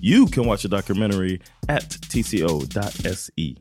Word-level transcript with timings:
You 0.00 0.26
can 0.26 0.46
watch 0.46 0.62
the 0.62 0.68
documentary 0.68 1.40
at 1.68 1.90
tco.se. 1.90 3.54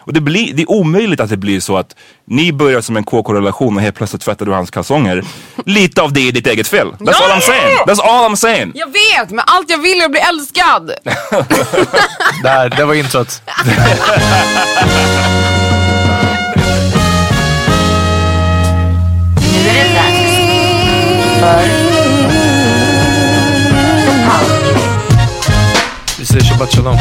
Och 0.00 0.12
det, 0.12 0.20
blir, 0.20 0.54
det 0.54 0.62
är 0.62 0.70
omöjligt 0.70 1.20
att 1.20 1.30
det 1.30 1.36
blir 1.36 1.60
så 1.60 1.76
att 1.76 1.96
ni 2.24 2.52
börjar 2.52 2.80
som 2.80 2.96
en 2.96 3.04
KK-relation 3.04 3.76
och 3.76 3.82
helt 3.82 3.96
plötsligt 3.96 4.22
tvättar 4.22 4.46
du 4.46 4.52
hans 4.52 4.70
kalsonger. 4.70 5.24
Lite 5.64 6.02
av 6.02 6.12
det 6.12 6.28
är 6.28 6.32
ditt 6.32 6.46
eget 6.46 6.68
fel. 6.68 6.88
That's 6.88 7.22
all 7.22 7.30
I'm 7.30 7.40
saying. 7.40 7.78
That's 7.86 8.00
all 8.00 8.30
I'm 8.30 8.36
saying. 8.36 8.72
Jag 8.74 8.86
vet, 8.86 9.30
men 9.30 9.44
allt 9.46 9.70
jag 9.70 9.78
vill 9.78 10.00
är 10.00 10.04
att 10.04 10.10
bli 10.10 10.20
älskad. 10.20 10.86
Där, 12.42 12.68
det 12.76 12.84
var 12.84 12.94
introt. 12.94 13.42
Nu 19.52 19.68
är 19.68 19.84
det 19.84 19.94
dags 19.94 20.36
för 21.40 21.85
säger 26.40 26.54
shabbat 26.54 26.74
shalom. 26.74 26.98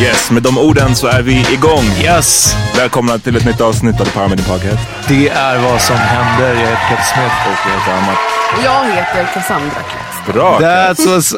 Yes, 0.00 0.30
med 0.30 0.42
de 0.42 0.58
orden 0.58 0.96
så 0.96 1.06
är 1.06 1.22
vi 1.22 1.52
igång. 1.52 1.84
Yes! 2.02 2.56
Välkomna 2.76 3.18
till 3.18 3.36
ett 3.36 3.44
nytt 3.44 3.60
avsnitt 3.60 4.00
av 4.00 4.04
The 4.04 4.10
Power 4.10 4.28
Media 4.28 4.44
Podcast. 4.44 4.88
Det 5.08 5.28
är 5.28 5.58
vad 5.58 5.80
som 5.80 5.96
händer. 5.96 6.48
Jag 6.48 6.60
heter 6.60 6.88
Peter 6.88 7.02
Smith. 7.02 7.34
Och 7.48 7.70
jag 7.70 7.78
heter 7.78 7.92
Amat. 7.92 8.18
Och 8.56 8.64
jag 8.64 8.94
heter 8.94 9.28
Cassandra 9.34 9.70
Kläst. 9.70 10.03
Bra! 10.32 10.58
That's 10.60 11.06
what's 11.06 11.34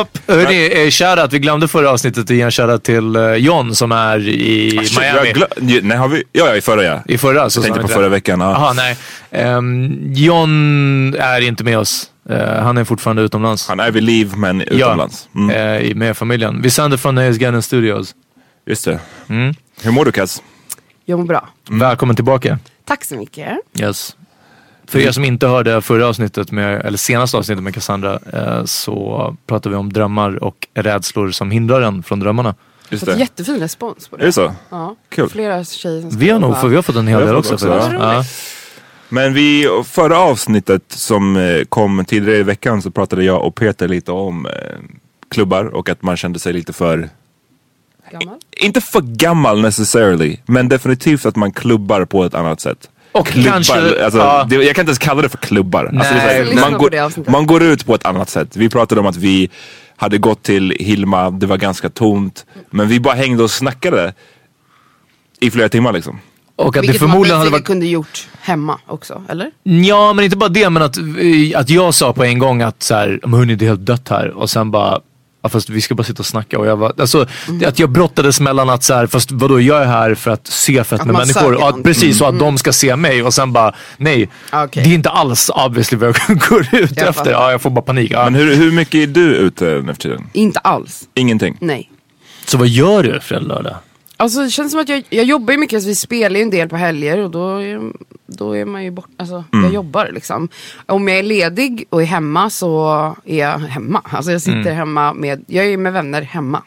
up! 0.00 0.18
Hörni, 0.28 0.84
eh, 0.84 0.90
shoutout. 0.90 1.32
Vi 1.32 1.38
glömde 1.38 1.68
förra 1.68 1.90
avsnittet 1.90 2.24
att 2.24 2.30
ge 2.30 2.40
en 2.42 2.50
shoutout 2.50 2.82
till 2.84 3.16
eh, 3.16 3.34
John 3.34 3.74
som 3.74 3.92
är 3.92 4.28
i 4.28 4.70
Shit, 4.84 4.98
Miami. 5.00 5.28
jag 5.28 5.36
glö- 5.36 5.80
nej, 5.82 5.98
har 5.98 6.08
vi? 6.08 6.22
Ja, 6.32 6.46
ja, 6.48 6.56
i 6.56 6.60
förra 6.60 6.84
ja. 6.84 7.02
I 7.08 7.18
förra 7.18 7.50
så 7.50 7.58
Jag 7.58 7.64
tänkte 7.64 7.82
på 7.82 7.88
förra 7.88 8.08
veckan. 8.08 8.40
Ja. 8.40 8.50
Jaha, 8.50 8.72
nej. 8.72 8.96
Ehm, 9.30 9.98
John 10.14 11.14
är 11.18 11.40
inte 11.40 11.64
med 11.64 11.78
oss. 11.78 12.10
Eh, 12.30 12.62
han 12.62 12.78
är 12.78 12.84
fortfarande 12.84 13.22
utomlands. 13.22 13.68
Han 13.68 13.80
är 13.80 13.90
vid 13.90 14.02
liv 14.02 14.32
men 14.36 14.60
utomlands. 14.60 15.28
Mm. 15.34 15.56
Ja, 15.56 15.62
eh, 15.64 15.94
med 15.94 16.16
familjen. 16.16 16.62
Vi 16.62 16.70
sänder 16.70 16.96
från 16.96 17.14
Nöjes 17.14 17.36
Garden 17.38 17.62
Studios. 17.62 18.14
Just 18.66 18.84
det. 18.84 18.98
Mm. 19.28 19.54
Hur 19.82 19.90
mår 19.90 20.04
du 20.04 20.12
Cass? 20.12 20.42
Jag 21.04 21.18
mår 21.18 21.26
bra. 21.26 21.48
Välkommen 21.70 22.16
tillbaka. 22.16 22.58
Tack 22.84 23.04
så 23.04 23.16
mycket. 23.16 23.48
Yes. 23.80 24.16
För 24.88 24.98
er 24.98 25.12
som 25.12 25.24
inte 25.24 25.46
hörde 25.46 25.82
förra 25.82 26.06
avsnittet, 26.08 26.50
med, 26.50 26.80
eller 26.86 26.98
senaste 26.98 27.36
avsnittet 27.36 27.62
med 27.64 27.74
Cassandra, 27.74 28.18
eh, 28.32 28.64
så 28.64 29.36
pratade 29.46 29.74
vi 29.74 29.78
om 29.78 29.92
drömmar 29.92 30.44
och 30.44 30.68
rädslor 30.74 31.30
som 31.30 31.50
hindrar 31.50 31.80
en 31.82 32.02
från 32.02 32.20
drömmarna. 32.20 32.54
Just 32.88 33.04
Fått 33.04 33.14
det. 33.14 33.20
jättefin 33.20 33.60
respons 33.60 34.08
på 34.08 34.16
det. 34.16 34.22
Är 34.22 34.26
det 34.26 34.32
så? 34.32 34.52
Ja. 34.70 34.96
Kul. 35.08 35.28
Flera 35.28 35.64
tjejer 35.64 36.00
som 36.00 36.18
Vi 36.18 36.30
har 36.30 36.38
nog 36.38 36.56
för, 36.60 36.68
vi 36.68 36.76
har 36.76 36.82
fått 36.82 36.96
en 36.96 37.06
hel 37.06 37.20
del 37.26 37.36
också. 37.36 37.54
också, 37.54 37.68
ja. 37.68 37.92
Ja. 37.92 38.24
Men 39.08 39.34
vi, 39.34 39.68
förra 39.84 40.18
avsnittet 40.18 40.82
som 40.88 41.36
eh, 41.36 41.64
kom 41.64 42.04
tidigare 42.04 42.38
i 42.38 42.42
veckan 42.42 42.82
så 42.82 42.90
pratade 42.90 43.24
jag 43.24 43.42
och 43.42 43.54
Peter 43.54 43.88
lite 43.88 44.12
om 44.12 44.46
eh, 44.46 44.52
klubbar 45.28 45.64
och 45.64 45.88
att 45.88 46.02
man 46.02 46.16
kände 46.16 46.38
sig 46.38 46.52
lite 46.52 46.72
för, 46.72 47.08
Gammal. 48.10 48.36
inte 48.56 48.80
för 48.80 49.00
gammal 49.00 49.60
necessarily, 49.60 50.36
men 50.46 50.68
definitivt 50.68 51.26
att 51.26 51.36
man 51.36 51.52
klubbar 51.52 52.04
på 52.04 52.24
ett 52.24 52.34
annat 52.34 52.60
sätt. 52.60 52.90
Och 53.18 53.26
Klubbar, 53.26 53.50
kanske- 53.50 54.04
alltså, 54.04 54.18
ja. 54.18 54.46
det, 54.50 54.54
jag 54.56 54.74
kan 54.74 54.82
inte 54.82 54.90
ens 54.90 54.98
kalla 54.98 55.22
det 55.22 55.28
för 55.28 55.38
klubbar. 55.38 55.84
Alltså, 55.84 56.14
det 56.14 56.20
är 56.20 56.28
så 56.28 56.34
här, 56.34 56.44
Nej. 56.44 56.54
Man, 56.54 56.72
det 56.72 56.78
går, 56.78 57.30
man 57.30 57.46
går 57.46 57.62
ut 57.62 57.86
på 57.86 57.94
ett 57.94 58.06
annat 58.06 58.28
sätt. 58.30 58.56
Vi 58.56 58.68
pratade 58.68 59.00
om 59.00 59.06
att 59.06 59.16
vi 59.16 59.50
hade 59.96 60.18
gått 60.18 60.42
till 60.42 60.76
Hilma, 60.80 61.30
det 61.30 61.46
var 61.46 61.56
ganska 61.56 61.88
tomt. 61.90 62.46
Men 62.70 62.88
vi 62.88 63.00
bara 63.00 63.14
hängde 63.14 63.42
och 63.42 63.50
snackade 63.50 64.14
i 65.40 65.50
flera 65.50 65.68
timmar 65.68 65.92
liksom. 65.92 66.18
Och 66.56 66.66
att 66.68 66.74
det 66.74 66.80
Vilket 66.80 66.98
förmodligen 67.00 67.34
man 67.34 67.38
hade 67.38 67.50
varit... 67.50 67.64
kunde 67.64 67.86
gjort 67.86 68.28
hemma 68.40 68.78
också, 68.86 69.22
eller? 69.28 69.50
Ja, 69.62 70.12
men 70.12 70.24
inte 70.24 70.36
bara 70.36 70.48
det, 70.48 70.70
men 70.70 70.82
att, 70.82 70.96
eh, 70.98 71.60
att 71.60 71.70
jag 71.70 71.94
sa 71.94 72.12
på 72.12 72.24
en 72.24 72.38
gång 72.38 72.62
att 72.62 72.82
så 72.82 72.94
här, 72.94 73.20
"Men 73.22 73.34
hörni, 73.34 73.54
det 73.54 73.64
är 73.64 73.68
helt 73.68 73.86
dött 73.86 74.08
här. 74.08 74.28
Och 74.30 74.50
sen 74.50 74.70
bara, 74.70 75.00
ja, 75.46 75.50
fast 75.50 75.70
vi 75.70 75.80
ska 75.80 75.94
bara 75.94 76.04
sitta 76.04 76.20
och 76.20 76.26
snacka. 76.26 76.58
Och 76.58 76.66
jag 76.66 76.76
var, 76.76 76.92
alltså, 76.98 77.26
det, 77.48 77.66
att 77.66 77.78
jag 77.78 77.90
brottades 77.90 78.40
mellan 78.40 78.70
att 78.70 78.82
så 78.82 78.94
här, 78.94 79.06
fast 79.06 79.32
vadå 79.32 79.60
jag 79.60 79.82
är 79.82 79.86
här 79.86 80.14
för 80.14 80.30
att 80.30 80.46
se 80.46 80.84
fett 80.84 81.00
Att 81.00 81.06
med 81.06 81.12
man 81.12 81.20
människor. 81.20 81.54
Och 81.54 81.68
att, 81.68 81.82
precis, 81.82 82.20
och 82.20 82.28
att 82.28 82.38
de 82.38 82.58
ska 82.58 82.72
se 82.72 82.96
mig. 82.96 83.22
Och 83.22 83.34
sen 83.34 83.52
bara, 83.52 83.74
nej. 83.96 84.28
Okej. 84.52 84.84
Det 84.84 84.90
är 84.90 84.94
inte 84.94 85.10
alls 85.10 85.50
obviously 85.54 85.98
vad 85.98 86.16
jag 86.28 86.38
går 86.48 86.68
ut 86.72 86.92
Jag 86.96 87.08
efter. 87.08 87.30
Ja, 87.30 87.50
jag 87.50 87.62
får 87.62 87.70
bara 87.70 87.82
panik. 87.82 88.10
Ja. 88.10 88.24
Men 88.24 88.34
hur, 88.34 88.54
hur 88.54 88.72
mycket 88.72 88.94
är 88.94 89.06
du 89.06 89.34
ute 89.34 89.64
nu 89.64 89.94
för 89.94 90.02
tiden? 90.02 90.26
Inte 90.32 90.58
alls. 90.58 91.02
Ingenting? 91.14 91.56
Nej. 91.60 91.90
Så 92.46 92.58
vad 92.58 92.68
gör 92.68 93.02
du 93.02 93.20
fredag, 93.20 93.46
lördag? 93.46 93.76
Alltså 94.16 94.40
det 94.40 94.50
känns 94.50 94.72
som 94.72 94.80
att 94.80 94.88
jag, 94.88 95.04
jag 95.10 95.24
jobbar 95.24 95.52
ju 95.52 95.58
mycket, 95.58 95.76
alltså, 95.76 95.88
vi 95.88 95.94
spelar 95.94 96.36
ju 96.36 96.42
en 96.42 96.50
del 96.50 96.68
på 96.68 96.76
helger 96.76 97.18
och 97.18 97.30
då 97.30 97.62
är, 97.62 97.80
då 98.26 98.56
är 98.56 98.64
man 98.64 98.84
ju 98.84 98.90
bort, 98.90 99.08
alltså 99.16 99.44
jag 99.52 99.72
jobbar 99.72 100.10
liksom. 100.12 100.48
Om 100.86 101.08
jag 101.08 101.18
är 101.18 101.22
ledig 101.22 101.84
och 101.90 102.02
är 102.02 102.06
hemma 102.06 102.50
så 102.50 102.90
är 103.24 103.38
jag 103.38 103.58
hemma. 103.58 104.02
Alltså 104.04 104.32
jag 104.32 104.42
sitter 104.42 104.72
hemma 104.72 105.12
med, 105.12 105.44
jag 105.46 105.66
är 105.66 105.76
med 105.76 105.92
vänner 105.92 106.22
hemma. 106.22 106.62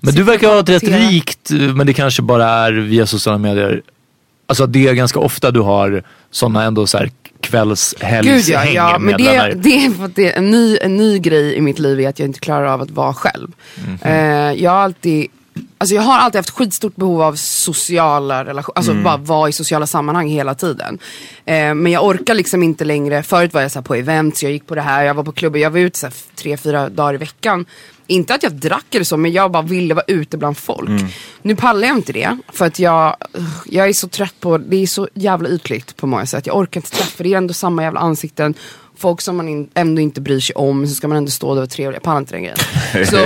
Men 0.00 0.14
du 0.14 0.22
verkar 0.22 0.48
ha 0.48 0.60
ett 0.60 0.68
rätt 0.68 0.82
rikt, 0.82 1.50
men 1.50 1.86
det 1.86 1.94
kanske 1.94 2.22
bara 2.22 2.48
är 2.48 2.72
via 2.72 3.06
sociala 3.06 3.38
medier. 3.38 3.82
Alltså 4.46 4.66
det 4.66 4.88
är 4.88 4.94
ganska 4.94 5.18
ofta 5.18 5.50
du 5.50 5.60
har 5.60 6.02
sådana 6.30 6.62
ändå 6.62 6.86
så 6.86 6.98
här 6.98 7.10
kvällshelgshäng 7.40 8.36
Gud 8.36 8.48
ja, 8.48 8.64
ja 8.64 8.98
men 8.98 9.16
det, 9.16 9.54
det 9.54 9.86
är 9.86 9.90
för 9.90 10.04
att 10.04 10.16
det 10.16 10.32
är 10.32 10.38
en 10.38 10.50
ny, 10.50 10.78
en 10.80 10.96
ny 10.96 11.18
grej 11.18 11.54
i 11.54 11.60
mitt 11.60 11.78
liv 11.78 12.00
är 12.00 12.08
att 12.08 12.18
jag 12.18 12.28
inte 12.28 12.40
klarar 12.40 12.66
av 12.66 12.82
att 12.82 12.90
vara 12.90 13.14
själv. 13.14 13.48
Eh, 14.02 14.12
jag 14.52 14.70
har 14.70 14.78
alltid 14.78 15.26
Alltså 15.78 15.94
jag 15.94 16.02
har 16.02 16.18
alltid 16.18 16.38
haft 16.38 16.50
skitstort 16.50 16.96
behov 16.96 17.22
av 17.22 17.34
sociala 17.36 18.44
relationer, 18.44 18.78
alltså 18.78 18.94
bara 18.94 19.16
vara 19.16 19.48
i 19.48 19.52
sociala 19.52 19.86
sammanhang 19.86 20.28
hela 20.28 20.54
tiden. 20.54 20.98
Eh, 21.44 21.74
men 21.74 21.92
jag 21.92 22.04
orkar 22.04 22.34
liksom 22.34 22.62
inte 22.62 22.84
längre, 22.84 23.22
förut 23.22 23.54
var 23.54 23.60
jag 23.60 23.70
så 23.70 23.82
på 23.82 23.94
events, 23.94 24.42
jag 24.42 24.52
gick 24.52 24.66
på 24.66 24.74
det 24.74 24.80
här, 24.80 25.04
jag 25.04 25.14
var 25.14 25.24
på 25.24 25.32
klubbar, 25.32 25.58
jag 25.58 25.70
var 25.70 25.78
ute 25.78 25.98
så 25.98 26.08
tre, 26.34 26.56
fyra 26.56 26.88
dagar 26.88 27.14
i 27.14 27.16
veckan. 27.16 27.66
Inte 28.06 28.34
att 28.34 28.42
jag 28.42 28.52
drack 28.52 28.94
eller 28.94 29.04
så, 29.04 29.16
men 29.16 29.32
jag 29.32 29.50
bara 29.50 29.62
ville 29.62 29.94
vara 29.94 30.04
ute 30.08 30.36
bland 30.36 30.56
folk. 30.56 30.88
Nu 31.42 31.56
pallar 31.56 31.88
jag 31.88 31.96
inte 31.96 32.12
det, 32.12 32.38
för 32.52 32.66
att 32.66 32.78
jag, 32.78 33.16
jag 33.66 33.88
är 33.88 33.92
så 33.92 34.08
trött 34.08 34.34
på, 34.40 34.58
det 34.58 34.76
är 34.76 34.86
så 34.86 35.08
jävla 35.14 35.48
ytligt 35.48 35.96
på 35.96 36.06
många 36.06 36.26
sätt. 36.26 36.46
Jag 36.46 36.56
orkar 36.56 36.78
inte 36.78 36.90
träffa, 36.90 37.22
det 37.22 37.32
är 37.32 37.38
ändå 37.38 37.54
samma 37.54 37.82
jävla 37.82 38.00
ansikten. 38.00 38.54
Folk 38.96 39.20
som 39.20 39.36
man 39.36 39.48
in, 39.48 39.70
ändå 39.74 40.00
inte 40.00 40.20
bryr 40.20 40.40
sig 40.40 40.56
om, 40.56 40.86
så 40.86 40.94
ska 40.94 41.08
man 41.08 41.16
ändå 41.16 41.30
stå 41.30 41.46
där 41.46 41.52
och 41.52 41.56
vara 41.56 41.66
trevlig. 41.66 41.96
Jag 41.96 42.02
pallar 42.02 42.18
inte 42.18 42.34
den 42.34 42.42
grejen. 42.42 42.58
Så 43.10 43.16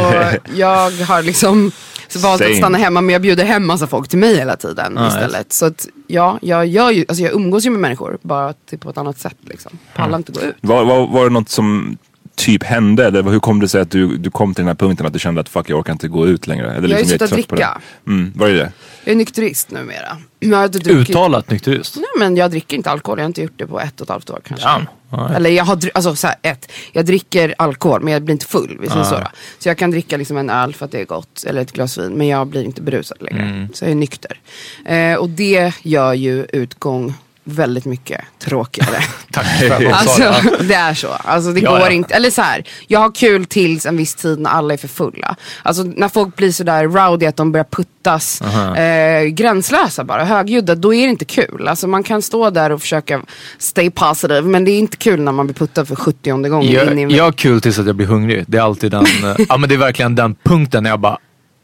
jag 0.55 0.91
har 0.91 1.23
liksom 1.23 1.73
så 2.09 2.19
valt 2.19 2.39
Same. 2.43 2.51
att 2.51 2.57
stanna 2.57 2.79
hemma, 2.79 3.01
men 3.01 3.13
jag 3.13 3.23
bjuder 3.23 3.45
hem 3.45 3.67
massa 3.67 3.87
folk 3.87 4.09
till 4.09 4.19
mig 4.19 4.37
hela 4.37 4.57
tiden 4.57 4.93
Ja, 4.97 5.09
istället. 5.09 5.53
Så 5.53 5.67
att 5.67 5.89
ja, 6.07 6.39
jag, 6.43 6.67
gör 6.67 6.91
ju, 6.91 7.05
alltså 7.09 7.25
jag 7.25 7.33
umgås 7.33 7.67
ju 7.67 7.71
med 7.71 7.81
människor, 7.81 8.19
bara 8.23 8.53
till 8.53 8.79
på 8.79 8.91
ett 8.91 8.99
annat 8.99 9.19
sätt 9.19 9.37
liksom. 9.41 9.79
Pallar 9.95 10.17
inte 10.19 10.33
gå 10.33 10.41
ut. 10.41 10.55
Var, 10.61 10.85
var, 10.85 11.07
var 11.07 11.25
det 11.25 11.31
något 11.31 11.49
som 11.49 11.99
typ 12.37 12.63
hände? 12.63 13.07
Eller 13.07 13.23
hur 13.23 13.41
kom 13.41 13.61
det 13.61 13.69
sig 13.69 13.81
att 13.81 13.91
du, 13.91 14.17
du 14.17 14.31
kom 14.31 14.55
till 14.55 14.63
den 14.63 14.69
här 14.69 14.75
punkten 14.75 15.07
att 15.07 15.13
du 15.13 15.19
kände 15.19 15.41
att 15.41 15.49
fuck 15.49 15.71
jag 15.71 15.79
orkar 15.79 15.93
inte 15.93 16.09
gå 16.09 16.27
ut 16.27 16.47
längre? 16.47 16.75
Eller 16.75 16.89
Jag 16.89 16.97
har 16.97 17.05
ju 17.05 17.09
liksom, 17.09 17.15
är 17.15 17.29
slutat 17.29 17.31
dricka. 17.51 17.81
det? 18.05 18.11
Mm, 18.11 18.33
var 18.37 18.49
det 18.49 18.55
det? 18.57 18.73
Jag 19.05 19.13
är 19.13 19.17
nykterist 19.17 19.71
numera. 19.71 20.17
Jag 20.41 20.77
Uttalat 20.87 21.51
nykterist. 21.51 21.97
Nej 21.97 22.05
men 22.19 22.37
jag 22.37 22.51
dricker 22.51 22.77
inte 22.77 22.91
alkohol, 22.91 23.19
jag 23.19 23.25
har 23.25 23.29
inte 23.29 23.43
gjort 23.43 23.53
det 23.57 23.67
på 23.67 23.81
ett 23.81 24.01
och 24.01 24.05
ett 24.05 24.11
halvt 24.11 24.31
år 24.31 24.41
kanske. 24.45 24.69
Ja. 24.69 24.83
Ja. 25.11 25.35
Eller 25.35 25.51
jag 25.51 25.65
har, 25.65 25.79
alltså 25.95 26.17
så 26.17 26.27
här, 26.27 26.37
ett, 26.43 26.73
jag 26.93 27.07
dricker 27.07 27.55
alkohol 27.59 28.03
men 28.03 28.13
jag 28.13 28.23
blir 28.23 28.33
inte 28.33 28.47
full, 28.47 28.79
vi 28.81 28.89
säger 28.89 29.05
så. 29.05 29.27
Så 29.59 29.69
jag 29.69 29.79
kan 29.79 29.91
dricka 29.91 30.17
liksom 30.17 30.37
en 30.37 30.51
öl 30.51 30.75
för 30.75 30.85
att 30.85 30.93
det 30.93 31.01
är 31.01 31.05
gott, 31.05 31.45
eller 31.47 31.61
ett 31.63 31.73
glas 31.73 31.99
vin, 31.99 32.13
men 32.13 32.27
jag 32.27 32.47
blir 32.47 32.65
inte 32.65 32.83
berusad 32.83 33.19
längre. 33.21 33.43
Mm. 33.43 33.69
Så 33.75 33.85
jag 33.85 33.91
är 33.91 33.95
nykter. 33.95 34.41
Eh, 34.87 35.15
och 35.15 35.29
det 35.29 35.73
gör 35.83 36.15
ju 36.15 36.47
utgång 36.53 37.15
väldigt 37.49 37.85
mycket 37.85 38.21
tråkigare. 38.39 38.97
Tack 39.33 39.47
för 39.59 39.91
Alltså 39.93 40.35
det. 40.61 40.75
är 40.75 40.95
så. 40.95 41.09
Alltså 41.09 41.53
det 41.53 41.61
Ja, 41.61 41.71
går 41.71 41.81
ja. 41.81 41.91
inte. 41.91 42.15
Eller 42.15 42.31
så 42.31 42.43
här, 42.43 42.65
jag 42.87 43.01
har 43.01 43.13
kul 43.15 43.45
tills 43.45 43.87
en 43.87 43.97
viss 43.97 44.15
tid 44.15 44.39
när 44.39 44.51
alla 44.51 44.75
är 44.75 44.79
för 44.79 44.89
fulla. 44.89 45.37
Alltså 45.63 45.83
när 45.83 46.09
folk 46.09 46.37
blir 46.37 46.53
sådär 46.53 46.85
rowdy 46.89 47.27
att 47.27 47.37
de 47.37 47.53
börjar 47.53 47.65
puttas 47.71 48.41
eh, 48.77 49.25
gränslösa 49.25 50.05
bara, 50.05 50.25
högljudda, 50.25 50.75
då 50.75 50.95
är 50.95 51.05
det 51.07 51.11
inte 51.11 51.25
kul. 51.25 51.69
Alltså 51.69 51.87
man 51.87 52.03
kan 52.03 52.23
stå 52.23 52.51
där 52.51 52.71
och 52.71 52.81
försöka 52.81 53.23
stay 53.59 53.91
positive, 53.91 54.43
men 54.43 54.65
det 54.65 54.71
är 54.71 54.79
inte 54.79 54.97
kul 54.97 55.21
när 55.21 55.33
man 55.33 55.47
blir 55.47 55.55
puttad 55.55 55.85
för 55.89 55.97
70 55.97 56.31
gången 56.31 56.63
in 56.63 56.71
i 56.71 56.75
Jag, 56.75 56.89
en 56.99 57.11
jag 57.11 57.25
har 57.25 57.33
kul 57.33 57.61
tills 57.61 57.79
att 57.79 57.87
jag 57.87 57.97
blir 57.97 58.07
hungrig. 58.07 58.45
Det 58.49 58.59
är 58.59 58.63
alltid 58.63 58.91
den, 58.91 59.07
ja 59.49 59.57
men 59.57 59.69
det 59.69 59.75
är 59.75 59.79
verkligen 59.79 60.15
den 60.15 60.35
punkten 60.43 60.83
när 60.83 60.91
jag 60.91 61.01
bara, 61.01 61.19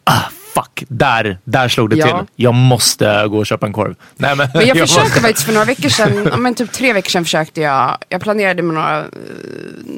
ah 0.05 0.23
fuck, 0.55 0.85
där, 0.89 1.39
där 1.45 1.69
slog 1.69 1.91
det 1.91 1.97
Ja. 1.97 2.07
till. 2.07 2.27
Jag 2.37 2.55
måste 2.55 3.27
gå 3.29 3.39
och 3.39 3.47
köpa 3.47 3.67
en 3.67 3.73
korv. 3.73 3.95
Nej, 4.17 4.37
men, 4.37 4.49
Men 4.55 4.67
jag 4.67 4.79
försökte 4.79 5.01
måste- 5.05 5.21
faktiskt 5.21 5.47
för 5.47 5.53
några 5.53 5.65
veckor 5.65 5.89
sedan, 5.89 6.31
men 6.43 6.55
typ 6.55 6.73
tre 6.73 6.93
veckor 6.93 7.11
sedan 7.11 7.25
försökte 7.25 7.61
jag, 7.61 7.99
jag 8.09 8.21
planerade 8.21 8.63
med 8.63 8.75
några 8.75 8.99
eh, 9.01 9.07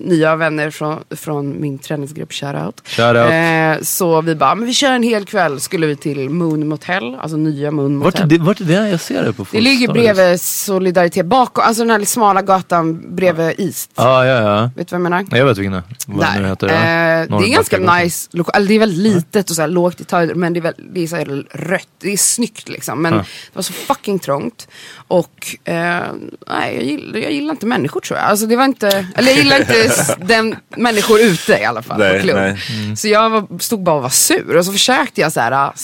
nya 0.05 0.37
vänner 0.37 0.71
från, 0.71 0.99
från 1.11 1.61
min 1.61 1.79
träningsgrupp, 1.79 2.33
shoutout. 2.33 2.83
Shoutout. 2.85 3.31
Eh, 3.33 3.83
så 3.85 4.21
vi 4.21 4.35
bara, 4.35 4.55
men 4.55 4.67
vi 4.67 4.75
kör 4.75 4.93
en 4.93 5.03
hel 5.03 5.25
kväll, 5.25 5.61
skulle 5.61 5.87
vi 5.87 5.97
till 5.97 6.31
Moon 6.31 6.69
Motel, 6.69 7.15
alltså 7.21 7.37
nya 7.37 7.71
Moon 7.71 8.01
Vart 8.01 8.15
är, 8.15 8.23
Motel. 8.23 8.39
det, 8.39 8.45
vart 8.45 8.61
är 8.61 8.65
det? 8.65 8.89
Jag 8.89 9.01
ser 9.01 9.23
det 9.25 9.33
på 9.33 9.47
Det 9.53 9.61
ligger 9.61 9.93
bredvid 9.93 10.41
Solidaritet, 10.41 11.27
bakom, 11.27 11.65
alltså 11.67 11.83
den 11.83 11.91
här 11.91 12.05
smala 12.05 12.43
gatan 12.43 13.17
bredvid 13.17 13.55
East. 13.61 13.91
Ja, 13.95 14.27
ja, 14.27 14.41
ja. 14.43 14.71
Vet 14.77 14.89
du 14.89 14.97
vad 14.97 15.01
jag 15.07 15.11
menar? 15.11 15.27
Jag 15.31 15.45
vet 15.47 15.59
vilken 15.59 15.73
det 15.73 15.79
är. 15.79 15.83
Vad 16.07 16.27
nu 16.43 16.49
heter. 16.49 16.67
Ja. 16.69 17.39
det 17.39 17.45
är 17.47 17.53
ganska 17.55 17.79
nice, 17.79 18.29
loka- 18.33 18.51
eller 18.57 18.69
det 18.69 18.75
är 18.75 18.79
väldigt 18.79 18.99
litet 19.15 19.51
och 19.51 19.57
så 19.57 19.63
här 19.63 19.69
lågt 19.69 20.01
i 20.01 20.05
taget 20.05 20.37
men 20.47 20.53
det 20.53 20.59
är, 20.61 20.63
väl, 20.63 20.75
det 20.93 21.03
är 21.03 21.07
så 21.07 21.17
här 21.17 21.25
rött, 21.51 21.89
det 21.99 22.13
är 22.13 22.17
snyggt 22.17 22.69
liksom. 22.69 23.03
Men 23.03 23.13
Ja. 23.15 23.19
det 23.19 23.27
var 23.57 23.63
så 23.63 23.73
fucking 23.73 24.19
trångt. 24.19 24.69
Och 25.09 25.57
eh, 25.65 26.03
nej, 26.49 26.75
jag 26.75 26.85
gillar, 26.85 27.19
jag 27.19 27.33
gillar 27.33 27.51
inte 27.51 27.67
människor 27.67 28.01
tror 28.01 28.19
jag. 28.19 28.29
Alltså 28.29 28.47
det 28.47 28.57
var 28.57 28.65
inte, 28.65 29.07
eller 29.17 29.29
jag 29.31 29.39
gillar 29.39 29.61
inte 29.61 30.17
den 30.27 30.57
människor 30.77 31.21
ute 31.21 31.53
i 31.53 31.65
alla 31.65 31.83
fall 31.83 31.99
Nej, 31.99 32.17
på 32.19 32.23
klubb. 32.23 32.37
nej. 32.37 32.97
Så 32.97 33.09
jag 33.09 33.31
var, 33.31 33.59
stod 33.59 33.83
bara 33.83 33.97
och 33.97 34.03
var 34.03 34.09
sur 34.09 34.57
och 34.57 34.65
så 34.65 34.73
försökte 34.73 35.21
jag 35.21 35.33
så 35.33 35.41
här, 35.41 35.53
ah, 35.53 35.75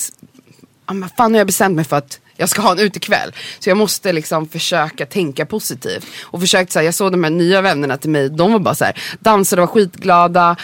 ah, 0.86 0.92
men 0.92 1.08
fan 1.16 1.32
nu 1.32 1.36
har 1.36 1.40
jag 1.40 1.46
bestämt 1.46 1.76
mig 1.76 1.84
för 1.84 1.96
att 1.96 2.18
jag 2.36 2.48
ska 2.48 2.62
ha 2.62 2.72
en 2.72 2.78
utekväll. 2.78 3.32
Så 3.58 3.70
jag 3.70 3.76
måste 3.76 4.12
liksom 4.12 4.48
försöka 4.48 5.06
tänka 5.06 5.46
positivt. 5.46 6.06
Och 6.22 6.40
försökt 6.40 6.72
så 6.72 6.78
här, 6.78 6.84
jag 6.86 6.94
såg 6.94 7.12
de 7.12 7.24
här 7.24 7.30
nya 7.30 7.60
vännerna 7.60 7.96
till 7.96 8.10
mig, 8.10 8.28
de 8.30 8.52
var 8.52 8.58
bara 8.58 8.74
så 8.74 8.84
här, 8.84 9.02
dansade 9.20 9.62
och 9.62 9.68
var 9.68 9.74
skitglada. 9.74 10.56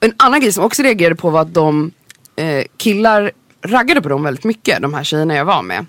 En 0.00 0.12
annan 0.16 0.40
grej 0.40 0.52
som 0.52 0.60
jag 0.60 0.66
också 0.66 0.82
reagerade 0.82 1.16
på 1.16 1.30
var 1.30 1.40
att 1.40 1.54
de 1.54 1.90
eh, 2.38 2.64
killar 2.76 3.30
raggade 3.62 4.02
på 4.02 4.08
dem 4.08 4.22
väldigt 4.22 4.44
mycket, 4.44 4.82
de 4.82 4.94
här 4.94 5.04
tjejerna 5.04 5.34
jag 5.34 5.44
var 5.44 5.62
med. 5.62 5.86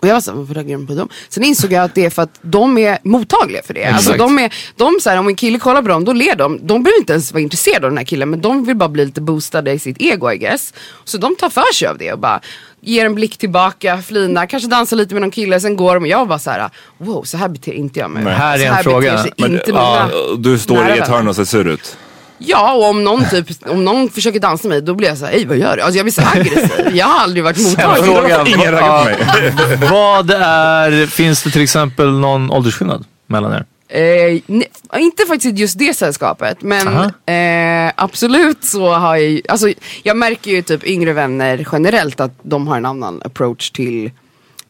Och 0.00 0.08
jag 0.08 0.14
var 0.14 0.20
såhär, 0.20 0.38
varför 0.38 0.54
raggar 0.54 0.76
de 0.76 0.86
på 0.86 0.94
dem? 0.94 1.08
Sen 1.28 1.44
insåg 1.44 1.72
jag 1.72 1.84
att 1.84 1.94
det 1.94 2.04
är 2.04 2.10
för 2.10 2.22
att 2.22 2.38
de 2.42 2.78
är 2.78 2.98
mottagliga 3.02 3.62
för 3.62 3.74
det. 3.74 3.84
Alltså 3.84 4.12
de 4.12 4.38
är, 4.38 4.54
de 4.76 4.98
så 5.00 5.10
här, 5.10 5.18
om 5.18 5.28
en 5.28 5.36
kille 5.36 5.58
kollar 5.58 5.82
på 5.82 5.88
dem, 5.88 6.04
då 6.04 6.12
ler 6.12 6.36
de. 6.36 6.66
De 6.66 6.82
behöver 6.82 6.98
inte 6.98 7.12
ens 7.12 7.32
vara 7.32 7.42
intresserade 7.42 7.86
av 7.86 7.90
den 7.90 7.98
här 7.98 8.04
killen, 8.04 8.30
men 8.30 8.40
de 8.40 8.64
vill 8.64 8.76
bara 8.76 8.88
bli 8.88 9.04
lite 9.04 9.20
boostade 9.20 9.72
i 9.72 9.78
sitt 9.78 9.96
ego 10.00 10.32
I 10.32 10.38
guess. 10.38 10.74
Så 11.04 11.18
de 11.18 11.36
tar 11.36 11.50
för 11.50 11.74
sig 11.74 11.88
av 11.88 11.98
det 11.98 12.12
och 12.12 12.18
bara 12.18 12.40
ger 12.80 13.06
en 13.06 13.14
blick 13.14 13.36
tillbaka, 13.38 14.02
flinar, 14.02 14.46
kanske 14.46 14.68
dansar 14.68 14.96
lite 14.96 15.14
med 15.14 15.20
någon 15.20 15.30
kille, 15.30 15.60
sen 15.60 15.76
går 15.76 15.94
de 15.94 16.02
och 16.02 16.08
jag 16.08 16.18
var 16.18 16.26
bara 16.26 16.38
så 16.38 16.50
här, 16.50 16.70
wow, 16.98 17.22
så 17.22 17.36
här 17.36 17.48
beter 17.48 17.72
inte 17.72 18.00
jag 18.00 18.10
mig. 18.10 18.24
Nej. 18.24 18.34
Här 18.34 18.54
är 18.54 18.58
så 18.58 18.64
en 18.64 18.74
här 18.74 18.82
fråga. 18.82 19.10
beter 19.10 19.22
sig 19.22 19.32
Men, 19.36 19.52
inte 19.52 19.70
ja, 19.70 20.08
mina 20.12 20.36
du 20.38 20.58
står 20.58 20.88
i 20.88 20.98
ett 20.98 21.08
hörn 21.08 21.28
och 21.28 21.36
ser 21.36 21.44
sur 21.44 21.68
ut. 21.68 21.96
Ja, 22.38 22.74
och 22.74 22.84
om 22.84 23.04
någon, 23.04 23.24
typ, 23.30 23.46
om 23.66 23.84
någon 23.84 24.10
försöker 24.10 24.40
dansa 24.40 24.68
med 24.68 24.76
mig, 24.76 24.86
då 24.86 24.94
blir 24.94 25.08
jag 25.08 25.18
så 25.18 25.24
här, 25.24 25.32
ej 25.32 25.46
vad 25.46 25.56
gör 25.56 25.76
du? 25.76 25.82
Alltså 25.82 25.96
jag 25.98 26.04
blir 26.04 26.12
så 26.12 26.22
aggressiv. 26.22 26.70
Jag 26.96 27.06
har 27.06 27.20
aldrig 27.20 27.44
varit 27.44 27.58
mottaglig. 27.58 28.04
Frågan, 28.04 28.46
Ingen 28.46 28.72
raggar 28.72 29.14
på 29.14 29.66
mig. 29.66 29.88
vad 29.90 30.30
är, 30.30 31.06
finns 31.06 31.42
det 31.42 31.50
till 31.50 31.62
exempel 31.62 32.12
någon 32.12 32.50
åldersskillnad 32.50 33.04
mellan 33.26 33.52
er? 33.52 33.64
Eh, 33.88 34.40
nej, 34.46 34.68
inte 34.96 35.26
faktiskt 35.26 35.58
just 35.58 35.78
det 35.78 35.94
sällskapet, 35.94 36.62
men 36.62 36.88
eh, 37.26 37.92
absolut 37.96 38.64
så 38.64 38.92
har 38.92 39.16
jag 39.16 39.40
alltså 39.48 39.72
jag 40.02 40.16
märker 40.16 40.50
ju 40.50 40.62
typ 40.62 40.84
yngre 40.84 41.12
vänner 41.12 41.66
generellt 41.72 42.20
att 42.20 42.32
de 42.42 42.68
har 42.68 42.76
en 42.76 42.86
annan 42.86 43.22
approach 43.24 43.70
till 43.70 44.10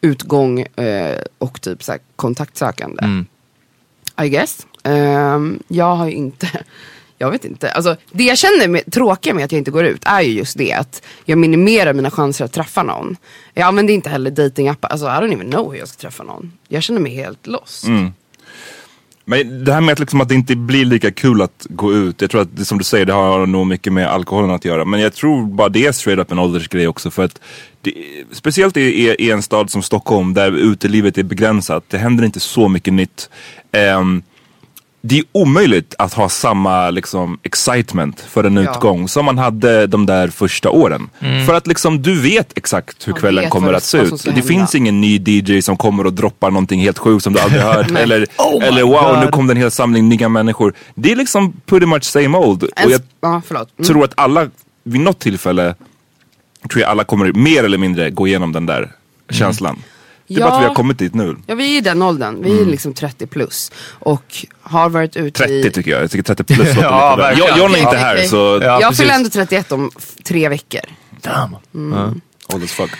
utgång 0.00 0.60
eh, 0.60 1.16
och 1.38 1.60
typ 1.60 1.82
så 1.82 1.92
här 1.92 2.00
kontaktsökande. 2.16 3.04
Mm. 3.04 3.26
I 4.22 4.28
guess. 4.28 4.66
Ehm, 4.82 5.62
jag 5.68 5.96
har 5.96 6.06
ju 6.06 6.12
inte, 6.12 6.48
jag 7.18 7.30
vet 7.30 7.44
inte. 7.44 7.70
Alltså, 7.70 7.96
det 8.12 8.24
jag 8.24 8.38
känner 8.38 8.68
med, 8.68 8.92
tråkiga 8.92 9.34
med 9.34 9.44
att 9.44 9.52
jag 9.52 9.58
inte 9.58 9.70
går 9.70 9.84
ut 9.84 10.02
är 10.04 10.20
ju 10.20 10.32
just 10.32 10.58
det 10.58 10.72
att 10.72 11.02
jag 11.24 11.38
minimerar 11.38 11.92
mina 11.92 12.10
chanser 12.10 12.44
att 12.44 12.52
träffa 12.52 12.82
någon. 12.82 13.16
Jag 13.54 13.66
använder 13.66 13.94
inte 13.94 14.10
heller 14.10 14.30
datingappar, 14.30 14.88
alltså 14.88 15.06
I 15.06 15.08
don't 15.08 15.32
even 15.32 15.50
know 15.50 15.72
hur 15.72 15.78
jag 15.78 15.88
ska 15.88 16.00
träffa 16.00 16.22
någon. 16.22 16.52
Jag 16.68 16.82
känner 16.82 17.00
mig 17.00 17.14
helt 17.14 17.46
lost. 17.46 17.86
Mm. 17.86 18.12
Men 19.28 19.64
det 19.64 19.72
här 19.72 19.80
med 19.80 19.92
att, 19.92 19.98
liksom 19.98 20.20
att 20.20 20.28
det 20.28 20.34
inte 20.34 20.56
blir 20.56 20.84
lika 20.84 21.10
kul 21.10 21.42
att 21.42 21.66
gå 21.68 21.92
ut. 21.94 22.20
Jag 22.20 22.30
tror 22.30 22.40
att 22.40 22.56
det 22.56 22.64
som 22.64 22.78
du 22.78 22.84
säger, 22.84 23.04
det 23.04 23.12
har 23.12 23.46
nog 23.46 23.66
mycket 23.66 23.92
med 23.92 24.08
alkoholen 24.08 24.50
att 24.50 24.64
göra. 24.64 24.84
Men 24.84 25.00
jag 25.00 25.14
tror 25.14 25.46
bara 25.46 25.68
det 25.68 25.86
är 25.86 25.92
straight 25.92 26.20
up 26.20 26.32
en 26.32 26.38
åldersgrej 26.38 26.88
också. 26.88 27.10
För 27.10 27.24
att 27.24 27.40
det, 27.80 27.92
speciellt 28.32 28.76
i, 28.76 28.80
i, 28.80 29.14
i 29.14 29.30
en 29.30 29.42
stad 29.42 29.70
som 29.70 29.82
Stockholm 29.82 30.34
där 30.34 30.52
utelivet 30.52 31.18
är 31.18 31.22
begränsat. 31.22 31.84
Det 31.88 31.98
händer 31.98 32.24
inte 32.24 32.40
så 32.40 32.68
mycket 32.68 32.92
nytt. 32.92 33.30
Um, 33.72 34.22
det 35.08 35.18
är 35.18 35.24
omöjligt 35.32 35.94
att 35.98 36.12
ha 36.14 36.28
samma 36.28 36.90
liksom, 36.90 37.38
excitement 37.42 38.20
för 38.20 38.44
en 38.44 38.56
Ja. 38.56 38.70
utgång 38.70 39.08
som 39.08 39.24
man 39.24 39.38
hade 39.38 39.86
de 39.86 40.06
där 40.06 40.28
första 40.28 40.70
åren. 40.70 41.08
För 41.46 41.54
att 41.54 41.66
liksom, 41.66 42.02
du 42.02 42.20
vet 42.20 42.58
exakt 42.58 43.08
hur 43.08 43.12
Man 43.12 43.20
kvällen 43.20 43.50
kommer 43.50 43.72
att 43.72 43.84
se 43.84 43.98
ut. 43.98 44.22
Det 44.24 44.30
hända. 44.30 44.46
finns 44.46 44.74
ingen 44.74 45.00
ny 45.00 45.18
DJ 45.26 45.62
som 45.62 45.76
kommer 45.76 46.06
och 46.06 46.12
droppar 46.12 46.50
någonting 46.50 46.80
helt 46.80 46.98
sjukt 46.98 47.24
som 47.24 47.32
du 47.32 47.40
aldrig 47.40 47.62
hört. 47.62 47.90
Eller 47.98 48.26
Oh 48.38 48.64
eller 48.64 48.82
wow, 48.82 49.14
God. 49.14 49.24
nu 49.24 49.30
kom 49.30 49.46
det 49.46 49.52
en 49.52 49.56
hel 49.56 49.70
samling 49.70 50.08
nya 50.08 50.28
människor. 50.28 50.74
Det 50.94 51.12
är 51.12 51.16
liksom 51.16 51.52
pretty 51.66 51.86
much 51.86 52.04
same 52.04 52.38
old. 52.38 52.62
Och 52.62 52.68
En, 52.76 52.90
jag 52.90 53.00
ja, 53.20 53.42
förlåt. 53.46 53.68
Mm. 53.78 53.86
tror 53.86 54.04
att 54.04 54.12
alla 54.14 54.48
vid 54.84 55.00
något 55.00 55.18
tillfälle 55.18 55.74
tror 56.70 56.80
jag 56.82 56.90
alla 56.90 57.04
kommer 57.04 57.32
mer 57.32 57.64
eller 57.64 57.78
mindre 57.78 58.10
gå 58.10 58.26
igenom 58.26 58.52
den 58.52 58.66
där 58.66 58.90
känslan. 59.30 59.82
Det 60.28 60.34
är 60.34 60.40
bara 60.40 60.48
att 60.48 60.54
Ja. 60.54 60.60
vi 60.60 60.66
har 60.66 60.74
kommit 60.74 60.98
dit 60.98 61.14
nu. 61.14 61.36
Ja 61.46 61.54
vi 61.54 61.74
är 61.74 61.78
i 61.78 61.80
den 61.80 62.02
åldern, 62.02 62.42
vi 62.42 62.50
är 62.50 62.56
Mm. 62.58 62.68
liksom 62.70 62.94
30 62.94 63.26
plus. 63.26 63.72
Och 63.88 64.46
har 64.60 64.88
varit 64.88 65.16
ute 65.16 65.38
30 65.38 65.54
i... 65.54 65.70
tycker 65.70 65.90
jag. 65.90 66.02
Jag 66.02 66.10
tycker 66.10 66.22
30 66.34 66.44
plus 66.44 66.58
låter 66.68 66.82
Ja, 66.82 67.16
lite. 67.30 67.42
Jag, 67.48 67.58
John 67.58 67.74
är 67.74 67.78
inte 67.78 67.96
här 67.96 68.22
så 68.22 68.58
Ja, 68.62 68.80
jag 68.80 68.96
fyller 68.96 69.14
ändå 69.14 69.28
31 69.30 69.72
om 69.72 69.90
tre 70.24 70.48
veckor. 70.48 70.80
Damn. 71.22 71.56
old 72.54 72.64
as 72.64 72.70
fuck. 72.72 72.90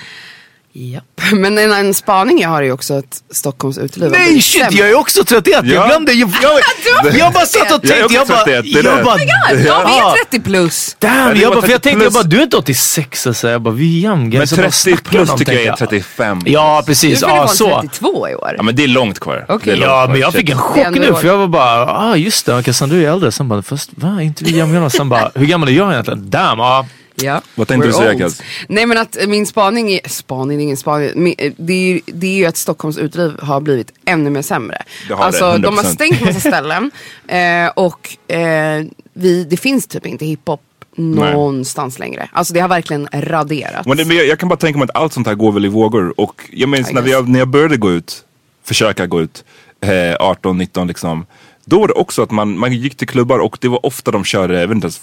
Japp. 0.79 1.05
Men 1.33 1.59
en, 1.59 1.73
en 1.73 1.95
spaning 1.95 2.41
jag 2.41 2.49
har 2.49 2.63
är 2.63 2.67
ju 2.67 2.73
också 2.73 2.95
att 2.95 3.23
Stockholms 3.31 3.79
uteliv 3.79 4.05
har 4.11 4.17
Nej 4.19 4.27
blivit 4.27 4.45
shit, 4.45 4.63
sämre. 4.63 4.79
jag 4.79 4.89
är 4.91 4.95
också 4.95 5.25
31. 5.25 5.61
Ja. 5.65 5.75
Jag 5.75 5.89
glömde. 5.89 6.13
Jag, 6.13 6.31
jag, 6.43 7.15
jag 7.19 7.33
bara 7.33 7.47
satt 7.47 7.73
och 7.73 7.81
Jag 7.83 7.99
är 7.99 8.01
tänkte. 8.01 8.05
också 8.05 8.15
Jag 8.15 8.27
bara, 8.29 8.45
31, 8.45 8.65
det 8.75 8.81
är 8.81 8.85
jag 8.85 8.99
det. 8.99 9.05
bara, 9.05 9.17
God, 9.17 9.59
de 9.59 9.67
Ja. 9.67 10.15
är 10.21 10.25
30 10.25 10.41
plus! 10.41 10.97
Damn, 10.99 11.35
det 11.35 11.41
jag 11.41 11.49
var 11.49 11.55
bara, 11.57 11.63
för 11.63 11.71
jag 11.73 11.83
30 11.83 11.89
tänkte, 11.89 12.05
jag 12.05 12.13
plus. 12.13 12.15
bara, 12.15 12.23
du 12.29 12.39
är 12.39 12.43
inte 12.43 12.57
86 12.57 13.27
alltså. 13.27 13.49
Jag 13.49 13.63
bara, 13.63 13.75
vi 13.75 13.97
är 13.99 14.01
jämngamla. 14.03 14.39
Men 14.39 14.47
Så 14.49 14.57
bara 14.57 14.63
30 14.63 14.77
snackar 14.79 15.11
plus 15.11 15.29
de, 15.29 15.39
tycker 15.39 15.53
jag 15.53 15.63
är 15.63 15.67
tänkte 15.67 15.87
35. 15.87 16.41
Ja, 16.47 16.81
Du 16.81 16.87
precis. 16.87 17.21
fyller 17.21 17.33
Ja, 17.37 17.47
fan 17.47 17.57
så. 17.57 17.81
32 17.81 18.29
i 18.29 18.35
år. 18.35 18.55
Ja 18.57 18.63
men 18.63 18.77
det 18.77 18.85
är 18.85 18.89
långt 18.89 19.21
kvar. 19.21 19.45
Okej. 19.49 19.59
Det 19.65 19.71
är 19.71 19.77
långt 19.77 19.87
Ja, 19.91 20.05
kvar. 20.05 20.09
men 20.13 20.21
jag 20.21 20.33
fick 20.33 20.51
en 20.51 20.57
Det 20.57 20.63
är 20.63 20.63
chock 20.63 20.79
ändå 20.87 21.01
nu 21.01 21.11
år. 21.11 21.15
för 21.15 21.27
jag 21.29 21.37
var 21.39 21.47
bara, 21.47 21.87
ah 21.87 22.17
just 22.17 22.47
det, 22.47 22.63
Cassandra 22.63 22.97
är 22.99 23.11
äldre. 23.13 23.33
Sen 23.33 23.49
bara, 23.49 23.63
fast 23.63 23.91
va, 23.95 24.09
är 24.09 24.21
inte 24.21 24.45
vi 24.45 24.57
jämngamla? 24.57 24.91
Sen 24.91 25.09
bara, 25.09 25.31
hur 25.35 25.47
gammal 25.47 25.69
är 25.69 25.73
jag 25.73 25.93
egentligen? 25.93 26.31
Damn, 26.31 26.59
ja. 26.59 26.87
Ja. 27.23 27.41
Vad 27.55 27.69
tänkte 27.69 27.89
We're 27.89 27.93
du 27.93 27.97
säga. 27.99 28.19
Kaz? 28.19 28.43
Nej 28.69 28.87
men 28.87 28.99
att 28.99 29.17
eh, 29.17 29.27
min 29.27 29.47
spaning 29.47 29.91
är, 29.93 30.09
spaning, 30.09 30.61
ingen 30.61 30.77
spaning, 30.77 31.11
min- 31.15 31.35
eh, 31.39 31.53
det 31.57 31.73
är, 31.73 31.87
ju- 31.89 32.01
det 32.07 32.27
är 32.27 32.37
ju 32.37 32.47
att 32.47 32.57
Stockholms 32.57 32.99
uteliv 32.99 33.33
har 33.43 33.61
blivit 33.61 33.93
ännu 34.05 34.31
mer 34.31 34.43
sämre. 34.43 34.83
Det 35.09 35.15
har 35.15 35.21
det, 35.21 35.27
alltså 35.27 35.59
de 35.59 35.77
har 35.77 35.85
100%. 35.85 35.87
stängt 35.95 36.21
massa 36.21 36.41
ställen 36.41 36.91
eh, 37.29 37.69
och 37.75 38.33
eh, 38.35 38.85
vi, 39.13 39.45
det 39.45 39.57
finns 39.57 39.87
typ 39.87 40.07
inte 40.07 40.27
hiphop 40.27 40.61
någonstans 40.97 41.99
längre. 41.99 42.29
Alltså 42.33 42.55
det 42.55 42.61
har 42.61 42.69
verkligen 42.69 43.09
raderats. 43.13 43.87
Men, 43.89 43.97
det, 43.97 44.05
men 44.05 44.17
jag, 44.17 44.27
jag 44.27 44.39
kan 44.39 44.49
bara 44.49 44.57
tänka 44.57 44.79
mig 44.79 44.85
att 44.91 44.97
allt 44.97 45.13
sånt 45.13 45.27
här 45.27 45.35
går 45.35 45.53
väl 45.53 45.65
i 45.65 45.69
vågor. 45.69 46.21
Och 46.21 46.43
jag 46.53 46.69
minns 46.69 46.93
när, 46.93 47.03
vi, 47.03 47.11
guess. 47.11 47.29
när 47.29 47.39
jag 47.39 47.49
började 47.49 47.77
gå 47.77 47.93
ut, 47.93 48.25
försöka 48.65 49.07
gå 49.07 49.21
ut, 49.21 49.45
eh, 49.81 50.15
18, 50.21 50.59
19 50.59 50.87
liksom. 50.87 51.27
Då 51.65 51.81
var 51.81 51.89
det 51.89 51.95
också 51.95 52.23
att 52.23 52.31
man, 52.31 52.59
man 52.59 52.73
gick 52.73 52.97
till 52.97 53.09
klubbar 53.09 53.39
och 53.39 53.59
det 53.61 53.69
var 53.69 53.87
ofta 53.87 54.11
de 54.11 54.25
körde, 54.25 54.61
jag 54.61 54.69
vet 54.69 54.75
inte 54.75 54.85
ens 54.85 55.01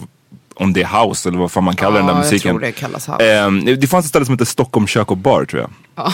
om 0.56 0.74
det 0.74 0.82
är 0.82 1.06
house 1.06 1.30
eller 1.30 1.40
vad 1.40 1.52
fan 1.52 1.64
man 1.64 1.76
kallar 1.76 1.98
den 1.98 2.06
där 2.08 2.14
Ja, 2.14 2.18
musiken. 2.20 2.50
Jag 2.50 2.60
tror 2.62 2.68
det 2.68 2.72
kallas 2.72 3.10
house. 3.10 3.34
Ehm, 3.38 3.66
det 3.66 3.88
fanns 3.88 4.06
ett 4.06 4.10
ställe 4.10 4.26
som 4.26 4.34
hette 4.34 4.46
Stockholm 4.46 4.88
kök 4.88 5.12
och 5.12 5.18
bar 5.18 5.46
tror 5.46 5.62
jag. 5.62 5.70
Ja. 5.96 6.14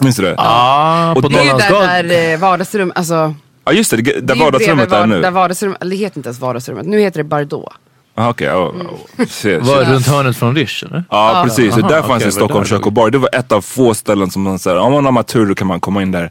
Minns 0.00 0.16
du 0.16 0.22
det? 0.22 0.34
Ah, 0.38 1.10
Och 1.12 1.22
på 1.22 1.28
det 1.28 1.38
är 1.38 1.42
ju 1.44 1.50
där, 1.50 2.02
där 2.02 2.32
eh, 2.32 2.38
vardagsrum, 2.38 2.92
alltså. 2.94 3.34
Ja 3.64 3.72
just 3.72 3.90
det, 3.90 3.96
det 3.96 4.02
det 4.12 4.20
där 4.20 4.34
är 4.34 4.38
ju 4.38 4.44
vardagsrummet 4.44 4.88
bredvid 4.88 4.94
är 4.94 5.00
var- 5.00 5.06
nu. 5.16 5.22
Där 5.22 5.30
vardagsrum, 5.30 5.76
eller 5.80 5.90
det 5.90 5.96
heter 5.96 6.18
inte 6.18 6.28
ens 6.28 6.40
vardagsrummet, 6.40 6.86
nu 6.86 7.00
heter 7.00 7.18
det 7.18 7.24
Bardot. 7.24 7.72
Ah, 8.14 8.28
Okej, 8.28 8.46
ja. 8.46 8.72
shit, 9.18 9.30
shit. 9.30 9.62
Var 9.62 9.84
runt 9.84 10.06
hörnet 10.06 10.36
från 10.36 10.56
Rish 10.56 10.84
eller? 10.84 11.04
Ja 11.10 11.42
precis, 11.46 11.72
Aha, 11.78 11.88
där 11.88 12.02
fanns 12.02 12.10
det 12.10 12.18
det 12.18 12.24
var 12.24 12.30
Stockholm 12.30 12.64
kök 12.64 12.80
det 12.80 12.86
och 12.86 12.92
bar. 12.92 13.10
Det 13.10 13.18
var 13.18 13.30
ett 13.32 13.52
av 13.52 13.60
få 13.60 13.94
ställen 13.94 14.30
som 14.30 14.42
man 14.42 14.58
säger, 14.58 14.78
om 14.78 15.04
man 15.04 15.16
har 15.16 15.22
tur 15.22 15.46
då 15.46 15.54
kan 15.54 15.66
man 15.66 15.80
komma 15.80 16.02
in 16.02 16.12
där. 16.12 16.30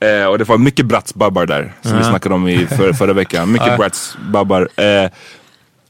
Eh, 0.00 0.24
och 0.26 0.38
det 0.38 0.44
var 0.44 0.58
mycket 0.58 0.86
bratsbabbar 0.86 1.46
där, 1.46 1.72
som 1.82 1.98
vi 1.98 2.04
snackade 2.04 2.34
om 2.34 2.48
i 2.48 2.66
för, 2.66 2.92
förra 2.92 3.12
veckan. 3.12 3.52
Mycket 3.52 3.76
bratsbabbar. 3.78 4.68
Eh, 4.76 5.10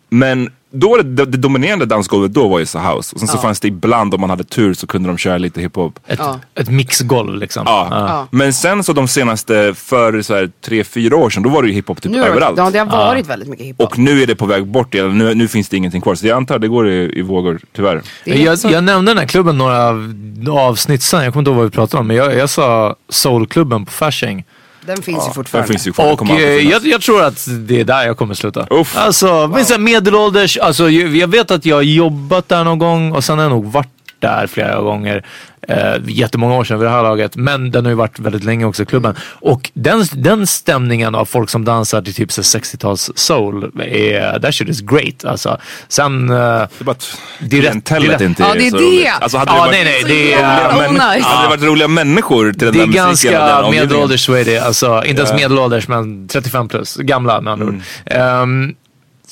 men 0.08 0.50
då 0.72 0.88
var 0.90 0.98
det, 0.98 1.02
det, 1.02 1.24
det 1.24 1.38
dominerande 1.38 1.86
dansgolvet 1.86 2.32
då 2.32 2.48
var 2.48 2.58
ju 2.58 2.66
så 2.66 2.78
house. 2.78 3.14
Och 3.14 3.18
sen 3.20 3.28
så 3.28 3.38
fanns 3.38 3.60
det 3.60 3.68
ibland, 3.68 4.14
om 4.14 4.20
man 4.20 4.30
hade 4.30 4.44
tur 4.44 4.74
så 4.74 4.86
kunde 4.86 5.08
de 5.08 5.18
köra 5.18 5.38
lite 5.38 5.60
hiphop. 5.60 5.98
Ett, 6.06 6.18
Ja. 6.18 6.38
ett 6.54 6.68
mixgolv 6.70 7.34
liksom. 7.38 7.62
Ja. 7.66 7.86
Ja. 7.90 8.26
Men 8.30 8.52
sen 8.52 8.84
så 8.84 8.92
de 8.92 9.08
senaste, 9.08 9.74
för 9.74 10.22
så 10.22 10.34
här, 10.34 10.50
tre, 10.64 10.84
fyra 10.84 11.16
år 11.16 11.30
sedan, 11.30 11.42
då 11.42 11.48
var 11.50 11.62
det 11.62 11.68
ju 11.68 11.74
hiphop 11.74 12.02
typ 12.02 12.12
Nu 12.12 12.24
överallt. 12.24 12.58
ja, 12.58 12.70
det 12.70 12.78
har 12.78 12.86
varit 12.86 13.28
väldigt 13.28 13.48
mycket 13.48 13.66
hiphop. 13.66 13.86
Och 13.86 13.98
nu 13.98 14.22
är 14.22 14.26
det 14.26 14.34
på 14.34 14.46
väg 14.46 14.66
bort 14.66 14.94
igen, 14.94 15.18
nu, 15.18 15.34
nu 15.34 15.48
finns 15.48 15.68
det 15.68 15.76
ingenting 15.76 16.00
kvar. 16.00 16.14
Så 16.14 16.26
jag 16.26 16.36
antar 16.36 16.58
det 16.58 16.68
går 16.68 16.88
i, 16.88 17.18
i 17.18 17.22
vågor, 17.22 17.60
tyvärr. 17.76 18.02
Jag, 18.24 18.58
jag 18.64 18.84
nämnde 18.84 19.10
den 19.10 19.18
här 19.18 19.26
klubben 19.26 19.58
några 19.58 19.88
av- 19.88 20.14
avsnitt 20.50 21.02
sen, 21.02 21.24
jag 21.24 21.32
kommer 21.32 21.40
inte 21.40 21.50
ihåg 21.50 21.56
vad 21.56 21.64
vi 21.66 21.70
pratade 21.70 22.00
om, 22.00 22.06
men 22.06 22.16
jag, 22.16 22.34
jag 22.36 22.50
sa 22.50 22.96
Soulklubben 23.08 23.84
på 23.84 23.92
Fasching. 23.92 24.44
Den 24.86 25.02
finns 25.02 25.24
ju 25.24 25.26
Där 25.26 25.32
fortfarande. 25.34 25.68
finns 25.68 25.86
ju 25.86 25.92
kvar, 25.92 26.12
Och 26.12 26.30
eh, 26.30 26.68
jag, 26.70 26.86
jag 26.86 27.00
tror 27.00 27.22
att 27.22 27.46
det 27.50 27.80
är 27.80 27.84
där 27.84 28.06
jag 28.06 28.16
kommer 28.16 28.34
sluta. 28.34 28.66
Uff. 28.70 28.96
Alltså, 28.96 29.48
men 29.54 29.64
så 29.64 29.72
här 29.74 29.80
medelålders, 29.80 30.56
alltså, 30.58 30.90
jag 30.90 31.16
jag 31.16 31.28
vet 31.28 31.50
att 31.50 31.66
jag 31.66 31.76
har 31.76 31.82
jobbat 31.82 32.48
där 32.48 32.64
någon 32.64 32.78
gång 32.78 33.12
och 33.12 33.24
sen 33.24 33.38
har 33.38 33.44
jag 33.44 33.50
nog 33.50 33.72
varit 33.72 33.88
där 34.22 34.46
flera 34.46 34.80
gånger. 34.80 35.24
Eh, 35.68 35.94
jättemånga 36.06 36.54
år 36.54 36.64
sedan 36.64 36.78
vid 36.78 36.86
det 36.88 36.92
här 36.92 37.02
laget. 37.02 37.36
Men 37.36 37.70
den 37.70 37.84
har 37.84 37.90
ju 37.90 37.96
varit 37.96 38.18
väldigt 38.18 38.44
länge 38.44 38.64
också, 38.64 38.84
klubben. 38.84 39.14
Och 39.24 39.70
den, 39.74 40.04
den 40.12 40.46
stämningen 40.46 41.14
av 41.14 41.24
folk 41.24 41.50
som 41.50 41.64
dansar 41.64 42.02
till 42.02 42.14
typ 42.14 42.32
så 42.32 42.42
60-tals 42.42 43.10
soul, 43.14 43.70
är, 43.82 44.38
that 44.40 44.54
shit 44.54 44.68
is 44.68 44.80
great. 44.80 45.24
Alltså. 45.24 45.58
Sen... 45.88 46.30
eh, 46.30 46.36
Det 46.36 46.40
är 46.80 46.84
bara 46.84 46.90
att 46.92 47.18
Det 47.40 47.56
är 47.58 47.60
klientellet 47.60 48.18
det 48.18 48.24
är 48.24 48.28
inte 48.28 48.42
Ja, 48.42 48.54
det 48.54 48.66
är 48.66 48.70
så 48.70 48.76
det. 48.76 48.82
roligt. 48.84 49.08
Alltså 49.20 49.38
hade 49.38 49.50
Ja, 49.50 49.54
det 49.54 49.60
varit 49.60 49.72
nej, 49.72 49.84
nej, 49.84 50.04
det 50.06 50.32
är- 50.32 50.38
roliga, 50.38 50.88
människor, 50.88 51.14
nice. 51.16 51.28
hade 51.28 51.42
det 51.44 51.48
varit 51.56 51.62
roliga 51.70 51.88
människor 51.88 52.52
till 52.52 52.58
den 52.66 52.72
Det 52.72 52.82
är 52.82 52.86
där 53.02 53.08
musiken 53.08 53.34
och 53.34 53.40
den 53.40 53.48
ganska 53.48 53.70
medelålders 53.70 54.24
så 54.26 54.32
är 54.34 54.44
det. 54.44 54.58
Alltså, 54.58 55.04
inte 55.04 55.22
ens 55.22 55.34
medelålders 55.34 55.88
men 55.88 56.28
35 56.28 56.68
plus. 56.68 56.96
Gamla 56.96 57.40
med 57.40 57.52
andra 57.52 57.66
ord. 57.66 57.80
Ehm, 58.06 58.74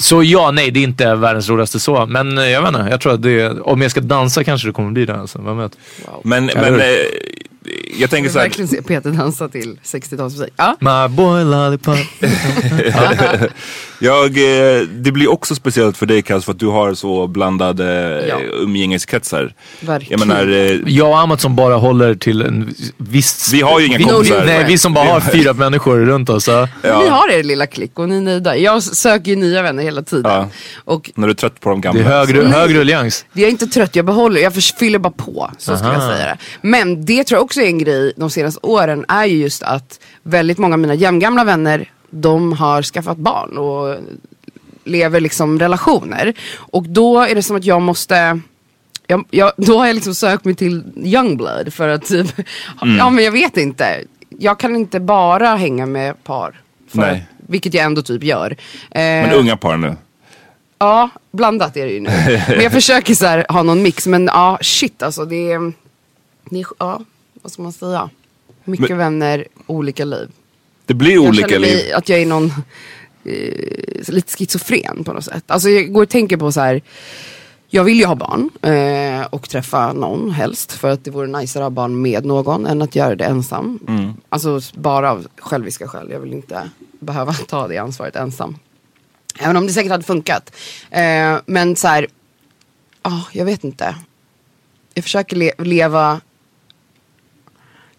så 0.00 0.22
ja, 0.22 0.50
nej 0.50 0.70
det 0.70 0.80
är 0.80 0.84
inte 0.84 1.14
världens 1.14 1.48
roligaste 1.48 1.80
så. 1.80 2.06
Men 2.06 2.36
jag 2.36 2.60
vet 2.62 2.68
inte, 2.68 2.86
jag 2.90 3.00
tror 3.00 3.12
att 3.14 3.22
det, 3.22 3.50
om 3.60 3.82
jag 3.82 3.90
ska 3.90 4.00
dansa 4.00 4.44
kanske 4.44 4.68
det 4.68 4.72
kommer 4.72 4.90
bli 4.90 5.06
det. 5.06 5.14
Alltså, 5.16 5.42
vem 5.42 5.58
vet. 5.58 5.78
Men, 6.24 6.48
Eller 6.50 6.60
men 6.70 6.72
hur? 6.72 6.80
eh, 6.80 6.86
jag 7.90 8.00
Jag 8.00 8.10
tänker 8.10 8.30
så 8.30 8.38
här, 8.38 8.46
verkligen 8.46 8.68
se 8.68 8.82
Peter 8.82 9.10
dansa 9.10 9.48
till 9.48 9.78
60-talsmusik. 9.84 10.48
Ja. 10.56 10.76
My 10.80 11.16
boy 11.16 11.44
lollipop. 11.44 11.96
jag, 13.98 14.26
eh, 14.26 14.80
det 14.82 15.12
blir 15.12 15.30
också 15.30 15.54
speciellt 15.54 15.96
för 15.96 16.06
dig 16.06 16.22
Kaz 16.22 16.44
för 16.44 16.52
att 16.52 16.58
du 16.58 16.66
har 16.66 16.94
så 16.94 17.26
blandade 17.26 17.84
Ja. 18.28 18.40
ja. 18.40 18.46
umgängeskretsar. 18.56 19.54
Jag 19.80 19.86
Verkligen. 19.86 20.28
menar, 20.28 20.46
eh, 20.52 20.78
Jag 20.86 21.08
och 21.08 21.18
Amat 21.18 21.40
som 21.40 21.56
bara 21.56 21.74
håller 21.74 22.14
till 22.14 22.42
en 22.42 22.74
viss... 22.96 23.50
Vi 23.52 23.60
har 23.60 23.80
ju 23.80 23.86
inga 23.86 23.98
vi, 23.98 24.04
kompisar. 24.04 24.44
Nej, 24.46 24.64
vi 24.68 24.78
som 24.78 24.94
bara 24.94 25.08
har 25.08 25.20
fyra 25.20 25.52
människor 25.52 25.96
runt 25.98 26.28
oss. 26.28 26.48
Ja. 26.48 26.68
Ni 26.82 27.08
har 27.08 27.30
er 27.30 27.42
lilla 27.42 27.66
klick 27.66 27.98
och 27.98 28.08
ni 28.08 28.16
är 28.16 28.20
nöjda. 28.20 28.56
Jag 28.56 28.82
söker 28.82 29.30
ju 29.30 29.36
nya 29.36 29.62
vänner 29.62 29.82
hela 29.82 30.02
tiden. 30.02 30.32
Ja. 30.32 30.48
Och 30.84 31.10
när 31.14 31.26
du 31.26 31.30
är 31.30 31.34
trött 31.34 31.60
på 31.60 31.68
de 31.70 31.80
Det 31.80 31.88
gamla. 31.88 32.00
är 32.00 32.04
högre, 32.04 32.42
högre 32.48 32.78
ruljans. 32.80 33.24
jag 33.32 33.46
är 33.46 33.50
inte 33.50 33.66
trött, 33.66 33.96
jag 33.96 34.04
behåller, 34.04 34.40
jag 34.40 34.54
fyller 34.54 34.98
bara 34.98 35.12
på. 35.12 35.50
Så 35.58 35.76
skulle 35.76 35.92
jag 35.92 36.02
säga 36.02 36.26
det. 36.26 36.36
Men 36.62 37.04
det 37.04 37.24
tror 37.24 37.36
jag 37.38 37.44
också 37.44 37.59
är 37.60 37.66
en 37.66 37.78
grej 37.78 38.12
de 38.16 38.30
senaste 38.30 38.60
åren, 38.66 39.04
är 39.08 39.24
ju 39.24 39.36
just 39.36 39.62
att 39.62 40.00
väldigt 40.22 40.58
många 40.58 40.74
av 40.74 40.78
mina 40.78 40.94
jämngamla 40.94 41.44
vänner, 41.44 41.90
de 42.10 42.52
har 42.52 42.82
skaffat 42.82 43.16
barn 43.16 43.58
och 43.58 43.96
lever 44.84 45.20
liksom 45.20 45.58
relationer. 45.58 46.34
Och 46.56 46.88
då 46.88 47.20
är 47.20 47.34
det 47.34 47.42
som 47.42 47.56
att 47.56 47.64
jag 47.64 47.82
måste 47.82 48.40
jag, 49.06 49.24
jag, 49.30 49.52
då 49.56 49.78
har 49.78 49.86
jag 49.86 49.94
liksom 49.94 50.14
sökt 50.14 50.44
mig 50.44 50.54
till 50.54 50.82
Youngblood 50.96 51.72
för 51.72 51.88
att 51.88 52.04
typ, 52.06 52.26
Mm. 52.82 52.96
ja 52.96 53.10
men 53.10 53.24
jag 53.24 53.32
vet 53.32 53.56
inte. 53.56 54.04
Jag 54.38 54.58
kan 54.58 54.76
inte 54.76 55.00
bara 55.00 55.56
hänga 55.56 55.86
med 55.86 56.24
par. 56.24 56.60
För 56.88 57.20
vilket 57.36 57.74
jag 57.74 57.84
ändå 57.84 58.02
typ 58.02 58.22
gör. 58.22 58.50
Eh, 58.90 59.00
Men 59.00 59.32
unga 59.32 59.56
par 59.56 59.76
nu. 59.76 59.96
Ja, 60.78 61.10
blandat 61.32 61.76
är 61.76 61.86
det 61.86 61.92
ju 61.92 62.00
nu. 62.00 62.10
Men 62.48 62.60
jag 62.60 62.72
försöker 62.72 63.14
så 63.14 63.26
här, 63.26 63.46
ha 63.48 63.62
någon 63.62 63.82
mix. 63.82 64.06
Men 64.06 64.26
ja, 64.26 64.58
shit 64.62 65.02
alltså. 65.02 65.24
Det 65.24 65.56
det 66.50 66.64
ja, 66.78 67.00
vad 67.42 67.52
ska 67.52 67.62
man 67.62 67.72
säga? 67.72 68.10
Mycket 68.64 68.88
Men- 68.88 68.98
vänner, 68.98 69.46
olika 69.66 70.04
liv. 70.04 70.28
Det 70.86 70.94
blir 70.94 71.14
Jag 71.14 71.24
olika 71.24 71.48
känner 71.48 71.60
mig 71.60 71.70
liv. 71.76 71.94
att 71.94 72.08
jag 72.08 72.20
är 72.20 72.26
någon, 72.26 72.52
eh, 73.24 74.08
lite 74.08 74.36
schizofren 74.36 75.04
på 75.04 75.12
något 75.12 75.24
sätt. 75.24 75.44
Alltså 75.46 75.68
jag 75.68 75.92
går 75.92 76.02
och 76.02 76.08
tänker 76.08 76.36
på 76.36 76.52
så 76.52 76.60
här. 76.60 76.82
Jag 77.72 77.84
vill 77.84 77.98
ju 78.00 78.04
ha 78.06 78.14
barn 78.14 78.50
eh, 78.62 79.26
och 79.26 79.48
träffa 79.48 79.92
någon 79.92 80.30
helst. 80.30 80.72
För 80.72 80.88
att 80.90 81.04
det 81.04 81.10
vore 81.10 81.26
najsare 81.26 81.62
att 81.62 81.66
ha 81.66 81.70
barn 81.70 82.02
med 82.02 82.24
någon 82.24 82.66
än 82.66 82.82
att 82.82 82.96
göra 82.96 83.14
det 83.14 83.24
ensam. 83.24 83.78
Mm. 83.88 84.12
Alltså 84.28 84.60
bara 84.74 85.10
av 85.10 85.26
själviska 85.38 85.88
skäl. 85.88 86.08
Jag 86.10 86.20
vill 86.20 86.32
inte 86.32 86.70
behöva 87.00 87.32
ta 87.48 87.68
det 87.68 87.78
ansvaret 87.78 88.16
ensam. 88.16 88.56
Även 89.38 89.56
om 89.56 89.66
det 89.66 89.72
säkert 89.72 89.90
hade 89.90 90.04
funkat. 90.04 90.52
Eh, 90.90 91.36
men 91.46 91.76
så 91.76 91.88
här, 91.88 92.06
ja, 93.02 93.24
jag 93.32 93.44
vet 93.44 93.64
inte. 93.64 93.94
Jag 94.94 95.04
försöker 95.04 95.36
le- 95.36 95.52
leva 95.58 96.20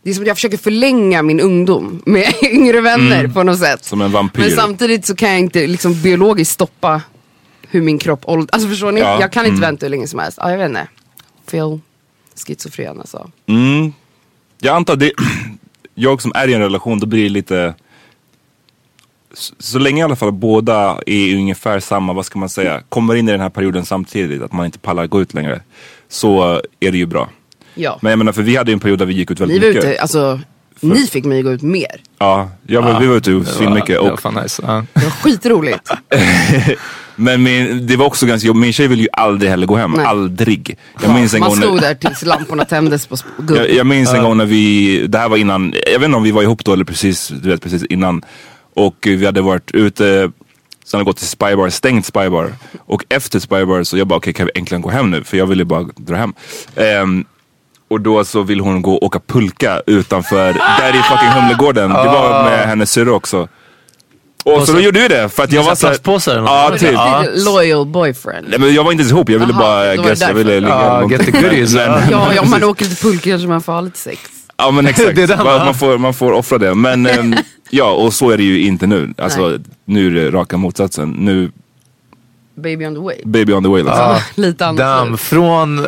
det 0.03 0.09
är 0.09 0.13
som 0.13 0.23
att 0.23 0.27
jag 0.27 0.37
försöker 0.37 0.57
förlänga 0.57 1.21
min 1.21 1.39
ungdom 1.39 2.01
med 2.05 2.33
yngre 2.41 2.81
vänner 2.81 3.27
på 3.27 3.43
något 3.43 3.59
sätt. 3.59 3.85
Som 3.85 4.01
en 4.01 4.11
vampyr. 4.11 4.41
Men 4.41 4.51
samtidigt 4.51 5.05
så 5.05 5.15
kan 5.15 5.29
jag 5.29 5.39
inte 5.39 5.67
liksom 5.67 6.01
biologiskt 6.01 6.51
stoppa 6.51 7.01
hur 7.61 7.81
min 7.81 7.97
kropp 7.97 8.21
åldras. 8.23 8.49
Alltså 8.51 8.69
förstår 8.69 8.91
ni? 8.91 9.01
Ja, 9.01 9.21
Jag 9.21 9.31
kan 9.31 9.45
inte 9.45 9.57
mm. 9.57 9.61
vänta 9.61 9.85
hur 9.85 9.91
länge 9.91 10.07
som 10.07 10.19
helst. 10.19 10.37
Ja, 10.41 10.51
jag 10.51 10.57
vet 10.57 10.69
inte. 10.69 10.87
Phil, 11.51 11.79
schizofren 12.47 12.99
alltså. 12.99 13.31
Mm. 13.45 13.93
Jag 14.59 14.75
antar 14.75 14.95
det, 14.95 15.11
jag 15.95 16.21
som 16.21 16.31
är 16.35 16.47
i 16.47 16.53
en 16.53 16.61
relation, 16.61 16.99
då 16.99 17.05
blir 17.05 17.23
det 17.23 17.29
lite 17.29 17.73
så, 19.33 19.55
så 19.59 19.79
länge 19.79 20.01
i 20.01 20.03
alla 20.03 20.15
fall 20.15 20.31
båda 20.31 21.01
är 21.05 21.35
ungefär 21.35 21.79
samma, 21.79 22.13
vad 22.13 22.25
ska 22.25 22.39
man 22.39 22.49
säga, 22.49 22.81
kommer 22.89 23.15
in 23.15 23.29
i 23.29 23.31
den 23.31 23.41
här 23.41 23.49
perioden 23.49 23.85
samtidigt, 23.85 24.41
att 24.41 24.53
man 24.53 24.65
inte 24.65 24.79
pallar 24.79 25.07
gå 25.07 25.21
ut 25.21 25.33
längre. 25.33 25.61
Så 26.09 26.61
är 26.79 26.91
det 26.91 26.97
ju 26.97 27.05
bra. 27.05 27.29
Ja. 27.75 27.99
Men 28.01 28.09
jag 28.09 28.17
menar, 28.17 28.31
för 28.31 28.41
vi 28.41 28.55
hade 28.55 28.71
ju 28.71 28.73
en 28.73 28.79
period 28.79 28.99
där 28.99 29.05
vi 29.05 29.13
gick 29.13 29.31
ut 29.31 29.39
Ni 29.39 29.45
väldigt 29.45 29.61
var 29.63 29.67
mycket. 29.69 29.83
ute, 29.83 30.01
alltså, 30.01 30.39
ni 30.79 31.07
fick 31.07 31.25
mig 31.25 31.39
att 31.39 31.45
gå 31.45 31.51
ut 31.51 31.61
mer. 31.61 32.01
Ja, 32.19 32.49
jag 32.67 32.81
var, 32.81 32.99
vi 32.99 33.07
var 33.07 33.15
ute 33.15 33.45
svinmycket. 33.45 33.87
Det 33.87 33.99
var 33.99 34.11
Och, 34.11 34.21
fan 34.21 34.33
nice. 34.43 34.61
Ja. 34.65 34.85
Det 34.93 35.03
var 35.03 35.11
skitroligt. 35.11 35.89
Men 37.15 37.43
min, 37.43 37.87
det 37.87 37.95
var 37.95 38.05
också 38.05 38.25
ganska 38.25 38.47
jobbigt. 38.47 38.61
Min 38.61 38.73
tjej 38.73 38.87
ville 38.87 39.01
ju 39.01 39.07
aldrig 39.13 39.51
heller 39.51 39.67
gå 39.67 39.75
hem. 39.75 39.91
Nej. 39.91 40.05
Aldrig. 40.05 40.77
Jag 41.03 41.13
minns 41.15 41.33
en 41.33 41.39
Man 41.39 41.49
gång 41.49 41.59
när- 41.59 41.65
stod 41.67 41.81
där 41.81 41.93
tills 41.95 42.25
lamporna 42.25 42.65
tändes 42.65 43.07
på 43.07 43.15
sp- 43.15 43.55
jag, 43.57 43.69
jag 43.73 43.85
minns 43.85 44.13
en 44.13 44.23
gång 44.23 44.37
när 44.37 44.45
vi, 44.45 45.07
det 45.07 45.17
här 45.17 45.29
var 45.29 45.37
innan, 45.37 45.73
jag 45.91 45.99
vet 45.99 46.05
inte 46.05 46.17
om 46.17 46.23
vi 46.23 46.31
var 46.31 46.41
ihop 46.43 46.65
då 46.65 46.73
eller 46.73 46.85
precis, 46.85 47.27
du 47.27 47.49
vet, 47.49 47.61
precis 47.61 47.83
innan. 47.85 48.21
Och 48.73 49.07
eh, 49.07 49.17
vi 49.17 49.25
hade 49.25 49.41
varit 49.41 49.71
ute, 49.71 50.31
sen 50.85 50.97
hade 50.97 51.03
gått 51.05 51.17
till 51.17 51.27
Spybar, 51.27 51.69
stängt 51.69 52.05
Spybar. 52.05 52.53
Och 52.85 53.05
efter 53.09 53.39
Spybar 53.39 53.83
så 53.83 53.97
jag 53.97 54.07
bara, 54.07 54.15
okej 54.17 54.33
kan 54.33 54.45
vi 54.45 54.51
äntligen 54.59 54.81
gå 54.81 54.89
hem 54.89 55.11
nu? 55.11 55.23
För 55.23 55.37
jag 55.37 55.45
ville 55.45 55.65
bara 55.65 55.83
dra 55.95 56.15
hem. 56.15 56.33
Ehm, 56.75 57.25
och 57.91 58.01
då 58.01 58.23
så 58.25 58.43
vill 58.43 58.59
hon 58.59 58.81
gå 58.81 58.93
och 58.93 59.03
åka 59.03 59.19
pulka 59.27 59.81
utanför, 59.87 60.53
där 60.79 60.89
i 60.89 61.01
fucking 61.03 61.29
Humlegården. 61.29 61.89
Det 61.89 61.95
var 61.95 62.43
med 62.43 62.67
hennes 62.67 62.91
syrra 62.91 63.11
också. 63.13 63.47
Och 64.45 64.67
så 64.67 64.73
då 64.73 64.79
gjorde 64.79 64.99
vi 64.99 65.07
det 65.07 65.29
för 65.29 65.43
att 65.43 65.51
jag 65.51 65.63
var 65.63 65.65
så 65.65 65.69
här 65.69 65.75
såhär, 65.75 65.91
plastpåsar 65.93 66.31
eller 66.31 66.47
Ja, 66.47 66.69
något? 66.69 66.79
typ. 66.79 66.91
Ja. 66.93 67.23
Loyal 67.35 67.85
boyfriend. 67.85 68.47
Nej, 68.49 68.59
men 68.59 68.73
jag 68.73 68.83
var 68.83 68.91
inte 68.91 69.01
ens 69.01 69.11
ihop, 69.11 69.29
jag 69.29 69.39
ville 69.39 69.53
Aha, 69.53 69.61
bara, 69.61 69.95
då 69.95 70.01
var 70.01 70.03
det 70.03 70.09
guess, 70.09 70.21
jag 70.21 70.33
ville 70.33 70.59
ligga. 70.59 70.69
Ja, 70.69 71.07
get 71.11 71.25
the 71.25 71.31
goodies, 71.31 71.73
Men- 71.75 72.01
ja. 72.11 72.41
Om 72.41 72.49
man 72.49 72.63
åker 72.63 72.85
till 72.85 72.95
pulka 72.97 73.29
kanske 73.29 73.47
man 73.47 73.61
får 73.61 73.73
ha 73.73 73.81
lite 73.81 73.97
sex. 73.99 74.19
Ja 74.57 74.71
men 74.71 74.85
exakt, 74.87 75.15
Det 75.15 75.23
är 75.23 75.27
den, 75.27 75.37
man, 75.37 75.45
va? 75.45 75.65
man, 75.65 75.73
får, 75.75 75.97
man 75.97 76.13
får 76.13 76.31
offra 76.31 76.57
det. 76.57 76.75
Men 76.75 77.05
ehm, 77.05 77.35
ja, 77.69 77.91
och 77.91 78.13
så 78.13 78.29
är 78.29 78.37
det 78.37 78.43
ju 78.43 78.61
inte 78.61 78.87
nu. 78.87 79.13
Alltså 79.17 79.57
nu 79.85 80.07
är 80.07 80.11
det 80.23 80.31
raka 80.31 80.57
motsatsen. 80.57 81.09
Nu, 81.09 81.51
Baby 82.55 82.85
on 82.85 82.95
the 82.95 83.01
way. 83.01 83.15
baby 83.25 83.53
on 83.53 83.63
the 83.63 83.69
way 83.69 83.83
liksom. 83.83 84.15
Lite 84.43 84.65
annat 84.65 84.77
Damn, 84.77 85.17
från 85.17 85.79
uh, 85.79 85.87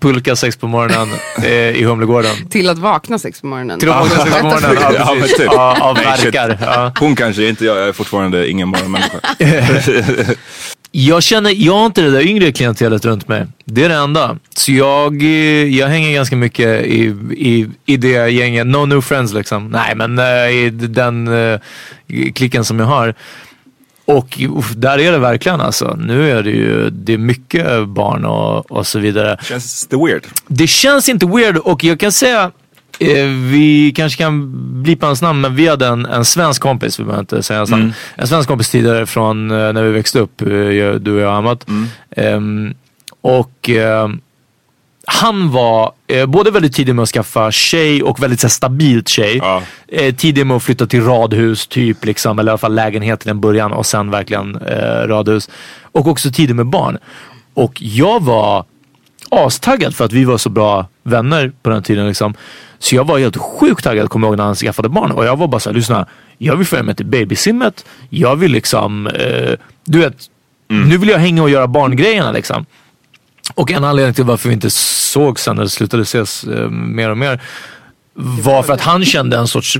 pulka 0.00 0.36
sex 0.36 0.56
på 0.56 0.66
morgonen 0.66 1.08
eh, 1.44 1.52
i 1.52 1.84
Humlegården. 1.84 2.48
Till 2.48 2.68
att 2.68 2.78
vakna 2.78 3.18
sex 3.18 3.40
på 3.40 3.46
morgonen. 3.46 3.80
Till 3.80 3.90
att 3.90 3.96
vakna 3.96 4.24
sex 4.24 4.36
på 4.36 4.42
morgonen. 4.42 4.76
Ja, 4.80 4.92
Ja, 4.98 5.14
men 5.14 5.28
typ. 5.28 5.40
Ja, 5.40 5.76
av 5.80 5.96
verkar. 5.96 6.58
Ja. 6.60 6.92
Hon 7.00 7.16
kanske, 7.16 7.48
inte 7.48 7.64
jag, 7.64 7.76
jag 7.76 7.88
är 7.88 7.92
fortfarande 7.92 8.50
ingen 8.50 8.68
morgonmänniska. 8.68 9.20
Jag 10.98 11.22
känner, 11.22 11.50
jag 11.50 11.72
har 11.72 11.86
inte 11.86 12.02
det 12.02 12.10
där 12.10 12.26
yngre 12.26 12.52
klientelet 12.52 13.04
runt 13.04 13.28
mig. 13.28 13.46
Det 13.64 13.84
är 13.84 13.88
det 13.88 13.94
enda. 13.94 14.38
Så 14.54 14.72
jag, 14.72 15.22
eh, 15.22 15.64
jag 15.64 15.88
hänger 15.88 16.12
ganska 16.12 16.36
mycket 16.36 16.86
i, 16.86 17.14
i, 17.30 17.68
i 17.86 17.96
det 17.96 18.28
gänget. 18.28 18.66
No 18.66 18.86
new 18.86 19.00
friends 19.00 19.32
liksom. 19.32 19.68
Nej 19.68 19.94
men 19.94 20.18
eh, 20.18 20.24
i 20.50 20.70
den 20.70 21.28
uh, 21.28 21.60
klicken 22.34 22.64
som 22.64 22.80
jag 22.80 22.86
har. 22.86 23.14
Och 24.06 24.38
där 24.76 24.98
är 24.98 25.12
det 25.12 25.18
verkligen 25.18 25.60
alltså. 25.60 25.96
Nu 26.00 26.30
är 26.30 26.42
det 26.42 26.50
ju 26.50 26.90
det 26.90 27.12
är 27.12 27.18
mycket 27.18 27.88
barn 27.88 28.24
och, 28.24 28.70
och 28.70 28.86
så 28.86 28.98
vidare. 28.98 29.38
Känns 29.42 29.86
det 29.86 29.96
weird? 29.96 30.24
Det 30.46 30.66
känns 30.66 31.08
inte 31.08 31.26
weird 31.26 31.56
och 31.56 31.84
jag 31.84 32.00
kan 32.00 32.12
säga 32.12 32.50
eh, 32.98 33.26
vi 33.26 33.92
kanske 33.96 34.18
kan 34.18 34.52
blipa 34.82 35.06
hans 35.06 35.22
namn 35.22 35.40
men 35.40 35.56
vi 35.56 35.68
hade 35.68 35.86
en, 35.86 36.06
en 36.06 36.24
svensk 36.24 36.62
kompis, 36.62 37.00
vi 37.00 37.04
behöver 37.04 37.20
inte 37.20 37.42
säga 37.42 37.58
hans 37.58 37.70
namn. 37.70 37.92
En 38.14 38.26
svensk 38.26 38.48
kompis 38.48 38.70
tidigare 38.70 39.06
från 39.06 39.50
eh, 39.50 39.72
när 39.72 39.82
vi 39.82 39.90
växte 39.90 40.18
upp, 40.18 40.42
eh, 40.42 40.48
du 40.48 41.14
och 41.14 41.20
jag 41.20 41.34
Amat. 41.34 41.66
Ehm, 42.16 42.74
och 43.20 43.70
ehm, 43.70 44.20
han 45.08 45.50
var 45.50 45.92
eh, 46.06 46.26
både 46.26 46.50
väldigt 46.50 46.74
tidig 46.74 46.94
med 46.94 47.02
att 47.02 47.08
skaffa 47.08 47.52
tjej 47.52 48.02
och 48.02 48.22
väldigt 48.22 48.40
så 48.40 48.46
här, 48.46 48.50
stabilt 48.50 49.08
tjej. 49.08 49.36
Ja. 49.36 49.62
Eh, 49.88 50.14
tidig 50.14 50.46
med 50.46 50.56
att 50.56 50.62
flytta 50.62 50.86
till 50.86 51.04
radhus 51.04 51.66
typ, 51.66 52.04
liksom, 52.04 52.38
eller 52.38 52.50
i 52.50 52.52
alla 52.52 52.58
fall 52.58 52.74
lägenhet 52.74 53.20
till 53.20 53.30
en 53.30 53.40
början 53.40 53.72
och 53.72 53.86
sen 53.86 54.10
verkligen 54.10 54.56
eh, 54.56 55.08
radhus. 55.08 55.50
Och 55.82 56.06
också 56.06 56.30
tidig 56.30 56.56
med 56.56 56.66
barn. 56.66 56.98
Och 57.54 57.82
jag 57.82 58.22
var 58.22 58.64
astaggad 59.30 59.94
för 59.94 60.04
att 60.04 60.12
vi 60.12 60.24
var 60.24 60.38
så 60.38 60.48
bra 60.48 60.86
vänner 61.02 61.52
på 61.62 61.70
den 61.70 61.82
tiden. 61.82 62.06
Liksom. 62.06 62.34
Så 62.78 62.94
jag 62.94 63.04
var 63.04 63.18
helt 63.18 63.36
sjukt 63.36 63.84
taggad, 63.84 64.10
kommer 64.10 64.26
jag 64.26 64.30
ihåg, 64.30 64.38
när 64.38 64.44
han 64.44 64.54
skaffade 64.54 64.88
barn. 64.88 65.10
Och 65.12 65.24
jag 65.24 65.36
var 65.36 65.48
bara 65.48 65.60
såhär, 65.60 65.74
lyssna. 65.74 66.06
Jag 66.38 66.56
vill 66.56 66.66
följa 66.66 66.82
med 66.82 66.96
till 66.96 67.06
babysimmet. 67.06 67.84
Jag 68.10 68.36
vill 68.36 68.52
liksom, 68.52 69.06
eh, 69.06 69.52
du 69.84 69.98
vet, 69.98 70.16
nu 70.68 70.98
vill 70.98 71.08
jag 71.08 71.18
hänga 71.18 71.42
och 71.42 71.50
göra 71.50 71.66
barngrejerna 71.66 72.32
liksom. 72.32 72.66
Och 73.54 73.70
en 73.70 73.84
anledning 73.84 74.14
till 74.14 74.24
varför 74.24 74.48
vi 74.48 74.52
inte 74.54 74.70
såg 74.70 75.40
sen 75.40 75.58
eller 75.58 75.68
slutade 75.68 76.02
ses 76.02 76.44
eh, 76.44 76.70
mer 76.70 77.10
och 77.10 77.18
mer 77.18 77.40
var 78.18 78.62
för 78.62 78.72
att 78.72 78.80
han 78.80 79.04
kände 79.04 79.36
en 79.36 79.48
sorts, 79.48 79.78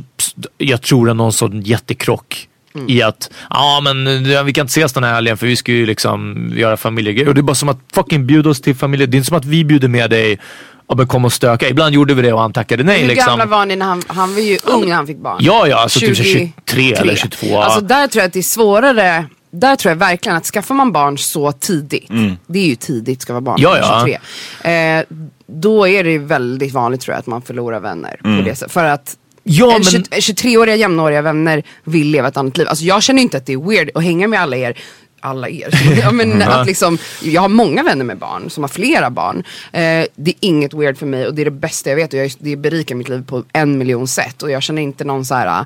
jag 0.58 0.82
tror 0.82 1.11
en 1.11 1.16
någon 1.16 1.32
sorts 1.32 1.54
jättekrock. 1.62 2.49
I 2.88 3.02
att, 3.02 3.30
ja 3.50 3.81
men 3.85 4.07
eh, 4.07 4.42
vi 4.42 4.52
kan 4.52 4.62
inte 4.62 4.70
ses 4.70 4.92
den 4.92 5.05
här 5.05 5.14
helgen 5.14 5.37
för 5.37 5.46
vi 5.46 5.57
ska 5.57 5.72
ju 5.72 5.87
liksom 5.87 6.48
göra 6.57 6.76
familjegrejer. 6.76 7.29
Och 7.29 7.35
det 7.35 7.40
är 7.40 7.42
bara 7.42 7.55
som 7.55 7.68
att 7.68 7.79
fucking 7.94 8.26
bjuda 8.26 8.50
oss 8.50 8.61
till 8.61 8.74
familje. 8.74 9.07
Det 9.07 9.14
är 9.14 9.18
inte 9.18 9.29
som 9.29 9.37
att 9.37 9.44
vi 9.44 9.64
bjuder 9.64 9.88
med 9.88 10.11
dig 10.11 10.38
och 10.87 10.96
bara 10.96 11.07
kom 11.07 11.24
och 11.24 11.33
stöka. 11.33 11.68
Ibland 11.68 11.94
gjorde 11.94 12.14
vi 12.14 12.22
det 12.22 12.33
och 12.33 12.40
han 12.40 12.52
tackade 12.52 12.83
nej 12.83 13.00
Hur 13.00 13.09
liksom. 13.09 13.26
gamla 13.26 13.46
var 13.46 13.66
ni 13.66 13.76
när 13.76 13.87
han, 13.87 14.02
han 14.07 14.35
var 14.35 14.40
ju 14.40 14.59
ung 14.64 14.88
när 14.88 14.96
han 14.96 15.07
fick 15.07 15.18
barn? 15.18 15.38
Ja, 15.40 15.66
ja, 15.68 15.76
alltså 15.76 16.00
typ 16.00 16.16
23 16.16 16.52
23 16.66 16.92
eller 16.92 17.16
22. 17.16 17.61
Alltså 17.61 17.81
där 17.81 18.07
tror 18.07 18.20
jag 18.20 18.26
att 18.26 18.33
det 18.33 18.38
är 18.38 18.42
svårare. 18.42 19.24
Där 19.61 19.77
tror 19.77 19.90
jag 19.90 19.97
verkligen 19.97 20.37
att 20.37 20.47
skaffar 20.47 20.75
man 20.75 20.92
barn 20.92 21.19
så 21.19 21.53
tidigt, 21.53 22.09
det 22.47 22.59
är 22.59 22.66
ju 22.66 22.77
tidigt 22.77 23.23
ska 23.23 23.33
vara 23.33 23.40
barn, 23.40 23.61
Mm. 23.61 23.71
Ja, 23.73 23.79
ja. 23.79 24.19
23. 24.62 24.99
Eh, 24.99 25.05
då 25.47 25.88
är 25.88 26.05
det 26.05 26.19
väldigt 26.19 26.73
vanligt 26.73 27.01
tror 27.01 27.12
jag 27.14 27.19
att 27.19 27.27
man 27.27 27.42
förlorar 27.42 27.81
vänner 27.81 28.16
på 28.23 28.49
det 28.49 28.55
sättet. 28.57 28.73
För 28.73 28.85
att 28.85 29.16
Ja, 29.49 29.66
en 29.66 29.73
men- 29.73 29.85
20 29.85 30.33
23-åriga 30.33 30.77
jämnåriga 30.77 31.23
vänner 31.23 31.62
vill 31.85 32.11
leva 32.11 32.29
ett 32.29 32.37
annat 32.37 32.57
liv. 32.57 32.69
Alltså 32.69 32.85
jag 32.85 33.03
känner 33.03 33.23
inte 33.23 33.37
att 33.37 33.47
det 33.47 33.53
är 33.53 33.69
weird 33.71 33.90
att 33.95 34.03
hänga 34.05 34.29
med 34.29 34.40
alla 34.40 34.57
er 34.57 34.79
alla 35.21 35.49
er. 35.49 35.99
ja, 36.03 36.11
men 36.12 36.42
att 36.42 36.66
liksom, 36.66 36.99
jag 37.23 37.40
har 37.42 37.49
många 37.49 37.83
vänner 37.83 38.05
med 38.05 38.19
barn 38.19 38.51
som 38.51 38.62
har 38.64 38.69
flera 38.69 39.11
barn. 39.11 39.37
Eh, 39.73 40.05
det 40.16 40.31
är 40.31 40.35
inget 40.40 40.75
weird 40.75 40.99
för 40.99 41.07
mig 41.07 41.27
och 41.27 41.35
det 41.35 41.42
är 41.42 41.45
det 41.45 41.51
bästa 41.51 41.90
jag 41.90 41.97
vet 41.97 42.12
och 42.12 42.19
jag, 42.19 42.33
det 42.38 42.57
berikar 42.57 42.95
mitt 42.95 43.09
liv 43.09 43.25
på 43.27 43.45
en 43.53 43.79
miljon 43.79 44.09
sätt. 44.09 44.42
Och 44.42 44.51
jag 44.51 44.62
känner 44.62 44.83
inte 44.83 45.05
någon 45.05 45.25
så 45.25 45.35
här 45.35 45.64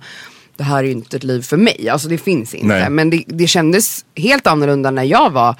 det 0.61 0.65
här 0.65 0.79
är 0.79 0.83
ju 0.83 0.91
inte 0.93 1.17
ett 1.17 1.25
liv 1.25 1.43
för 1.43 1.57
mig. 1.57 1.89
Alltså 1.89 2.09
det 2.09 2.19
finns 2.19 2.55
inte. 2.55 2.67
Nej. 2.67 2.91
Men 2.91 3.11
det, 3.11 3.25
det 3.27 3.47
kändes 3.47 4.05
helt 4.17 4.47
annorlunda 4.47 4.91
när 4.91 5.05
jag 5.05 5.31
var 5.31 5.55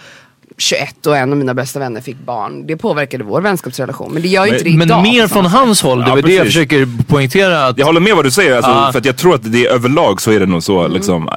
21 0.59 1.07
och 1.07 1.17
en 1.17 1.33
av 1.33 1.39
mina 1.39 1.55
bästa 1.55 1.79
vänner 1.79 2.01
fick 2.01 2.17
barn. 2.27 2.67
Det 2.67 2.77
påverkade 2.77 3.25
vår 3.25 3.41
vänskapsrelation. 3.41 4.13
Men 4.13 4.23
det 4.23 4.29
gör 4.29 4.47
ju 4.47 4.53
inte 4.53 4.65
det 4.65 4.77
men 4.77 4.89
idag. 4.89 5.03
mer 5.03 5.23
på 5.23 5.29
från 5.35 5.47
hans 5.47 5.83
håll. 5.83 5.99
Det 5.99 6.05
Ja, 6.09 6.15
var 6.15 6.23
det 6.23 6.35
jag 6.35 6.47
försöker 6.47 6.89
poängtera. 7.09 7.67
Att, 7.67 7.79
Jag 7.79 7.87
håller 7.87 8.01
med 8.01 8.17
vad 8.17 8.25
du 8.25 8.31
säger, 8.31 8.57
alltså, 8.57 8.71
Ja. 8.71 8.93
för 8.93 8.99
att 8.99 9.05
jag 9.05 9.17
tror 9.17 9.35
att 9.35 9.53
det 9.53 9.67
är 9.67 9.71
överlag 9.71 10.21
så 10.23 10.31
är 10.31 10.41
det 10.41 10.47
nog 10.47 10.63
så. 10.63 10.81
Mm. 10.81 10.93
Liksom. 10.93 11.29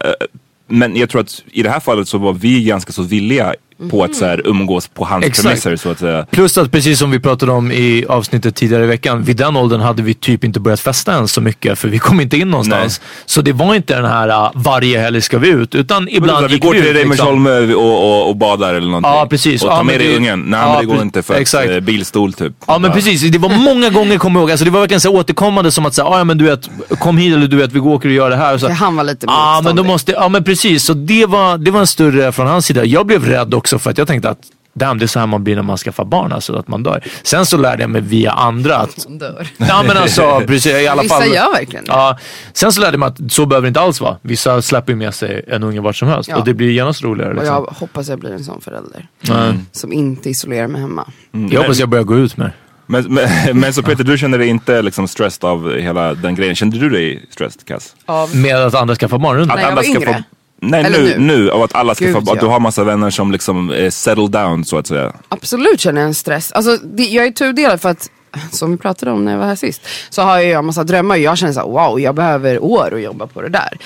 Men 0.68 0.96
jag 0.96 1.10
tror 1.10 1.22
att 1.22 1.44
i 1.52 1.64
det 1.64 1.70
här 1.70 1.80
fallet 1.80 2.08
så 2.08 2.18
var 2.18 2.34
vi 2.34 2.64
ganska 2.64 2.92
så 2.94 3.02
villiga 3.02 3.54
på 3.90 4.04
att 4.04 4.16
så 4.16 4.26
här, 4.26 4.42
umgås 4.48 4.88
på 4.88 5.06
hans 5.06 5.26
Exakt. 5.26 5.44
premisser 5.48 5.76
så 5.76 5.90
att 5.90 6.00
säga. 6.00 6.26
Plus 6.32 6.58
att 6.58 6.72
precis 6.72 7.00
som 7.00 7.12
vi 7.12 7.20
pratade 7.20 7.52
om 7.52 7.72
i 7.72 8.06
avsnittet 8.10 8.56
tidigare 8.56 8.84
i 8.84 8.88
veckan. 8.88 9.24
Vid 9.24 9.38
den 9.38 9.56
åldern 9.56 9.82
hade 9.82 10.02
vi 10.02 10.14
typ 10.14 10.44
inte 10.44 10.60
börjat 10.60 10.80
festa 10.80 11.14
än 11.14 11.28
så 11.28 11.42
mycket 11.42 11.80
för 11.80 11.88
vi 11.88 12.00
kom 12.00 12.22
inte 12.22 12.38
in 12.38 12.52
någonstans. 12.52 13.02
Så 13.26 13.42
det 13.42 13.52
var 13.54 13.76
inte 13.76 13.96
den 13.96 14.06
här 14.06 14.28
uh, 14.28 14.52
varje 14.56 15.00
helg 15.00 15.22
ska 15.22 15.38
vi 15.38 15.48
ut. 15.50 15.76
Utan 15.76 16.08
ibland 16.10 16.48
vi 16.48 16.54
gick 16.54 16.64
går 16.64 16.74
vi 16.74 16.80
till 16.82 16.90
ut. 16.90 16.96
Reimersholm 16.96 17.46
och, 17.46 17.74
och, 17.76 18.30
och 18.30 18.36
badar 18.36 18.74
eller 18.74 18.88
någonting. 18.88 19.12
Ja, 19.12 19.28
precis. 19.30 19.64
Och 19.64 19.70
ta 19.70 19.76
Ja, 19.78 19.84
med 19.84 20.00
dig 20.00 20.08
det- 20.08 20.18
ungen. 20.18 20.40
Nej 20.42 20.60
Ja, 20.60 20.70
men 20.70 20.80
det 20.88 20.94
går 20.94 21.02
inte 21.02 21.24
för 21.24 21.42
att 21.42 21.70
eh, 21.70 21.80
bilstol 21.80 22.34
typ. 22.34 22.54
Ja 22.68 22.80
men 22.80 22.92
precis, 22.92 23.22
det 23.32 23.38
var 23.38 23.50
många 23.50 23.90
gånger 23.90 24.18
kommer 24.18 24.40
jag 24.40 24.44
ihåg. 24.44 24.52
Alltså, 24.52 24.66
det 24.66 24.72
var 24.72 24.80
verkligen 24.80 25.02
så 25.02 25.12
här 25.12 25.18
återkommande 25.20 25.72
som 25.72 25.86
att 25.86 25.94
säga, 25.94 26.06
ah, 26.06 26.18
ja 26.18 26.24
men 26.24 26.38
du 26.38 26.46
vet, 26.46 26.70
kom 27.00 27.18
hit 27.18 27.36
eller 27.36 27.48
du 27.48 27.58
vet 27.58 27.72
vi 27.72 27.80
går 27.80 27.94
åker 27.94 28.10
och 28.10 28.16
gör 28.16 28.30
det 28.30 28.36
här. 28.36 28.58
Så, 28.58 28.70
han 28.70 28.96
var 28.96 29.04
lite 29.04 29.26
Ja 29.30 29.62
men 29.64 29.76
då 29.76 29.84
måste, 29.84 30.12
ja 30.12 30.30
men 30.30 30.44
precis. 30.44 30.84
Så 30.84 30.94
det 30.94 31.26
var, 31.26 31.58
det 31.58 31.72
var 31.72 31.80
en 31.80 31.88
större 31.88 32.32
från 32.32 32.48
hans 32.48 32.66
sida. 32.66 32.86
Jag 32.86 33.06
blev 33.06 33.26
rädd 33.26 33.54
också 33.54 33.73
för 33.80 33.90
att 33.92 33.98
jag 33.98 34.08
tänkte 34.08 34.30
att 34.30 34.40
Damn, 34.76 34.98
det 35.00 35.06
är 35.06 35.08
så 35.08 35.20
här 35.20 35.28
man 35.28 35.44
blir 35.44 35.56
när 35.56 35.64
man 35.64 35.78
skaffar 35.78 36.06
barn, 36.06 36.32
alltså 36.32 36.56
att 36.56 36.68
man 36.68 36.84
dör. 36.84 37.04
Sen 37.24 37.46
så 37.46 37.58
lärde 37.58 37.84
jag 37.84 37.90
mig 37.90 38.02
via 38.02 38.32
andra 38.32 38.76
att... 38.78 39.04
Han 39.08 39.18
dör. 39.18 39.48
Ja 39.58 39.84
men 39.88 39.98
alltså, 39.98 40.42
precis, 40.48 40.66
i 40.74 40.88
alla 40.88 41.02
Vissa 41.02 41.16
fall. 41.20 41.28
gör 41.34 41.52
verkligen 41.52 41.86
det. 41.86 41.92
Ja, 41.92 42.18
sen 42.54 42.72
så 42.72 42.82
lärde 42.82 42.92
jag 42.94 43.00
mig 43.00 43.08
att 43.08 43.32
så 43.32 43.46
behöver 43.46 43.66
det 43.66 43.68
inte 43.68 43.80
alls 43.82 44.02
vara. 44.02 44.18
Vissa 44.22 44.62
släpper 44.62 44.92
ju 44.94 44.98
med 44.98 45.14
sig 45.14 45.46
en 45.48 45.64
unge 45.64 45.82
vart 45.82 45.96
som 45.96 46.08
helst 46.08 46.30
Ja. 46.30 46.36
och 46.38 46.46
det 46.46 46.54
blir 46.54 46.70
genast 46.72 47.04
roligare. 47.04 47.30
Och 47.30 47.36
Liksom. 47.36 47.56
jag 47.56 47.74
hoppas 47.80 48.10
jag 48.10 48.20
blir 48.20 48.32
en 48.32 48.44
sån 48.44 48.62
förälder. 48.62 49.08
Mm. 49.30 49.66
Som 49.72 49.94
inte 49.94 50.30
isolerar 50.30 50.68
mig 50.68 50.82
hemma. 50.82 51.08
Jag 51.52 51.62
hoppas 51.62 51.80
jag 51.80 51.90
börjar 51.90 52.04
gå 52.04 52.18
ut 52.18 52.38
med 52.38 52.52
Men, 52.86 53.14
men, 53.14 53.30
men 53.60 53.74
så 53.74 53.84
Peter, 53.84 54.04
du 54.04 54.18
känner 54.18 54.38
dig 54.38 54.48
inte 54.48 54.82
liksom 54.82 55.08
stressed 55.08 55.50
av 55.50 55.76
hela 55.76 56.14
den 56.14 56.36
grejen. 56.36 56.56
Kände 56.56 56.78
du 56.80 56.90
dig 56.90 57.26
stressed, 57.32 57.66
Cass? 57.66 57.96
Med 58.34 58.56
att 58.56 58.76
andra 58.76 58.96
skaffar 58.96 59.18
barn 59.18 59.38
runt 59.38 59.48
När 59.56 59.62
jag 59.62 59.76
var 59.76 59.84
yngre. 59.86 60.14
få- 60.14 60.24
Nej 60.70 60.84
Eller 60.84 61.00
nu, 61.00 61.10
nu? 61.18 61.18
nu, 61.38 61.52
av 61.52 61.62
att 61.64 61.76
alla 61.76 61.96
ska 61.96 62.06
Gud, 62.06 62.14
få, 62.14 62.20
att 62.20 62.28
ja. 62.28 62.36
du 62.42 62.46
har 62.46 62.60
massa 62.60 62.84
vänner 62.84 63.10
som 63.10 63.32
liksom 63.32 63.70
är 63.70 63.90
settle 63.90 64.28
down 64.28 64.66
så 64.66 64.78
att 64.78 64.88
säga. 64.88 65.14
Absolut 65.30 65.80
känner 65.80 66.02
jag 66.02 66.08
en 66.08 66.14
stress. 66.14 66.52
Alltså, 66.52 66.78
det, 66.84 67.04
jag 67.04 67.26
är 67.28 67.32
tudelad 67.32 67.82
för 67.82 67.90
att, 67.90 68.10
som 68.52 68.72
vi 68.72 68.78
pratade 68.78 69.12
om 69.12 69.26
när 69.26 69.32
jag 69.32 69.40
var 69.40 69.46
här 69.46 69.56
sist, 69.56 69.82
så 70.10 70.22
har 70.22 70.40
jag 70.40 70.60
en 70.60 70.66
massa 70.66 70.84
drömmar 70.84 71.16
och 71.16 71.22
jag 71.22 71.38
känner 71.38 71.54
så 71.54 71.60
här, 71.60 71.68
wow, 71.68 72.00
jag 72.00 72.16
behöver 72.16 72.64
år 72.64 72.94
att 72.96 73.02
jobba 73.02 73.28
på 73.28 73.42
det 73.42 73.50
där. 73.50 73.78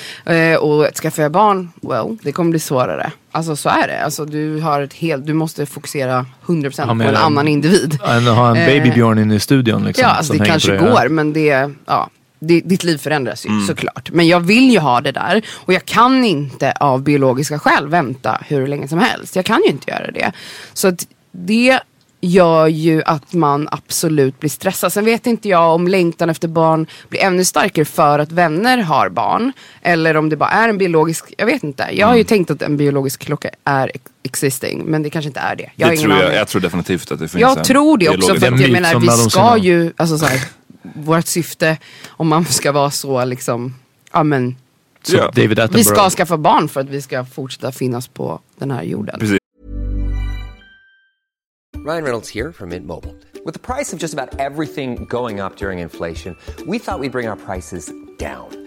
Eh, 0.54 0.58
och 0.58 0.88
skaffar 0.96 1.24
jag 1.24 1.32
barn, 1.32 1.70
well, 1.82 2.18
det 2.22 2.32
kommer 2.32 2.50
bli 2.52 2.60
svårare. 2.60 3.12
Alltså 3.32 3.56
så 3.56 3.70
är 3.70 3.88
det. 3.88 4.04
Alltså, 4.04 4.26
du, 4.26 4.60
har 4.60 4.82
ett 4.82 4.94
helt, 4.94 5.26
du 5.28 5.34
måste 5.34 5.66
fokusera 5.66 6.26
100% 6.46 6.74
Ja, 6.78 6.86
på 6.86 6.92
en 6.92 7.02
en- 7.02 7.16
annan 7.16 7.48
individ. 7.48 8.00
En, 8.08 8.28
ha 8.28 8.50
en 8.50 8.56
Eh, 8.58 8.66
babybjörn 8.68 9.20
inne 9.20 9.36
i 9.36 9.40
studion 9.40 9.86
liksom. 9.86 10.04
Ja, 10.04 10.10
alltså 10.10 10.34
det 10.34 10.46
kanske 10.46 10.72
det. 10.72 10.78
går 10.78 11.10
men 11.10 11.34
det, 11.34 11.70
ja, 11.86 12.10
det, 12.27 12.27
ditt 12.40 12.84
liv 12.84 12.98
förändras 12.98 13.46
ju 13.46 13.50
såklart. 13.68 14.12
Men 14.12 14.28
jag 14.28 14.40
vill 14.40 14.72
ju 14.72 14.80
ha 14.80 15.02
det 15.02 15.12
där 15.12 15.46
och 15.56 15.74
jag 15.74 15.86
kan 15.86 16.26
inte 16.26 16.72
av 16.72 17.02
biologiska 17.02 17.60
skäl 17.60 17.88
vänta 17.88 18.42
hur 18.48 18.68
länge 18.68 18.88
som 18.88 19.00
helst. 19.00 19.36
Jag 19.36 19.46
kan 19.46 19.62
ju 19.66 19.70
inte 19.70 19.92
göra 19.92 20.12
det. 20.12 20.32
Så 20.74 20.88
att 20.88 21.08
det 21.32 21.80
gör 22.22 22.68
ju 22.68 23.04
att 23.04 23.34
man 23.34 23.68
absolut 23.72 24.40
blir 24.40 24.50
stressad. 24.50 24.94
Sen 24.94 25.06
vet 25.06 25.28
inte 25.28 25.50
jag 25.50 25.76
om 25.76 25.88
längtan 25.88 26.30
efter 26.30 26.48
barn 26.48 26.88
blir 27.10 27.20
ännu 27.22 27.46
starkare 27.46 27.86
för 27.86 28.20
att 28.20 28.32
vänner 28.32 28.78
har 28.78 29.10
barn. 29.10 29.52
Eller 29.82 30.18
om 30.18 30.30
det 30.30 30.36
bara 30.36 30.50
är 30.50 30.70
en 30.70 30.78
biologisk, 30.78 31.34
jag 31.38 31.46
vet 31.46 31.64
inte. 31.64 31.88
Jag 31.92 32.08
har 32.08 32.16
ju 32.16 32.24
tänkt 32.24 32.52
att 32.52 32.62
en 32.62 32.78
biologisk 32.78 33.26
klocka 33.26 33.50
är 33.64 33.92
ex- 33.94 34.12
existing, 34.24 34.84
men 34.86 35.04
det 35.04 35.10
kanske 35.10 35.28
inte 35.28 35.40
är 35.40 35.56
det. 35.56 35.72
Jag 35.76 35.92
det 35.92 35.98
tror 35.98 36.14
jag, 36.14 36.36
jag 36.36 36.48
tror 36.48 36.62
definitivt 36.62 37.12
att 37.12 37.20
det 37.20 37.28
finns 37.28 37.42
Jag 37.42 37.58
en 37.58 37.64
tror 37.64 37.98
det 37.98 38.10
också, 38.10 38.36
för 38.36 38.52
att 38.54 38.62
jag 38.62 38.72
menar 38.72 38.92
som 38.92 39.02
vi 39.02 39.08
någonsin 39.08 39.30
ska 39.30 39.58
ju, 39.58 39.94
alltså 39.98 40.18
så 40.18 40.26
här, 40.26 40.42
vårt 40.96 41.26
syfte, 41.26 41.78
om 42.08 42.28
man 42.28 42.46
ska 42.46 42.72
vara 42.72 42.92
så 42.92 43.26
liksom, 43.26 43.76
ja 44.12 44.24
men, 44.24 44.56
Ja. 45.10 45.32
Vi 45.72 45.84
ska 45.84 46.10
skaffa 46.10 46.38
barn 46.38 46.70
för 46.70 46.82
att 46.82 46.90
vi 46.90 47.02
ska 47.02 47.26
fortsätta 47.26 47.72
finnas 47.72 48.08
på 48.08 48.40
den 48.56 48.72
här 48.72 48.84
jorden. 48.84 49.20
Precis. 49.20 49.38
Ryan 51.86 52.04
Reynolds 52.04 52.30
here 52.30 52.54
from 52.54 52.70
Mint 52.70 52.86
Mobile. 52.86 53.14
The 53.54 53.60
price 53.60 53.96
of 53.96 54.02
just 54.02 54.14
about 54.14 54.40
everything 54.40 55.06
going 55.10 55.40
up 55.40 55.58
during 55.58 55.80
inflation, 55.80 56.36
we 56.68 56.80
thought 56.80 57.00
we'd 57.00 57.12
bring 57.12 57.30
our 57.30 57.38
prices 57.38 57.92
down. 58.20 58.67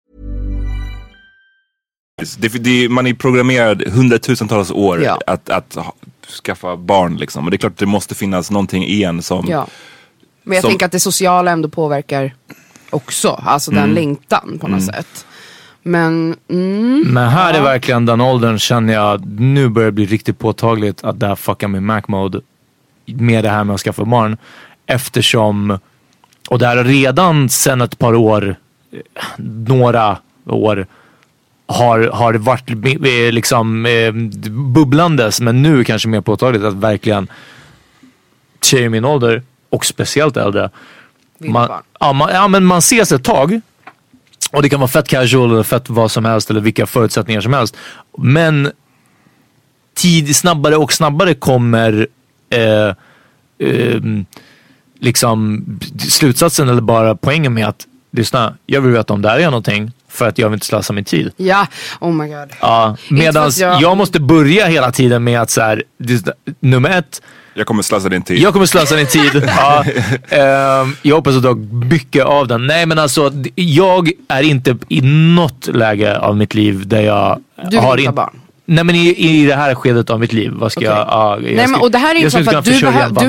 Det, 2.37 2.47
det, 2.47 2.89
man 2.89 3.07
är 3.07 3.13
programmerad 3.13 3.83
hundratusentals 3.87 4.71
år 4.71 5.01
Ja. 5.03 5.19
att, 5.27 5.49
att 5.49 5.75
ha, 5.75 5.93
skaffa 6.43 6.77
barn 6.77 7.17
liksom. 7.17 7.45
Och 7.45 7.51
det 7.51 7.55
är 7.55 7.57
klart 7.57 7.71
att 7.73 7.77
det 7.79 7.85
måste 7.85 8.15
finnas 8.15 8.51
någonting 8.51 8.83
i 8.83 9.03
en 9.03 9.21
som... 9.21 9.45
Ja. 9.49 9.67
Men 10.43 10.55
jag 10.55 10.61
Som- 10.61 10.69
tänker 10.71 10.85
att 10.85 10.91
det 10.91 10.99
sociala 10.99 11.51
ändå 11.51 11.69
påverkar 11.69 12.33
också. 12.89 13.29
Alltså 13.45 13.71
Mm. 13.71 13.83
den 13.83 13.93
längtan 13.93 14.57
på 14.61 14.67
något 14.67 14.83
sätt. 14.85 15.25
Men 15.83 16.35
mm, 16.49 17.01
Men 17.07 17.29
här 17.29 17.53
är 17.53 17.61
verkligen 17.61 18.05
den 18.05 18.21
åldern 18.21 18.59
känner 18.59 18.93
jag, 18.93 19.25
nu 19.39 19.69
börjar 19.69 19.85
det 19.87 19.91
bli 19.91 20.05
riktigt 20.05 20.39
påtagligt 20.39 21.03
att 21.03 21.19
det 21.19 21.27
här 21.27 21.35
fuckar 21.35 21.67
med 21.67 21.83
Mac 21.83 22.01
mode. 22.07 22.41
Med 23.05 23.43
det 23.43 23.49
här 23.49 23.63
med 23.63 23.73
att 23.73 23.81
skaffa 23.81 24.05
barn. 24.05 24.37
Eftersom, 24.85 25.79
och 26.49 26.59
det 26.59 26.67
här 26.67 26.77
har 26.77 26.83
redan 26.83 27.49
sedan 27.49 27.81
ett 27.81 27.97
par 27.99 28.15
år, 28.15 28.55
eh, 28.91 28.99
några 29.67 30.17
år, 30.45 30.87
har, 31.71 31.99
har 31.99 32.33
varit 32.33 32.69
eh, 32.69 33.31
liksom 33.31 33.85
eh, 33.85 34.11
bubblandes. 34.51 35.41
Men 35.41 35.61
nu 35.61 35.83
kanske 35.83 36.07
mer 36.07 36.21
påtagligt 36.21 36.63
att 36.63 36.73
verkligen 36.73 37.27
tjejer 38.61 38.85
i 38.85 38.89
min 38.89 39.05
ålder 39.05 39.43
och 39.69 39.85
speciellt 39.85 40.37
äldre. 40.37 40.69
Man, 41.37 41.69
ja, 41.99 42.13
man, 42.13 42.29
ja, 42.33 42.47
men 42.47 42.65
man 42.65 42.77
ses 42.77 43.11
ett 43.11 43.23
tag. 43.23 43.61
Och 44.51 44.61
det 44.61 44.69
kan 44.69 44.79
vara 44.79 44.87
fett 44.87 45.07
casual 45.07 45.51
eller 45.51 45.63
fett 45.63 45.89
vad 45.89 46.11
som 46.11 46.25
helst 46.25 46.49
eller 46.49 46.61
vilka 46.61 46.85
förutsättningar 46.85 47.41
som 47.41 47.53
helst. 47.53 47.77
Men 48.17 48.71
tid 49.93 50.35
snabbare 50.35 50.75
och 50.75 50.93
snabbare 50.93 51.33
kommer 51.33 52.07
eh, 52.49 52.93
ehm, 53.59 54.25
liksom 54.99 55.65
slutsatsen 56.09 56.69
eller 56.69 56.81
bara 56.81 57.15
poängen 57.15 57.53
med 57.53 57.67
att 57.67 57.87
lyssna, 58.11 58.57
jag 58.65 58.81
vill 58.81 58.91
veta 58.91 59.13
om 59.13 59.21
det 59.21 59.29
här 59.29 59.39
är 59.39 59.45
någonting 59.45 59.91
för 60.11 60.27
att 60.27 60.37
jag 60.37 60.49
vill 60.49 60.53
inte 60.53 60.65
slösa 60.65 60.93
min 60.93 61.03
tid. 61.05 61.31
ja, 61.37 61.67
oh 61.99 62.11
my 62.13 62.27
god. 62.27 62.49
Ja, 62.61 62.97
medan 63.09 63.51
jag... 63.57 63.81
jag- 63.81 63.97
måste 63.97 64.19
börja 64.19 64.65
hela 64.65 64.91
tiden 64.91 65.23
med 65.23 65.41
att 65.41 65.49
så 65.49 65.61
här, 65.61 65.83
nummer 66.59 66.89
ett, 66.89 67.21
Jag 67.53 67.67
kommer 67.67 67.83
slösa 67.83 68.09
din 68.09 68.21
tid. 68.21 68.39
jag 68.39 68.53
kommer 68.53 68.65
slösa 68.65 68.95
din 68.95 69.07
tid. 69.07 69.43
ja, 69.57 69.83
ehm, 70.29 70.95
jag 71.01 71.15
hoppas 71.15 71.35
att 71.35 71.41
du 71.41 71.47
har 71.47 71.85
mycket 71.85 72.25
av 72.25 72.47
den. 72.47 72.67
Nej 72.67 72.85
men 72.85 72.99
alltså, 72.99 73.31
jag 73.55 74.11
är 74.27 74.41
inte 74.43 74.77
i 74.89 75.01
något 75.35 75.67
läge 75.67 76.17
av 76.19 76.37
mitt 76.37 76.53
liv 76.53 76.87
där 76.87 77.01
jag 77.01 77.41
Du 77.55 77.77
har 77.77 77.97
inte 77.97 78.03
ha 78.03 78.09
in- 78.09 78.15
barn? 78.15 78.39
Nej 78.65 78.83
men 78.83 78.95
i, 78.95 79.15
i 79.17 79.45
det 79.45 79.55
här 79.55 79.75
skedet 79.75 80.09
av 80.09 80.19
mitt 80.19 80.33
liv, 80.33 80.51
vad 80.55 80.71
ska 80.71 80.79
Okej. 80.79 80.89
jag... 80.89 80.97
ja, 80.97 81.33
jag 81.35 81.41
Nej, 81.43 81.55
men, 81.55 81.67
ska- 81.67 81.79
och 81.81 81.91
det 81.91 81.97
här 81.97 82.15
är 82.15 82.19
ju 82.19 82.29
för 82.29 82.55
att 82.55 82.65
du 82.65 82.71
du 82.71 82.79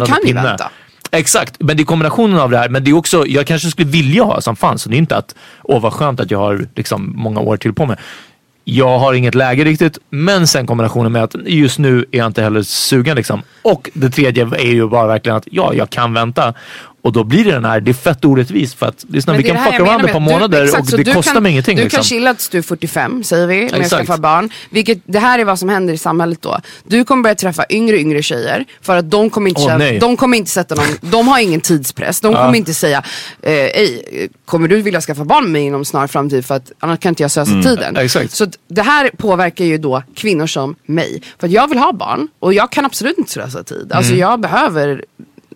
kan 0.07 0.19
ju 0.27 0.33
vänta. 0.35 0.71
Exakt, 1.17 1.57
men 1.59 1.77
det 1.77 1.83
är 1.83 1.85
kombinationen 1.85 2.39
av 2.39 2.51
det 2.51 2.59
här. 2.59 2.69
Men 2.69 2.85
det 2.85 2.91
är 2.91 2.95
också, 2.95 3.27
jag 3.27 3.47
kanske 3.47 3.71
skulle 3.71 3.91
vilja 3.91 4.23
ha 4.23 4.41
som 4.41 4.57
fan. 4.57 4.79
Så 4.79 4.89
det 4.89 4.97
är 4.97 4.99
inte 4.99 5.17
att, 5.17 5.35
åh 5.63 5.81
vad 5.81 5.93
skönt 5.93 6.21
att 6.21 6.31
jag 6.31 6.39
har 6.39 6.67
liksom 6.75 7.13
många 7.17 7.41
år 7.41 7.57
till 7.57 7.73
på 7.73 7.87
mig. 7.87 7.97
Jag 8.65 8.99
har 8.99 9.15
inget 9.15 9.35
läge 9.35 9.65
riktigt, 9.65 9.99
men 10.11 10.47
sen 10.47 10.67
kombinationen 10.67 11.13
med 11.13 11.23
att 11.23 11.35
just 11.47 11.79
nu 11.79 12.05
är 12.13 12.19
jag 12.19 12.27
inte 12.27 12.43
heller 12.43 12.63
sugen. 12.63 13.17
Liksom. 13.17 13.43
Och 13.63 13.91
det 13.95 14.11
tredje 14.11 14.45
är 14.45 14.73
ju 14.73 14.89
bara 14.89 15.07
verkligen 15.07 15.37
att 15.37 15.49
ja, 15.51 15.75
jag 15.75 15.91
kan 15.91 16.15
vänta. 16.15 16.55
Och 17.03 17.13
då 17.13 17.25
blir 17.25 17.45
det 17.45 17.51
den 17.51 17.65
här, 17.65 17.81
det 17.81 17.91
är 17.91 17.93
fett 17.95 18.25
orättvist 18.25 18.79
för 18.79 18.87
att 18.87 19.05
lyssna, 19.09 19.33
vi 19.37 19.43
kan 19.43 19.65
fucka 19.65 19.85
varandra 19.85 20.07
med- 20.07 20.15
du- 20.15 20.21
månader 20.21 20.65
exakt, 20.65 20.93
och 20.93 20.99
det 20.99 21.15
kostar 21.15 21.33
kan, 21.33 21.43
mig 21.43 21.53
ingenting. 21.53 21.77
Du 21.77 21.83
liksom. 21.83 21.97
kan 21.97 22.05
chilla 22.05 22.35
tills 22.35 22.49
du 22.49 22.59
är 22.59 22.63
45 22.63 23.25
säger 23.25 23.47
vi, 23.47 23.57
med 23.65 23.75
att 23.75 23.81
Exakt. 23.81 24.07
skaffa 24.07 24.21
barn. 24.21 24.51
Vilket, 24.71 24.99
det 25.05 25.19
här 25.19 25.39
är 25.39 25.45
vad 25.45 25.59
som 25.59 25.69
händer 25.69 25.95
i 25.95 25.99
samhället 25.99 26.43
då. 26.43 26.61
Du 26.87 27.05
kommer 27.05 27.23
börja 27.23 27.35
träffa 27.35 27.65
yngre 27.71 27.99
yngre 27.99 28.23
tjejer 28.23 28.65
för 28.81 28.97
att 28.97 29.11
de 29.11 29.31
kommer 29.31 29.49
inte, 29.49 29.61
känna, 29.61 29.79
nej. 29.79 29.99
de 29.99 30.17
kommer 30.17 30.37
inte 30.37 30.51
sätta 30.51 30.75
någon, 30.75 30.85
de 31.01 31.29
har 31.29 31.39
ingen 31.39 31.61
tidspress. 31.61 32.21
De 32.21 32.35
kommer 32.35 32.55
inte 32.55 32.75
säga, 32.75 33.03
eh, 33.43 33.53
ej, 33.53 34.29
kommer 34.45 34.69
du 34.69 34.83
vilja 34.83 35.01
skaffa 35.01 35.25
barn 35.25 35.43
med 35.45 35.53
mig 35.53 35.63
inom 35.63 35.85
snar 35.85 36.07
framtid 36.07 36.47
för 36.47 36.55
att 36.55 36.73
annars 36.79 36.99
kan 37.01 37.09
inte 37.09 37.23
jag 37.23 37.31
slösa 37.31 37.63
tiden. 37.63 37.85
Mm, 37.89 38.05
exakt. 38.05 38.33
Så 38.33 38.45
att 38.45 38.59
det 38.69 38.83
här 38.83 39.11
påverkar 39.17 39.65
ju 39.65 39.79
då 39.79 40.03
kvinnor 40.15 40.47
som 40.47 40.77
mig. 40.87 41.23
För 41.39 41.47
att 41.47 41.53
jag 41.53 41.69
vill 41.69 41.79
ha 41.79 41.93
barn 41.93 42.29
och 42.39 42.55
jag 42.55 42.73
kan 42.73 42.85
absolut 42.85 43.19
inte 43.19 43.31
slösa 43.31 43.63
tid. 43.63 43.93
Alltså 43.93 44.15
jag 44.15 44.41
behöver 44.41 45.05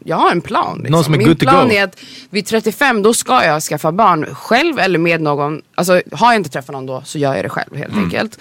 jag 0.07 0.16
har 0.16 0.31
en 0.31 0.40
plan. 0.40 0.64
Liksom. 0.66 0.81
Mm. 0.81 0.92
Någon 0.92 1.05
som 1.05 1.14
är 1.14 1.19
Min 1.19 1.27
good 1.29 1.38
to 1.38 1.42
plan 1.47 1.69
go. 1.69 1.75
är 1.75 1.85
att 1.85 1.97
vid 2.31 2.47
35 2.47 3.03
då 3.03 3.14
ska 3.14 3.45
jag 3.45 3.62
skaffa 3.62 3.92
barn 3.92 4.35
själv 4.35 4.79
eller 4.79 4.99
med 4.99 5.21
någon. 5.21 5.62
Alltså 5.75 6.03
har 6.12 6.33
jag 6.33 6.37
inte 6.37 6.51
träffat 6.51 6.73
någon 6.73 6.87
då 6.87 7.03
så 7.05 7.19
gör 7.19 7.35
jag 7.35 7.45
det 7.45 7.49
själv 7.49 7.77
helt 7.77 7.92
Mm. 7.92 8.05
enkelt. 8.05 8.38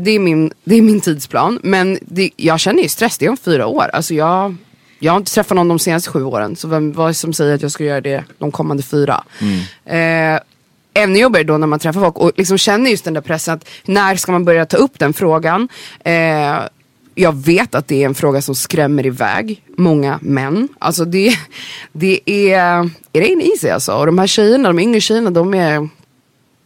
Det 0.00 0.10
är, 0.10 0.18
min, 0.18 0.52
det 0.64 0.74
är 0.74 0.82
min 0.82 1.00
tidsplan. 1.00 1.58
Men 1.62 1.98
det, 2.02 2.30
jag 2.36 2.60
känner 2.60 2.82
ju 2.82 2.88
stress, 2.88 3.18
det 3.18 3.26
är 3.26 3.30
om 3.30 3.36
fyra 3.36 3.66
år. 3.66 3.90
Alltså 3.92 4.14
jag, 4.14 4.56
jag 4.98 5.12
har 5.12 5.16
inte 5.18 5.32
träffat 5.32 5.56
någon 5.56 5.68
de 5.68 5.78
senaste 5.78 6.10
sju 6.10 6.24
åren. 6.24 6.56
Så 6.56 6.68
vem, 6.68 6.92
vad 6.92 7.16
som 7.16 7.32
säger 7.32 7.54
att 7.54 7.62
jag 7.62 7.70
ska 7.72 7.84
göra 7.84 8.00
det 8.00 8.24
de 8.38 8.52
kommande 8.52 8.82
fyra? 8.82 9.24
Eh, 9.84 10.38
ännu 10.94 11.18
jobbigare 11.18 11.44
då 11.46 11.58
när 11.58 11.66
man 11.66 11.78
träffar 11.78 12.00
folk 12.00 12.18
och 12.18 12.32
liksom 12.36 12.58
känner 12.58 12.90
just 12.90 13.04
den 13.04 13.14
där 13.14 13.20
pressen 13.20 13.54
att 13.54 13.68
när 13.84 14.16
ska 14.16 14.32
man 14.32 14.44
börja 14.44 14.66
ta 14.66 14.76
upp 14.76 14.98
den 14.98 15.12
frågan? 15.12 15.68
Eh, 16.04 16.56
jag 17.18 17.32
vet 17.44 17.74
att 17.74 17.88
det 17.88 18.02
är 18.02 18.06
en 18.06 18.14
fråga 18.14 18.42
som 18.42 18.54
skrämmer 18.54 19.06
iväg 19.06 19.62
många 19.76 20.18
män. 20.22 20.68
Alltså 20.78 21.04
det, 21.04 21.38
det 21.92 22.20
är, 22.30 22.58
är 23.12 23.20
det 23.20 23.32
en 23.32 23.40
i 23.40 23.58
sig 23.58 23.70
alltså. 23.70 23.92
Och 23.92 24.06
de 24.06 24.18
här 24.18 24.26
tjejerna, 24.26 24.68
de 24.68 24.78
yngre 24.78 25.00
tjejerna, 25.00 25.30
de 25.30 25.54
är 25.54 25.88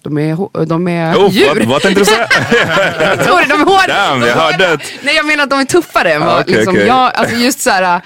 de 0.02 0.18
är, 0.18 0.64
de 0.66 0.88
är 0.88 1.14
Oh, 1.14 1.32
djur. 1.32 1.46
vad, 1.48 1.64
vad 1.68 1.82
tänkte 1.82 2.00
du 2.00 2.04
säga? 2.04 2.28
Sorry, 3.24 3.44
de 3.48 3.60
är 3.60 3.64
hårda. 3.64 3.86
Damn, 4.08 4.22
jag 4.22 4.34
hörde 4.36 4.66
ett- 4.66 4.80
Nej 5.02 5.14
jag 5.16 5.26
menar 5.26 5.44
att 5.44 5.50
de 5.50 5.60
är 5.60 5.64
tuffare 5.64 6.12
än 6.12 6.22
Ah, 6.22 6.26
vad 6.26 6.40
okej, 6.42 6.54
liksom, 6.54 6.74
okej. 6.74 6.86
jag, 6.86 7.14
alltså 7.14 7.36
just 7.36 7.60
så 7.60 7.70
här. 7.70 8.00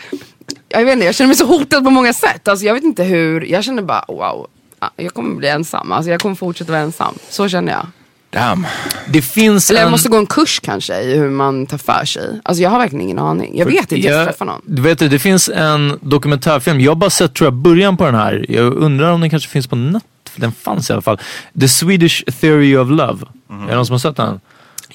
jag 0.68 0.84
vet 0.84 0.92
inte, 0.92 1.06
jag 1.06 1.14
känner 1.14 1.28
mig 1.28 1.36
så 1.36 1.46
hotad 1.46 1.84
på 1.84 1.90
många 1.90 2.12
sätt. 2.12 2.48
Alltså 2.48 2.66
jag 2.66 2.74
vet 2.74 2.82
inte 2.84 3.02
hur, 3.04 3.40
jag 3.44 3.64
känner 3.64 3.82
bara 3.82 4.04
wow, 4.08 4.46
ah, 4.78 4.88
jag 4.96 5.14
kommer 5.14 5.34
bli 5.34 5.48
ensam. 5.48 5.92
Alltså 5.92 6.10
jag 6.10 6.20
kommer 6.20 6.34
fortsätta 6.34 6.72
vara 6.72 6.82
ensam. 6.82 7.14
Så 7.28 7.48
känner 7.48 7.72
jag. 7.72 7.86
Damn. 8.34 8.66
Det 9.08 9.22
finns 9.22 9.70
Eller 9.70 9.80
jag 9.80 9.86
en... 9.86 9.90
måste 9.90 10.08
gå 10.08 10.16
en 10.16 10.26
kurs 10.26 10.60
kanske 10.60 11.00
i 11.00 11.16
hur 11.16 11.30
man 11.30 11.66
tar 11.66 11.78
för 11.78 12.04
sig. 12.04 12.40
Alltså 12.44 12.62
jag 12.62 12.70
har 12.70 12.78
verkligen 12.78 13.02
ingen 13.02 13.18
aning. 13.18 13.58
Jag 13.58 13.66
vet 13.66 13.92
inte, 13.92 14.08
jag 14.08 14.14
ska 14.14 14.24
träffa 14.24 14.44
någon. 14.44 14.60
Du 14.64 14.82
vet 14.82 14.98
det, 14.98 15.08
det 15.08 15.18
finns 15.18 15.48
en 15.48 15.98
dokumentärfilm. 16.02 16.80
Jag 16.80 16.90
har 16.90 16.96
bara 16.96 17.10
sett 17.10 17.34
tror 17.34 17.46
jag 17.46 17.54
början 17.54 17.96
på 17.96 18.04
den 18.04 18.14
här. 18.14 18.46
Jag 18.48 18.74
undrar 18.74 19.10
om 19.12 19.20
den 19.20 19.30
kanske 19.30 19.48
finns 19.48 19.66
på 19.66 19.76
Netflix. 19.76 20.04
Den 20.36 20.52
fanns 20.52 20.90
i 20.90 20.92
alla 20.92 21.02
fall. 21.02 21.18
The 21.60 21.68
Swedish 21.68 22.24
Theory 22.40 22.76
of 22.76 22.90
Love. 22.90 23.26
Är 23.50 23.68
det 23.68 23.74
någon 23.74 23.86
som 23.86 23.94
har 23.94 23.98
sett 23.98 24.16
den? 24.16 24.40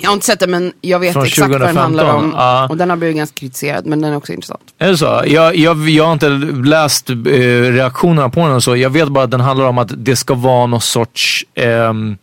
Jag 0.02 0.10
har 0.10 0.14
inte 0.14 0.26
sett 0.26 0.40
det 0.40 0.48
men 0.48 0.74
jag 0.82 1.00
vet 1.00 1.14
Från 1.14 1.26
exakt 1.26 1.52
vad 1.52 1.62
den 1.62 1.76
2015, 1.76 1.84
handlar 1.84 2.16
om. 2.16 2.34
ja. 2.38 2.68
Och 2.70 2.78
den 2.78 2.90
har 2.90 2.98
blivit 2.98 3.18
ganska 3.18 3.40
kritiserad 3.40 3.86
men 3.86 4.02
den 4.02 4.12
är 4.12 4.18
också 4.18 4.34
intressant. 4.34 4.62
Är 4.78 4.88
det 4.88 4.98
så? 4.98 5.24
Jag, 5.28 5.56
jag, 5.56 5.90
jag 5.90 6.06
har 6.06 6.14
inte 6.14 6.30
läst 6.70 7.10
eh, 7.10 7.14
reaktionerna 7.16 8.30
på 8.30 8.40
den 8.40 8.52
och 8.56 8.64
så. 8.64 8.76
Jag 8.76 8.90
vet 8.90 9.08
bara 9.08 9.24
att 9.24 9.32
den 9.32 9.42
handlar 9.42 9.66
om 9.66 9.78
att 9.78 9.92
det 10.06 10.16
ska 10.16 10.34
vara 10.34 10.66
någon 10.68 10.82
sorts... 10.82 11.46
ehm, 11.56 12.18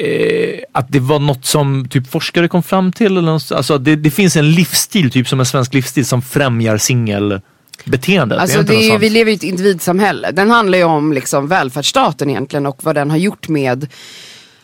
eh, 0.00 0.58
att 0.72 0.86
det 0.88 1.00
var 1.00 1.18
något 1.18 1.44
som 1.46 1.88
typ 1.88 2.10
forskare 2.10 2.48
kom 2.48 2.62
fram 2.62 2.92
till. 2.92 3.06
Eller 3.06 3.22
något, 3.32 3.52
alltså 3.52 3.78
det, 3.78 3.96
det 3.96 4.10
finns 4.10 4.36
en 4.36 4.50
livsstil, 4.50 5.10
typ 5.10 5.28
som 5.28 5.40
en 5.40 5.46
svensk 5.46 5.74
livsstil, 5.74 6.06
som 6.06 6.22
främjar 6.22 6.76
singelbeteendet. 6.78 8.38
Alltså 8.38 8.58
inte 8.60 8.72
det 8.72 8.78
är, 8.88 8.92
ju- 8.92 8.98
vi 8.98 9.10
lever 9.10 9.30
i 9.32 9.34
ett 9.34 9.42
individsamhälle. 9.42 10.30
Den 10.30 10.50
handlar 10.50 10.78
ju 10.78 10.84
om 10.84 11.12
liksom 11.12 11.48
välfärdsstaten 11.48 12.30
egentligen 12.30 12.66
och 12.66 12.78
vad 12.82 12.94
den 12.94 13.10
har 13.10 13.18
gjort 13.18 13.48
med 13.48 13.86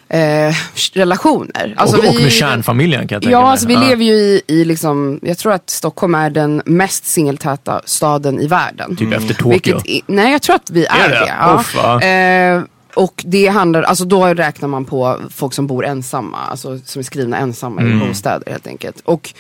eh, 0.09 0.55
relationer. 0.93 1.75
Alltså 1.77 1.97
och, 1.99 2.05
och 2.09 2.15
vi- 2.19 2.23
med 2.23 2.33
kärnfamiljen 2.33 3.09
kan 3.09 3.17
jag 3.17 3.23
tänka 3.23 3.33
Ja, 3.33 3.41
mig. 3.43 3.51
alltså 3.51 3.67
vi 3.69 3.77
lever 3.77 4.05
ju 4.05 4.13
i, 4.13 4.43
i 4.47 4.65
liksom, 4.65 5.19
jag 5.23 5.39
tror 5.39 5.53
att 5.53 5.71
Stockholm 5.71 6.15
är 6.15 6.31
den 6.31 6.63
mest 6.67 7.05
singeltäta 7.05 7.81
staden 7.85 8.41
i 8.41 8.47
världen. 8.47 8.97
Typ 8.97 9.13
efter 9.15 9.35
Tokyo. 9.35 9.81
Vilket 9.85 10.09
nej, 10.09 10.33
jag 10.33 10.43
tror 10.43 10.57
att 10.57 10.71
vi 10.71 10.87
är, 10.87 11.09
det? 11.09 11.15
det. 11.15 11.27
ja. 11.41 11.57
Uff, 11.61 11.75
ja. 11.77 12.03
eh, 12.03 12.63
och 12.95 13.23
det 13.27 13.47
handlar, 13.47 13.83
alltså 13.83 14.05
då 14.05 14.27
räknar 14.27 14.69
man 14.69 14.85
på 14.85 15.21
folk 15.31 15.55
som 15.55 15.67
bor 15.67 15.85
ensamma, 15.85 16.39
alltså 16.39 16.79
som 16.85 17.01
är 17.01 17.05
skrivna 17.05 17.39
ensamma 17.39 17.81
Mm. 17.81 18.03
i 18.03 18.09
bostäder 18.09 18.51
helt 18.51 18.67
enkelt. 18.67 19.01
Och 19.05 19.35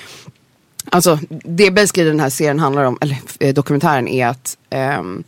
alltså 0.90 1.18
det 1.28 1.70
basically 1.70 2.08
den 2.08 2.20
här 2.20 2.30
serien 2.30 2.58
handlar 2.58 2.84
om, 2.84 2.98
eller 3.00 3.18
eh, 3.40 3.54
dokumentären 3.54 4.08
är 4.08 4.26
att 4.26 4.56
ehm, 4.70 5.24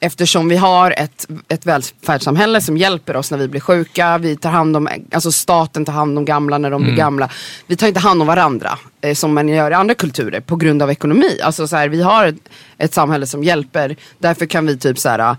Eftersom 0.00 0.48
vi 0.48 0.56
har 0.56 0.90
ett, 0.90 1.26
ett 1.48 1.66
välfärdssamhälle 1.66 2.60
som 2.60 2.76
hjälper 2.76 3.16
oss 3.16 3.30
när 3.30 3.38
vi 3.38 3.48
blir 3.48 3.60
sjuka, 3.60 4.18
vi 4.18 4.36
tar 4.36 4.50
hand 4.50 4.76
om, 4.76 4.88
alltså 5.12 5.32
staten 5.32 5.84
tar 5.84 5.92
hand 5.92 6.18
om 6.18 6.24
gamla 6.24 6.58
när 6.58 6.70
de 6.70 6.82
blir 6.82 6.94
gamla. 6.94 7.30
Vi 7.66 7.76
tar 7.76 7.86
inte 7.88 8.00
hand 8.00 8.20
om 8.20 8.26
varandra 8.26 8.78
eh, 9.00 9.14
som 9.14 9.34
man 9.34 9.48
gör 9.48 9.70
i 9.70 9.74
andra 9.74 9.94
kulturer 9.94 10.40
på 10.40 10.56
grund 10.56 10.82
av 10.82 10.90
ekonomi. 10.90 11.40
Alltså 11.42 11.68
så 11.68 11.76
här, 11.76 11.88
vi 11.88 12.02
har 12.02 12.26
ett, 12.26 12.48
ett 12.78 12.94
samhälle 12.94 13.26
som 13.26 13.44
hjälper, 13.44 13.96
därför 14.18 14.46
kan 14.46 14.66
vi 14.66 14.78
typ 14.78 14.98
så 14.98 15.08
här 15.08 15.36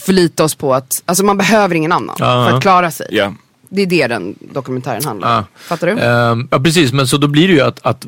förlita 0.00 0.44
oss 0.44 0.54
på 0.54 0.74
att, 0.74 1.02
alltså 1.06 1.24
man 1.24 1.38
behöver 1.38 1.74
ingen 1.74 1.92
annan 1.92 2.16
för 2.16 2.50
att 2.50 2.62
klara 2.62 2.90
sig. 2.90 3.06
Ja. 3.10 3.34
Det 3.68 3.82
är 3.82 3.86
det 3.86 4.06
den 4.06 4.34
dokumentären 4.52 5.04
handlar 5.04 5.28
om. 5.28 5.34
Ja. 5.34 5.60
Fattar 5.60 5.86
du? 5.86 5.92
Ehm, 5.92 6.48
ja 6.50 6.60
precis, 6.60 6.92
men 6.92 7.06
så 7.06 7.16
då 7.16 7.28
blir 7.28 7.48
det 7.48 7.54
ju 7.54 7.60
att, 7.60 7.86
att 7.86 8.06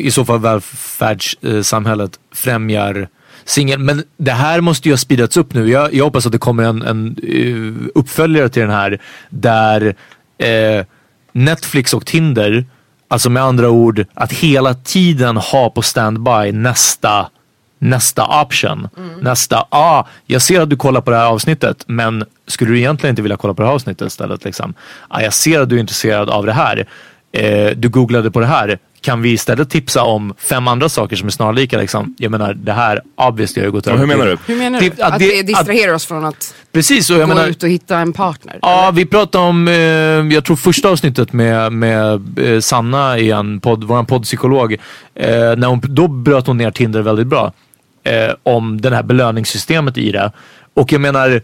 i 0.00 0.10
så 0.10 0.24
fall 0.24 0.40
välfärdssamhället 0.40 2.18
främjar 2.34 3.08
singel. 3.44 3.78
Men 3.78 4.04
det 4.16 4.32
här 4.32 4.60
måste 4.60 4.88
ju 4.88 4.92
ha 4.92 4.98
speedats 4.98 5.36
upp 5.36 5.54
nu. 5.54 5.70
Jag, 5.70 5.94
jag 5.94 6.04
hoppas 6.04 6.26
att 6.26 6.32
det 6.32 6.38
kommer 6.38 6.62
en, 6.62 6.82
en 6.82 7.16
eh, 7.22 7.88
uppföljare 7.94 8.48
till 8.48 8.62
den 8.62 8.70
här 8.70 9.02
där 9.30 9.94
eh, 10.38 10.84
Netflix 11.32 11.94
och 11.94 12.06
Tinder, 12.06 12.66
alltså 13.08 13.30
med 13.30 13.42
andra 13.42 13.70
ord 13.70 14.06
att 14.14 14.32
hela 14.32 14.74
tiden 14.74 15.36
ha 15.36 15.70
på 15.70 15.82
standby 15.82 16.52
nästa 16.52 17.30
nästa 17.90 18.42
option. 18.42 18.88
Nästa, 19.20 19.66
ah, 19.68 20.04
jag 20.26 20.42
ser 20.42 20.60
att 20.60 20.70
du 20.70 20.76
kollar 20.76 21.00
på 21.00 21.10
det 21.10 21.16
här 21.16 21.26
avsnittet 21.26 21.84
men 21.86 22.24
skulle 22.46 22.70
du 22.70 22.78
egentligen 22.78 23.12
inte 23.12 23.22
vilja 23.22 23.36
kolla 23.36 23.54
på 23.54 23.62
det 23.62 23.68
här 23.68 23.74
avsnittet 23.74 24.06
istället? 24.06 24.44
Liksom? 24.44 24.74
Ah, 25.08 25.20
jag 25.20 25.34
ser 25.34 25.60
att 25.60 25.68
du 25.68 25.76
är 25.76 25.80
intresserad 25.80 26.30
av 26.30 26.46
det 26.46 26.52
här. 26.52 26.86
Eh, 27.32 27.70
du 27.76 27.88
googlade 27.88 28.30
på 28.30 28.40
det 28.40 28.46
här. 28.46 28.78
Kan 29.00 29.22
vi 29.22 29.30
istället 29.32 29.70
tipsa 29.70 30.02
om 30.02 30.34
fem 30.38 30.68
andra 30.68 30.88
saker 30.88 31.16
som 31.16 31.26
är 31.26 31.30
snarlika? 31.32 31.78
Liksom? 31.78 32.14
Jag 32.18 32.30
menar, 32.30 32.54
det 32.54 32.72
här 32.72 33.00
obviously 33.16 33.62
har 33.62 33.66
ju 33.66 33.72
gått 33.72 33.86
över 33.86 33.98
hur 33.98 34.06
menar 34.06 34.26
till- 34.26 34.38
du? 34.46 34.52
Hur 34.52 34.58
menar 34.60 34.80
du? 34.80 34.86
att 35.02 35.12
Att, 35.12 35.18
det- 35.18 35.42
distraherar 35.42 35.92
oss 35.94 36.06
från 36.06 36.24
att 36.24 36.54
Precis, 36.72 37.10
och 37.10 37.16
jag 37.16 37.28
gå 37.28 37.34
menar, 37.34 37.48
ut 37.48 37.62
och 37.62 37.68
hitta 37.68 37.98
en 37.98 38.12
partner? 38.12 38.58
Ja, 38.62 38.90
vi 38.94 39.06
pratade 39.06 39.44
om, 39.44 39.68
eh, 39.68 39.74
jag 40.34 40.44
tror 40.44 40.56
första 40.56 40.88
avsnittet 40.88 41.32
med, 41.32 41.72
med 41.72 42.38
eh, 42.38 42.60
Sanna 42.60 43.18
igen, 43.18 43.60
podd, 43.60 43.84
vår 43.84 44.02
poddpsykolog. 44.02 44.72
Eh, 44.72 45.28
när 45.30 45.66
hon, 45.66 45.80
då 45.84 46.08
bröt 46.08 46.46
hon 46.46 46.56
ner 46.58 46.70
Tinder 46.70 47.02
väldigt 47.02 47.26
bra. 47.26 47.52
Eh, 48.06 48.34
om 48.42 48.80
det 48.80 48.94
här 48.94 49.02
belöningssystemet 49.02 49.98
i 49.98 50.12
det. 50.12 50.32
Och 50.74 50.92
jag 50.92 51.00
menar, 51.00 51.42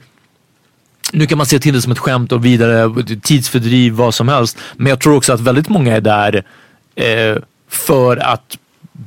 nu 1.13 1.27
kan 1.27 1.39
man 1.39 1.47
se 1.47 1.59
Tinder 1.59 1.81
som 1.81 1.93
ett 1.93 1.99
skämt 1.99 2.33
och 2.33 2.45
vidare, 2.45 3.03
tidsfördriv, 3.23 3.93
vad 3.93 4.15
som 4.15 4.29
helst. 4.29 4.59
Men 4.77 4.87
jag 4.87 5.01
tror 5.01 5.17
också 5.17 5.33
att 5.33 5.41
väldigt 5.41 5.69
många 5.69 5.97
är 5.97 6.01
där 6.01 6.45
eh, 6.95 7.37
för 7.69 8.17
att, 8.17 8.59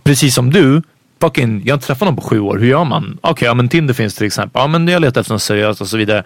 precis 0.03 0.35
som 0.35 0.49
du, 0.51 0.81
fucking, 1.21 1.61
jag 1.65 1.73
har 1.73 1.77
inte 1.77 1.87
träffat 1.87 2.05
någon 2.05 2.15
på 2.15 2.21
sju 2.21 2.39
år, 2.39 2.57
hur 2.57 2.67
gör 2.67 2.83
man? 2.83 3.17
Okej, 3.21 3.45
ja 3.45 3.53
men 3.53 3.69
Tinder 3.69 3.93
finns 3.93 4.15
till 4.15 4.27
exempel. 4.27 4.61
Ja 4.61 4.67
men 4.67 4.87
jag 4.87 5.01
letar 5.01 5.21
efter 5.21 5.33
något 5.33 5.41
seriöst 5.41 5.81
och 5.81 5.87
så 5.87 5.97
vidare. 5.97 6.23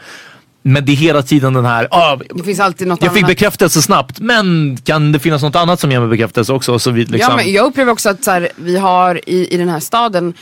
Men 0.62 0.86
det 0.86 0.92
är 0.92 0.96
hela 0.96 1.22
tiden 1.22 1.54
den 1.54 1.66
här, 1.66 1.88
ah, 1.92 2.18
Det 2.36 2.44
finns 2.44 2.60
alltid 2.60 2.88
något 2.88 3.04
jag 3.04 3.14
fick 3.14 3.24
annat. 3.24 3.32
bekräftelse 3.32 3.82
snabbt, 3.82 4.20
men 4.20 4.78
kan 4.84 5.12
det 5.12 5.20
finnas 5.20 5.42
något 5.42 5.56
annat 5.56 5.80
som 5.80 5.92
ger 5.92 6.00
mig 6.00 6.10
bekräftelse 6.10 6.54
också? 6.54 6.74
Och 6.74 6.82
så 6.82 6.92
vid, 6.92 7.12
liksom. 7.12 7.32
Ja, 7.32 7.36
men 7.44 7.54
jag 7.54 7.66
upplever 7.66 7.92
också 7.92 8.10
att 8.10 8.24
så 8.24 8.32
här, 8.32 8.50
vi 8.56 8.78
har 8.78 9.30
i, 9.30 9.54
i 9.54 9.58
den 9.58 9.70
här 9.70 9.80
staden 9.80 10.34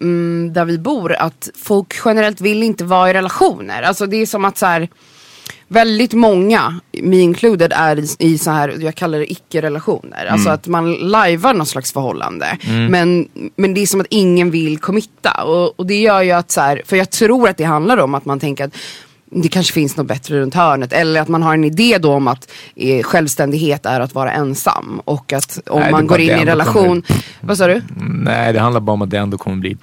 mm, 0.00 0.52
där 0.52 0.64
vi 0.64 0.78
bor 0.78 1.12
att 1.12 1.50
folk 1.64 2.00
generellt 2.04 2.40
vill 2.40 2.62
inte 2.62 2.84
vara 2.84 3.10
i 3.10 3.12
relationer. 3.12 3.82
Alltså 3.82 4.06
det 4.06 4.16
är 4.16 4.26
som 4.26 4.44
att 4.44 4.58
så 4.58 4.66
här, 4.66 4.88
väldigt 5.68 6.12
många, 6.12 6.80
me 6.92 7.16
included, 7.16 7.72
är 7.76 7.98
i, 7.98 8.06
i 8.18 8.38
så 8.38 8.50
här, 8.50 8.76
jag 8.80 8.94
kallar 8.94 9.18
det 9.18 9.32
icke-relationer. 9.32 10.26
Alltså 10.26 10.50
att 10.50 10.66
man 10.66 10.94
lajvar 10.94 11.54
någon 11.54 11.66
slags 11.66 11.92
förhållande. 11.92 12.58
Men, 12.90 13.28
men 13.56 13.74
det 13.74 13.82
är 13.82 13.86
som 13.86 14.00
att 14.00 14.06
ingen 14.10 14.50
vill 14.50 14.78
committa. 14.78 15.44
Och, 15.44 15.80
och 15.80 15.86
det 15.86 16.00
gör 16.00 16.22
ju 16.22 16.30
att 16.30 16.50
så 16.50 16.60
här, 16.60 16.82
för 16.86 16.96
jag 16.96 17.10
tror 17.10 17.48
att 17.48 17.56
det 17.56 17.64
handlar 17.64 17.96
om 17.96 18.14
att 18.14 18.24
man 18.24 18.40
tänker 18.40 18.64
att 18.64 18.76
det 19.30 19.48
kanske 19.48 19.72
finns 19.72 19.96
något 19.96 20.06
bättre 20.06 20.40
runt 20.40 20.54
hörnet. 20.54 20.92
Eller 20.92 21.20
att 21.20 21.28
man 21.28 21.42
har 21.42 21.54
en 21.54 21.64
idé 21.64 21.98
då 21.98 22.12
om 22.12 22.28
att 22.28 22.50
eh, 22.76 23.02
självständighet 23.02 23.86
är 23.86 24.00
att 24.00 24.14
vara 24.14 24.32
ensam. 24.32 25.00
Och 25.04 25.32
att 25.32 25.58
om 25.66 25.80
Nej, 25.80 25.92
man 25.92 26.06
går 26.06 26.20
in 26.20 26.28
i 26.28 26.32
en 26.32 26.46
relation. 26.46 27.02
Vad 27.40 27.58
sa 27.58 27.66
du? 27.66 27.82
Nej, 28.00 28.52
det 28.52 28.60
handlar 28.60 28.80
bara 28.80 28.92
om 28.92 29.02
att 29.02 29.10
det 29.10 29.18
ändå 29.18 29.38
kommer 29.38 29.56
bli... 29.56 29.76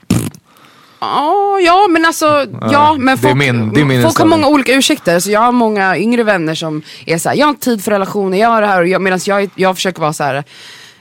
Ja, 1.00 1.60
ja 1.66 1.88
men 1.90 2.06
alltså, 2.06 2.46
ja, 2.72 2.96
men 3.00 3.18
folk, 3.18 3.36
min- 3.36 4.02
folk 4.04 4.18
har 4.20 4.26
många 4.26 4.48
olika 4.48 4.74
ursäkter. 4.74 5.20
Så 5.20 5.32
jag 5.32 5.40
har 5.40 5.52
många 5.52 5.98
yngre 5.98 6.24
vänner 6.24 6.56
som 6.56 6.82
är 7.06 7.18
såhär, 7.18 7.36
jag 7.36 7.46
har 7.46 7.50
inte 7.50 7.66
tid 7.66 7.84
för 7.84 7.92
relationer, 7.92 8.38
jag 8.38 8.50
har 8.50 8.62
det 8.62 8.68
här. 8.68 8.82
Och 8.82 8.88
jag, 8.88 9.02
medan 9.02 9.20
jag, 9.26 9.50
jag 9.56 9.76
försöker 9.76 10.02
vara 10.02 10.14
så 10.14 10.24
här. 10.24 10.44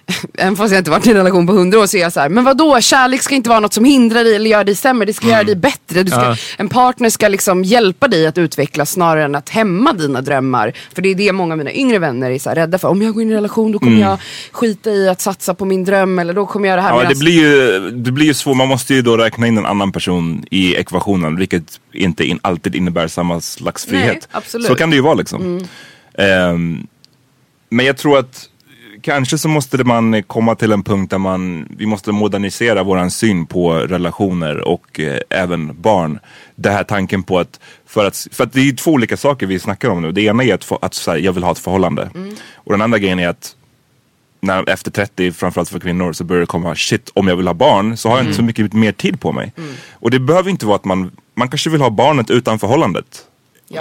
Även 0.38 0.56
fast 0.56 0.72
jag 0.72 0.80
inte 0.80 0.90
varit 0.90 1.06
i 1.06 1.10
en 1.10 1.16
relation 1.16 1.46
på 1.46 1.52
hundra 1.52 1.78
år 1.80 1.86
så 1.86 1.96
är 1.96 2.00
jag 2.00 2.12
så 2.12 2.20
här, 2.20 2.28
men 2.28 2.44
vadå, 2.44 2.80
kärlek 2.80 3.22
ska 3.22 3.34
inte 3.34 3.48
vara 3.48 3.60
något 3.60 3.72
som 3.74 3.84
hindrar 3.84 4.24
dig 4.24 4.36
eller 4.36 4.50
gör 4.50 4.64
dig 4.64 4.74
sämre, 4.74 5.06
det 5.06 5.12
ska 5.12 5.26
göra 5.26 5.44
dig 5.44 5.56
bättre. 5.56 6.02
Du 6.02 6.10
ska, 6.10 6.20
Ja. 6.20 6.36
En 6.56 6.68
partner 6.68 7.10
ska 7.10 7.28
liksom 7.28 7.64
hjälpa 7.64 8.08
dig 8.08 8.26
att 8.26 8.38
utvecklas 8.38 8.90
snarare 8.92 9.24
än 9.24 9.34
att 9.34 9.48
hämma 9.48 9.92
dina 9.92 10.20
drömmar. 10.20 10.72
För 10.94 11.02
det 11.02 11.08
är 11.08 11.14
det 11.14 11.32
många 11.32 11.54
av 11.54 11.58
mina 11.58 11.72
yngre 11.72 11.98
vänner 11.98 12.30
är 12.30 12.38
så 12.38 12.48
här 12.48 12.56
rädda 12.56 12.78
för. 12.78 12.88
Om 12.88 13.02
jag 13.02 13.14
går 13.14 13.22
in 13.22 13.28
i 13.28 13.32
en 13.32 13.36
relation 13.36 13.72
då 13.72 13.78
kommer 13.78 14.00
jag 14.00 14.18
skita 14.52 14.90
i 14.90 15.08
att 15.08 15.20
satsa 15.20 15.54
på 15.54 15.64
min 15.64 15.84
dröm 15.84 16.18
eller 16.18 16.34
då 16.34 16.46
kommer 16.46 16.68
jag 16.68 16.78
det 16.78 16.82
här. 16.82 17.02
Ja, 17.02 17.08
det 17.08 17.18
blir 17.18 17.32
ju, 17.32 17.90
det 17.90 18.12
blir 18.12 18.26
ju 18.26 18.34
svårt. 18.34 18.56
Man 18.56 18.68
måste 18.68 18.94
ju 18.94 19.02
då 19.02 19.16
räkna 19.16 19.46
in 19.46 19.58
en 19.58 19.66
annan 19.66 19.92
person 19.92 20.44
i 20.50 20.74
ekvationen, 20.74 21.36
vilket 21.36 21.80
inte 21.92 22.24
in, 22.24 22.38
alltid 22.42 22.74
innebär 22.74 23.08
samma 23.08 23.40
slags 23.40 23.86
Nej, 23.90 24.00
frihet. 24.02 24.28
absolut. 24.30 24.66
Så 24.66 24.74
kan 24.74 24.90
det 24.90 24.96
ju 24.96 25.02
vara 25.02 25.14
liksom. 25.14 25.60
Ehm, 26.18 26.86
men 27.68 27.86
jag 27.86 27.96
tror 27.96 28.18
att 28.18 28.48
kanske 29.06 29.38
så 29.38 29.48
måste 29.48 29.84
man 29.84 30.22
komma 30.22 30.54
till 30.54 30.72
en 30.72 30.82
punkt 30.82 31.10
där 31.10 31.18
man, 31.18 31.68
vi 31.78 31.86
måste 31.86 32.12
modernisera 32.12 32.82
våran 32.82 33.10
syn 33.10 33.46
på 33.46 33.74
relationer 33.74 34.68
och 34.68 35.00
eh, 35.00 35.18
även 35.30 35.80
barn. 35.80 36.18
Det 36.54 36.70
här 36.70 36.84
tanken 36.84 37.22
på 37.22 37.38
att, 37.38 37.60
för 37.86 38.06
att, 38.06 38.28
för 38.32 38.44
att 38.44 38.52
det 38.52 38.60
är 38.60 38.72
två 38.72 38.90
olika 38.90 39.16
saker 39.16 39.46
vi 39.46 39.58
snackar 39.58 39.88
om 39.88 40.02
nu. 40.02 40.12
Det 40.12 40.22
ena 40.22 40.44
är 40.44 40.54
att, 40.54 40.72
att 40.82 40.94
så 40.94 41.10
här, 41.10 41.18
jag 41.18 41.32
vill 41.32 41.42
ha 41.42 41.52
ett 41.52 41.58
förhållande. 41.58 42.10
Och 42.54 42.72
den 42.72 42.82
andra 42.82 42.98
grejen 42.98 43.18
är 43.18 43.28
att 43.28 43.56
när, 44.40 44.68
efter 44.70 44.90
30, 44.90 45.32
framförallt 45.32 45.68
för 45.68 45.80
kvinnor, 45.80 46.12
så 46.12 46.24
börjar 46.24 46.40
det 46.40 46.46
komma 46.46 46.74
shit, 46.74 47.10
om 47.14 47.28
jag 47.28 47.36
vill 47.36 47.46
ha 47.46 47.54
barn 47.54 47.96
så 47.96 48.08
har 48.08 48.16
jag 48.16 48.24
inte 48.24 48.36
så 48.36 48.42
mycket 48.42 48.72
mer 48.72 48.92
tid 48.92 49.20
på 49.20 49.32
mig. 49.32 49.52
Och 49.92 50.10
det 50.10 50.18
behöver 50.18 50.50
inte 50.50 50.66
vara 50.66 50.76
att 50.76 50.84
man, 50.84 51.10
man 51.34 51.48
kanske 51.48 51.70
vill 51.70 51.80
ha 51.80 51.90
barnet 51.90 52.30
utan 52.30 52.58
förhållandet. 52.58 53.26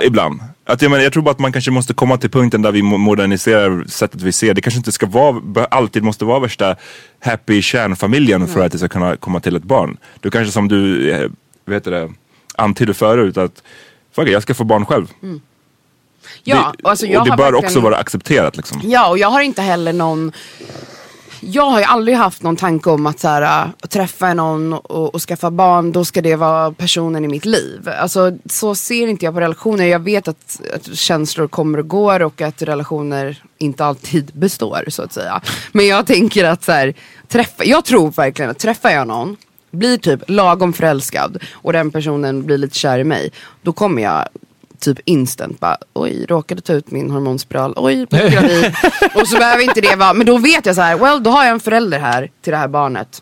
Ibland. 0.02 0.40
Att 0.66 0.82
jag, 0.82 0.92
menar, 0.92 1.04
jag 1.04 1.14
tror 1.14 1.24
bara 1.24 1.32
att 1.32 1.40
man 1.40 1.52
kanske 1.52 1.72
måste 1.72 1.94
komma 1.94 2.18
till 2.18 2.30
punkten 2.30 2.62
där 2.62 2.72
vi 2.72 2.82
mo- 2.82 2.98
moderniserar 2.98 3.86
sättet 3.88 4.22
vi 4.22 4.32
ser. 4.32 4.54
Det 4.54 4.62
kanske 4.62 4.78
inte 4.78 4.92
ska 4.92 5.06
vara, 5.06 5.66
alltid 5.66 6.04
måste 6.04 6.26
vara 6.26 6.40
värsta 6.40 6.76
happy 7.20 7.62
kärnfamiljen 7.62 8.48
för 8.48 8.66
att 8.66 8.72
det 8.72 8.78
ska 8.78 8.88
kunna 8.88 9.16
komma 9.16 9.40
till 9.40 9.56
ett 9.56 9.64
barn. 9.64 9.98
Du 10.20 10.32
kanske 10.32 10.52
som 10.52 10.68
du, 10.68 11.12
eh, 11.12 11.30
vet 11.66 11.84
det, 11.84 12.12
antydde 12.56 12.94
förut 12.94 13.38
att 13.38 13.64
fuck 14.16 14.28
jag 14.30 14.42
ska 14.42 14.54
få 14.54 14.64
barn 14.64 14.86
själv. 14.86 15.08
ja, 16.44 16.74
det, 16.78 16.90
alltså 16.90 17.06
och 17.06 17.12
det 17.12 17.18
bör 17.18 17.38
verkligen- 17.38 17.56
också 17.66 17.80
vara 17.80 17.96
accepterat 17.98 18.58
liksom. 18.58 18.82
Ja, 18.84 19.10
och 19.10 19.18
jag 19.18 19.28
har 19.30 19.42
inte 19.42 19.62
heller 19.62 19.94
någon 19.94 20.32
jag 21.46 21.64
har 21.64 21.80
ju 21.80 21.86
aldrig 21.86 22.18
haft 22.18 22.44
någon 22.44 22.56
tanke 22.56 22.90
om 22.90 23.06
att 23.06 23.20
så 23.20 23.28
här, 23.28 23.66
äh, 23.82 23.88
träffa 23.88 24.34
någon 24.34 24.74
och, 24.74 25.16
och 25.16 25.22
skaffa 25.22 25.52
barn, 25.52 25.92
då 25.92 26.06
ska 26.06 26.22
det 26.22 26.36
vara 26.36 26.72
personen 26.72 27.26
i 27.26 27.28
mitt 27.28 27.46
liv. 27.46 27.90
Alltså, 28.00 28.38
så 28.46 28.76
ser 28.76 29.08
inte 29.08 29.26
jag 29.26 29.34
på 29.34 29.40
relationer. 29.40 29.86
Jag 29.86 30.00
vet 30.00 30.28
att, 30.28 30.62
att 30.76 30.96
känslor 30.96 31.48
kommer 31.48 31.78
och 31.78 31.88
går 31.88 32.22
och 32.22 32.42
att 32.42 32.62
relationer 32.62 33.44
inte 33.58 33.86
alltid 33.86 34.32
består 34.34 34.86
så 34.88 35.04
att 35.04 35.14
säga. 35.14 35.42
Men 35.72 35.88
jag 35.88 36.08
tänker 36.08 36.46
att 36.46 36.64
så 36.64 36.72
här, 36.72 36.94
träffa, 37.28 37.64
jag 37.64 37.86
tror 37.86 38.12
verkligen 38.12 38.52
att 38.52 38.60
träffar 38.60 38.90
jag 38.90 39.08
någon, 39.08 39.38
blir 39.72 39.98
typ 39.98 40.22
lagom 40.28 40.74
förälskad 40.74 41.38
och 41.52 41.74
den 41.74 41.92
personen 41.92 42.44
blir 42.44 42.58
lite 42.58 42.78
kär 42.78 43.00
i 43.00 43.04
mig, 43.04 43.32
då 43.62 43.74
kommer 43.74 44.02
jag 44.02 44.28
typ 44.80 45.00
instant 45.06 45.60
bara, 45.60 45.78
oj, 45.94 46.26
råkade 46.30 46.62
ta 46.62 46.74
ut 46.74 46.92
min 46.92 47.12
hormonspiral, 47.12 47.74
oj, 47.76 48.06
blev 48.10 48.32
gravid. 48.32 48.76
och 49.16 49.28
så 49.28 49.38
behöver 49.38 49.64
inte 49.64 49.82
det 49.82 49.96
vara, 49.96 50.14
men 50.14 50.26
då 50.26 50.38
vet 50.38 50.66
jag 50.66 50.76
så 50.76 50.82
här, 50.82 50.98
well, 50.98 51.24
då 51.24 51.30
har 51.32 51.44
jag 51.44 51.52
en 51.52 51.60
förälder 51.60 52.00
här 52.00 52.30
till 52.44 52.52
det 52.52 52.58
här 52.58 52.68
barnet. 52.68 53.22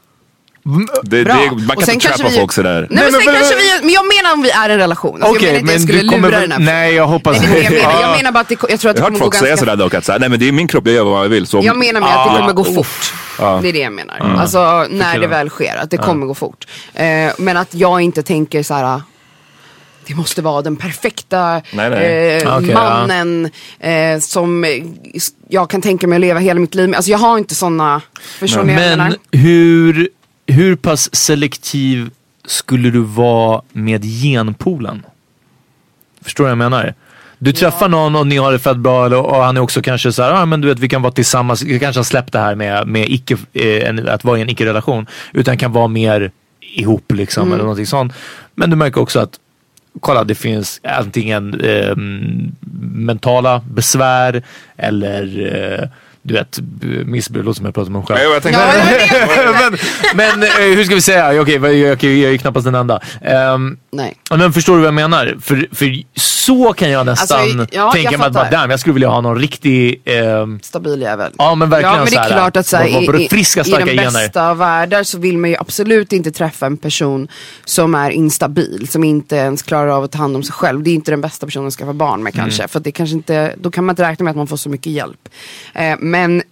Det, 1.04 1.24
Bra. 1.24 1.34
det, 1.36 1.52
man 1.52 1.70
Och 1.70 1.76
kan 1.76 1.86
sen 1.86 1.94
inte 1.94 2.08
kanske 2.08 2.18
trappa 2.24 2.30
vi- 2.34 2.39
folk 2.39 2.52
sådär. 2.52 2.88
Nej, 2.89 3.04
men, 3.12 3.22
sen 3.22 3.34
kanske 3.34 3.56
vi, 3.56 3.80
men 3.86 3.94
jag 3.94 4.04
menar 4.08 4.34
om 4.34 4.42
vi 4.42 4.50
är 4.52 4.70
en 4.70 4.78
relation. 4.78 5.24
Alltså, 5.24 5.36
Okej, 5.38 5.48
jag 5.48 5.54
menar 5.54 5.60
inte 5.60 5.66
men 5.66 5.74
jag 5.74 5.82
skulle 5.82 6.10
kommer 6.10 6.30
lura 6.30 6.39
den 6.42 6.52
här 6.52 6.60
nej, 6.60 6.94
jag 6.94 7.08
hoppas- 7.08 7.39
Nej, 7.42 7.50
det 7.54 7.60
jag 7.63 7.72
menar. 7.74 7.92
Ja. 7.94 8.02
Jag 8.02 8.18
menar 8.18 8.32
bara 8.32 8.39
att 8.39 8.50
det, 8.50 8.58
jag 8.70 8.80
tror 8.80 8.92
att 8.92 8.96
Jag 8.96 8.96
det 8.96 9.02
har 9.02 9.04
hört 9.04 9.08
kommer 9.08 9.20
gå 9.20 9.24
folk 9.24 9.34
säga 9.36 9.50
ganska 9.50 9.66
sådär 9.66 9.76
dock, 9.76 9.94
att 9.94 10.06
såhär, 10.06 10.20
nej 10.20 10.30
men 10.30 10.39
det 10.39 10.48
är 10.48 10.52
min 10.52 10.68
kropp, 10.68 10.88
jag 10.88 10.96
gör 10.96 11.04
vad 11.04 11.24
jag 11.24 11.30
vill. 11.30 11.48
Så 11.48 11.60
om, 11.60 11.66
Jag 11.66 11.78
menar 11.78 12.00
med 12.02 12.10
att 12.10 12.26
det 12.26 12.32
Ah, 12.32 12.39
kommer 12.39 12.54
gå 12.54 12.62
uff. 12.62 12.76
fort. 12.76 13.13
Ja. 13.39 13.60
Det 13.62 13.70
är 13.70 13.74
det 13.74 13.80
jag 13.80 13.94
menar. 13.94 14.18
Mm. 14.20 14.36
Alltså 14.39 14.86
när 14.89 15.20
det 15.20 15.28
väl 15.28 15.50
sker, 15.50 15.76
att 15.76 15.89
det 15.92 15.98
kommer 15.98 16.26
gå 16.26 16.34
fort. 16.34 16.68
Eh, 16.94 17.06
men 17.38 17.58
att 17.58 17.74
jag 17.74 18.02
inte 18.02 18.24
tänker 18.24 18.63
så 18.63 18.74
här. 18.74 19.02
Det 20.08 20.16
måste 20.16 20.42
vara 20.42 20.62
den 20.62 20.76
perfekta 20.76 21.62
Nej, 21.72 21.89
nej. 21.89 22.38
Eh, 22.44 22.58
Okej, 22.58 22.70
ja. 22.70 22.74
mannen 22.74 23.50
eh, 23.80 24.20
som 24.20 24.66
jag 25.48 25.70
kan 25.70 25.82
tänka 25.82 26.08
mig 26.08 26.16
att 26.16 26.22
leva 26.22 26.39
hela 26.39 26.60
mitt 26.60 26.76
liv 26.76 26.89
med. 26.89 26.98
Alltså 26.98 27.12
jag 27.12 27.18
har 27.18 27.38
inte 27.38 27.56
sådana, 27.56 28.02
förstår 28.39 28.63
ni 28.63 28.74
Men 28.76 28.98
menar? 28.98 29.16
hur, 29.32 30.10
hur 30.48 30.76
pass 30.76 31.16
selektiv 31.16 32.10
skulle 32.46 32.89
du 32.89 33.00
vara 33.00 33.62
med 33.72 34.04
genpoolen? 34.04 35.06
Förstår 36.24 36.44
du 36.44 36.46
vad 36.46 36.52
jag 36.52 36.58
menar? 36.72 36.94
Du 37.39 37.52
träffar 37.52 37.89
någon 37.89 38.16
och 38.16 38.28
ni 38.28 38.38
har 38.38 38.52
det 38.52 38.60
fett 38.60 38.78
bra 38.78 39.08
och 39.18 39.44
han 39.44 39.58
är 39.58 39.62
också 39.62 39.82
kanske 39.82 40.12
så 40.12 40.24
här, 40.24 40.32
ah, 40.32 40.46
men 40.46 40.62
du 40.62 40.68
vet 40.68 40.80
vi 40.80 40.89
kan 40.89 41.02
vara 41.02 41.13
tillsammans, 41.13 41.62
vi 41.63 41.80
kanske 41.80 42.00
har 42.00 42.04
släppt 42.04 42.34
det 42.34 42.39
här 42.39 42.56
med, 42.56 42.88
med 42.88 43.10
icke, 43.10 43.38
eh, 43.54 43.89
en, 43.89 44.08
att 44.10 44.24
vara 44.24 44.38
i 44.38 44.42
en 44.42 44.50
icke-relation. 44.50 45.08
Utan 45.34 45.58
kan 45.58 45.72
vara 45.72 45.88
mer 45.88 46.32
ihop 46.76 47.12
liksom 47.12 47.42
Mm. 47.44 47.54
eller 47.54 47.63
någonting 47.63 47.86
sånt. 47.86 48.13
Men 48.56 48.70
du 48.70 48.76
märker 48.76 49.02
också 49.02 49.20
att 49.20 49.39
kolla 50.00 50.24
det 50.24 50.36
finns 50.36 50.82
antingen 50.84 51.62
eh, 51.62 51.96
mentala 52.96 53.62
besvär 53.72 54.44
eller 54.78 55.56
eh, 55.56 55.90
du 56.24 56.34
vet 56.34 56.60
missbruk, 57.06 57.46
låter 57.46 57.56
som 57.58 57.66
jag 57.66 57.76
pratar 57.76 57.92
mig 57.92 58.04
själv. 58.08 58.20
Ja, 58.24 58.34
jag 58.34 58.44
tänkte, 58.44 58.62
men 60.16 60.40
men 60.40 60.44
eh, 60.44 60.76
hur 60.76 60.84
ska 60.84 60.96
vi 60.96 61.02
säga? 61.02 61.42
Okej, 61.42 61.54
jag, 61.54 61.74
jag, 61.76 62.04
jag 62.04 62.06
är 62.06 62.32
ju 62.32 62.38
knappast 62.38 62.66
den 62.66 62.76
enda. 62.76 63.00
Ehm, 63.22 63.78
Nej. 63.92 64.18
men 64.30 64.54
förstår 64.54 64.74
du 64.74 64.80
vad 64.80 64.88
jag 64.88 64.94
menar? 64.94 65.38
För, 65.42 65.68
för 65.72 66.04
så 66.16 66.74
kan 66.74 66.90
jag 66.90 67.06
nästan 67.06 67.40
Alltså, 67.40 67.66
ja, 67.72 67.92
tänka 67.92 68.12
jag 68.12 68.20
mig 68.20 68.42
att 68.42 68.52
damn, 68.52 68.70
jag 68.70 68.80
skulle 68.80 68.94
vilja 68.94 69.10
ha 69.10 69.22
någon 69.22 69.40
riktig... 69.40 70.02
ehm, 70.06 70.60
Stabil 70.62 71.02
jävel. 71.02 71.32
Ja, 71.38 71.56
men 71.56 71.70
verkligen 71.70 71.94
Ja 71.94 71.98
men 71.98 72.06
det 72.06 72.12
så 72.12 72.20
är 72.20 72.28
klart 72.28 72.58
att 72.58 72.68
så 72.68 72.78
här, 72.78 73.06
vad 73.08 73.22
i, 73.22 73.30
friska, 73.30 73.62
i, 73.62 73.70
i 73.70 73.72
den 73.72 73.88
gener. 73.88 74.04
bästa 74.06 74.50
av 74.50 74.58
världar 74.58 75.04
så 75.04 75.18
vill 75.20 75.38
man 75.38 75.50
ju 75.50 75.56
absolut 75.60 76.14
inte 76.14 76.32
träffa 76.32 76.66
en 76.66 76.78
person 76.78 77.28
som 77.66 77.96
är 77.96 78.10
instabil, 78.10 78.88
som 78.92 79.04
inte 79.04 79.36
ens 79.36 79.62
klarar 79.62 79.88
av 79.88 80.04
att 80.04 80.12
ta 80.12 80.18
hand 80.18 80.36
om 80.36 80.44
sig 80.44 80.54
själv. 80.54 80.84
Det 80.84 80.90
är 80.90 80.94
inte 80.96 81.12
den 81.12 81.22
bästa 81.22 81.46
personen 81.46 81.68
att 81.68 81.74
skaffa 81.74 81.94
barn 81.94 82.24
med 82.24 82.34
kanske. 82.34 82.68
För 82.68 82.78
att 82.80 82.84
det 82.84 82.92
kanske 82.92 83.16
inte, 83.16 83.56
då 83.58 83.72
kan 83.72 83.86
man 83.86 83.94
inte 83.94 84.04
räkna 84.04 84.24
med 84.24 84.32
att 84.32 84.38
man 84.38 84.48
får 84.48 84.58
så 84.58 84.70
mycket 84.70 84.92
hjälp. 84.94 85.30
Eh, 85.74 85.96
men 86.13 86.43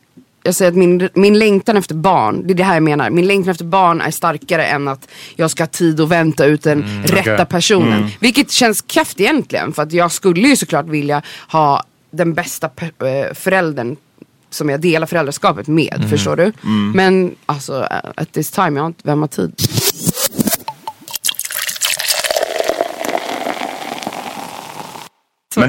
jag 0.44 0.56
säger 0.56 0.72
att 0.72 0.78
min, 0.78 1.10
min 1.14 1.40
längtan 1.40 1.78
efter 1.78 1.96
barn, 1.96 2.48
det 2.48 2.54
är 2.54 2.56
det 2.56 2.64
här 2.64 2.74
jag 2.74 2.84
menar. 2.84 3.10
Min 3.10 3.28
längtan 3.28 3.52
efter 3.52 3.66
barn 3.66 4.02
är 4.02 4.12
starkare 4.12 4.66
än 4.66 4.88
att 4.88 5.08
jag 5.36 5.52
ska 5.52 5.64
ha 5.64 5.68
tid 5.68 6.00
att 6.00 6.10
vänta 6.10 6.46
ut 6.46 6.64
den 6.64 6.84
rätta 7.04 7.34
okej. 7.34 7.46
personen. 7.46 8.10
Vilket 8.20 8.52
känns 8.52 8.82
kraftigt 8.82 9.20
egentligen. 9.20 9.74
För 9.74 9.84
att 9.84 9.94
jag 9.94 10.12
skulle 10.12 10.48
ju 10.48 10.56
såklart 10.56 10.86
vilja 10.86 11.22
ha 11.48 11.84
den 12.12 12.34
bästa 12.34 12.70
eh, 12.82 13.34
föräldern 13.34 13.96
som 14.50 14.70
jag 14.70 14.82
delar 14.82 15.08
föräldraskapet 15.08 15.68
med. 15.68 16.06
Förstår 16.10 16.36
du? 16.36 16.52
Men 16.96 17.36
alltså 17.46 17.88
at 18.16 18.32
this 18.32 18.52
time, 18.52 18.72
jag 18.72 18.84
har 18.84 18.88
inte, 18.88 19.02
vem 19.04 19.20
har 19.20 19.28
tid? 19.28 19.54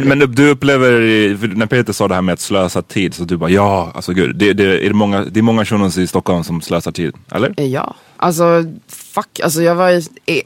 Men, 0.01 0.19
men 0.19 0.35
du 0.35 0.51
upplever, 0.51 1.57
när 1.57 1.67
Peter 1.67 1.93
sa 1.93 2.09
det 2.09 2.15
här 2.15 2.23
med 2.23 2.33
att 2.33 2.41
slösa 2.41 2.83
tid, 2.83 3.15
så 3.15 3.25
du 3.25 3.37
bara 3.37 3.51
ja, 3.51 3.93
alltså 3.95 4.13
gud, 4.13 4.37
det, 4.37 4.53
det, 4.53 4.65
är 4.65 4.89
det, 4.89 4.95
många, 4.95 5.25
det 5.25 5.41
är 5.41 5.43
många 5.43 5.65
shunos 5.65 5.99
i 5.99 6.07
Stockholm 6.07 6.45
som 6.45 6.61
slösar 6.61 6.93
tid, 6.93 7.15
eller? 7.33 7.61
Ja, 7.61 7.95
alltså 8.17 8.65
fuck, 8.89 9.41
alltså 9.41 9.63
jag 9.63 9.75
var 9.75 9.91
i 10.27 10.43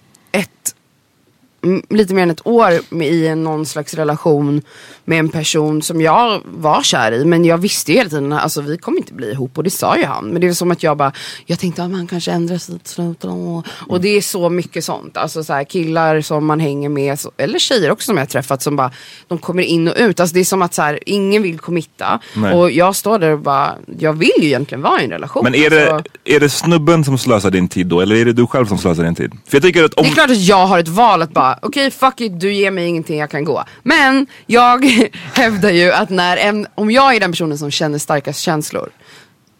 lite 1.90 2.14
mer 2.14 2.22
än 2.22 2.30
ett 2.30 2.46
år 2.46 2.94
med, 2.94 3.08
i 3.08 3.26
en 3.26 3.44
någon 3.44 3.66
slags 3.66 3.94
relation 3.94 4.62
med 5.04 5.18
en 5.18 5.28
person 5.28 5.82
som 5.82 6.00
jag 6.00 6.40
var 6.44 6.82
kär 6.82 7.12
i. 7.12 7.24
Men 7.24 7.44
jag 7.44 7.58
visste 7.58 7.92
ju 7.92 7.98
hela 7.98 8.10
tiden, 8.10 8.32
alltså 8.32 8.60
vi 8.60 8.78
kommer 8.78 8.98
inte 8.98 9.14
bli 9.14 9.30
ihop 9.30 9.58
och 9.58 9.64
det 9.64 9.70
sa 9.70 9.96
ju 9.96 10.04
han. 10.04 10.24
Men 10.24 10.40
det 10.40 10.46
är 10.48 10.52
som 10.52 10.70
att 10.70 10.82
jag 10.82 10.96
bara, 10.96 11.12
jag 11.46 11.58
tänkte 11.58 11.84
att 11.84 11.90
man 11.90 12.06
kanske 12.06 12.32
ändrar 12.32 12.58
sig 12.58 12.78
till 12.78 12.92
slut. 12.94 13.24
Och, 13.24 13.66
och 13.88 14.00
det 14.00 14.08
är 14.08 14.20
så 14.20 14.48
mycket 14.48 14.84
sånt. 14.84 15.16
Alltså 15.16 15.44
så 15.44 15.52
här, 15.52 15.64
killar 15.64 16.20
som 16.20 16.46
man 16.46 16.60
hänger 16.60 16.88
med, 16.88 17.18
eller 17.36 17.58
tjejer 17.58 17.90
också 17.90 18.06
som 18.06 18.16
jag 18.16 18.22
har 18.22 18.26
träffat 18.26 18.62
som 18.62 18.76
bara, 18.76 18.90
de 19.28 19.38
kommer 19.38 19.62
in 19.62 19.88
och 19.88 19.94
ut. 19.96 20.20
Alltså 20.20 20.34
det 20.34 20.40
är 20.40 20.44
som 20.44 20.62
att 20.62 20.74
så 20.74 20.82
här, 20.82 20.98
ingen 21.06 21.42
vill 21.42 21.58
committa. 21.58 22.20
Nej. 22.34 22.54
Och 22.54 22.70
jag 22.70 22.96
står 22.96 23.18
där 23.18 23.30
och 23.30 23.38
bara, 23.38 23.74
jag 23.98 24.12
vill 24.12 24.30
ju 24.40 24.46
egentligen 24.46 24.82
vara 24.82 25.00
i 25.00 25.04
en 25.04 25.10
relation. 25.10 25.44
Men 25.44 25.54
är 25.54 25.70
det, 25.70 25.92
Alltså- 25.94 26.10
är 26.24 26.40
det 26.40 26.48
snubben 26.48 27.04
som 27.04 27.18
slösar 27.18 27.50
din 27.50 27.68
tid 27.68 27.86
då, 27.86 28.00
eller 28.00 28.16
är 28.16 28.24
det 28.24 28.32
du 28.32 28.46
själv 28.46 28.66
som 28.66 28.78
slösar 28.78 29.02
din 29.04 29.14
tid? 29.14 29.32
För 29.48 29.56
jag 29.56 29.62
tycker 29.62 29.84
att 29.84 29.94
om... 29.94 30.04
Det 30.04 30.10
är 30.10 30.14
klart 30.14 30.30
att 30.30 30.42
jag 30.42 30.66
har 30.66 30.78
ett 30.78 30.88
val 30.88 31.22
att 31.22 31.32
bara, 31.32 31.55
okej 31.62 31.90
fuck 31.90 32.20
it, 32.20 32.40
du 32.40 32.52
ger 32.52 32.70
mig 32.70 32.86
ingenting, 32.86 33.18
jag 33.18 33.30
kan 33.30 33.44
gå. 33.44 33.64
Men 33.82 34.26
jag 34.46 34.84
hävdar 35.34 35.70
ju 35.70 35.92
att 35.92 36.10
när 36.10 36.36
en, 36.36 36.66
om 36.74 36.90
jag 36.90 37.16
är 37.16 37.20
den 37.20 37.32
personen 37.32 37.58
som 37.58 37.70
känner 37.70 37.98
starkast 37.98 38.40
känslor 38.40 38.90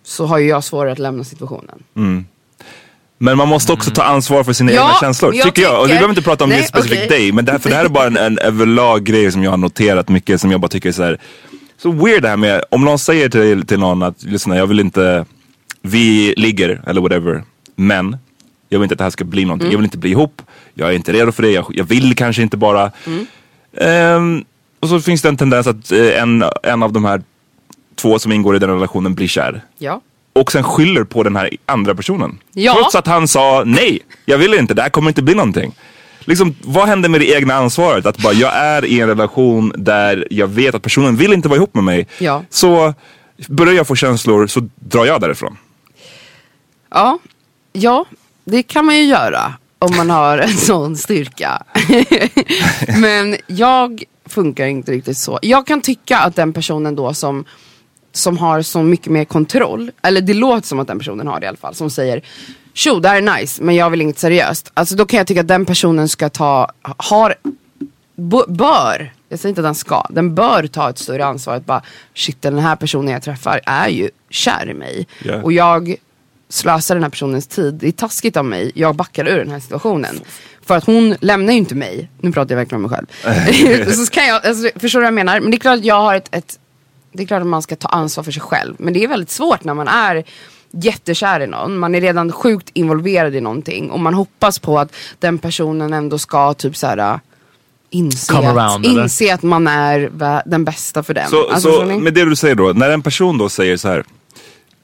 så 0.04 0.26
har 0.26 0.38
ju 0.38 0.48
jag 0.48 0.64
svårare 0.64 0.92
att 0.92 0.98
lämna 0.98 1.24
situationen. 1.24 1.82
Men 3.18 3.36
man 3.36 3.48
måste 3.48 3.72
också 3.72 3.90
ta 3.90 4.02
ansvar 4.02 4.44
för 4.44 4.52
sina 4.52 4.72
Ja, 4.72 4.82
egna 4.82 5.00
känslor, 5.00 5.34
jag 5.34 5.44
tycker 5.44 5.62
jag. 5.62 5.80
Och 5.80 5.86
vi 5.86 5.92
behöver 5.92 6.08
inte 6.08 6.22
prata 6.22 6.44
om 6.44 6.50
Nej, 6.50 6.60
det 6.60 6.66
specifikt 6.66 7.02
okej. 7.04 7.18
dig, 7.18 7.32
men 7.32 7.44
det 7.44 7.52
här, 7.52 7.58
för 7.58 7.70
det 7.70 7.76
här 7.76 7.84
är 7.84 7.88
bara 7.88 8.06
en, 8.06 8.16
en 8.16 8.38
överlag 8.38 9.04
grej 9.04 9.32
som 9.32 9.42
jag 9.42 9.50
har 9.50 9.56
noterat 9.58 10.08
mycket, 10.08 10.40
som 10.40 10.50
jag 10.50 10.60
bara 10.60 10.68
tycker 10.68 10.88
är 10.88 10.92
så 10.92 11.02
här. 11.02 11.20
Så 11.82 11.90
weird 11.92 12.22
det 12.22 12.28
här 12.28 12.36
med, 12.36 12.64
om 12.70 12.84
någon 12.84 12.98
säger 12.98 13.28
till, 13.28 13.66
till 13.66 13.78
någon 13.78 14.02
att 14.02 14.22
lyssna, 14.22 14.56
jag 14.56 14.66
vill 14.66 14.80
inte, 14.80 15.24
vi 15.82 16.34
ligger 16.36 16.82
eller 16.86 17.00
whatever, 17.00 17.44
men 17.76 18.16
jag 18.68 18.78
vill 18.78 18.84
inte 18.84 18.92
att 18.94 18.98
det 18.98 19.04
här 19.04 19.10
ska 19.10 19.24
bli 19.24 19.44
någonting. 19.44 19.66
Mm. 19.66 19.72
Jag 19.72 19.78
vill 19.78 19.84
inte 19.86 19.98
bli 19.98 20.10
ihop, 20.10 20.42
jag 20.74 20.88
är 20.88 20.92
inte 20.92 21.12
redo 21.12 21.32
för 21.32 21.42
det, 21.42 21.50
jag, 21.50 21.66
jag 21.74 21.84
vill 21.84 22.16
kanske 22.16 22.42
inte 22.42 22.56
bara. 22.56 22.90
Mm. 23.06 23.26
Ehm, 23.76 24.44
och 24.80 24.88
så 24.88 25.00
finns 25.00 25.22
det 25.22 25.28
en 25.28 25.36
tendens 25.36 25.66
att 25.66 25.92
eh, 25.92 26.22
en, 26.22 26.44
en 26.62 26.82
av 26.82 26.92
de 26.92 27.04
här 27.04 27.22
två 27.94 28.18
som 28.18 28.32
ingår 28.32 28.56
i 28.56 28.58
den 28.58 28.70
relationen 28.70 29.14
blir 29.14 29.28
kär 29.28 29.62
Ja. 29.78 30.00
och 30.32 30.52
sen 30.52 30.62
skyller 30.64 31.04
på 31.04 31.22
den 31.22 31.36
här 31.36 31.50
andra 31.66 31.94
personen. 31.94 32.38
Ja. 32.52 32.74
Trots 32.74 32.94
att 32.94 33.06
han 33.06 33.28
sa 33.28 33.62
nej, 33.66 34.00
jag 34.24 34.38
vill 34.38 34.54
inte, 34.54 34.74
det 34.74 34.82
här 34.82 34.88
kommer 34.88 35.10
inte 35.10 35.22
bli 35.22 35.34
någonting. 35.34 35.74
Liksom, 36.20 36.54
vad 36.62 36.88
händer 36.88 37.08
med 37.08 37.20
det 37.20 37.30
egna 37.34 37.54
ansvaret? 37.54 38.06
Att 38.06 38.18
bara, 38.18 38.32
jag 38.32 38.54
är 38.56 38.84
i 38.84 39.00
en 39.00 39.08
relation 39.08 39.72
där 39.76 40.26
jag 40.30 40.46
vet 40.48 40.74
att 40.74 40.82
personen 40.82 41.16
vill 41.16 41.32
inte 41.32 41.48
vara 41.48 41.56
ihop 41.56 41.74
med 41.74 41.84
mig. 41.84 42.06
Ja. 42.18 42.42
Så 42.50 42.94
börjar 43.48 43.74
jag 43.74 43.86
få 43.86 43.94
känslor 43.94 44.46
så 44.46 44.68
drar 44.74 45.06
jag 45.06 45.20
därifrån. 45.20 45.56
Ja, 46.90 47.18
ja, 47.72 48.04
det 48.50 48.62
kan 48.62 48.84
man 48.84 48.96
ju 48.96 49.02
göra 49.02 49.54
om 49.78 49.96
man 49.96 50.10
har 50.10 50.38
en 50.38 50.56
sån 50.56 50.96
styrka. 50.96 51.62
Men 53.00 53.36
jag 53.46 54.04
funkar 54.26 54.66
inte 54.66 54.92
riktigt 54.92 55.18
så. 55.18 55.38
Jag 55.42 55.66
kan 55.66 55.80
tycka 55.80 56.18
att 56.18 56.36
den 56.36 56.52
personen 56.52 56.96
då 56.96 57.14
som, 57.14 57.44
som 58.12 58.38
har 58.38 58.62
så 58.62 58.82
mycket 58.82 59.12
mer 59.12 59.24
kontroll, 59.24 59.90
eller 60.02 60.20
det 60.20 60.34
låter 60.34 60.68
som 60.68 60.80
att 60.80 60.88
den 60.88 60.98
personen 60.98 61.26
har 61.26 61.40
det 61.40 61.44
i 61.44 61.48
alla 61.48 61.56
fall, 61.56 61.74
som 61.74 61.90
säger 61.90 62.22
Tjo, 62.74 63.00
det 63.00 63.08
här 63.08 63.16
är 63.16 63.38
nice, 63.38 63.62
men 63.62 63.74
jag 63.74 63.90
vill 63.90 64.00
inget 64.00 64.18
seriöst. 64.18 64.70
Alltså 64.74 64.96
då 64.96 65.06
kan 65.06 65.18
jag 65.18 65.26
tycka 65.26 65.40
att 65.40 65.48
den 65.48 65.66
personen 65.66 66.08
ska 66.08 66.28
ta, 66.28 66.70
har, 66.82 67.34
bör, 68.48 69.12
jag 69.28 69.38
säger 69.38 69.48
inte 69.48 69.60
att 69.60 69.66
den 69.66 69.74
ska, 69.74 70.06
den 70.10 70.34
bör 70.34 70.66
ta 70.66 70.90
ett 70.90 70.98
större 70.98 71.26
ansvar. 71.26 71.54
Att 71.54 71.66
bara, 71.66 71.82
shit 72.14 72.42
den 72.42 72.58
här 72.58 72.76
personen 72.76 73.12
jag 73.12 73.22
träffar 73.22 73.60
är 73.66 73.88
ju 73.88 74.10
kär 74.30 74.70
i 74.70 74.74
mig. 74.74 75.06
Ja. 75.24 75.42
Och 75.42 75.52
jag 75.52 75.96
slösar 76.48 76.94
den 76.94 77.02
här 77.02 77.10
personens 77.10 77.46
tid. 77.46 77.74
Det 77.74 77.88
är 77.88 77.92
taskigt 77.92 78.36
av 78.36 78.44
mig. 78.44 78.72
Jag 78.74 78.96
backar 78.96 79.28
ur 79.28 79.38
den 79.38 79.50
här 79.50 79.60
situationen. 79.60 80.20
För 80.62 80.76
att 80.76 80.84
hon 80.84 81.16
lämnar 81.20 81.52
ju 81.52 81.58
inte 81.58 81.74
mig. 81.74 82.10
Nu 82.20 82.32
pratar 82.32 82.54
jag 82.54 82.56
verkligen 82.56 82.84
om 82.84 82.90
mig 82.90 82.98
själv. 82.98 83.90
så 84.06 84.10
kan 84.10 84.26
jag, 84.26 84.46
alltså, 84.46 84.70
förstår 84.78 85.00
du 85.00 85.02
vad 85.02 85.06
jag 85.06 85.14
menar? 85.14 85.40
Men 85.40 85.50
det 85.50 85.56
är 85.56 85.58
klart 85.58 85.78
att 85.78 85.84
jag 85.84 86.00
har 86.00 86.14
ett, 86.14 86.28
ett 86.34 86.58
det 87.12 87.22
är 87.22 87.26
klart 87.26 87.40
att 87.40 87.46
man 87.46 87.62
ska 87.62 87.76
ta 87.76 87.88
ansvar 87.88 88.24
för 88.24 88.32
sig 88.32 88.42
själv. 88.42 88.74
Men 88.78 88.94
det 88.94 89.04
är 89.04 89.08
väldigt 89.08 89.30
svårt 89.30 89.64
när 89.64 89.74
man 89.74 89.88
är 89.88 90.24
jättekär 90.70 91.40
i 91.40 91.46
någon. 91.46 91.78
Man 91.78 91.94
är 91.94 92.00
redan 92.00 92.32
sjukt 92.32 92.70
involverad 92.72 93.34
i 93.34 93.40
någonting. 93.40 93.90
Och 93.90 94.00
man 94.00 94.14
hoppas 94.14 94.58
på 94.58 94.78
att 94.78 94.96
den 95.18 95.38
personen 95.38 95.92
ändå 95.92 96.18
ska 96.18 96.54
typ 96.54 96.76
så 96.76 96.86
här 96.86 96.98
äh, 96.98 97.18
inse, 97.90 98.32
Come 98.32 98.48
att, 98.48 98.56
around, 98.56 98.86
eller? 98.86 99.02
inse 99.02 99.34
att 99.34 99.42
man 99.42 99.66
är 99.66 100.10
den 100.48 100.64
bästa 100.64 101.02
för 101.02 101.14
den. 101.14 101.28
Så, 101.28 101.48
Alltså, 101.48 101.72
så 101.72 101.84
med 101.84 102.14
det 102.14 102.24
du 102.24 102.36
säger 102.36 102.54
då, 102.54 102.72
när 102.72 102.90
en 102.90 103.02
person 103.02 103.38
då 103.38 103.48
säger 103.48 103.76
så 103.76 103.88
här, 103.88 104.04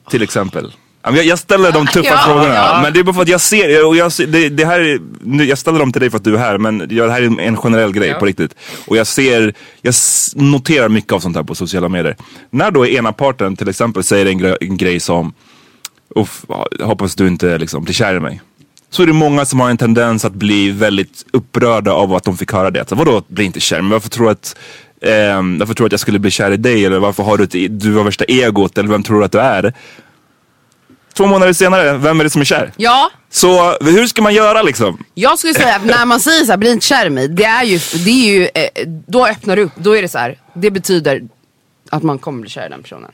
till 0.09 0.23
exempel, 0.23 0.73
Jag, 1.03 1.25
jag 1.25 1.39
ställer 1.39 1.71
de 1.71 1.87
tuffa 1.87 2.09
Ja, 2.09 2.17
frågorna. 2.25 2.53
ja. 2.53 2.79
Men 2.83 2.93
det 2.93 2.99
är 2.99 3.03
bara 3.03 3.13
för 3.13 3.21
att 3.21 3.27
jag 3.27 3.41
ser, 3.41 3.85
och 3.85 3.95
jag, 3.95 4.11
det, 4.27 4.49
det 4.49 4.65
här 4.65 4.79
är, 4.79 4.99
nu, 5.23 5.45
jag 5.45 5.57
ställer 5.57 5.79
dem 5.79 5.91
till 5.91 5.99
dig 6.01 6.09
för 6.09 6.17
att 6.17 6.23
du 6.23 6.33
är 6.35 6.39
här, 6.39 6.57
men 6.57 6.77
det 6.77 7.11
här 7.11 7.21
är 7.21 7.39
en 7.39 7.57
generell 7.57 7.91
grej 7.93 8.09
Ja. 8.09 8.15
på 8.19 8.25
riktigt. 8.25 8.55
Och 8.87 8.97
jag 8.97 9.07
ser, 9.07 9.53
jag 9.81 9.93
noterar 10.35 10.89
mycket 10.89 11.13
av 11.13 11.19
sånt 11.19 11.35
här 11.35 11.43
på 11.43 11.55
sociala 11.55 11.89
medier. 11.89 12.15
När 12.49 12.71
då 12.71 12.87
ena 12.87 13.13
parten 13.13 13.55
till 13.55 13.69
exempel 13.69 14.03
säger 14.03 14.25
en, 14.25 14.39
gre- 14.39 14.57
en 14.61 14.77
grej 14.77 14.99
som, 14.99 15.33
Uff, 16.15 16.45
hoppas 16.81 17.15
du 17.15 17.27
inte 17.27 17.57
liksom, 17.57 17.83
blir 17.83 17.93
kär 17.93 18.15
i 18.15 18.19
mig. 18.19 18.41
Så 18.89 19.03
är 19.03 19.07
det 19.07 19.13
många 19.13 19.45
som 19.45 19.59
har 19.59 19.69
en 19.69 19.77
tendens 19.77 20.25
att 20.25 20.33
bli 20.33 20.71
väldigt 20.71 21.25
upprörda 21.33 21.91
av 21.91 22.13
att 22.13 22.23
de 22.23 22.37
fick 22.37 22.51
höra 22.51 22.71
det. 22.71 22.89
Så, 22.89 22.95
vadå, 22.95 23.23
bli 23.27 23.43
inte 23.45 23.59
kär? 23.59 23.81
Men 23.81 23.89
varför 23.91 24.09
tror 24.09 24.25
du 24.25 24.31
att 24.31 24.55
ehm, 25.01 25.57
varför 25.59 25.73
tror 25.73 25.85
du 25.85 25.87
att 25.87 25.91
jag 25.91 25.99
skulle 25.99 26.19
bli 26.19 26.31
kär 26.31 26.51
i 26.51 26.57
dig? 26.57 26.85
Eller 26.85 26.99
varför 26.99 27.23
har 27.23 27.37
du 27.37 27.43
ett, 27.43 27.79
du 27.81 27.93
har 27.95 28.03
värsta 28.03 28.23
egot? 28.25 28.77
Eller 28.77 28.89
vem 28.89 29.03
tror 29.03 29.19
du 29.19 29.25
att 29.25 29.31
du 29.31 29.39
är? 29.39 29.73
Två 31.13 31.25
månader 31.27 31.53
senare, 31.53 31.97
vem 31.97 32.19
är 32.19 32.23
det 32.23 32.29
som 32.29 32.41
är 32.41 32.45
kär? 32.45 32.71
Ja, 32.77 33.09
Så 33.29 33.77
hur 33.81 34.07
ska 34.07 34.21
man 34.21 34.33
göra 34.33 34.61
liksom? 34.61 35.03
jag 35.13 35.39
skulle 35.39 35.53
säga 35.53 35.75
att 35.75 35.85
när 35.85 36.05
man 36.05 36.19
säger 36.19 36.45
så 36.45 36.51
här, 36.51 36.57
bli 36.57 36.71
inte 36.71 36.85
kär 36.85 37.05
i 37.05 37.09
mig. 37.09 37.27
Det 37.27 37.43
är 37.45 37.63
ju, 37.63 37.77
det 38.05 38.09
är 38.09 38.33
ju 38.39 38.43
eh, 38.53 38.87
då 39.07 39.27
öppnar 39.27 39.55
det 39.55 39.61
upp. 39.61 39.71
Då 39.75 39.97
är 39.97 40.01
det 40.01 40.07
så 40.07 40.17
här, 40.17 40.37
det 40.53 40.71
betyder 40.71 41.21
att 41.89 42.03
man 42.03 42.19
kommer 42.19 42.41
bli 42.41 42.49
kär 42.49 42.65
i 42.65 42.69
den 42.69 42.83
personen. 42.83 43.11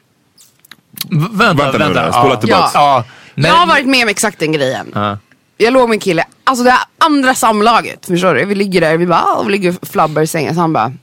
V- 1.10 1.28
vänta, 1.32 1.64
Vänta 1.64 1.78
vänta. 1.78 2.06
nu 2.06 2.12
spola 2.12 2.34
ja. 2.34 2.40
tillbaks. 2.40 2.72
Ja. 2.74 3.06
Jag 3.36 3.54
har 3.54 3.68
varit 3.68 3.86
med 3.88 4.04
om 4.04 4.10
exakt 4.10 4.40
den 4.40 4.52
grejen. 4.52 4.92
Ja. 4.96 5.18
Jag 5.58 5.74
låg 5.74 5.90
med 5.90 5.96
en 5.96 6.00
kille, 6.00 6.26
alltså 6.44 6.64
det 6.64 6.72
här 6.72 6.84
andra 6.98 7.36
samlaget, 7.36 8.06
förstår 8.06 8.34
du? 8.36 8.46
Vi 8.46 8.56
ligger 8.56 8.82
där, 8.82 8.98
vi 8.98 9.06
bara, 9.08 9.24
ah, 9.24 9.44
vi 9.44 9.52
ligger 9.52 9.76
och 9.82 9.88
flabbar 9.88 10.22
i 10.22 10.28
sängen. 10.28 10.56
Så 10.56 10.62
han 10.62 10.74
bara, 10.74 10.94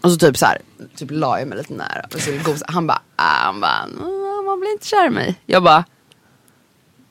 och 0.00 0.10
så 0.10 0.16
typ 0.16 0.36
så 0.38 0.46
här, 0.46 0.58
typ 0.96 1.08
la 1.10 1.38
jag 1.38 1.48
mig 1.48 1.58
lite 1.58 1.72
nära. 1.72 2.06
Och 2.14 2.20
så 2.20 2.30
gos, 2.44 2.62
han 2.66 2.86
bara, 2.86 3.00
ah, 3.16 3.22
han 3.44 3.60
bara, 3.60 3.78
"Mm, 3.82 4.44
man 4.46 4.60
blir 4.60 4.72
inte 4.72 4.86
kär 4.86 5.06
i 5.06 5.10
mig. 5.10 5.34
Jag 5.46 5.62
bara, 5.62 5.84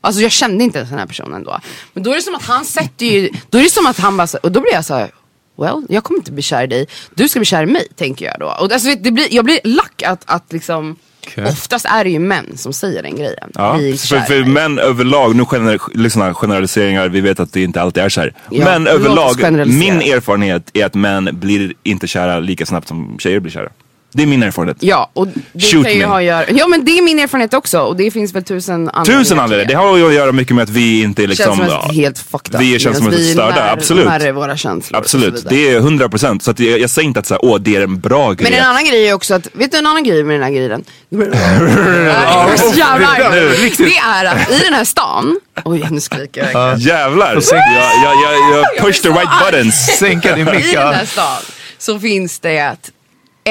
alltså 0.01 0.21
jag 0.21 0.31
kände 0.31 0.63
inte 0.63 0.77
ens 0.77 0.89
den 0.89 0.99
här 0.99 1.05
personen 1.05 1.43
då. 1.43 1.59
Men 1.93 2.03
då 2.03 2.11
är 2.11 2.15
det 2.15 2.21
som 2.21 2.35
att 2.35 2.45
han 2.45 2.65
sätter 2.65 3.05
ju, 3.05 3.29
då 3.49 3.57
är 3.57 3.63
det 3.63 3.69
som 3.69 3.85
att 3.85 3.97
han 3.97 4.17
bara, 4.17 4.27
och 4.43 4.51
då 4.51 4.61
blir 4.61 4.73
jag 4.73 4.85
så 4.85 4.93
här, 4.93 5.11
well, 5.57 5.85
jag 5.89 6.03
kommer 6.03 6.19
inte 6.19 6.31
bli 6.31 6.41
kär 6.41 6.63
i 6.63 6.67
dig. 6.67 6.87
Du 7.15 7.29
ska 7.29 7.39
bli 7.39 7.45
kär 7.45 7.63
i 7.63 7.65
mig, 7.65 7.87
tänker 7.95 8.25
jag 8.25 8.35
då. 8.39 8.45
Och 8.45 8.71
alltså, 8.71 8.95
det 8.99 9.11
blir, 9.11 9.33
jag 9.33 9.45
blir 9.45 9.59
lack 9.63 10.03
att, 10.03 10.23
att 10.25 10.53
liksom, 10.53 10.95
Okej. 11.27 11.45
oftast 11.45 11.85
är 11.85 12.03
det 12.03 12.09
ju 12.09 12.19
män 12.19 12.57
som 12.57 12.73
säger 12.73 13.03
den 13.03 13.15
grejen. 13.15 13.51
Ja, 13.53 13.77
för, 13.77 14.19
för 14.19 14.43
män 14.43 14.79
överlag, 14.79 15.35
nu 15.35 15.45
gener, 15.45 15.79
lyssna, 15.93 16.33
generaliseringar, 16.33 17.09
vi 17.09 17.21
vet 17.21 17.39
att 17.39 17.53
det 17.53 17.63
inte 17.63 17.81
alltid 17.81 18.03
är 18.03 18.09
så 18.09 18.21
här. 18.21 18.33
Ja, 18.49 18.65
men 18.65 18.87
överlag, 18.87 19.67
min 19.67 20.01
erfarenhet 20.01 20.69
är 20.73 20.85
att 20.85 20.93
män 20.93 21.29
blir 21.33 21.73
inte 21.83 22.07
kära 22.07 22.39
lika 22.39 22.65
snabbt 22.65 22.87
som 22.87 23.19
tjejer 23.19 23.39
blir 23.39 23.51
kära. 23.51 23.69
Det 24.13 24.23
är 24.23 24.27
min 24.27 24.43
erfarenhet. 24.43 24.77
Ja, 24.79 25.09
och 25.13 25.27
det 25.53 25.59
Shoot 25.59 25.85
kan 25.85 25.93
ju 25.93 25.99
me. 25.99 26.05
ha 26.05 26.17
att 26.17 26.23
göra, 26.23 26.45
ja 26.49 26.67
men 26.67 26.85
det 26.85 26.97
är 26.97 27.01
min 27.01 27.19
erfarenhet 27.19 27.53
också 27.53 27.79
och 27.79 27.95
det 27.97 28.11
finns 28.11 28.35
väl 28.35 28.43
tusen 28.43 28.89
anledningar 28.89 29.19
Tusen 29.23 29.39
anledningar. 29.39 29.69
Det 29.69 29.75
har 29.87 29.97
ju 29.97 30.07
att 30.07 30.13
göra 30.13 30.31
mycket 30.31 30.55
med 30.55 30.63
att 30.63 30.69
vi 30.69 31.01
inte 31.01 31.23
är 31.23 31.27
liksom... 31.27 31.57
Känns 31.57 31.71
som 31.71 31.79
att 31.79 31.95
helt 31.95 32.19
fucked 32.19 32.55
up. 32.55 32.61
Vi 32.61 32.79
känns 32.79 32.97
som 32.97 33.07
att 33.07 33.13
vi 33.13 33.29
är 33.29 33.33
störda, 33.33 33.55
när- 33.55 33.73
absolut. 33.73 34.05
närmare 34.05 34.31
våra 34.31 34.57
känslor 34.57 34.97
Absolut, 34.99 35.45
det 35.49 35.69
är 35.69 35.77
100 35.77 36.09
procent. 36.09 36.43
Så 36.43 36.51
att 36.51 36.59
jag, 36.59 36.79
jag 36.79 36.89
säger 36.89 37.07
inte 37.07 37.19
att 37.19 37.25
så 37.25 37.33
här, 37.33 37.45
åh, 37.45 37.59
det 37.59 37.75
är 37.75 37.81
en 37.81 37.99
bra 37.99 38.33
grej. 38.33 38.51
Men 38.51 38.59
en 38.59 38.65
annan 38.65 38.85
grej 38.85 39.07
är 39.09 39.13
också 39.13 39.33
att, 39.33 39.47
vet 39.53 39.71
du 39.71 39.77
en 39.77 39.87
annan 39.87 40.03
grej 40.03 40.23
med 40.23 40.35
den 40.35 40.43
här 40.43 40.51
grejen? 40.51 40.83
Jag 41.09 42.53
är 42.53 42.57
så 42.57 42.77
jävla 42.77 43.07
arg. 43.07 43.73
Det 43.77 43.97
är 43.97 44.25
att 44.25 44.51
i 44.51 44.59
den 44.63 44.73
här 44.73 44.85
stan, 44.85 45.39
oj 45.65 45.87
nu 45.91 45.99
skriker 45.99 46.41
jag 46.41 46.53
verkligen. 46.53 46.79
Jävlar! 46.97 47.33
Jag, 47.51 47.59
jag, 48.03 48.15
jag, 48.23 48.57
jag 48.57 48.85
push 48.85 49.01
the 49.01 49.09
right 49.09 49.29
buttons. 49.51 49.75
Sänka 49.75 50.35
din 50.35 50.45
mick. 50.45 50.65
I 50.65 50.71
den 50.75 50.93
här 50.93 51.05
stan 51.05 51.37
så 51.77 51.99
finns 51.99 52.39
det 52.39 52.57
ett 52.57 52.91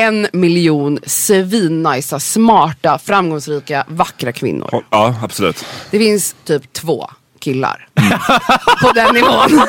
en 0.01 0.29
miljon 0.33 0.99
svinnajsa, 1.07 2.21
smarta, 2.21 2.99
framgångsrika, 3.05 3.85
vackra 3.89 4.33
kvinnor. 4.33 4.85
Ja, 4.91 5.15
absolut. 5.23 5.65
Det 5.91 5.99
finns 5.99 6.37
typ 6.45 6.73
två 6.73 7.11
killar 7.41 7.89
på 8.83 8.93
den 8.93 9.15
nivån. 9.15 9.51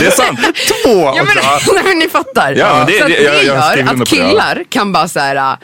Det 0.00 0.06
är 0.06 0.10
sant. 0.10 0.40
Två 0.84 0.90
Ja, 1.00 1.14
men, 1.24 1.26
nej, 1.74 1.84
men 1.84 1.98
ni 1.98 2.08
fattar. 2.08 2.52
Ja, 2.52 2.76
men 2.76 2.86
det- 2.86 3.00
så 3.00 3.08
det- 3.08 3.22
jag- 3.22 3.34
jag 3.34 3.44
gör 3.44 3.56
att 3.56 3.98
ja. 3.98 4.04
killar 4.04 4.64
kan 4.68 4.92
bara 4.92 5.08
såhär 5.08 5.56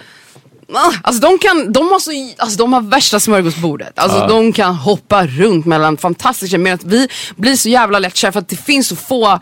Alltså 1.03 1.21
de, 1.23 1.39
kan, 1.39 1.73
de, 1.73 1.89
har 1.91 1.99
så, 1.99 2.11
alltså 2.39 2.59
de 2.59 2.73
har 2.73 2.81
värsta 2.81 3.21
smörgåsbordet. 3.21 3.99
Alltså 3.99 4.27
de 4.27 4.53
kan 4.53 4.75
hoppa 4.75 5.27
runt 5.27 5.67
mellan 5.67 5.97
fantastiska 5.97 6.59
medan 6.59 6.79
vi 6.85 7.09
blir 7.37 7.57
så 7.57 7.69
jävla 7.69 7.99
lättkär 7.99 8.31
för 8.31 8.39
att 8.39 8.49
det 8.49 8.57
finns 8.57 8.89
så 8.89 8.97
få 8.97 9.41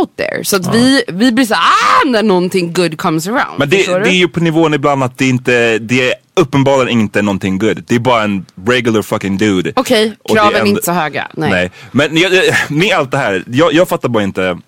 out 0.00 0.16
there. 0.16 0.44
Så 0.44 0.56
att 0.56 0.74
vi, 0.74 1.02
vi 1.08 1.32
blir 1.32 1.44
såhär 1.44 1.62
ah, 1.62 2.08
när 2.08 2.22
någonting 2.22 2.72
good 2.72 2.98
comes 2.98 3.26
around. 3.28 3.58
Men 3.58 3.68
det, 3.70 3.86
det 3.86 4.08
är 4.10 4.14
ju 4.14 4.28
på 4.28 4.40
nivån 4.40 4.74
ibland 4.74 5.02
att 5.04 5.18
det 5.18 5.28
inte, 5.28 5.78
det 5.78 6.08
är 6.10 6.14
uppenbarligen 6.36 7.00
inte 7.00 7.22
någonting 7.22 7.58
good. 7.58 7.84
Det 7.86 7.94
är 7.94 7.98
bara 7.98 8.22
en 8.22 8.46
regular 8.66 9.02
fucking 9.02 9.36
dude. 9.38 9.72
Okej, 9.76 10.12
det 10.28 10.34
kraven 10.34 10.54
är 10.54 10.58
ändå- 10.58 10.70
inte 10.70 10.82
så 10.82 10.92
höga. 10.92 11.28
Nej. 11.34 11.50
Nej. 11.50 11.70
Men 11.92 12.16
jag, 12.16 12.34
jag- 12.34 12.54
med 12.68 12.96
allt 12.96 13.10
det 13.10 13.18
här, 13.18 13.44
jag, 13.46 13.72
jag 13.72 13.88
fattar 13.88 14.08
bara 14.08 14.22
inte. 14.24 14.58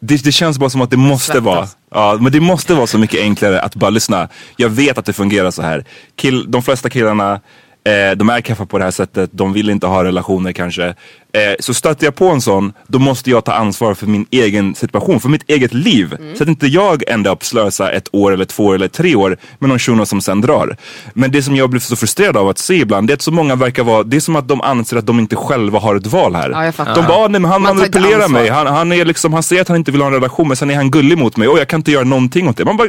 Det, 0.00 0.24
det 0.24 0.32
känns 0.32 0.58
bara 0.58 0.70
som 0.70 0.80
att 0.80 0.90
det 0.90 0.96
måste 0.96 1.26
Svettas. 1.32 1.44
vara, 1.44 1.68
ja 1.90 2.18
men 2.20 2.32
det 2.32 2.40
måste 2.40 2.74
vara 2.74 2.86
så 2.86 2.98
mycket 2.98 3.20
enklare 3.20 3.60
att 3.60 3.74
bara 3.74 3.90
lyssna. 3.90 4.28
Jag 4.56 4.68
vet 4.68 4.98
att 4.98 5.04
det 5.04 5.12
fungerar 5.12 5.50
så 5.50 5.62
här. 5.62 5.84
Kill, 6.16 6.50
de 6.50 6.62
flesta 6.62 6.90
killarna, 6.90 7.40
eh, 7.84 8.16
de 8.16 8.28
är 8.30 8.40
kaffa 8.40 8.66
på 8.66 8.78
det 8.78 8.84
här 8.84 8.90
sättet, 8.90 9.30
de 9.32 9.52
vill 9.52 9.70
inte 9.70 9.86
ha 9.86 10.04
relationer 10.04 10.52
kanske. 10.52 10.94
Eh, 11.32 11.54
så 11.60 11.74
stöter 11.74 12.06
jag 12.06 12.14
på 12.14 12.28
en 12.28 12.40
sån, 12.40 12.72
då 12.86 12.98
måste 12.98 13.30
jag 13.30 13.44
ta 13.44 13.52
ansvar 13.52 13.94
för 13.94 14.06
min 14.06 14.26
egen 14.30 14.74
situation, 14.74 15.20
för 15.20 15.28
mitt 15.28 15.50
eget 15.50 15.74
liv. 15.74 16.16
Så 16.36 16.42
att 16.42 16.48
inte 16.48 16.66
jag 16.66 17.02
ändå 17.08 17.30
upp 17.32 17.44
slösa 17.44 17.90
ett 17.92 18.08
år 18.12 18.32
eller 18.32 18.44
två 18.44 18.64
år 18.66 18.74
eller 18.74 18.88
tre 18.88 19.14
år 19.14 19.36
med 19.58 19.68
någon 19.68 19.78
shuno 19.78 20.06
som 20.06 20.20
sen 20.20 20.40
drar. 20.40 20.76
Men 21.14 21.30
det 21.30 21.42
som 21.42 21.56
jag 21.56 21.70
blir 21.70 21.80
så 21.80 21.96
frustrerad 21.96 22.36
av 22.36 22.48
att 22.48 22.58
se 22.58 22.74
ibland, 22.74 23.06
det 23.08 23.12
är 23.12 23.14
att 23.14 23.22
så 23.22 23.30
många 23.30 23.54
verkar 23.56 23.84
vara, 23.84 24.02
det 24.02 24.16
är 24.16 24.20
som 24.20 24.36
att 24.36 24.48
de 24.48 24.60
anser 24.60 24.96
att 24.96 25.06
de 25.06 25.18
inte 25.18 25.36
själva 25.36 25.78
har 25.78 25.96
ett 25.96 26.06
val 26.06 26.34
här. 26.34 26.50
Ja, 26.88 26.94
de 26.94 27.06
bara, 27.06 27.18
"Ah, 27.18 27.28
nej, 27.28 27.40
men 27.40 27.50
han 27.50 27.62
manipulerar 27.78 28.28
mig, 28.28 28.48
han, 28.48 28.66
han, 28.66 28.92
är 28.92 29.04
liksom, 29.04 29.32
han 29.32 29.42
säger 29.42 29.62
att 29.62 29.68
han 29.68 29.76
inte 29.76 29.90
vill 29.92 30.00
ha 30.00 30.08
en 30.08 30.14
relation 30.14 30.48
men 30.48 30.56
sen 30.56 30.70
är 30.70 30.74
han 30.74 30.90
gullig 30.90 31.18
mot 31.18 31.36
mig 31.36 31.48
och 31.48 31.58
jag 31.58 31.68
kan 31.68 31.80
inte 31.80 31.92
göra 31.92 32.04
någonting 32.04 32.48
åt 32.48 32.56
det. 32.56 32.64
Man 32.64 32.76
bara, 32.76 32.88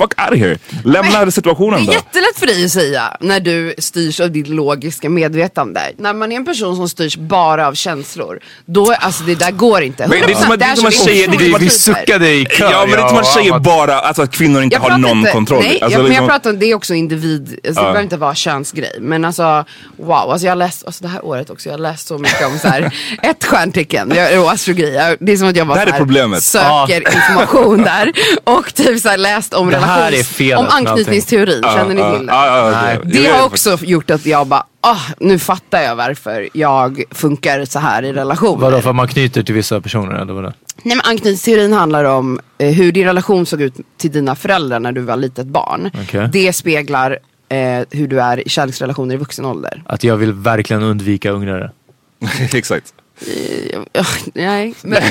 fuck 0.00 0.20
out 0.22 0.32
of 0.32 0.38
here. 0.38 0.58
Lämna 0.84 1.24
Det 1.24 1.32
situationen 1.32 1.82
är 1.82 1.86
då. 1.86 1.92
jättelätt 1.92 2.38
för 2.38 2.46
dig 2.46 2.64
att 2.64 2.70
säga 2.70 3.16
när 3.20 3.40
du 3.40 3.74
styrs 3.78 4.20
av 4.20 4.30
ditt 4.30 4.48
logiska 4.48 5.10
medvetande. 5.10 5.80
När 5.98 6.12
man 6.14 6.32
är 6.32 6.36
en 6.36 6.44
person 6.44 6.76
som 6.76 6.88
styrs 6.88 7.16
bara 7.16 7.66
av 7.68 7.74
känslor, 7.74 8.38
då, 8.66 8.92
alltså 9.00 9.24
det 9.24 9.34
där 9.34 9.50
går 9.50 9.82
inte. 9.82 10.06
Men 10.08 10.20
det 10.26 10.32
är 10.32 10.36
som 10.36 10.50
att- 10.52 10.58
det 10.58 10.64
är 10.64 10.74
som 10.74 10.86
att 10.86 10.94
tjejer- 10.94 11.28
det 11.28 11.36
är 11.36 11.50
som 11.50 11.58
Vi, 11.58 11.64
vi 11.64 11.70
suckade 11.70 12.28
i 12.30 12.46
kör. 12.50 12.70
Ja 12.72 12.80
men 12.80 12.90
det 12.90 12.96
är 12.96 13.02
inte 13.02 13.14
man 13.14 13.24
ja, 13.24 13.34
säger 13.34 13.54
att- 13.56 13.62
bara 13.62 14.00
alltså, 14.00 14.22
att 14.22 14.30
kvinnor 14.32 14.62
inte 14.62 14.76
Jag 14.76 14.80
har 14.80 14.98
någon 14.98 15.18
inte, 15.18 15.30
kontroll. 15.32 15.62
Nej, 15.62 15.78
alltså, 15.82 15.98
jag, 15.98 16.02
men 16.02 16.12
jag 16.12 16.22
liksom- 16.22 16.28
pratar 16.28 16.50
om 16.50 16.58
det 16.58 16.66
är 16.66 16.74
också 16.74 16.94
individ, 16.94 17.42
alltså, 17.42 17.68
det 17.68 17.74
behöver 17.74 18.02
inte 18.02 18.16
vara 18.16 18.34
könsgrej. 18.34 18.96
Men 19.00 19.24
alltså 19.24 19.64
wow, 19.96 20.12
alltså 20.30 20.46
jag 20.46 20.50
har 20.50 20.56
läst, 20.56 20.86
alltså 20.86 21.02
det 21.02 21.08
här 21.08 21.24
året 21.24 21.50
också, 21.50 21.68
jag 21.68 21.72
har 21.74 21.78
läst 21.78 22.06
så 22.06 22.18
mycket 22.18 22.46
om 22.46 22.58
så 22.58 22.68
här, 22.68 22.94
ett 23.22 23.44
stjärntecken 23.44 24.12
jag, 24.16 24.42
och 24.44 24.52
astrologi. 24.52 25.16
Det 25.20 25.32
är 25.32 25.36
som 25.36 25.48
att 25.48 25.56
jag 25.56 25.66
bara 25.66 25.74
Det 25.74 25.80
här 25.90 25.94
är 25.94 25.98
problemet. 25.98 26.42
söker 26.42 27.14
information 27.16 27.82
där 27.82 28.12
och 28.44 28.74
typ 28.74 29.00
så 29.00 29.08
här, 29.08 29.16
läst 29.16 29.54
om 29.54 29.70
Det 29.70 29.76
här 29.90 30.12
är 30.12 30.22
felet 30.22 30.58
om 30.58 30.64
med 30.64 30.72
allting. 30.72 30.88
anknytningsteorin, 30.88 31.62
känner 31.62 31.94
ni 31.94 32.00
Ja, 32.00 32.16
till 32.18 32.26
det? 32.26 32.32
ja, 32.32 32.70
ja, 32.72 32.80
Nej. 32.82 32.98
det- 33.04 33.22
Det 33.22 33.28
har 33.28 33.46
också 33.46 33.78
gjort 33.82 34.10
att 34.10 34.26
jag 34.26 34.46
bara, 34.46 34.66
ah, 34.80 34.96
nu 35.18 35.38
fattar 35.38 35.80
jag 35.82 35.96
varför 35.96 36.48
jag 36.52 37.02
funkar 37.10 37.64
så 37.64 37.78
här 37.78 38.02
i 38.02 38.12
relationer. 38.12 38.60
Vadå, 38.60 38.80
för 38.80 38.90
att 38.90 38.96
man 38.96 39.08
knyter 39.08 39.42
till 39.42 39.54
vissa 39.54 39.80
personer 39.80 40.14
eller 40.14 40.32
vadå? 40.32 40.52
Nej 40.82 40.96
men 40.96 41.00
anknytningsteorin 41.06 41.72
handlar 41.72 42.04
om 42.04 42.40
eh, 42.58 42.68
hur 42.74 42.92
din 42.92 43.04
relation 43.04 43.46
såg 43.46 43.62
ut 43.62 43.74
till 43.98 44.10
dina 44.12 44.34
föräldrar 44.36 44.80
när 44.80 44.92
du 44.92 45.00
var 45.00 45.16
litet 45.16 45.46
barn. 45.46 45.90
Okej. 46.02 46.28
Det 46.32 46.52
speglar 46.52 47.18
eh, 47.48 47.80
hur 47.90 48.08
du 48.08 48.20
är 48.20 48.46
i 48.46 48.48
kärleksrelationer 48.48 49.14
i 49.14 49.18
vuxen 49.18 49.44
ålder. 49.44 49.82
Att 49.86 50.04
jag 50.04 50.16
vill 50.16 50.32
verkligen 50.32 50.82
undvika 50.82 51.30
ungrare. 51.30 51.70
Exakt. 52.54 52.94
Eh, 53.26 54.06
Nej, 54.34 54.74
men, 54.82 55.02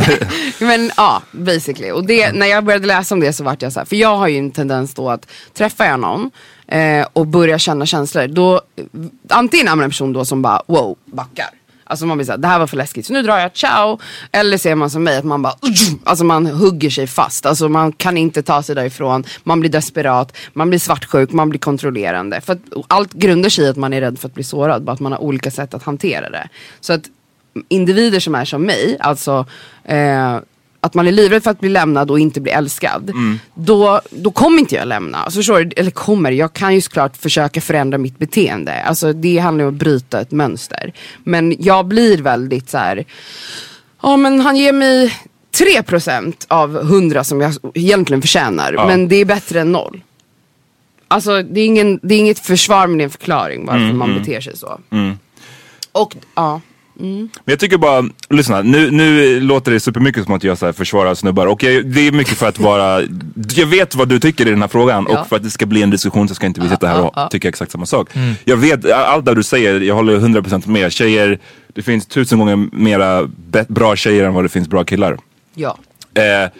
men 0.60 0.90
ja, 0.96 1.22
basically. 1.30 1.90
Och 1.90 2.06
det, 2.06 2.32
när 2.32 2.46
jag 2.46 2.64
började 2.64 2.86
läsa 2.86 3.14
om 3.14 3.20
det 3.20 3.32
så 3.32 3.44
vart 3.44 3.62
jag 3.62 3.72
så 3.72 3.80
här, 3.80 3.86
för 3.86 3.96
jag 3.96 4.16
har 4.16 4.28
ju 4.28 4.38
en 4.38 4.50
tendens 4.50 4.94
då 4.94 5.10
att 5.10 5.26
träffar 5.54 5.84
jag 5.84 6.00
någon 6.00 6.30
eh, 6.68 7.06
och 7.12 7.26
börjar 7.26 7.58
känna 7.58 7.86
känslor, 7.86 8.26
då 8.26 8.60
antingen 9.28 9.68
är 9.68 9.76
man 9.76 9.84
en 9.84 9.90
person 9.90 10.12
då 10.12 10.24
som 10.24 10.42
bara 10.42 10.62
wow, 10.66 10.96
backar. 11.04 11.48
Alltså 11.88 12.06
man 12.06 12.16
blir 12.16 12.24
såhär, 12.24 12.38
det 12.38 12.48
här 12.48 12.58
var 12.58 12.66
för 12.66 12.76
läskigt 12.76 13.06
så 13.06 13.12
nu 13.12 13.22
drar 13.22 13.38
jag, 13.38 13.56
ciao. 13.56 13.98
Eller 14.32 14.58
ser 14.58 14.74
man 14.74 14.90
som 14.90 15.04
mig 15.04 15.16
att 15.16 15.24
man 15.24 15.42
bara, 15.42 15.54
alltså 16.04 16.24
man 16.24 16.46
hugger 16.46 16.90
sig 16.90 17.06
fast. 17.06 17.46
Alltså 17.46 17.68
man 17.68 17.92
kan 17.92 18.16
inte 18.16 18.42
ta 18.42 18.62
sig 18.62 18.74
därifrån, 18.74 19.24
man 19.44 19.60
blir 19.60 19.70
desperat, 19.70 20.36
man 20.52 20.68
blir 20.68 20.78
svartsjuk, 20.78 21.32
man 21.32 21.50
blir 21.50 21.60
kontrollerande. 21.60 22.40
För 22.40 22.52
att 22.52 22.60
allt 22.88 23.12
grundar 23.12 23.48
sig 23.48 23.64
i 23.64 23.68
att 23.68 23.76
man 23.76 23.92
är 23.92 24.00
rädd 24.00 24.18
för 24.18 24.28
att 24.28 24.34
bli 24.34 24.44
sårad, 24.44 24.82
bara 24.82 24.92
att 24.92 25.00
man 25.00 25.12
har 25.12 25.22
olika 25.22 25.50
sätt 25.50 25.74
att 25.74 25.82
hantera 25.82 26.30
det. 26.30 26.48
Så 26.80 26.92
att 26.92 27.02
individer 27.68 28.20
som 28.20 28.34
är 28.34 28.44
som 28.44 28.62
mig, 28.62 28.96
alltså 29.00 29.46
eh, 29.84 30.38
att 30.80 30.94
man 30.94 31.06
är 31.06 31.12
livrädd 31.12 31.42
för 31.42 31.50
att 31.50 31.60
bli 31.60 31.68
lämnad 31.68 32.10
och 32.10 32.20
inte 32.20 32.40
bli 32.40 32.52
älskad. 32.52 33.12
Då, 33.54 34.00
då 34.10 34.30
kommer 34.30 34.58
inte 34.58 34.74
jag 34.74 34.88
lämna. 34.88 35.18
Alltså, 35.18 35.38
förstår 35.38 35.60
du? 35.60 35.70
Eller 35.76 35.90
kommer, 35.90 36.30
jag 36.32 36.52
kan 36.52 36.74
ju 36.74 36.80
såklart 36.80 37.16
försöka 37.16 37.60
förändra 37.60 37.98
mitt 37.98 38.18
beteende. 38.18 38.82
Alltså, 38.82 39.12
det 39.12 39.38
handlar 39.38 39.64
om 39.64 39.74
att 39.74 39.78
bryta 39.78 40.20
ett 40.20 40.30
mönster. 40.30 40.92
Men 41.24 41.56
jag 41.58 41.86
blir 41.86 42.22
väldigt 42.22 42.70
så 42.70 42.78
här. 42.78 43.04
ja 44.02 44.16
men 44.16 44.40
han 44.40 44.56
ger 44.56 44.72
mig 44.72 45.14
3% 45.58 46.34
av 46.48 46.76
100 46.76 47.24
som 47.24 47.40
jag 47.40 47.54
egentligen 47.74 48.20
förtjänar. 48.22 48.72
Men 48.72 49.08
det 49.08 49.16
är 49.16 49.24
bättre 49.24 49.60
än 49.60 49.72
noll. 49.72 50.00
Alltså 51.08 51.42
det 51.42 51.60
är, 51.60 51.66
ingen, 51.66 52.00
det 52.02 52.14
är 52.14 52.18
inget 52.18 52.38
försvar 52.38 52.86
men 52.86 52.98
det 52.98 53.02
är 53.02 53.04
en 53.04 53.10
förklaring 53.10 53.66
varför 53.66 53.80
Mm, 53.80 53.98
man 53.98 54.10
mm. 54.10 54.22
beter 54.22 54.40
sig 54.40 54.56
så. 54.56 54.80
Mm. 54.90 55.18
Och 55.92 56.16
ja. 56.34 56.60
Men 56.98 57.30
jag 57.44 57.58
tycker 57.58 57.76
bara, 57.78 58.04
lyssna, 58.30 58.62
nu, 58.62 58.90
nu 58.90 59.40
låter 59.40 59.72
det 59.72 59.80
supermycket 59.80 60.24
som 60.24 60.34
att 60.34 60.44
jag 60.44 60.58
så 60.58 60.66
här 60.66 60.72
försvarar 60.72 61.14
snubbar 61.14 61.46
och 61.46 61.62
jag, 61.62 61.86
det 61.86 62.06
är 62.06 62.12
mycket 62.12 62.34
för 62.38 62.48
att 62.48 62.58
vara, 62.58 63.02
jag 63.54 63.66
vet 63.66 63.94
vad 63.94 64.08
du 64.08 64.20
tycker 64.20 64.46
i 64.46 64.50
den 64.50 64.60
här 64.60 64.68
frågan 64.68 65.06
Ja. 65.08 65.20
och 65.20 65.28
för 65.28 65.36
att 65.36 65.42
det 65.42 65.50
ska 65.50 65.66
bli 65.66 65.82
en 65.82 65.90
diskussion 65.90 66.28
så 66.28 66.34
ska 66.34 66.46
inte 66.46 66.60
vi 66.60 66.68
sitta 66.68 66.86
här 66.88 67.24
och 67.24 67.30
tycka 67.30 67.48
exakt 67.48 67.72
samma 67.72 67.86
sak. 67.86 68.16
Mm. 68.16 68.34
Jag 68.44 68.56
vet, 68.56 68.90
allt 68.90 69.24
det 69.24 69.34
du 69.34 69.42
säger, 69.42 69.80
jag 69.80 69.94
håller 69.94 70.18
100% 70.20 70.68
med. 70.68 70.92
Tjejer, 70.92 71.38
det 71.74 71.82
finns 71.82 72.06
tusen 72.06 72.38
gånger 72.38 72.56
mera 72.72 73.28
bra 73.68 73.96
tjejer 73.96 74.24
än 74.24 74.34
vad 74.34 74.44
det 74.44 74.48
finns 74.48 74.68
bra 74.68 74.84
killar. 74.84 75.18
Ja. 75.54 75.78
Eh, 76.14 76.50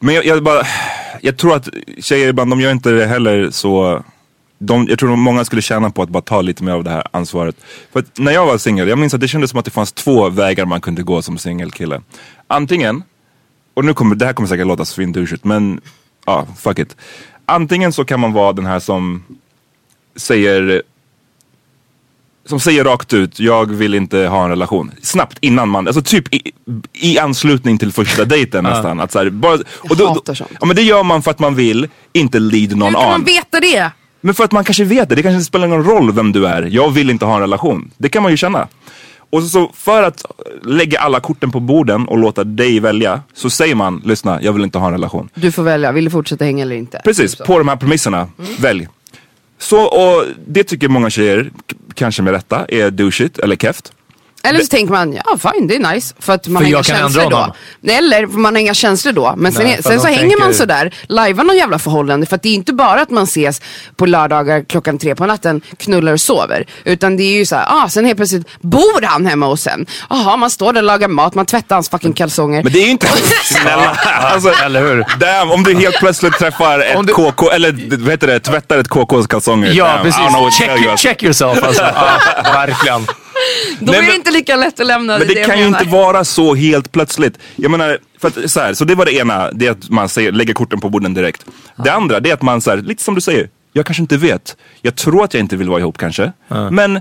men 0.00 0.14
jag, 0.14 0.26
jag 0.26 0.42
bara, 0.42 0.62
jag 1.20 1.36
tror 1.36 1.56
att 1.56 1.68
tjejer 2.00 2.28
ibland, 2.28 2.52
de 2.52 2.60
gör 2.60 2.72
inte 2.72 2.90
det 2.90 3.06
heller 3.06 3.50
så 3.50 4.02
de, 4.58 4.86
jag 4.88 4.98
tror 4.98 5.12
att 5.12 5.18
många 5.18 5.44
skulle 5.44 5.62
tjäna 5.62 5.90
på 5.90 6.02
att 6.02 6.08
bara 6.08 6.22
ta 6.22 6.42
lite 6.42 6.64
mer 6.64 6.72
av 6.72 6.84
det 6.84 6.90
här 6.90 7.06
ansvaret. 7.10 7.56
För 7.92 8.00
att 8.00 8.18
när 8.18 8.32
jag 8.32 8.46
var 8.46 8.58
singel, 8.58 8.88
jag 8.88 8.98
minns 8.98 9.14
att 9.14 9.20
det 9.20 9.28
kändes 9.28 9.50
som 9.50 9.58
att 9.58 9.64
det 9.64 9.70
fanns 9.70 9.92
två 9.92 10.28
vägar 10.28 10.64
man 10.64 10.80
kunde 10.80 11.02
gå 11.02 11.22
som 11.22 11.38
singelkille. 11.38 12.00
Antingen, 12.46 13.02
och 13.74 13.84
nu 13.84 13.94
kommer, 13.94 14.14
det 14.14 14.26
här 14.26 14.32
kommer 14.32 14.48
säkert 14.48 14.66
låta 14.66 14.84
svindouchigt 14.84 15.44
men 15.44 15.80
ja, 16.26 16.46
fuck 16.58 16.78
it. 16.78 16.96
Antingen 17.46 17.92
så 17.92 18.04
kan 18.04 18.20
man 18.20 18.32
vara 18.32 18.52
den 18.52 18.66
här 18.66 18.78
som 18.78 19.24
säger 20.16 20.82
som 22.46 22.60
säger 22.60 22.84
rakt 22.84 23.12
ut, 23.12 23.40
jag 23.40 23.72
vill 23.74 23.94
inte 23.94 24.18
ha 24.18 24.44
en 24.44 24.50
relation. 24.50 24.90
Snabbt 25.02 25.38
innan 25.40 25.68
man, 25.68 25.86
alltså 25.86 26.02
typ 26.02 26.34
i, 26.34 26.52
i 26.92 27.18
anslutning 27.18 27.78
till 27.78 27.92
första 27.92 28.24
dejten 28.34 28.64
nästan. 28.64 29.00
Att 29.00 29.12
så 29.12 29.18
här, 29.18 29.30
bara, 29.30 29.54
och 29.54 29.96
Jag 29.98 30.06
hatar 30.06 30.34
sånt. 30.34 30.50
Ja 30.60 30.66
men 30.66 30.76
det 30.76 30.82
gör 30.82 31.02
man 31.02 31.22
för 31.22 31.30
att 31.30 31.38
man 31.38 31.54
vill 31.54 31.88
inte 32.12 32.38
lead 32.38 32.76
någon 32.76 32.94
Hur 32.94 33.00
kan 33.00 33.04
on. 33.04 33.10
man 33.10 33.24
veta 33.24 33.60
det? 33.60 33.90
Men 34.26 34.34
för 34.34 34.44
att 34.44 34.52
man 34.52 34.64
kanske 34.64 34.84
vet 34.84 35.08
det, 35.08 35.14
det 35.14 35.22
kanske 35.22 35.36
inte 35.36 35.44
spelar 35.44 35.66
någon 35.66 35.84
roll 35.84 36.12
vem 36.12 36.32
du 36.32 36.46
är. 36.46 36.62
Jag 36.62 36.90
vill 36.90 37.10
inte 37.10 37.24
ha 37.24 37.34
en 37.34 37.40
relation. 37.40 37.90
Det 37.96 38.08
kan 38.08 38.22
man 38.22 38.32
ju 38.32 38.36
känna. 38.36 38.68
Och 39.30 39.42
så, 39.42 39.48
så 39.48 39.70
för 39.74 40.02
att 40.02 40.24
lägga 40.62 40.98
alla 40.98 41.20
korten 41.20 41.50
på 41.50 41.60
borden 41.60 42.08
och 42.08 42.18
låta 42.18 42.44
dig 42.44 42.80
välja 42.80 43.22
så 43.34 43.50
säger 43.50 43.74
man, 43.74 44.02
lyssna, 44.04 44.42
jag 44.42 44.52
vill 44.52 44.62
inte 44.62 44.78
ha 44.78 44.86
en 44.86 44.92
relation. 44.92 45.28
Du 45.34 45.52
får 45.52 45.62
välja, 45.62 45.92
vill 45.92 46.04
du 46.04 46.10
fortsätta 46.10 46.44
hänga 46.44 46.62
eller 46.62 46.76
inte? 46.76 47.00
Precis, 47.04 47.36
på 47.36 47.58
de 47.58 47.68
här 47.68 47.76
premisserna. 47.76 48.28
Välj. 48.58 48.88
Så, 49.58 49.82
och 49.82 50.24
det 50.46 50.64
tycker 50.64 50.88
många 50.88 51.10
tjejer, 51.10 51.50
kanske 51.94 52.22
med 52.22 52.32
rätta, 52.32 52.64
är 52.68 52.90
douchigt 52.90 53.38
eller 53.38 53.56
keft. 53.56 53.92
Eller 54.48 54.60
så 54.60 54.66
tänker 54.66 54.92
man, 54.92 55.12
ja 55.24 55.52
fine 55.52 55.66
det 55.66 55.74
är 55.76 55.92
nice. 55.94 56.14
För 56.20 56.32
att 56.32 56.48
man 56.48 56.62
För 56.62 56.64
har 56.64 56.70
inga 56.74 56.82
känslor 56.82 57.30
då. 57.30 57.36
honom. 57.36 57.52
Eller 57.88 58.26
för 58.26 58.38
man 58.38 58.54
har 58.54 58.60
inga 58.60 58.74
känslor 58.74 59.12
då. 59.12 59.34
Men 59.36 59.52
sen, 59.52 59.64
Nej, 59.64 59.78
sen 59.82 60.00
så 60.00 60.06
hänger 60.06 60.20
tänker- 60.20 60.38
man 60.38 60.54
sådär, 60.54 60.94
lajvar 61.08 61.44
någon 61.44 61.56
jävla 61.56 61.78
förhållande. 61.78 62.26
För 62.26 62.36
att 62.36 62.42
det 62.42 62.48
är 62.48 62.54
inte 62.54 62.72
bara 62.72 63.00
att 63.00 63.10
man 63.10 63.24
ses 63.24 63.60
på 63.96 64.06
lördagar 64.06 64.64
klockan 64.68 64.98
tre 64.98 65.14
på 65.14 65.26
natten, 65.26 65.60
knullar 65.78 66.12
och 66.12 66.20
sover. 66.20 66.66
Utan 66.84 67.16
det 67.16 67.22
är 67.22 67.32
ju 67.38 67.46
såhär, 67.46 67.64
ah, 67.68 67.88
sen 67.88 68.04
helt 68.04 68.16
plötsligt 68.16 68.46
bor 68.60 69.02
han 69.02 69.26
hemma 69.26 69.46
hos 69.46 69.66
en. 69.66 69.86
Jaha, 70.10 70.36
man 70.36 70.50
står 70.50 70.72
där 70.72 70.80
och 70.80 70.86
lagar 70.86 71.08
mat, 71.08 71.34
man 71.34 71.46
tvättar 71.46 71.76
hans 71.76 71.88
fucking 71.90 72.12
kalsonger. 72.12 72.62
Men 72.62 72.72
det 72.72 72.78
är 72.78 72.84
ju 72.84 72.90
inte, 72.90 73.06
snälla. 73.44 73.96
Alltså, 74.04 74.48
Eller 74.64 74.80
hur? 74.80 75.04
damn, 75.20 75.50
om 75.52 75.62
du 75.62 75.74
helt 75.74 75.96
plötsligt 75.96 76.38
träffar 76.38 76.78
ett 76.78 77.06
du- 77.06 77.12
KK, 77.12 77.50
eller 77.50 77.96
vad 77.98 78.10
heter 78.10 78.26
det, 78.26 78.40
tvättar 78.40 78.78
ett 78.78 78.88
KKs 78.88 79.26
kalsonger. 79.26 79.72
Ja, 79.72 79.84
damn, 79.86 80.02
precis. 80.02 80.58
Check, 80.58 80.98
check 80.98 81.22
yourself 81.22 81.62
alltså. 81.64 81.82
ja, 81.94 82.18
verkligen. 82.52 83.06
Då 83.80 83.92
Nej, 83.92 83.98
är 83.98 84.02
det 84.02 84.06
men- 84.06 84.16
inte 84.16 84.30
lika 84.30 84.56
lätt 84.56 84.80
att 84.80 84.86
lämna 84.86 85.18
Men 85.18 85.28
det, 85.28 85.34
jag 85.34 85.46
kan 85.46 85.58
ju 85.58 85.66
inte 85.66 85.84
vara 85.84 86.24
så 86.24 86.54
helt 86.54 86.92
plötsligt. 86.92 87.38
Jag 87.56 87.70
menar, 87.70 87.98
för 88.20 88.28
att, 88.28 88.50
så, 88.50 88.60
här, 88.60 88.74
så 88.74 88.84
det 88.84 88.94
var 88.94 89.04
det 89.04 89.12
ena, 89.14 89.52
det 89.52 89.66
är 89.66 89.70
att 89.70 89.90
man 89.90 90.08
säger, 90.08 90.32
lägger 90.32 90.54
korten 90.54 90.80
på 90.80 90.88
borden 90.88 91.14
direkt. 91.14 91.44
Det 91.84 91.90
andra, 91.92 92.20
det 92.20 92.30
är 92.30 92.34
att 92.34 92.42
man, 92.42 92.60
så 92.60 92.70
här, 92.70 92.76
lite 92.78 93.02
som 93.02 93.14
du 93.14 93.20
säger, 93.20 93.48
jag 93.72 93.86
kanske 93.86 94.02
inte 94.02 94.16
vet. 94.16 94.56
Jag 94.82 94.96
tror 94.96 95.24
att 95.24 95.34
jag 95.34 95.40
inte 95.40 95.56
vill 95.56 95.68
vara 95.68 95.80
ihop 95.80 95.98
kanske. 95.98 96.32
Men 96.70 97.00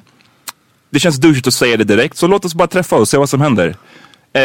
det 0.89 0.99
känns 0.99 1.17
douchigt 1.17 1.47
att 1.47 1.53
säga 1.53 1.77
det 1.77 1.83
direkt, 1.83 2.17
så 2.17 2.27
låt 2.27 2.45
oss 2.45 2.55
bara 2.55 2.67
träffa 2.67 2.95
och 2.95 3.07
se 3.07 3.17
vad 3.17 3.29
som 3.29 3.41
händer. 3.41 3.75
Eh, 4.33 4.41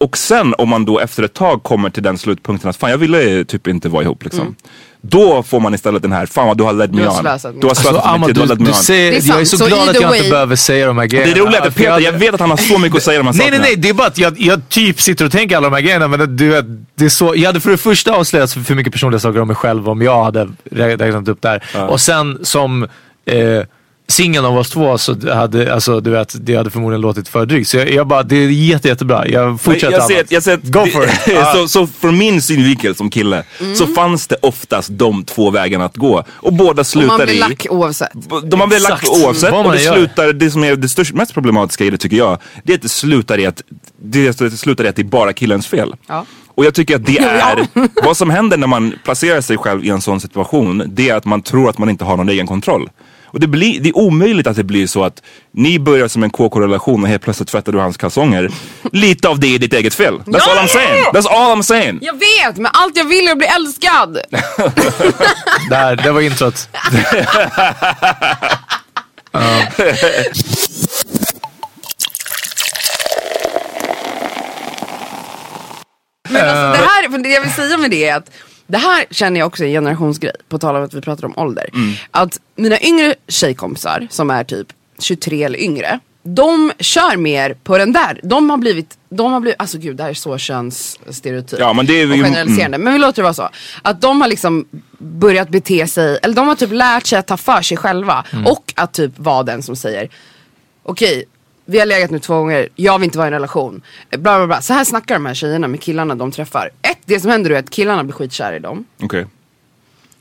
och 0.00 0.16
sen 0.18 0.54
om 0.58 0.68
man 0.68 0.84
då 0.84 0.98
efter 1.00 1.22
ett 1.22 1.34
tag 1.34 1.62
kommer 1.62 1.90
till 1.90 2.02
den 2.02 2.18
slutpunkten 2.18 2.70
att 2.70 2.76
fan 2.76 2.90
jag 2.90 2.98
ville 2.98 3.44
typ 3.44 3.66
inte 3.66 3.88
vara 3.88 4.02
ihop 4.02 4.24
liksom. 4.24 4.54
Då 5.02 5.42
får 5.42 5.60
man 5.60 5.74
istället 5.74 6.02
den 6.02 6.12
här, 6.12 6.26
fan 6.26 6.46
vad 6.46 6.58
du 6.58 6.64
har 6.64 6.72
led 6.72 6.90
Du 6.90 6.96
me 6.96 7.04
har 7.04 7.18
on. 7.18 7.22
Du 7.22 7.28
har 7.28 7.32
Alltså, 7.32 7.52
slösat 7.74 7.92
med 8.04 8.14
Amma, 8.14 8.26
tid, 8.26 8.34
du 8.34 8.40
har 8.40 8.46
du, 8.46 8.52
led 8.52 8.60
me 8.60 8.64
du 8.66 8.70
on. 8.70 8.76
säger, 8.76 9.10
Det 9.10 9.16
är 9.18 9.28
jag 9.28 9.40
är 9.40 9.44
så, 9.44 9.56
Så 9.58 9.66
glad 9.66 9.88
att 9.88 10.00
jag 10.00 10.10
way- 10.12 10.16
inte 10.16 10.30
behöver 10.30 10.56
säga 10.56 10.86
de 10.86 10.98
här 10.98 11.06
grejerna. 11.06 11.34
Det 11.34 11.40
är 11.40 11.44
roligt 11.44 11.60
att 11.60 11.74
Peter, 11.76 12.00
jag 12.00 12.12
vet 12.12 12.34
att 12.34 12.40
han 12.40 12.50
har 12.50 12.56
så 12.56 12.78
mycket 12.78 12.96
att 12.96 13.02
säga 13.02 13.18
de 13.18 13.26
här 13.26 13.32
Nej, 13.34 13.38
nej, 13.38 13.48
sakerna. 13.50 13.64
nej. 13.64 13.76
Det 13.76 13.88
är 13.88 13.94
bara 13.94 14.06
att 14.06 14.18
jag, 14.18 14.40
jag 14.40 14.68
typ 14.68 15.00
sitter 15.00 15.24
och 15.24 15.32
tänker 15.32 15.56
alla 15.56 15.68
de 15.70 15.74
här 15.74 15.82
grejerna. 15.82 16.08
Men 16.08 16.36
du 16.36 16.48
vet, 16.48 16.64
det 16.94 17.04
är 17.04 17.08
så, 17.08 17.34
jag 17.36 17.46
hade 17.46 17.60
för 17.60 17.70
det 17.70 17.76
första 17.76 18.12
avslöjat 18.14 18.52
för 18.52 18.74
mycket 18.74 18.92
personliga 18.92 19.20
saker 19.20 19.40
om 19.40 19.46
mig 19.48 19.56
själv 19.56 19.88
om 19.88 20.02
jag 20.02 20.24
hade 20.24 20.48
rä- 20.70 20.96
räknat 20.96 21.28
upp 21.28 21.42
där. 21.42 21.64
Och 21.88 22.00
sen 22.00 22.38
som 22.42 22.82
eh, 23.26 23.62
singeln 24.10 24.44
av 24.44 24.58
oss 24.58 24.70
två 24.70 24.98
så 24.98 25.34
hade, 25.34 25.74
alltså, 25.74 26.00
du 26.00 26.10
vet, 26.10 26.36
det 26.40 26.56
hade 26.56 26.70
förmodligen 26.70 27.00
låtit 27.00 27.28
för 27.28 27.46
drygt. 27.46 27.68
Så 27.68 27.76
jag, 27.76 27.90
jag 27.90 28.06
bara, 28.06 28.22
det 28.22 28.36
är 28.36 28.48
jätte, 28.48 28.88
jättebra. 28.88 29.28
Jag 29.28 29.60
fortsätter 29.60 29.92
jag 29.92 30.06
ser, 30.06 30.26
jag 30.28 30.42
ser, 30.42 30.56
Go 30.56 30.86
for 30.86 31.04
it. 31.04 31.10
Så, 31.54 31.68
så 31.68 31.86
från 31.86 32.18
min 32.18 32.42
synvinkel 32.42 32.94
som 32.94 33.10
kille 33.10 33.44
så 33.74 33.86
fanns 33.86 34.26
det 34.26 34.36
oftast 34.42 34.88
de 34.92 35.24
två 35.24 35.50
vägarna 35.50 35.84
att 35.84 35.96
gå. 35.96 36.24
Och 36.30 36.52
båda 36.52 36.70
Och 36.70 36.76
man 36.76 36.84
slutar 36.84 37.26
blir 37.26 37.34
i... 37.34 37.38
lack 37.38 37.66
oavsett. 37.70 38.08
De 38.44 38.70
väl 38.70 38.82
lagt 38.82 39.02
Exakt. 39.02 39.24
oavsett 39.24 39.50
Vad 39.50 39.60
och 39.60 39.66
man 39.66 39.76
det 39.76 39.82
gör. 39.82 39.94
slutar, 39.94 40.32
det 40.32 40.50
som 40.50 40.64
är 40.64 40.76
det 40.76 40.88
största, 40.88 41.16
mest 41.16 41.34
problematiska 41.34 41.84
i 41.84 41.90
det 41.90 41.98
tycker 41.98 42.16
jag, 42.16 42.38
det 42.64 42.72
är 42.72 42.76
att 42.76 42.82
det 42.82 42.88
slutar 42.88 43.38
i 43.38 43.46
att 43.46 43.62
det, 44.02 44.38
det 44.38 44.50
slutar 44.50 44.84
i 44.84 44.88
att 44.88 44.96
det 44.96 45.02
är 45.02 45.04
bara 45.04 45.32
killens 45.32 45.66
fel. 45.66 45.94
Ja. 46.06 46.26
Och 46.54 46.64
jag 46.64 46.74
tycker 46.74 46.96
att 46.96 47.06
det 47.06 47.18
är, 47.18 47.68
vad 48.04 48.16
som 48.16 48.30
händer 48.30 48.56
när 48.56 48.66
man 48.66 48.94
placerar 49.04 49.40
sig 49.40 49.58
själv 49.58 49.84
i 49.84 49.88
en 49.88 50.00
sån 50.00 50.20
situation, 50.20 50.82
det 50.86 51.08
är 51.08 51.14
att 51.14 51.24
man 51.24 51.42
tror 51.42 51.70
att 51.70 51.78
man 51.78 51.90
inte 51.90 52.04
har 52.04 52.16
någon 52.16 52.28
egen 52.28 52.46
kontroll. 52.46 52.88
Och 53.32 53.40
det, 53.40 53.46
blir, 53.46 53.80
det 53.80 53.88
är 53.88 53.96
omöjligt 53.96 54.46
att 54.46 54.56
det 54.56 54.64
blir 54.64 54.86
så 54.86 55.04
att 55.04 55.22
ni 55.52 55.78
börjar 55.78 56.08
som 56.08 56.22
en 56.22 56.30
KK-relation 56.30 57.02
och 57.02 57.08
helt 57.08 57.22
plötsligt 57.22 57.48
tvättar 57.48 57.72
du 57.72 57.78
hans 57.78 57.96
kalsonger. 57.96 58.50
Lite 58.92 59.28
av 59.28 59.40
det 59.40 59.54
är 59.54 59.58
ditt 59.58 59.72
eget 59.72 59.94
fel. 59.94 60.14
That's 60.14 60.48
all 60.50 60.58
I'm 60.58 60.68
saying. 60.68 61.04
That's 61.04 61.28
all 61.28 61.58
I'm 61.58 61.62
saying. 61.62 61.98
Jag 62.02 62.14
vet, 62.14 62.56
men 62.56 62.70
allt 62.74 62.96
jag 62.96 63.04
vill 63.04 63.28
är 63.28 63.32
att 63.32 63.38
bli 63.38 63.46
älskad. 63.46 64.18
Där, 65.70 65.96
det 65.96 66.10
var 66.10 66.20
introt. 66.20 66.68
Men 76.30 76.48
alltså, 76.48 76.82
det 76.82 76.88
här, 76.88 77.22
det 77.22 77.28
jag 77.28 77.40
vill 77.40 77.52
säga 77.52 77.76
med 77.76 77.90
det 77.90 78.08
är 78.08 78.16
att 78.16 78.30
det 78.70 78.78
här 78.78 79.04
känner 79.10 79.40
jag 79.40 79.46
också 79.46 79.64
är 79.64 79.68
en 79.68 79.72
generationsgrej, 79.72 80.32
på 80.48 80.58
tal 80.58 80.76
om 80.76 80.82
att 80.84 80.94
vi 80.94 81.00
pratar 81.00 81.24
om 81.24 81.34
ålder. 81.38 81.70
Att 82.10 82.40
mina 82.56 82.80
yngre 82.80 83.14
tjejkompisar 83.28 84.06
som 84.10 84.30
är 84.30 84.44
typ 84.44 84.66
23 84.98 85.42
eller 85.44 85.58
yngre, 85.60 85.98
de 86.22 86.72
kör 86.78 87.16
mer 87.16 87.54
på 87.54 87.78
den 87.78 87.92
där. 87.92 88.20
De 88.22 88.50
har 88.50 88.56
blivit, 88.56 88.98
de 89.08 89.32
har 89.32 89.40
blivit, 89.40 89.60
alltså 89.60 89.78
gud 89.78 89.96
det 89.96 90.02
här 90.02 90.10
är 90.10 90.14
så 90.14 90.38
könsstereotyp 90.38 91.58
Ja, 91.60 91.72
men 91.72 91.86
det 91.86 91.92
är 92.00 92.10
och 92.10 92.16
ju- 92.16 92.22
generaliserande. 92.24 92.78
Men 92.78 92.92
vi 92.92 92.98
låter 92.98 93.16
det 93.16 93.22
vara 93.22 93.34
så. 93.34 93.48
Att 93.82 94.00
de 94.00 94.20
har 94.20 94.28
liksom 94.28 94.64
börjat 94.98 95.48
bete 95.48 95.86
sig, 95.86 96.18
eller 96.22 96.34
de 96.34 96.48
har 96.48 96.54
typ 96.54 96.72
lärt 96.72 97.06
sig 97.06 97.18
att 97.18 97.26
ta 97.26 97.36
för 97.36 97.62
sig 97.62 97.76
själva. 97.76 98.24
Och 98.46 98.72
att 98.76 98.92
typ 98.92 99.12
vara 99.18 99.42
den 99.42 99.62
som 99.62 99.76
säger, 99.76 100.08
okej, 100.82 101.24
vi 101.70 101.78
har 101.78 101.86
legat 101.86 102.10
nu 102.10 102.18
två 102.18 102.34
gånger, 102.34 102.68
jag 102.76 102.98
vill 102.98 103.04
inte 103.04 103.18
vara 103.18 103.26
i 103.26 103.28
en 103.28 103.32
relation. 103.32 103.82
Bla, 104.10 104.18
bla, 104.38 104.46
bla. 104.46 104.62
Så 104.62 104.72
här 104.74 104.84
snackar 104.84 105.14
de 105.14 105.26
här 105.26 105.34
tjejerna 105.34 105.68
med 105.68 105.80
killarna 105.82 106.14
de 106.14 106.30
träffar. 106.32 106.70
Ett, 106.82 106.98
det 107.04 107.20
som 107.20 107.30
händer 107.30 107.50
är 107.50 107.58
att 107.58 107.70
killarna 107.70 108.04
blir 108.04 108.14
skitkära 108.14 108.56
i 108.56 108.58
dem. 108.58 108.84
Okej. 109.02 109.26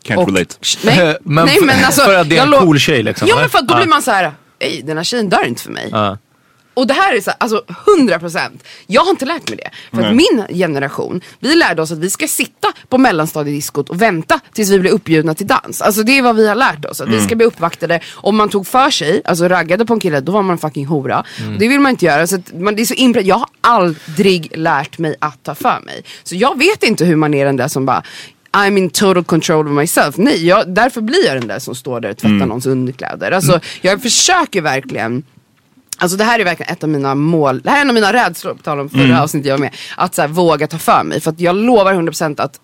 Can't 0.06 0.16
Och- 0.18 0.28
relate. 0.28 0.56
Nej, 0.84 1.18
Men 1.24 1.46
nej 1.46 1.56
för- 1.60 1.66
men 1.66 1.86
alltså. 1.86 2.02
för 2.02 2.16
att 2.16 2.30
det 2.30 2.38
är 2.38 2.44
en 2.54 2.60
cool 2.60 2.80
tjej, 2.80 3.04
liksom, 3.04 3.28
Ja 3.28 3.36
men 3.36 3.50
för 3.50 3.58
att 3.60 3.68
då 3.68 3.76
blir 3.76 3.88
man 3.88 4.02
så 4.02 4.12
här. 4.12 4.32
Ej, 4.60 4.82
den 4.84 4.98
här 4.98 5.04
tjejen 5.04 5.30
dör 5.30 5.46
inte 5.46 5.62
för 5.62 5.72
mig. 5.72 5.90
Ja. 5.92 6.18
Och 6.80 6.88
det 6.88 6.94
här 6.94 7.16
är 7.16 7.22
så 7.22 7.32
alltså 7.38 7.64
100%. 8.00 8.40
Jag 8.88 9.02
har 9.02 9.10
inte 9.10 9.26
lärt 9.26 9.50
mig 9.50 9.58
det. 9.64 9.70
För 9.98 10.04
att 10.10 10.16
min 10.16 10.46
generation, 10.58 11.22
vi 11.40 11.56
lärde 11.56 11.82
oss 11.82 11.92
att 11.92 11.98
vi 11.98 12.10
ska 12.10 12.28
sitta 12.28 12.68
på 12.90 12.98
mellanstadiediskot 12.98 13.90
och 13.90 14.02
vänta 14.02 14.40
tills 14.54 14.70
vi 14.70 14.80
blir 14.80 14.92
uppbjudna 14.92 15.34
till 15.34 15.48
dans. 15.48 15.82
Alltså 15.82 16.04
det 16.04 16.18
är 16.18 16.22
vad 16.22 16.36
vi 16.36 16.48
har 16.48 16.56
lärt 16.56 16.86
oss. 16.86 17.02
Att 17.02 17.10
vi 17.10 17.22
ska 17.22 17.36
bli 17.36 17.46
uppvaktade. 17.46 18.00
Om 18.14 18.38
man 18.38 18.50
tog 18.50 18.68
för 18.68 18.90
sig, 18.90 19.22
alltså 19.26 19.48
raggade 19.48 19.86
på 19.86 19.94
en 19.94 20.00
kille, 20.00 20.20
då 20.20 20.32
var 20.32 20.42
man 20.42 20.58
fucking 20.58 20.86
hora. 20.86 21.24
Det 21.60 21.68
vill 21.68 21.80
man 21.80 21.90
inte 21.90 22.06
göra. 22.06 22.28
Så 22.28 22.40
man, 22.54 22.76
det 22.76 22.82
är 22.82 22.86
så 22.86 22.94
inpre- 22.94 23.22
jag 23.22 23.36
har 23.36 23.48
aldrig 23.62 24.52
lärt 24.58 24.98
mig 24.98 25.16
att 25.20 25.44
ta 25.44 25.56
för 25.56 25.80
mig. 25.86 26.04
Så 26.24 26.36
jag 26.36 26.58
vet 26.58 26.84
inte 26.84 27.06
hur 27.06 27.16
man 27.16 27.34
är 27.34 27.46
den 27.46 27.56
där 27.58 27.68
som 27.68 27.86
bara 27.86 28.04
I'm 28.52 28.78
in 28.78 28.90
total 28.90 29.24
control 29.24 29.68
of 29.68 29.74
myself. 29.74 30.18
Nej, 30.18 30.46
jag, 30.48 30.70
därför 30.74 31.02
blir 31.02 31.26
jag 31.26 31.36
den 31.38 31.48
där 31.48 31.60
som 31.60 31.76
står 31.76 32.00
där 32.00 32.10
och 32.10 32.18
tvättar 32.18 32.46
någons 32.46 32.66
underkläder. 32.66 33.32
Alltså, 33.32 33.60
jag 33.82 34.02
försöker 34.02 34.62
verkligen 34.62 35.24
Alltså 36.00 36.18
det 36.18 36.24
här 36.24 36.40
är 36.40 36.44
verkligen 36.44 36.74
ett 36.74 36.84
av 36.84 36.90
mina 36.90 37.16
mål, 37.16 37.62
det 37.62 37.70
här 37.70 37.78
är 37.78 37.82
en 37.82 37.90
av 37.90 37.94
mina 37.94 38.14
rädslor 38.14 38.54
på 38.54 38.64
tal 38.64 38.80
om 38.80 38.90
förra 38.90 39.24
avsnittet 39.24 39.48
jag 39.48 39.54
var 39.54 39.60
med. 39.60 39.76
Att 39.98 40.16
så 40.16 40.22
här, 40.22 40.30
våga 40.30 40.68
ta 40.68 40.78
för 40.78 41.04
mig. 41.04 41.22
För 41.22 41.32
att 41.32 41.40
jag 41.40 41.56
lovar 41.56 41.94
100% 41.94 42.42
att 42.42 42.60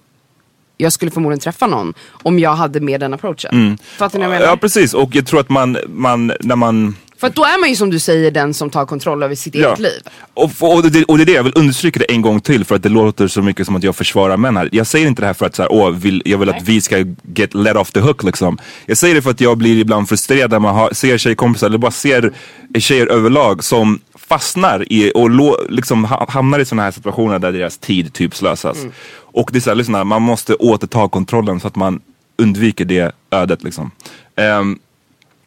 jag 0.78 0.94
skulle 0.94 1.12
förmodligen 1.12 1.40
träffa 1.40 1.68
någon 1.68 1.94
om 2.12 2.40
jag 2.40 2.56
hade 2.56 2.80
med 2.80 3.00
den 3.00 3.14
approachen. 3.14 3.78
Fattar 3.84 4.20
ni 4.20 4.26
vad 4.26 4.36
jag 4.36 4.40
menar? 4.40 4.52
Ja 4.52 4.58
precis 4.58 4.94
och 4.94 5.16
jag 5.16 5.26
tror 5.26 5.40
att 5.40 5.50
man, 5.50 5.78
man 5.88 6.32
när 6.40 6.56
man 6.56 6.96
För 7.18 7.30
då 7.30 7.43
är 7.43 7.59
man 7.59 7.70
ju 7.70 7.76
som 7.76 7.89
du 7.89 7.99
säger 7.99 8.32
den 8.32 8.53
som 8.53 8.70
tar 8.70 8.86
kontroll 8.86 9.24
över 9.24 9.36
sitt 9.36 9.55
eget 9.55 9.80
liv. 9.80 10.01
Och, 10.34 10.51
och, 10.59 10.91
det, 10.91 11.03
och 11.03 11.18
det 11.18 11.24
är 11.24 11.26
det, 11.26 11.32
jag 11.32 11.43
vill 11.43 11.53
understryka 11.55 11.99
det 11.99 12.05
en 12.05 12.22
gång 12.22 12.39
till 12.39 12.66
för 12.66 12.76
att 12.76 12.84
det 12.84 12.89
låter 12.89 13.28
så 13.28 13.41
mycket 13.41 13.66
som 13.66 13.76
att 13.76 13.84
jag 13.84 13.95
försvarar 13.95 14.38
män 14.38 14.57
här. 14.57 14.70
Jag 14.72 14.88
säger 14.88 15.07
inte 15.07 15.22
det 15.22 15.26
här 15.26 15.34
för 15.34 15.45
att 15.45 15.55
så 15.55 15.61
här, 15.61 15.72
åh, 15.72 15.89
vill, 15.89 16.22
jag 16.26 16.38
vill 16.38 16.49
att 16.49 16.63
vi 16.63 16.82
ska 16.82 17.05
get 17.36 17.53
let 17.53 17.76
off 17.76 17.91
the 17.91 17.99
hook 17.99 18.24
liksom. 18.24 18.57
Jag 18.86 18.97
säger 18.97 19.16
det 19.16 19.22
för 19.22 19.32
att 19.32 19.41
jag 19.41 19.57
blir 19.57 19.78
ibland 19.78 20.09
frustrerad 20.09 20.51
när 20.51 20.59
man 20.59 20.76
har, 20.76 20.93
ser 20.93 21.18
tjejkompisar 21.18 21.68
eller 21.68 21.78
bara 21.78 21.91
ser 21.91 22.34
tjejer 22.80 23.07
överlag 23.07 23.63
som 23.63 23.99
fastnar 24.16 24.93
i 24.93 25.11
och 25.16 25.30
lo, 25.30 25.57
liksom 25.70 26.05
ha- 26.05 26.26
hamnar 26.30 26.59
i 26.59 26.66
sådana 26.66 26.84
här 26.84 26.91
situationer 26.91 27.39
där 27.39 27.51
deras 27.51 27.78
tid 27.78 28.13
typ 28.13 28.36
slösas. 28.36 28.78
Mm. 28.78 28.91
Och 29.18 29.49
det 29.53 29.57
är 29.57 29.61
såhär, 29.61 29.76
lyssna, 29.76 30.03
man 30.03 30.22
måste 30.22 30.55
återta 30.55 31.09
kontrollen 31.09 31.59
så 31.59 31.68
att 31.68 31.76
man 31.76 32.01
undviker 32.38 32.86
det 32.86 33.11
ödet 33.32 33.63
liksom. 33.63 33.91
Ehm, 34.36 34.80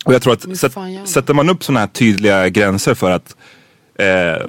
och 0.08 0.14
jag 0.14 0.22
tror 0.22 0.32
att 0.32 0.58
sätt, 0.58 0.74
sätter 1.04 1.34
man 1.34 1.50
upp 1.50 1.64
sådana 1.64 1.80
här 1.80 1.86
tydliga 1.86 2.48
gränser 2.48 2.94
för 2.94 3.10
att 3.10 3.36
eh, 3.98 4.46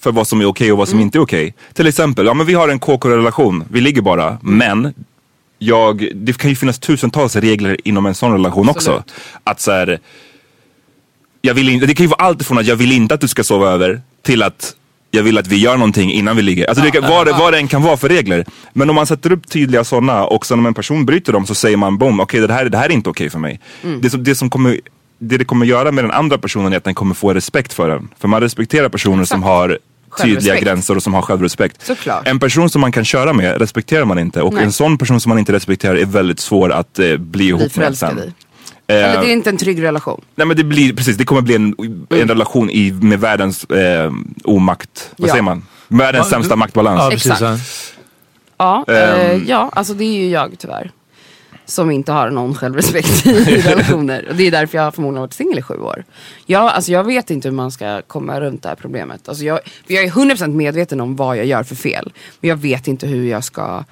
för 0.00 0.12
vad 0.12 0.28
som 0.28 0.40
är 0.40 0.44
okej 0.46 0.72
och 0.72 0.78
vad 0.78 0.88
som 0.88 0.98
Mm. 0.98 1.06
inte 1.06 1.18
är 1.18 1.20
okej. 1.20 1.54
Till 1.74 1.86
exempel, 1.86 2.26
ja 2.26 2.34
men 2.34 2.46
vi 2.46 2.54
har 2.54 2.68
en 2.68 2.78
KK-relation, 2.78 3.64
vi 3.70 3.80
ligger 3.80 4.02
bara, 4.02 4.26
Mm. 4.28 4.38
men 4.58 4.94
jag, 5.58 6.08
det 6.14 6.38
kan 6.38 6.50
ju 6.50 6.56
finnas 6.56 6.78
tusentals 6.78 7.36
regler 7.36 7.76
inom 7.84 8.06
en 8.06 8.14
sån 8.14 8.32
relation 8.32 8.68
också. 8.68 8.90
Absolut. 8.90 9.12
Att 9.44 9.60
så 9.60 9.70
här, 9.72 9.98
jag 11.40 11.54
vill 11.54 11.68
inte, 11.68 11.86
det 11.86 11.94
kan 11.94 12.04
ju 12.04 12.10
vara 12.10 12.22
allt 12.24 12.40
ifrån 12.40 12.58
att 12.58 12.66
jag 12.66 12.76
vill 12.76 12.92
inte 12.92 13.14
att 13.14 13.20
du 13.20 13.28
ska 13.28 13.44
sova 13.44 13.70
över 13.70 14.00
till 14.22 14.42
att 14.42 14.74
jag 15.14 15.22
vill 15.22 15.38
att 15.38 15.46
vi 15.46 15.56
gör 15.56 15.76
någonting 15.76 16.12
innan 16.12 16.36
vi 16.36 16.42
ligger. 16.42 16.66
Alltså 16.68 16.84
det 16.84 16.90
kan, 16.90 17.02
vad, 17.02 17.26
det, 17.26 17.32
vad 17.32 17.52
det 17.52 17.58
än 17.58 17.68
kan 17.68 17.82
vara 17.82 17.96
för 17.96 18.08
regler. 18.08 18.44
Men 18.72 18.90
om 18.90 18.96
man 18.96 19.06
sätter 19.06 19.32
upp 19.32 19.48
tydliga 19.48 19.84
sådana 19.84 20.24
och 20.24 20.46
sen 20.46 20.58
om 20.58 20.66
en 20.66 20.74
person 20.74 21.06
bryter 21.06 21.32
dem 21.32 21.46
så 21.46 21.54
säger 21.54 21.76
man 21.76 21.98
boom, 21.98 22.20
okej 22.20 22.40
det, 22.40 22.52
här, 22.52 22.64
det 22.64 22.78
här 22.78 22.84
är 22.84 22.92
inte 22.92 23.10
okej 23.10 23.30
för 23.30 23.38
mig. 23.38 23.60
Mm. 23.82 24.00
Det, 24.00 24.10
som, 24.10 24.24
det, 24.24 24.34
som 24.34 24.50
kommer, 24.50 24.80
det 25.18 25.36
det 25.38 25.44
kommer 25.44 25.66
göra 25.66 25.92
med 25.92 26.04
den 26.04 26.10
andra 26.10 26.38
personen 26.38 26.72
är 26.72 26.76
att 26.76 26.84
den 26.84 26.94
kommer 26.94 27.14
få 27.14 27.34
respekt 27.34 27.72
för 27.72 27.88
den. 27.88 28.08
För 28.18 28.28
man 28.28 28.40
respekterar 28.40 28.88
personer 28.88 29.24
som 29.24 29.42
har 29.42 29.78
tydliga 30.22 30.60
gränser 30.60 30.96
och 30.96 31.02
som 31.02 31.14
har 31.14 31.22
självrespekt. 31.22 31.86
Såklart. 31.86 32.28
En 32.28 32.38
person 32.38 32.70
som 32.70 32.80
man 32.80 32.92
kan 32.92 33.04
köra 33.04 33.32
med 33.32 33.60
respekterar 33.60 34.04
man 34.04 34.18
inte 34.18 34.42
och 34.42 34.54
Nej. 34.54 34.64
en 34.64 34.72
sån 34.72 34.98
person 34.98 35.20
som 35.20 35.30
man 35.30 35.38
inte 35.38 35.52
respekterar 35.52 35.94
är 35.94 36.06
väldigt 36.06 36.40
svår 36.40 36.72
att 36.72 36.98
eh, 36.98 37.16
bli 37.16 37.48
ihop 37.48 37.76
med 37.76 37.98
sen. 37.98 38.18
i. 38.18 38.32
Eh, 38.92 39.04
Eller 39.10 39.20
det 39.22 39.30
är 39.30 39.32
inte 39.32 39.50
en 39.50 39.56
trygg 39.56 39.82
relation. 39.82 40.20
Nej 40.34 40.46
men 40.46 40.56
det 40.56 40.64
blir, 40.64 40.92
precis, 40.92 41.16
det 41.16 41.24
kommer 41.24 41.40
bli 41.42 41.54
en, 41.54 41.74
en 42.10 42.28
relation 42.28 42.70
i, 42.70 42.92
med 42.92 43.20
världens 43.20 43.64
eh, 43.64 44.12
omakt, 44.44 45.10
vad 45.16 45.28
Ja. 45.28 45.32
säger 45.32 45.42
man? 45.42 45.66
Världens 45.88 46.26
Ja, 46.26 46.30
sämsta 46.30 46.54
du- 46.54 46.58
maktbalans. 46.58 47.00
Ja, 47.02 47.10
precis. 47.10 47.32
Exakt. 47.32 47.42
ja. 48.58 48.84
Ja, 48.86 48.94
eh, 48.94 49.30
Ehm. 49.30 49.44
ja, 49.48 49.70
alltså 49.72 49.94
det 49.94 50.04
är 50.04 50.12
ju 50.22 50.28
jag 50.28 50.54
tyvärr. 50.58 50.90
Som 51.66 51.90
inte 51.90 52.12
har 52.12 52.30
någon 52.30 52.54
självrespekt 52.54 53.26
i 53.26 53.60
relationer. 53.62 54.26
Och 54.28 54.36
det 54.36 54.46
är 54.46 54.50
därför 54.50 54.78
jag 54.78 54.94
förmodligen 54.94 55.16
har 55.16 55.26
varit 55.26 55.32
singel 55.34 55.58
i 55.58 55.62
sju 55.62 55.74
år. 55.78 56.04
Jag, 56.46 56.62
alltså 56.64 56.92
jag 56.92 57.04
vet 57.04 57.30
inte 57.30 57.48
hur 57.48 57.56
man 57.56 57.70
ska 57.72 58.02
komma 58.06 58.40
runt 58.40 58.62
det 58.62 58.68
här 58.68 58.76
problemet. 58.76 59.28
Alltså 59.28 59.44
jag, 59.44 59.60
jag 59.86 60.04
är 60.04 60.08
100% 60.10 60.48
medveten 60.54 61.00
om 61.00 61.16
vad 61.16 61.36
jag 61.36 61.46
gör 61.46 61.62
för 61.62 61.74
fel. 61.74 62.12
Men 62.40 62.48
jag 62.48 62.56
vet 62.56 62.88
inte 62.88 63.06
hur 63.06 63.24
jag 63.28 63.44
ska 63.44 63.84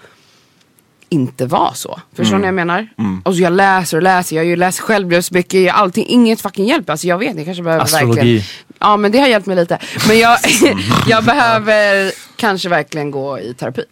inte 1.11 1.47
vara 1.47 1.75
så. 1.75 2.01
Förstår 2.15 2.37
Mm. 2.37 2.41
ni 2.57 2.63
vad 2.63 2.71
jag 2.71 2.85
menar? 2.95 3.21
Och 3.25 3.35
så 3.35 3.43
jag 3.43 3.53
läser 3.53 3.97
och 3.97 4.03
läser, 4.03 4.43
jag 4.43 4.59
läst 4.59 4.81
självhjälpsböcker, 4.81 5.69
allting, 5.73 6.07
inget 6.09 6.41
fucking 6.41 6.67
hjälper. 6.67 6.93
Alltså 6.93 7.07
jag 7.07 7.19
vet, 7.19 7.37
jag 7.37 7.45
kanske 7.45 7.63
behöver 7.63 7.85
Astrologi. 7.85 8.17
verkligen... 8.17 8.43
Ja 8.79 8.97
men 8.97 9.13
det 9.13 9.19
har 9.19 9.27
hjälpt 9.29 9.47
mig 9.47 9.57
lite. 9.57 9.79
Men 10.09 10.19
jag, 10.19 10.39
jag 11.07 11.25
behöver 11.25 12.13
kanske 12.37 12.69
verkligen 12.69 13.11
gå 13.11 13.39
i 13.39 13.55
terapi. 13.55 13.85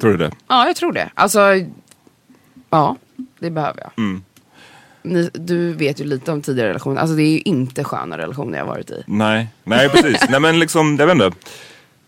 Tror 0.00 0.10
du 0.10 0.16
det? 0.16 0.30
Ja, 0.48 0.66
jag 0.66 0.76
tror 0.76 0.92
det. 0.92 1.10
Alltså, 1.14 1.40
ja, 2.70 2.96
det 3.38 3.50
behöver 3.50 3.80
jag. 3.80 3.90
Mm. 4.04 4.22
Ni, 5.02 5.30
du 5.34 5.72
vet 5.72 6.00
ju 6.00 6.04
lite 6.04 6.32
om 6.32 6.42
tidigare 6.42 6.68
relationer. 6.68 7.00
Alltså 7.00 7.16
det 7.16 7.22
är 7.22 7.30
ju 7.32 7.38
inte 7.40 7.84
sköna 7.84 8.18
relationer 8.18 8.58
jag 8.58 8.64
har 8.64 8.72
varit 8.72 8.90
i. 8.90 9.02
Nej, 9.06 9.48
nej 9.64 9.88
precis. 9.88 10.28
nej 10.30 10.40
men 10.40 10.58
liksom, 10.58 10.96
jag 10.96 11.06
vet 11.06 11.14
inte. 11.14 11.30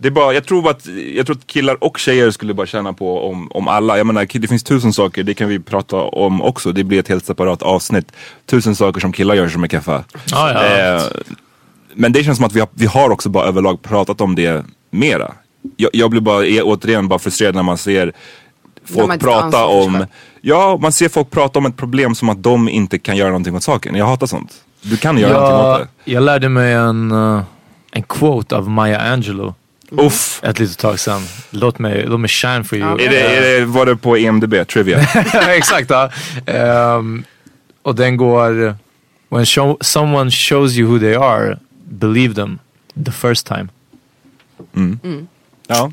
Det 0.01 0.09
är 0.09 0.13
bara, 0.13 0.33
jag, 0.35 0.45
tror 0.45 0.71
att, 0.71 0.87
jag 1.15 1.27
tror 1.27 1.37
att 1.37 1.47
killar 1.47 1.85
och 1.85 1.99
tjejer 1.99 2.31
skulle 2.31 2.55
bara 2.55 2.67
känna 2.67 2.93
på 2.93 3.29
om, 3.31 3.53
om 3.53 3.69
alla. 3.69 3.97
Jag 3.99 4.07
menar, 4.07 4.27
det 4.39 4.49
finns 4.49 4.63
tusen 4.63 4.93
saker, 4.93 5.23
det 5.23 5.35
kan 5.35 5.49
vi 5.49 5.59
prata 5.59 5.97
om 5.97 6.43
också. 6.43 6.73
Det 6.73 6.85
blir 6.85 6.99
ett 6.99 7.09
helt 7.09 7.27
separat 7.27 7.63
avsnitt. 7.63 8.13
Tusen 8.47 8.77
saker 8.77 9.01
som 9.01 9.13
killar 9.13 9.35
gör 9.35 9.49
som 9.49 9.65
är 9.65 9.69
kaffa. 9.69 10.05
Ja, 10.31 10.53
ja. 10.53 10.95
Eh, 10.97 11.03
men 11.95 12.13
det 12.13 12.25
känns 12.25 12.37
som 12.37 12.47
att 12.47 12.53
vi 12.53 12.61
har, 12.61 12.69
vi 12.75 12.87
har 12.87 13.11
också 13.11 13.29
bara 13.29 13.45
överlag 13.45 13.83
pratat 13.83 14.21
om 14.21 14.35
det 14.35 14.65
mera. 14.91 15.33
Jag, 15.77 15.91
jag 15.93 16.11
blir 16.11 16.21
bara, 16.21 16.47
är, 16.47 16.63
återigen 16.65 17.09
bara 17.09 17.19
frustrerad 17.19 17.55
när 17.55 17.63
man 17.63 17.79
ser 17.79 18.13
folk 18.85 19.21
prata 19.21 19.67
om, 19.67 20.07
ja 20.41 20.79
man 20.83 20.93
ser 20.93 21.09
folk 21.09 21.31
prata 21.31 21.59
om 21.59 21.67
ett 21.67 21.77
problem 21.77 22.15
som 22.15 22.29
att 22.29 22.43
de 22.43 22.69
inte 22.69 22.99
kan 22.99 23.17
göra 23.17 23.29
någonting 23.29 23.57
åt 23.57 23.63
saken. 23.63 23.95
Jag 23.95 24.07
hatar 24.07 24.27
sånt. 24.27 24.53
Du 24.83 24.97
kan 24.97 25.19
göra 25.19 25.33
någonting 25.33 25.57
åt 25.57 25.79
Jag, 25.79 25.81
det. 25.81 26.13
jag 26.13 26.23
lärde 26.23 26.49
mig 26.49 26.73
en, 26.73 27.13
eh, 27.13 27.43
en 27.93 28.03
quote 28.03 28.57
av 28.57 28.71
Maya 28.71 29.01
Angelou. 29.01 29.55
Uff. 29.91 30.41
Ett 30.45 30.59
litet 30.59 30.79
tag 30.79 31.01
sedan. 31.01 31.23
Låt 31.51 31.79
mig, 31.79 32.05
låt 32.07 32.21
mig 32.21 32.29
shine 32.29 32.65
for 32.65 32.79
you. 32.79 32.93
Är 32.93 33.11
det, 33.11 33.21
är 33.21 33.61
det, 33.61 33.65
var 33.67 33.87
det 33.87 33.97
på 33.97 34.17
EMDB, 34.17 34.55
Trivia? 34.69 34.99
Exakt. 35.49 35.91
Ja. 35.91 36.11
Ehm, 36.47 37.25
och 37.83 37.95
den 37.95 38.17
går... 38.17 38.77
When 39.31 39.47
show, 39.47 39.77
someone 39.81 40.31
shows 40.31 40.77
you 40.77 40.89
who 40.91 40.99
they 40.99 41.15
are, 41.15 41.59
believe 41.85 42.35
them 42.35 42.59
the 43.05 43.13
first 43.13 43.47
time. 43.47 43.69
ja. 45.67 45.93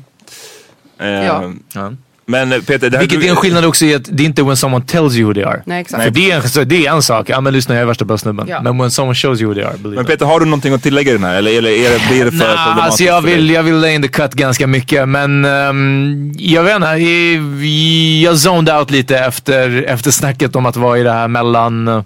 Eh, 0.98 1.06
Ja. 1.08 1.52
Ja. 1.72 1.92
Men 2.28 2.50
Peter, 2.50 2.90
det 2.90 2.96
här 2.96 3.06
Vilket 3.06 3.24
är 3.24 3.30
en 3.30 3.36
skillnad 3.36 3.64
också 3.64 3.84
i 3.84 3.94
att 3.94 4.04
det 4.12 4.22
är 4.22 4.24
inte 4.26 4.42
when 4.42 4.56
someone 4.56 4.84
tells 4.84 5.16
you 5.16 5.26
who 5.28 5.34
they 5.34 5.42
are. 5.42 5.62
Nej, 5.66 5.80
exakt. 5.80 6.02
För 6.02 6.10
det 6.10 6.30
är, 6.30 6.36
en, 6.36 6.48
så 6.48 6.64
det 6.64 6.86
är 6.86 6.92
en 6.92 7.02
sak. 7.02 7.28
Ja 7.30 7.40
men 7.40 7.52
lyssna 7.52 7.74
jag 7.74 7.82
är 7.82 7.86
värsta 7.86 8.04
bösnubben. 8.04 8.46
Ja. 8.48 8.62
Men 8.62 8.78
when 8.78 8.90
someone 8.90 9.14
shows 9.14 9.40
you 9.40 9.48
who 9.48 9.54
they 9.54 9.64
are, 9.64 9.72
believe 9.78 9.96
Men. 9.96 10.04
Peter, 10.04 10.26
har 10.26 10.40
du 10.40 10.46
någonting 10.46 10.74
att 10.74 10.82
tillägga 10.82 11.10
i 11.10 11.14
den 11.14 11.24
här? 11.24 11.34
Eller, 11.34 11.58
eller 11.58 11.70
är 11.70 11.90
det, 11.90 12.00
blir 12.10 12.24
det 12.24 12.30
för 12.30 12.38
Nej, 12.38 12.46
problematiskt 12.46 12.82
alltså 12.86 13.04
jag 13.04 13.22
vill, 13.22 13.50
jag 13.50 13.62
vill 13.62 13.74
lay 13.76 13.94
in 13.94 14.02
the 14.02 14.08
cut 14.08 14.34
ganska 14.34 14.66
mycket. 14.66 15.08
Men 15.08 15.44
ehm, 15.44 16.32
jag 16.38 16.62
vet 16.62 16.76
inte, 16.76 16.86
jag- 16.86 18.22
jag 18.32 18.38
zoned 18.38 18.74
out 18.74 18.90
lite 18.90 19.18
efter, 19.18 19.82
efter 19.88 20.10
snacket 20.10 20.56
om 20.56 20.66
att 20.66 20.76
vara 20.76 20.98
i 20.98 21.02
det 21.02 21.12
här 21.12 21.28
mellan, 21.28 22.04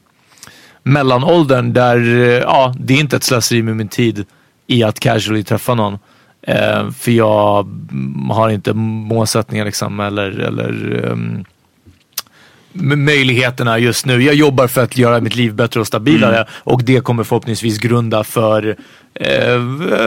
mellanåldern. 0.83 1.73
Där, 1.73 1.97
eh, 1.97 2.29
ja, 2.31 2.75
det 2.79 2.95
är 2.95 2.99
inte 3.01 3.17
ett 3.17 3.25
slöseri 3.25 3.63
med 3.63 3.77
min 3.77 3.89
tid 3.89 4.25
i 4.67 4.83
att 4.83 5.01
casually 5.01 5.45
träffa 5.45 5.75
någon. 5.75 5.99
Eh, 6.43 6.91
för 6.91 7.11
jag 7.11 7.67
mm, 7.91 8.31
har 8.31 8.51
inte 8.51 8.73
målsättningar 8.75 9.65
liksom, 9.65 10.01
eller, 10.01 10.31
eller 10.39 11.01
ehm, 11.13 11.45
m- 12.75 13.05
möjligheterna 13.05 13.79
just 13.79 14.07
nu. 14.07 14.23
Jag 14.23 14.35
jobbar 14.35 14.67
för 14.67 14.83
att 14.83 14.97
göra 14.99 15.21
mitt 15.21 15.37
liv 15.37 15.55
bättre 15.55 15.81
och 15.81 15.87
stabilare 15.87 16.37
Mm. 16.37 16.49
och 16.53 16.83
det 16.85 17.01
kommer 17.05 17.25
förhoppningsvis 17.25 17.79
grunda 17.79 18.25
för 18.25 18.77
eh, 19.15 19.61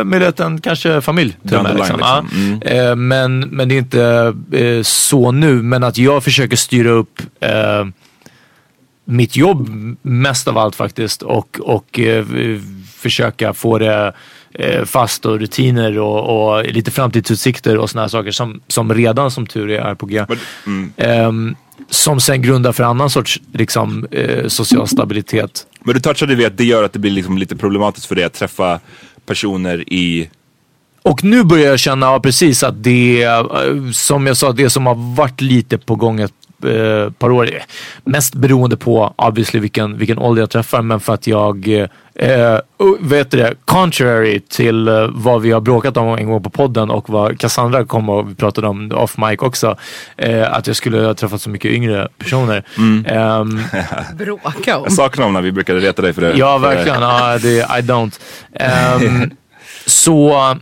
med 0.03 0.39
en 0.39 0.61
kanske 0.61 1.01
familj. 1.01 1.38
till 1.47 1.61
med, 1.61 1.75
liksom. 1.75 1.97
liksom. 1.97 2.59
Ja. 2.65 2.71
Eh, 2.71 2.95
men, 2.95 3.39
men 3.39 3.69
det 3.69 3.75
är 3.75 3.79
inte 3.79 4.34
eh, 4.51 4.81
så 4.84 5.31
nu. 5.31 5.53
Men 5.61 5.84
att 5.84 5.97
jag 5.97 6.23
försöker 6.23 6.55
styra 6.57 6.89
upp 6.89 7.21
eh, 7.39 7.86
mitt 9.05 9.36
jobb 9.36 9.69
mest 10.01 10.47
av 10.47 10.57
allt 10.57 10.75
faktiskt 10.75 11.21
och, 11.21 11.59
och 11.63 11.99
eh, 11.99 12.25
försöka 12.95 13.53
få 13.53 13.77
det 13.77 14.13
eh, 14.54 14.86
fast 14.86 15.26
och 15.26 15.39
rutiner 15.39 15.99
och, 15.99 16.56
och 16.56 16.66
lite 16.66 16.91
framtidsutsikter 16.91 17.78
och 17.78 17.89
här 17.95 18.08
saker 18.08 18.32
som, 18.32 18.62
som 18.68 18.93
redan 18.93 19.32
som 19.32 19.47
tur 19.47 19.70
är 19.70 19.80
är 19.80 19.95
på 19.95 20.06
G. 20.06 20.26
Mm. 20.66 20.93
Ehm, 20.97 21.56
som 21.89 22.20
sen 22.20 22.41
grundar 22.41 22.72
för 22.72 22.84
annan 22.84 23.10
sorts 23.10 23.41
liksom, 23.54 24.08
eh, 24.12 24.47
social 24.47 24.88
stabilitet. 24.88 25.68
Men 25.84 25.93
du 25.93 26.01
touchade 26.01 26.36
vid 26.36 26.47
att 26.47 26.58
det 26.58 26.66
gör 26.66 26.84
att 26.84 26.93
det 26.93 26.99
blir 26.99 27.12
liksom 27.12 27.38
lite 27.38 27.56
problematiskt 27.56 28.06
för 28.06 28.16
dig 28.16 28.24
att 28.24 28.34
träffa 28.34 28.80
personer 29.26 29.93
i... 29.93 30.30
Och 31.01 31.24
nu 31.24 31.43
börjar 31.43 31.70
jag 31.70 31.80
känna 31.80 32.06
ja, 32.06 32.20
precis 32.20 32.64
att 32.64 32.84
det, 32.84 33.24
eh, 33.24 33.43
som 33.93 34.28
jag 34.28 34.38
sa, 34.38 34.51
det 34.51 34.70
som 34.70 34.86
har 34.86 35.16
varit 35.16 35.41
lite 35.41 35.78
på 35.78 35.95
gång 35.95 36.20
ett 36.20 36.34
eh, 36.64 37.11
par 37.11 37.32
år, 37.32 37.45
eh, 37.45 37.61
mest 38.03 38.36
beroende 38.36 38.78
på 38.78 39.14
obviously 39.18 39.59
vilken, 39.59 39.97
vilken 39.97 40.18
ålder 40.18 40.41
jag 40.41 40.49
träffar, 40.49 40.82
men 40.82 40.99
för 40.99 41.14
att 41.14 41.28
jag, 41.28 41.68
eh, 42.16 42.59
och 42.78 42.97
vet 42.99 43.32
du 43.32 43.38
det, 43.38 43.53
contrary 43.66 44.39
till 44.39 44.88
eh, 44.88 45.07
vad 45.09 45.41
vi 45.41 45.51
har 45.51 45.61
bråkat 45.61 45.97
om 45.97 46.18
en 46.18 46.30
gång 46.30 46.43
på 46.43 46.49
podden 46.49 46.89
och 46.89 47.09
vad 47.09 47.39
Cassandra 47.39 47.86
kom 47.86 48.09
och 48.09 48.30
vi 48.30 48.36
pratade 48.36 48.68
om 48.68 48.91
off 48.91 49.18
mic 49.18 49.39
också, 49.39 49.78
eh, 50.18 50.53
att 50.53 50.68
jag 50.68 50.76
skulle 50.76 51.01
ha 51.01 51.14
träffat 51.14 51.41
så 51.41 51.49
mycket 51.49 51.72
yngre 51.72 52.07
personer. 52.18 52.64
Ehm, 53.05 53.61
Bråka 54.18 54.78
om. 54.78 54.84
Jag 54.84 54.93
saknar 54.93 55.24
dem 55.26 55.34
när 55.34 55.41
vi 55.41 55.51
brukade 55.51 55.80
reta 55.80 56.01
dig 56.01 56.14
för 56.14 56.22
det. 56.22 56.34
Ja, 56.38 56.57
verkligen. 56.57 57.01
Ja, 57.01 57.38
det, 57.38 57.57
I 57.57 57.82
don't. 57.82 58.20
Ehm, 58.53 59.32
så, 59.86 60.57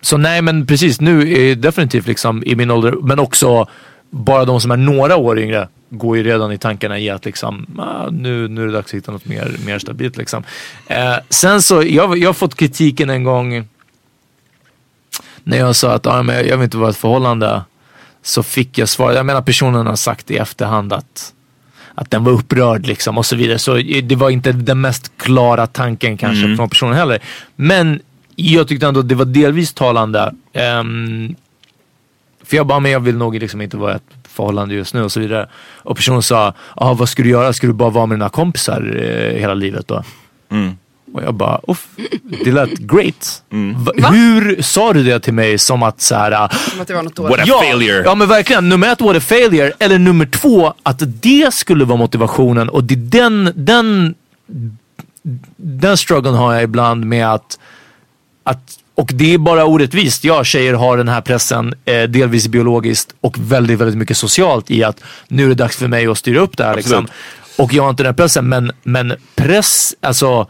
så 0.00 0.16
nej, 0.16 0.42
men 0.42 0.66
precis 0.66 1.00
nu 1.00 1.32
är 1.32 1.48
jag 1.48 1.58
definitivt 1.58 2.06
liksom 2.06 2.42
i 2.46 2.56
min 2.56 2.70
ålder, 2.70 2.94
men 3.02 3.18
också 3.18 3.66
bara 4.10 4.44
de 4.44 4.60
som 4.60 4.70
är 4.70 4.76
några 4.76 5.16
år 5.16 5.38
yngre 5.38 5.68
går 5.90 6.16
ju 6.16 6.22
redan 6.22 6.52
i 6.52 6.58
tankarna 6.58 6.98
i 6.98 7.10
att 7.10 7.24
liksom, 7.24 7.66
ah, 7.78 8.10
nu, 8.10 8.48
nu 8.48 8.62
är 8.62 8.66
det 8.66 8.72
dags 8.72 8.86
att 8.86 8.94
hitta 8.94 9.12
något 9.12 9.26
mer, 9.26 9.56
mer 9.66 9.78
stabilt. 9.78 10.16
Liksom. 10.16 10.42
Eh, 10.86 11.14
sen 11.30 11.62
så, 11.62 11.82
jag, 11.82 12.18
jag 12.18 12.28
har 12.28 12.34
fått 12.34 12.54
kritiken 12.54 13.10
en 13.10 13.24
gång 13.24 13.64
när 15.44 15.58
jag 15.58 15.76
sa 15.76 15.92
att 15.92 16.06
ah, 16.06 16.22
men 16.22 16.46
jag 16.48 16.56
vill 16.56 16.64
inte 16.64 16.76
vara 16.76 16.88
i 16.88 16.90
ett 16.90 16.96
förhållande. 16.96 17.62
Så 18.22 18.42
fick 18.42 18.78
jag 18.78 18.88
svar, 18.88 19.12
jag 19.12 19.26
menar 19.26 19.42
personen 19.42 19.86
har 19.86 19.96
sagt 19.96 20.30
i 20.30 20.36
efterhand 20.36 20.92
att 20.92 21.32
att 21.94 22.10
den 22.10 22.24
var 22.24 22.32
upprörd 22.32 22.86
liksom 22.86 23.18
och 23.18 23.26
så 23.26 23.36
vidare. 23.36 23.58
Så 23.58 23.74
det 24.02 24.16
var 24.16 24.30
inte 24.30 24.52
den 24.52 24.80
mest 24.80 25.12
klara 25.16 25.66
tanken 25.66 26.16
kanske 26.16 26.44
Mm. 26.44 26.56
från 26.56 26.68
personen 26.68 26.94
heller. 26.94 27.18
Men 27.56 28.00
jag 28.36 28.68
tyckte 28.68 28.86
ändå 28.86 29.00
att 29.00 29.08
det 29.08 29.14
var 29.14 29.24
delvis 29.24 29.72
talande. 29.74 30.34
Ehm, 30.52 31.34
för 32.48 32.56
jag 32.56 32.66
bara, 32.66 32.80
men 32.80 32.92
jag 32.92 33.00
vill 33.00 33.16
nog 33.16 33.34
liksom 33.34 33.60
inte 33.60 33.76
vara 33.76 33.92
i 33.92 33.96
ett 33.96 34.02
förhållande 34.28 34.74
just 34.74 34.94
nu 34.94 35.02
och 35.02 35.12
så 35.12 35.20
vidare. 35.20 35.48
Och 35.76 35.96
personen 35.96 36.22
sa, 36.22 36.54
ah, 36.74 36.94
vad 36.94 37.08
ska 37.08 37.22
du 37.22 37.28
göra? 37.28 37.52
Ska 37.52 37.66
du 37.66 37.72
bara 37.72 37.90
vara 37.90 38.06
med 38.06 38.18
dina 38.18 38.28
kompisar 38.28 38.96
eh, 38.96 39.40
hela 39.40 39.54
livet 39.54 39.88
då? 39.88 40.02
Mm. 40.50 40.76
Och 41.14 41.22
jag 41.22 41.34
bara, 41.34 41.60
uff, 41.68 41.86
det 42.44 42.52
lät 42.52 42.78
great. 42.78 43.42
Va? 43.76 44.08
Hur 44.08 44.62
sa 44.62 44.92
du 44.92 45.04
det 45.04 45.20
till 45.20 45.34
mig 45.34 45.58
som 45.58 45.82
att 45.82 46.00
så 46.00 46.14
här, 46.14 46.32
ah, 46.32 46.48
Som 46.48 46.80
att 46.80 46.88
det 46.88 46.94
var 46.94 47.02
något 47.02 47.18
What 47.18 47.38
a 47.38 47.42
ja, 47.46 47.60
failure. 47.60 48.02
Ja 48.04 48.14
men 48.14 48.28
verkligen, 48.28 48.68
nummer 48.68 48.92
ett, 48.92 49.00
what 49.00 49.16
a 49.16 49.20
failure. 49.20 49.72
Eller 49.78 49.98
nummer 49.98 50.26
två, 50.26 50.74
att 50.82 51.02
det 51.22 51.54
skulle 51.54 51.84
vara 51.84 51.98
motivationen. 51.98 52.68
Och 52.68 52.84
det 52.84 52.94
den, 52.96 53.52
den, 53.56 54.14
den 55.56 55.96
strugglen 55.96 56.34
har 56.34 56.54
jag 56.54 56.62
ibland 56.62 57.06
med 57.06 57.32
att, 57.32 57.58
att 58.44 58.78
och 58.98 59.10
det 59.14 59.34
är 59.34 59.38
bara 59.38 59.64
orättvist. 59.64 60.24
Ja, 60.24 60.44
tjejer 60.44 60.74
har 60.74 60.96
den 60.96 61.08
här 61.08 61.20
pressen, 61.20 61.74
eh, 61.84 62.02
delvis 62.02 62.48
biologiskt 62.48 63.14
och 63.20 63.36
väldigt, 63.38 63.78
väldigt 63.78 63.96
mycket 63.96 64.16
socialt 64.16 64.70
i 64.70 64.84
att 64.84 65.02
nu 65.28 65.44
är 65.44 65.48
det 65.48 65.54
dags 65.54 65.76
för 65.76 65.88
mig 65.88 66.06
att 66.06 66.18
styra 66.18 66.40
upp 66.40 66.56
det 66.56 66.64
här. 66.64 66.76
Liksom. 66.76 67.06
Och 67.58 67.72
jag 67.72 67.82
har 67.82 67.90
inte 67.90 68.02
den 68.02 68.14
pressen, 68.14 68.48
men, 68.48 68.72
men 68.82 69.14
press, 69.34 69.94
alltså 70.00 70.46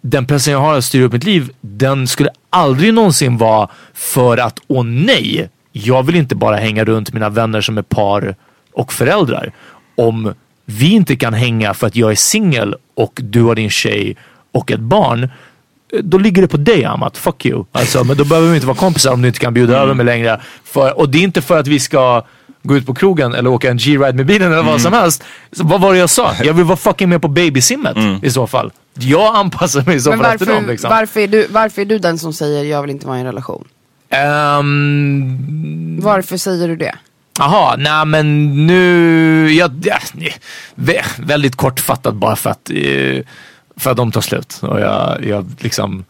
den 0.00 0.26
pressen 0.26 0.52
jag 0.52 0.60
har 0.60 0.78
att 0.78 0.84
styra 0.84 1.04
upp 1.04 1.12
mitt 1.12 1.24
liv, 1.24 1.50
den 1.60 2.06
skulle 2.06 2.30
aldrig 2.50 2.94
någonsin 2.94 3.36
vara 3.36 3.70
för 3.94 4.38
att, 4.38 4.58
åh 4.66 4.84
nej, 4.84 5.48
jag 5.72 6.02
vill 6.02 6.16
inte 6.16 6.34
bara 6.34 6.56
hänga 6.56 6.84
runt 6.84 7.12
mina 7.12 7.28
vänner 7.28 7.60
som 7.60 7.78
är 7.78 7.82
par 7.82 8.34
och 8.72 8.92
föräldrar. 8.92 9.52
Om 9.96 10.34
vi 10.64 10.90
inte 10.90 11.16
kan 11.16 11.34
hänga 11.34 11.74
för 11.74 11.86
att 11.86 11.96
jag 11.96 12.10
är 12.10 12.16
singel 12.16 12.74
och 12.94 13.20
du 13.22 13.42
har 13.42 13.54
din 13.54 13.70
tjej 13.70 14.16
och 14.52 14.70
ett 14.70 14.80
barn, 14.80 15.28
då 16.02 16.18
ligger 16.18 16.42
det 16.42 16.48
på 16.48 16.56
dig 16.56 16.84
Amat. 16.84 17.16
Fuck 17.18 17.46
you. 17.46 17.64
Alltså, 17.72 18.04
men 18.04 18.16
då 18.16 18.24
behöver 18.24 18.48
vi 18.48 18.54
inte 18.54 18.66
vara 18.66 18.76
kompisar 18.76 19.12
om 19.12 19.22
du 19.22 19.28
inte 19.28 19.40
kan 19.40 19.54
bjuda 19.54 19.78
över 19.78 19.94
mig 19.94 20.06
längre. 20.06 20.40
För, 20.64 20.98
och 20.98 21.08
det 21.08 21.18
är 21.18 21.22
inte 21.22 21.42
för 21.42 21.58
att 21.58 21.66
vi 21.66 21.80
ska 21.80 22.22
gå 22.62 22.76
ut 22.76 22.86
på 22.86 22.94
krogen 22.94 23.34
eller 23.34 23.50
åka 23.50 23.70
en 23.70 23.76
G-ride 23.76 24.12
med 24.12 24.26
bilen 24.26 24.52
eller 24.52 24.62
vad 24.62 24.80
som 24.80 24.92
helst. 24.92 25.24
Så, 25.52 25.64
vad 25.64 25.80
var 25.80 25.92
det 25.92 25.98
jag 25.98 26.10
sa? 26.10 26.32
Jag 26.44 26.54
vill 26.54 26.64
vara 26.64 26.76
fucking 26.76 27.08
med 27.08 27.22
på 27.22 27.28
babysimmet 27.28 27.96
i 28.22 28.30
så 28.30 28.46
fall. 28.46 28.72
Jag 28.94 29.36
anpassar 29.36 29.82
mig 29.86 29.96
i 29.96 30.00
så 30.00 30.10
Men 30.10 30.18
fall 30.18 30.34
efter 30.34 30.46
varför, 30.46 30.60
dem. 30.60 30.70
Liksom. 30.70 30.90
varför, 30.90 31.20
är 31.20 31.28
du, 31.28 31.46
varför 31.50 31.82
är 31.82 31.86
du 31.86 31.98
den 31.98 32.18
som 32.18 32.32
säger 32.32 32.64
jag 32.64 32.82
vill 32.82 32.90
inte 32.90 33.06
vara 33.06 33.16
i 33.16 33.20
en 33.20 33.26
relation? 33.26 33.64
Ehm, 34.10 36.00
Varför 36.02 36.36
säger 36.36 36.68
du 36.68 36.76
det? 36.76 36.94
Jaha, 37.38 37.76
nej 37.76 38.04
men 38.06 38.66
nu... 38.66 39.52
Ja, 39.52 39.70
ja, 39.84 41.02
väldigt 41.18 41.56
kortfattat 41.56 42.14
bara 42.14 42.36
för 42.36 42.50
att, 42.50 42.70
eh, 42.70 43.24
för 43.76 43.90
att 43.90 43.96
de 43.96 44.12
tar 44.12 44.20
slut. 44.20 44.58
Och 44.62 44.80
jag, 44.80 45.24
jag 45.26 45.46
liksom... 45.58 46.04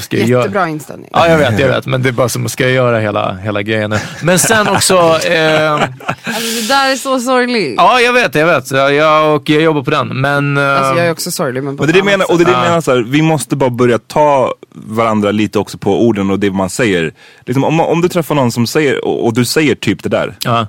Ska 0.00 0.16
jag 0.18 0.28
göra? 0.28 0.40
Jättebra 0.40 0.68
inställning. 0.68 1.08
Ja, 1.12 1.28
jag 1.28 1.38
vet, 1.38 1.58
jag 1.58 1.68
vet. 1.68 1.86
Men 1.86 2.02
det 2.02 2.08
är 2.08 2.12
bara 2.12 2.28
som, 2.28 2.48
ska 2.48 2.62
jag 2.64 2.72
göra 2.72 2.98
hela, 3.00 3.34
hela 3.34 3.62
grejen 3.62 3.90
nu? 3.90 3.98
Men 4.22 4.38
sen 4.38 4.68
också... 4.68 4.94
ehm, 5.24 5.80
Alltså, 6.24 6.60
det 6.60 6.68
där 6.68 6.92
är 6.92 6.96
så 6.96 7.20
sorgligt. 7.20 7.74
ja, 7.76 8.00
jag 8.00 8.12
vet, 8.12 8.34
jag 8.34 8.46
vet. 8.46 8.70
Jag, 8.70 8.94
jag, 8.94 9.34
och 9.36 9.50
jag 9.50 9.62
jobbar 9.62 9.82
på 9.82 9.90
den. 9.90 10.08
Men... 10.20 10.56
eh, 10.56 10.76
Alltså, 10.78 10.94
jag 10.96 11.06
är 11.06 11.10
också 11.12 11.30
sorglig 11.30 11.62
men 11.62 11.76
på 11.76 11.82
Men 11.82 11.92
det 11.92 11.98
är 11.98 12.00
ett 12.00 12.04
menar, 12.04 12.30
och 12.30 12.38
det 12.38 12.42
är 12.44 12.46
det 12.46 12.52
jag 12.52 12.60
menar 12.62 12.80
så 12.80 12.90
här, 12.94 13.02
vi 13.02 13.22
måste 13.22 13.56
bara 13.56 13.70
börja 13.70 13.98
ta 13.98 14.54
varandra 14.72 15.30
lite 15.30 15.58
också 15.58 15.78
på 15.78 16.06
orden 16.06 16.30
och 16.30 16.38
det 16.38 16.50
man 16.50 16.70
säger. 16.70 17.12
Liksom, 17.46 17.64
om, 17.64 17.80
om 17.80 18.00
du 18.00 18.08
träffar 18.08 18.34
någon 18.34 18.52
som 18.52 18.66
säger, 18.66 19.04
och, 19.04 19.26
och 19.26 19.34
du 19.34 19.44
säger 19.44 19.74
typ 19.74 20.02
det 20.02 20.08
där. 20.08 20.34
ja. 20.44 20.66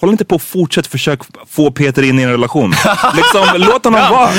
Håll 0.00 0.10
inte 0.10 0.24
på 0.24 0.34
och 0.34 0.42
fortsätt 0.42 0.86
försöka 0.86 1.24
få 1.50 1.70
Peter 1.70 2.02
in 2.02 2.18
i 2.18 2.22
en 2.22 2.30
relation. 2.30 2.70
liksom, 3.16 3.46
låt 3.56 3.84
honom 3.84 4.00
vara. 4.10 4.30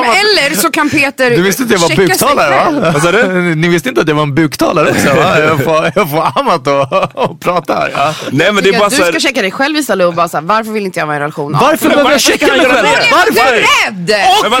Men 0.00 0.10
eller 0.10 0.56
så 0.56 0.70
kan 0.70 0.90
Peter 0.90 1.30
Du 1.30 1.42
visste 1.42 1.62
inte 1.62 1.74
att 1.74 1.80
jag 1.80 1.88
var 1.88 1.96
buktalare 1.96 2.70
va? 2.80 2.90
Vad 2.92 3.02
sa 3.02 3.12
du? 3.12 3.54
Ni 3.54 3.68
visste 3.68 3.88
inte 3.88 4.00
att 4.00 4.08
jag 4.08 4.14
var 4.14 4.22
en 4.22 4.34
buktalare 4.34 4.90
också 4.90 5.14
va? 5.14 5.38
Jag 5.38 5.64
får, 5.64 5.92
jag 5.94 6.10
får 6.10 6.40
Amat 6.40 6.66
att 6.66 7.14
och 7.14 7.40
prata 7.40 7.74
här. 7.74 7.92
Ja. 7.96 8.14
Nej 8.30 8.52
men 8.52 8.64
det 8.64 8.70
är 8.70 8.78
bara 8.78 8.90
så 8.90 8.96
du 8.96 9.02
här, 9.02 9.10
ska 9.10 9.20
checka 9.20 9.42
dig 9.42 9.50
själv 9.50 9.76
istället 9.76 10.06
och 10.06 10.14
bara 10.14 10.28
såhär, 10.28 10.44
varför 10.44 10.70
vill 10.72 10.84
inte 10.84 10.98
jag 11.00 11.06
vara 11.06 11.14
i 11.14 11.16
en 11.16 11.20
relation? 11.22 11.52
Varför 11.60 11.88
behöver 11.88 12.10
jag 12.10 12.20
checka 12.20 12.46
mig 12.46 12.60
själv? 12.60 12.86
Varför? 13.12 13.32
Du 13.32 13.40
är 13.40 13.66
rädd! 13.86 14.14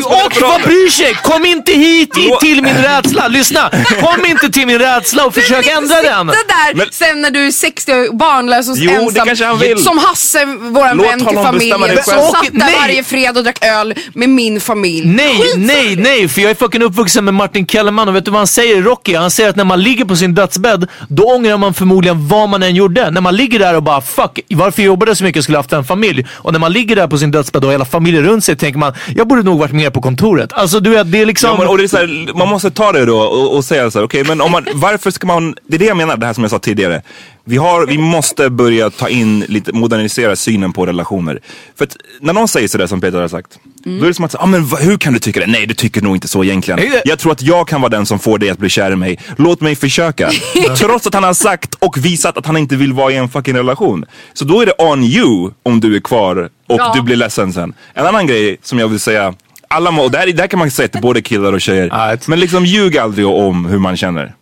Och, 0.04 0.24
och 0.26 0.32
vad 0.50 0.62
bryr 0.62 0.90
sig? 0.90 1.14
Kom 1.14 1.44
inte 1.44 1.72
hit 1.72 2.18
i, 2.18 2.30
till 2.40 2.62
min 2.62 2.74
rädsla. 2.76 3.28
Lyssna! 3.28 3.70
Kom 4.00 4.26
inte 4.26 4.50
till 4.50 4.66
min 4.66 4.78
rädsla 4.78 5.24
och 5.26 5.34
försök 5.34 5.66
ändra 5.66 6.02
den. 6.02 6.28
Sitta 6.28 6.44
där 6.46 6.74
Men- 6.74 6.86
sen 6.90 7.22
när 7.22 7.30
du 7.30 7.46
är 7.46 7.50
60 7.50 7.92
och 7.92 8.16
barnlös 8.16 8.68
och 8.68 8.76
Jo, 8.78 8.90
det 9.10 9.20
ensam. 9.20 9.28
Han 9.50 9.58
vill. 9.58 9.78
Som 9.78 9.98
Hasse, 9.98 10.44
våran 10.44 10.96
Låt 10.96 11.06
vän 11.06 11.26
till 11.26 11.36
familjen. 11.36 12.02
Som 12.04 12.14
satt 12.14 12.52
där 12.52 12.58
nej. 12.58 12.74
varje 12.80 13.04
fredag 13.04 13.38
och 13.38 13.44
drack 13.44 13.64
öl 13.64 13.94
med 14.14 14.28
min 14.28 14.60
familj. 14.60 15.06
Nej, 15.06 15.36
Skit 15.36 15.54
nej, 15.56 15.96
nej, 15.96 16.28
för 16.28 16.40
jag 16.40 16.50
är 16.50 16.54
fucking 16.54 16.82
uppvuxen 16.82 17.24
med 17.24 17.34
Martin 17.34 17.66
Kellerman 17.66 18.08
och 18.08 18.16
vet 18.16 18.24
du 18.24 18.30
vad 18.30 18.40
han 18.40 18.46
säger 18.46 18.76
i 18.76 18.82
Rocky? 18.82 19.14
Han 19.14 19.30
säger 19.30 19.50
att 19.50 19.56
när 19.56 19.64
man 19.64 19.82
ligger 19.82 20.04
på 20.04 20.16
sin 20.16 20.34
dödsbädd, 20.34 20.88
då 21.08 21.22
ångrar 21.22 21.58
man 21.58 21.74
förmodligen 21.74 22.28
vad 22.28 22.48
man 22.48 22.62
än 22.62 22.74
gjorde. 22.74 23.10
När 23.10 23.20
man 23.20 23.36
ligger 23.36 23.58
där 23.58 23.76
och 23.76 23.82
bara 23.82 24.00
fuck, 24.00 24.40
varför 24.48 24.82
jobbade 24.82 25.10
jag 25.10 25.16
så 25.16 25.24
mycket? 25.24 25.36
Jag 25.36 25.44
skulle 25.44 25.58
haft 25.58 25.72
en 25.72 25.84
familj. 25.84 26.26
Och 26.30 26.52
när 26.52 26.60
man 26.60 26.72
ligger 26.72 26.96
där 26.96 27.06
på 27.06 27.18
sin 27.18 27.30
dödsbädd 27.30 27.64
och 27.64 27.72
hela 27.72 27.84
familjen 27.84 28.24
runt 28.24 28.44
sig 28.44 28.56
tänker 28.56 28.78
man, 28.78 28.92
jag 29.14 29.28
borde 29.28 29.42
nog 29.42 29.58
varit 29.58 29.72
mer 29.72 29.90
på 29.90 30.00
kontoret. 30.00 30.52
Alltså 30.52 30.80
du 30.80 30.90
vet, 30.90 31.12
det 31.12 31.20
är 31.20 31.26
liksom... 31.26 31.50
Ja, 31.50 31.58
men, 31.58 31.68
och 31.68 31.78
det 31.78 31.84
är 31.84 31.88
så 31.88 31.96
här, 31.96 32.38
man 32.38 32.48
måste 32.48 32.70
ta 32.70 32.92
det 32.92 33.04
då 33.04 33.18
och, 33.18 33.56
och 33.56 33.64
säga 33.64 33.90
så 33.90 33.98
här, 33.98 34.06
okej 34.06 34.24
men 34.24 34.40
om 34.40 34.52
man, 34.52 34.66
varför 34.74 35.10
ska 35.10 35.26
man, 35.26 35.54
det 35.68 35.76
är 35.76 35.78
det 35.78 35.84
jag 35.84 35.96
menar, 35.96 36.16
det 36.16 36.26
här 36.26 36.32
som 36.32 36.44
jag 36.44 36.50
sa 36.50 36.58
tidigare. 36.58 37.02
Vi, 37.44 37.56
har, 37.56 37.86
vi 37.86 37.98
måste 37.98 38.50
börja 38.50 38.90
ta 38.90 39.08
in 39.08 39.40
lite, 39.48 39.72
modernisera 39.72 40.36
synen 40.36 40.72
på 40.72 40.86
relationer. 40.86 41.40
För 41.78 41.84
att 41.84 41.96
när 42.20 42.32
någon 42.32 42.48
säger 42.48 42.68
sådär 42.68 42.86
som 42.86 43.00
Peter 43.00 43.20
har 43.20 43.28
sagt, 43.28 43.58
då 43.84 44.04
är 44.04 44.08
det 44.08 44.14
som 44.14 44.24
att, 44.24 44.34
ah, 44.38 44.46
men 44.46 44.66
va, 44.66 44.76
hur 44.80 44.96
kan 44.98 45.12
du 45.12 45.18
tycka 45.18 45.40
det? 45.40 45.46
Nej 45.46 45.66
du 45.66 45.74
tycker 45.74 46.02
nog 46.02 46.16
inte 46.16 46.28
så 46.28 46.44
egentligen. 46.44 46.80
Jag 47.04 47.18
tror 47.18 47.32
att 47.32 47.42
jag 47.42 47.68
kan 47.68 47.80
vara 47.80 47.88
den 47.90 48.06
som 48.06 48.18
får 48.18 48.38
dig 48.38 48.50
att 48.50 48.58
bli 48.58 48.68
kär 48.68 48.92
i 48.92 48.96
mig. 48.96 49.18
Låt 49.38 49.60
mig 49.60 49.76
försöka. 49.76 50.30
Trots 50.78 51.06
att 51.06 51.14
han 51.14 51.24
har 51.24 51.34
sagt 51.34 51.74
och 51.74 52.04
visat 52.04 52.36
att 52.38 52.46
han 52.46 52.56
inte 52.56 52.76
vill 52.76 52.92
vara 52.92 53.12
i 53.12 53.16
en 53.16 53.28
fucking 53.28 53.56
relation. 53.56 54.04
Så 54.32 54.44
då 54.44 54.60
är 54.60 54.66
det 54.66 54.72
on 54.78 55.04
you 55.04 55.50
om 55.62 55.80
du 55.80 55.96
är 55.96 56.00
kvar 56.00 56.36
och 56.68 56.76
Ja. 56.78 56.92
du 56.96 57.02
blir 57.02 57.16
ledsen 57.16 57.52
sen. 57.52 57.74
En 57.94 58.06
annan 58.06 58.26
grej 58.26 58.56
som 58.62 58.78
jag 58.78 58.88
vill 58.88 59.00
säga, 59.00 59.34
alla 59.68 59.90
må, 59.90 60.02
och 60.02 60.10
där, 60.10 60.32
där 60.32 60.46
kan 60.46 60.58
man 60.58 60.70
säga 60.70 60.88
till 60.88 61.00
både 61.00 61.22
killar 61.22 61.52
och 61.52 61.60
tjejer. 61.60 62.18
Men 62.30 62.40
liksom 62.40 62.66
ljug 62.66 62.98
aldrig 62.98 63.26
om 63.26 63.66
hur 63.66 63.78
man 63.78 63.96
känner. 63.96 64.34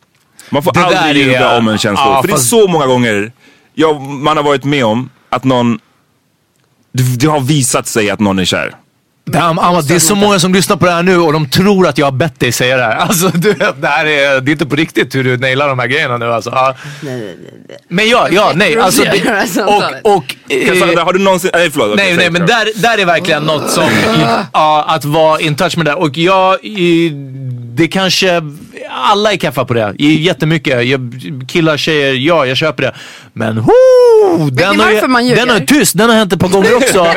Man 0.51 0.62
får 0.62 0.72
Det 0.72 0.80
aldrig 0.86 1.22
är- 1.26 1.26
ljuga 1.26 1.57
om 1.59 1.68
en 1.68 1.78
känsla. 1.78 2.05
Ja, 2.07 2.22
För 2.22 2.28
fast- 2.28 2.51
det 2.51 2.57
är 2.57 2.61
så 2.62 2.68
många 2.68 2.86
gånger 2.86 3.32
jag, 3.74 4.01
man 4.01 4.36
har 4.36 4.44
varit 4.44 4.64
med 4.64 4.84
om 4.84 5.11
att 5.30 5.44
någon, 5.44 5.78
det, 6.92 7.03
det 7.20 7.26
har 7.26 7.40
visat 7.40 7.86
sig 7.86 8.11
att 8.11 8.20
någon 8.20 8.38
är 8.38 8.44
kär. 8.44 8.74
Damn, 9.33 9.59
Amma, 9.59 9.81
det 9.83 9.95
är 9.95 9.99
så 9.99 10.14
många 10.14 10.39
som 10.39 10.55
lyssnar 10.55 10.76
på 10.76 10.87
det 10.87 10.93
här 10.93 11.03
nu 11.03 11.18
och 11.18 11.33
de 11.33 11.51
tror 11.51 11.87
att 11.87 11.99
jag 11.99 12.07
har 12.07 12.12
bett 12.12 12.41
dig 12.41 12.53
säga 12.53 12.76
det 12.76 12.83
här. 12.83 12.97
Alltså, 13.09 13.29
du 13.29 13.53
det 13.81 13.87
här 13.87 14.07
är, 14.07 14.41
det 14.41 14.51
är 14.51 14.53
inte 14.53 14.66
på 14.66 14.76
riktigt 14.76 15.14
hur 15.14 15.24
du 15.24 15.37
nailar 15.37 15.68
de 15.68 15.79
här 15.79 15.87
grejerna 15.87 16.16
nu. 16.16 16.33
Alltså. 16.33 16.51
Ja. 16.51 16.74
Men 17.89 18.09
ja, 18.09 18.29
ja, 18.31 18.53
nej. 18.55 18.79
Alltså, 18.79 19.03
Det 19.03 19.62
och, 19.64 20.16
och, 20.16 20.35
eh, 20.53 21.05
har 21.05 21.12
du 21.12 21.18
någonsin, 21.18 21.51
nej 21.55 21.70
förlåt. 21.70 21.97
Nej, 21.97 22.16
nej, 22.16 22.31
men 22.31 22.47
där, 22.47 22.68
där 22.83 22.99
är 22.99 23.05
verkligen 23.05 23.43
något 23.43 23.70
som, 23.70 23.85
ja, 24.53 24.85
att 24.89 25.05
vara 25.05 25.41
in 25.41 25.57
touch 25.57 25.76
med 25.76 25.87
det. 25.87 25.95
Och 25.95 26.16
jag, 26.18 26.64
i- 26.64 27.12
det 27.74 27.89
kanske, 27.89 28.43
alla 28.91 29.33
är 29.33 29.37
kaffa 29.37 29.64
på 29.64 29.74
det. 29.74 29.95
Jättemycket. 29.99 30.87
Jag, 30.87 31.20
killar, 31.49 31.76
tjejer, 31.76 32.12
ja, 32.14 32.47
jag 32.47 32.57
köper 32.57 32.83
det. 32.83 32.95
Men 33.33 33.57
whoo, 33.57 34.51
den, 34.51 34.81
har, 34.81 34.91
den 35.37 35.51
har 35.51 35.61
tyst, 35.61 35.99
den 35.99 36.09
har 36.11 36.16
hänt 36.16 36.33
ett 36.33 36.41
par 36.41 36.49
gånger 36.49 36.76
också. 36.76 37.07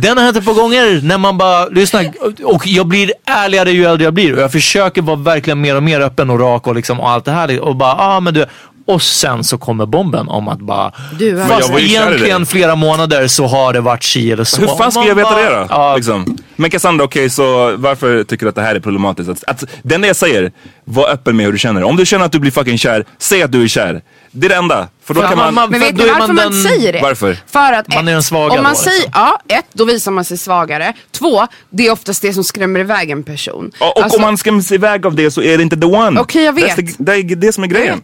Den 0.00 0.16
har 0.18 0.24
hänt 0.24 0.36
ett 0.36 0.44
par 0.44 0.54
gånger 0.54 1.00
när 1.02 1.18
man 1.18 1.38
bara 1.38 1.66
lyssnar. 1.66 2.06
Och 2.44 2.66
jag 2.66 2.86
blir 2.86 3.12
ärligare 3.26 3.70
ju 3.70 3.84
äldre 3.84 4.04
jag 4.04 4.14
blir. 4.14 4.32
Och 4.36 4.42
jag 4.42 4.52
försöker 4.52 5.02
vara 5.02 5.16
verkligen 5.16 5.60
mer 5.60 5.76
och 5.76 5.82
mer 5.82 6.00
öppen 6.00 6.30
och 6.30 6.40
rak 6.40 6.66
och, 6.66 6.74
liksom, 6.74 7.00
och 7.00 7.10
allt 7.10 7.24
det 7.24 7.30
här. 7.32 7.60
Och 7.60 7.76
bara, 7.76 7.94
ah, 7.94 8.20
men 8.20 8.34
du. 8.34 8.46
Och 8.86 9.02
sen 9.02 9.44
så 9.44 9.58
kommer 9.58 9.86
bomben 9.86 10.28
om 10.28 10.48
att 10.48 10.58
bara, 10.58 10.92
Du 11.18 11.40
är- 11.40 11.46
fast 11.46 11.70
egentligen 11.78 12.46
flera 12.46 12.74
månader 12.74 13.26
så 13.26 13.46
har 13.46 13.72
det 13.72 13.80
varit 13.80 14.02
si 14.04 14.32
eller 14.32 14.44
så. 14.44 14.60
Hur 14.60 14.68
fan 14.68 14.92
ska 14.92 15.04
jag 15.06 15.14
veta 15.14 15.30
bara- 15.30 15.50
det 15.50 15.56
då? 15.60 15.66
Ja, 15.70 15.96
Liksom. 15.96 16.36
Men 16.56 16.70
Cassandra, 16.70 17.04
okej 17.04 17.30
så 17.30 17.76
varför 17.76 18.24
tycker 18.24 18.46
du 18.46 18.48
att 18.48 18.54
det 18.54 18.62
här 18.62 18.74
är 18.74 18.80
problematiskt? 18.80 19.30
Att, 19.30 19.44
att, 19.46 19.64
det 19.82 19.94
enda 19.94 20.06
jag 20.06 20.16
säger, 20.16 20.52
var 20.84 21.08
öppen 21.10 21.36
med 21.36 21.46
hur 21.46 21.52
du 21.52 21.58
känner. 21.58 21.82
Om 21.84 21.96
du 21.96 22.06
känner 22.06 22.24
att 22.24 22.32
du 22.32 22.38
blir 22.38 22.50
fucking 22.50 22.78
kär, 22.78 23.04
säg 23.18 23.42
att 23.42 23.52
du 23.52 23.62
är 23.62 23.68
kär. 23.68 24.00
Det 24.34 24.46
är 24.46 24.48
det 24.48 24.54
enda. 24.56 24.88
För 25.04 25.14
då 25.14 25.20
För 25.20 25.28
kan 25.28 25.38
man- 25.38 25.54
man... 25.54 25.70
Men 25.70 25.80
vet 25.80 25.96
ni 25.96 26.02
är 26.02 26.06
varför 26.08 26.18
man 26.26 26.36
man, 26.36 26.52
den- 26.52 26.62
säger 26.62 26.92
det? 26.92 27.00
Varför? 27.02 27.38
För 27.46 27.72
att 27.72 27.88
Man 27.88 27.98
ett, 27.98 28.08
är 28.08 28.12
den 28.12 28.22
svaga 28.22 28.54
om 28.56 28.62
man 28.62 28.72
då, 28.72 28.78
säger, 28.78 28.96
liksom. 28.96 29.12
ja, 29.14 29.38
ett, 29.48 29.66
då 29.72 29.84
visar 29.84 30.10
man 30.12 30.24
sig 30.24 30.38
svagare. 30.38 30.92
Två, 31.10 31.46
det 31.70 31.86
är 31.86 31.90
oftast 31.92 32.22
det 32.22 32.32
som 32.32 32.44
skrämmer 32.44 32.80
iväg 32.80 33.10
en 33.10 33.22
person. 33.22 33.70
Och, 33.80 33.96
och 33.96 34.02
Alltså, 34.02 34.16
om 34.18 34.22
man 34.22 34.38
skräms 34.38 34.72
iväg 34.72 35.06
av 35.06 35.14
det 35.14 35.30
så 35.30 35.42
är 35.42 35.56
det 35.56 35.62
inte 35.62 35.76
the 35.76 35.86
one. 35.86 36.20
Okej, 36.20 36.44
jag 36.44 36.52
vet. 36.52 36.76
Det, 36.76 36.82
är- 36.82 37.22
det 37.22 37.32
är 37.32 37.36
det 37.36 37.52
som 37.52 37.64
är 37.64 37.68
grejen. 37.68 38.02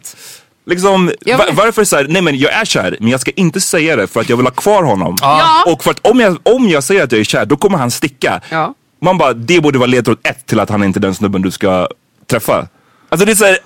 Liksom, 0.65 1.11
Jag 1.21 1.37
va- 1.37 1.45
vet. 1.45 1.55
varför 1.55 1.83
så 1.83 1.95
här, 1.95 2.05
nej 2.09 2.21
men 2.21 2.37
jag 2.37 2.53
är 2.53 2.65
kär, 2.65 2.97
men 2.99 3.09
jag 3.09 3.19
ska 3.21 3.31
inte 3.31 3.61
säga 3.61 3.95
det 3.95 4.07
för 4.07 4.19
att 4.21 4.29
jag 4.29 4.37
vill 4.37 4.45
ha 4.45 4.53
kvar 4.53 4.83
honom. 4.83 5.17
Ja. 5.21 5.63
Och 5.67 5.83
för 5.83 5.91
att 5.91 6.07
om 6.07 6.19
jag, 6.19 6.37
om 6.43 6.69
jag 6.69 6.83
säger 6.83 7.03
att 7.03 7.11
jag 7.11 7.19
är 7.21 7.25
kär, 7.25 7.45
då 7.45 7.57
kommer 7.57 7.77
han 7.77 7.91
sticka. 7.91 8.41
Ja. 8.49 8.73
Man 9.01 9.17
bara, 9.17 9.33
det 9.33 9.61
borde 9.61 9.79
vara 9.79 9.87
ledtråd 9.87 10.17
ett 10.23 10.45
till 10.45 10.59
att 10.59 10.69
han 10.69 10.83
inte 10.83 10.99
är 10.99 11.01
den 11.01 11.15
snubben 11.15 11.41
du 11.41 11.51
ska 11.51 11.87
träffa. 12.29 12.67
Alltså 13.09 13.25
det 13.25 13.31
är 13.31 13.35
såhär, 13.35 13.57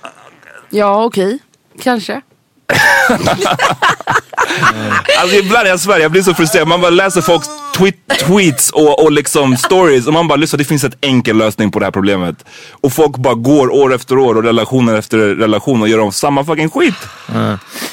Ja, 0.70 1.04
okej. 1.04 1.38
Kanske. 1.82 2.20
alltså 5.20 5.36
ibland 5.36 5.68
jag 5.68 5.80
svär, 5.80 5.98
jag 5.98 6.10
blir 6.10 6.22
så 6.22 6.34
frustrerad. 6.34 6.68
Man 6.68 6.80
bara 6.80 6.90
läser 6.90 7.20
folks 7.20 7.46
tweet, 7.76 7.94
tweets 8.20 8.70
och, 8.70 9.02
och 9.04 9.12
liksom 9.12 9.56
stories 9.56 10.06
och 10.06 10.12
man 10.12 10.28
bara 10.28 10.36
lyssna 10.36 10.56
det 10.56 10.64
finns 10.64 10.84
ett 10.84 10.96
enkel 11.00 11.36
lösning 11.36 11.70
på 11.70 11.78
det 11.78 11.86
här 11.86 11.90
problemet. 11.90 12.44
Och 12.70 12.92
folk 12.92 13.16
bara 13.16 13.34
går 13.34 13.72
år 13.72 13.94
efter 13.94 14.18
år 14.18 14.34
och 14.34 14.42
relationer 14.44 14.94
efter 14.94 15.18
relation 15.18 15.82
och 15.82 15.88
gör 15.88 15.98
om 16.00 16.12
samma 16.12 16.44
fucking 16.44 16.70
skit. 16.70 16.94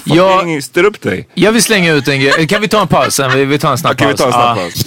Fucking 0.08 0.62
styr 0.62 0.84
upp 0.84 1.02
dig. 1.02 1.28
Jag 1.34 1.52
vill 1.52 1.64
slänga 1.64 1.94
ut 1.94 2.08
en 2.08 2.20
grej. 2.20 2.48
Kan 2.48 2.62
vi 2.62 2.68
ta 2.68 2.82
en 2.82 2.88
paus 2.88 3.16
sen? 3.16 3.32
Vi, 3.34 3.46
vi 3.46 3.60
tar 3.60 3.72
en 3.72 3.78
snabb 3.78 3.96
vi 4.00 4.06
paus. 4.06 4.16
tar 4.20 4.26
en 4.28 4.34
snabb 4.34 4.58
Ja. 4.58 4.64
paus. 4.64 4.86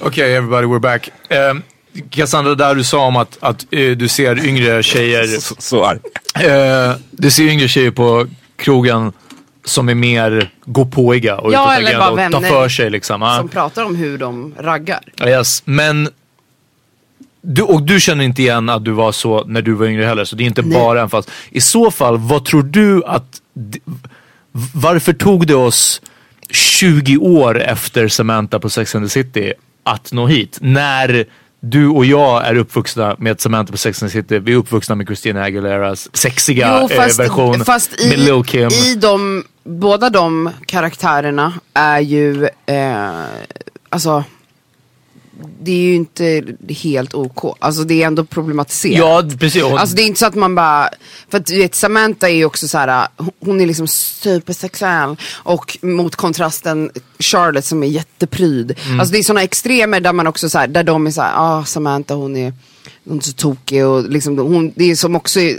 Okej 0.00 0.34
everybody, 0.36 0.66
we're 0.66 0.80
back. 0.80 1.08
Um, 1.30 1.62
Cassandra, 2.10 2.54
där 2.54 2.74
du 2.74 2.84
sa 2.84 3.06
om 3.06 3.16
att, 3.16 3.38
att 3.40 3.66
eh, 3.70 3.90
du 3.90 4.08
ser 4.08 4.46
yngre 4.46 4.82
tjejer. 4.82 5.26
Så, 5.26 5.54
så 5.58 5.84
arg. 5.84 5.98
Eh, 6.34 6.96
du 7.10 7.30
ser 7.30 7.44
yngre 7.44 7.68
tjejer 7.68 7.90
på 7.90 8.26
krogen 8.56 9.12
som 9.64 9.88
är 9.88 9.94
mer 9.94 10.50
gåpåiga 10.64 11.38
och 11.38 11.52
Ja, 11.52 11.74
eller 11.74 11.98
bara 11.98 12.26
och 12.26 12.32
tar 12.32 12.40
för 12.40 12.68
sig 12.68 12.90
liksom. 12.90 13.22
Ja. 13.22 13.36
Som 13.36 13.48
pratar 13.48 13.84
om 13.84 13.96
hur 13.96 14.18
de 14.18 14.54
raggar. 14.58 15.00
Yes, 15.26 15.62
men 15.64 16.08
du, 17.42 17.62
och 17.62 17.82
du 17.82 18.00
känner 18.00 18.24
inte 18.24 18.42
igen 18.42 18.68
att 18.68 18.84
du 18.84 18.90
var 18.90 19.12
så 19.12 19.44
när 19.44 19.62
du 19.62 19.72
var 19.72 19.86
yngre 19.86 20.04
heller, 20.04 20.24
så 20.24 20.36
det 20.36 20.44
är 20.44 20.46
inte 20.46 20.62
Nej. 20.62 20.78
bara 20.78 21.02
en 21.02 21.10
fast. 21.10 21.30
I 21.50 21.60
så 21.60 21.90
fall, 21.90 22.18
vad 22.18 22.44
tror 22.44 22.62
du 22.62 23.04
att... 23.04 23.40
Varför 24.74 25.12
tog 25.12 25.46
det 25.46 25.54
oss 25.54 26.02
20 26.50 27.16
år 27.16 27.60
efter 27.62 28.08
Samantha 28.08 28.58
på 28.58 28.70
Sex 28.70 28.94
and 28.94 29.04
the 29.04 29.08
City 29.08 29.52
att 29.84 30.12
nå 30.12 30.26
hit? 30.26 30.58
När 30.60 31.26
du 31.70 31.88
och 31.88 32.04
jag 32.04 32.46
är 32.46 32.54
uppvuxna 32.56 33.16
med 33.18 33.40
Samantha 33.40 33.72
på 33.72 33.78
Sex 33.78 34.02
and 34.02 34.12
the 34.12 34.22
City, 34.22 34.38
vi 34.38 34.52
är 34.52 34.56
uppvuxna 34.56 34.94
med 34.94 35.06
Christina 35.06 35.42
Aguileras 35.42 36.16
sexiga 36.16 36.78
Jo, 36.80 36.88
fast, 36.88 37.20
eh, 37.20 37.24
version 37.24 37.64
fast 37.64 38.00
i, 38.00 38.08
med 38.08 38.18
Lil 38.18 38.44
Kim. 38.44 38.68
i 38.68 38.94
de, 38.94 39.44
båda 39.64 40.10
de 40.10 40.50
karaktärerna 40.66 41.52
är 41.74 42.00
ju, 42.00 42.48
eh, 42.66 43.24
alltså, 43.88 44.24
det 45.62 45.72
är 45.72 45.76
ju 45.76 45.94
inte 45.94 46.42
helt 46.68 47.14
OK. 47.14 47.56
Alltså 47.58 47.84
det 47.84 48.02
är 48.02 48.06
ändå 48.06 48.24
problematiserat. 48.24 48.98
Ja, 49.32 49.36
precis. 49.38 49.62
Alltså 49.64 49.96
det 49.96 50.02
är 50.02 50.06
inte 50.06 50.20
så 50.20 50.26
att 50.26 50.34
man 50.34 50.54
bara, 50.54 50.88
för 51.30 51.38
att 51.38 51.46
du 51.46 51.58
vet 51.58 51.74
Samantha 51.74 52.28
är 52.28 52.34
ju 52.34 52.44
också 52.44 52.68
så 52.68 52.78
här, 52.78 53.08
hon 53.40 53.60
är 53.60 53.66
liksom 53.66 53.86
supersexuell 53.88 55.16
och 55.34 55.78
mot 55.82 56.16
kontrasten 56.16 56.90
Charlotte 57.18 57.64
som 57.64 57.82
är 57.82 57.86
jättepryd. 57.86 58.78
Mm. 58.86 59.00
Alltså 59.00 59.12
det 59.12 59.18
är 59.18 59.22
sådana 59.22 59.42
extremer 59.42 60.00
där 60.00 60.12
man 60.12 60.26
också 60.26 60.48
så 60.48 60.58
här, 60.58 60.66
där 60.68 60.82
de 60.82 61.06
är 61.06 61.10
så 61.10 61.22
här, 61.22 61.32
ah 61.36 61.64
Samantha 61.64 62.14
hon 62.14 62.36
är, 62.36 62.52
hon 63.08 63.16
är 63.18 63.22
så 63.22 63.32
tokig 63.32 63.86
och 63.86 64.02
liksom 64.10 64.38
hon, 64.38 64.72
det 64.76 64.90
är 64.90 64.96
som 64.96 65.16
också 65.16 65.40
är, 65.40 65.56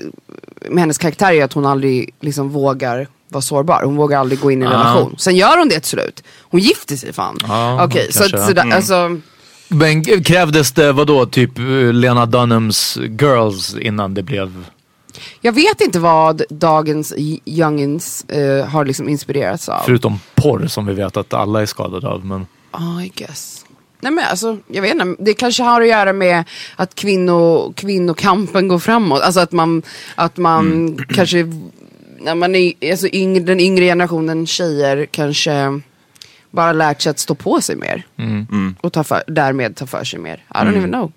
med 0.69 0.79
hennes 0.79 0.97
karaktär 0.97 1.33
är 1.33 1.43
att 1.43 1.53
hon 1.53 1.65
aldrig 1.65 2.13
liksom 2.21 2.49
vågar 2.49 3.07
vara 3.29 3.41
sårbar. 3.41 3.81
Hon 3.85 3.95
vågar 3.95 4.19
aldrig 4.19 4.39
gå 4.39 4.51
in 4.51 4.61
i 4.61 4.65
en 4.65 4.71
Ja. 4.71 4.77
relation. 4.77 5.15
Sen 5.17 5.35
gör 5.35 5.57
hon 5.57 5.69
det 5.69 5.79
till 5.79 5.89
slut. 5.89 6.23
Hon 6.41 6.59
gifter 6.59 6.95
sig 6.95 7.13
fan. 7.13 7.37
Ja, 7.47 7.83
Okej, 7.85 8.07
så, 8.11 8.19
kanske. 8.19 8.37
att, 8.37 8.47
sådär, 8.47 8.61
Mm. 8.63 8.75
alltså. 8.77 9.19
Men 9.67 10.03
krävdes 10.03 10.71
det 10.71 10.91
vadå, 10.91 11.25
typ 11.25 11.59
eh, 11.59 11.93
Lena 11.93 12.25
Dunhams 12.25 12.97
Girls 12.97 13.75
innan 13.75 14.13
det 14.13 14.23
blev... 14.23 14.65
Jag 15.41 15.51
vet 15.51 15.81
inte 15.81 15.99
vad 15.99 16.43
dagens 16.49 17.13
youngins 17.45 18.25
eh, 18.29 18.67
har 18.67 18.85
liksom 18.85 19.09
inspirerats 19.09 19.69
av. 19.69 19.81
Förutom 19.85 20.19
porr 20.35 20.67
som 20.67 20.85
vi 20.85 20.93
vet 20.93 21.17
att 21.17 21.33
alla 21.33 21.61
är 21.61 21.65
skadade 21.65 22.07
av. 22.07 22.25
Men... 22.25 22.45
Oh, 22.71 23.05
I 23.05 23.11
guess. 23.15 23.65
Nej 23.99 24.11
men 24.11 24.25
alltså, 24.25 24.57
jag 24.67 24.81
vet 24.81 24.91
inte. 24.93 25.23
Det 25.23 25.33
kanske 25.33 25.63
har 25.63 25.81
att 25.81 25.87
göra 25.87 26.13
med 26.13 26.43
att 26.75 26.95
kvinno, 26.95 27.73
kvinnokampen 27.73 28.67
går 28.67 28.79
framåt. 28.79 29.21
Alltså 29.21 29.39
att 29.39 29.51
man, 29.51 29.81
att 30.15 30.37
man 30.37 30.97
kanske, 31.09 31.37
när 32.19 32.35
man 32.35 32.55
är, 32.55 32.73
alltså 32.91 33.07
yngre, 33.07 33.43
den 33.43 33.59
yngre 33.59 33.85
generationen 33.85 34.47
tjejer 34.47 35.05
kanske 35.11 35.81
bara 36.55 36.73
lärt 36.73 37.01
sig 37.01 37.09
att 37.09 37.19
stå 37.19 37.35
på 37.35 37.61
sig 37.61 37.75
mer. 37.75 38.05
Och 38.81 38.93
ta 38.93 39.03
för, 39.03 39.23
därmed 39.27 39.75
ta 39.75 39.85
för 39.85 40.03
sig 40.03 40.19
mer. 40.19 40.33
I 40.35 40.57
don't 40.57 40.77
even 40.77 40.89
know. 40.89 41.11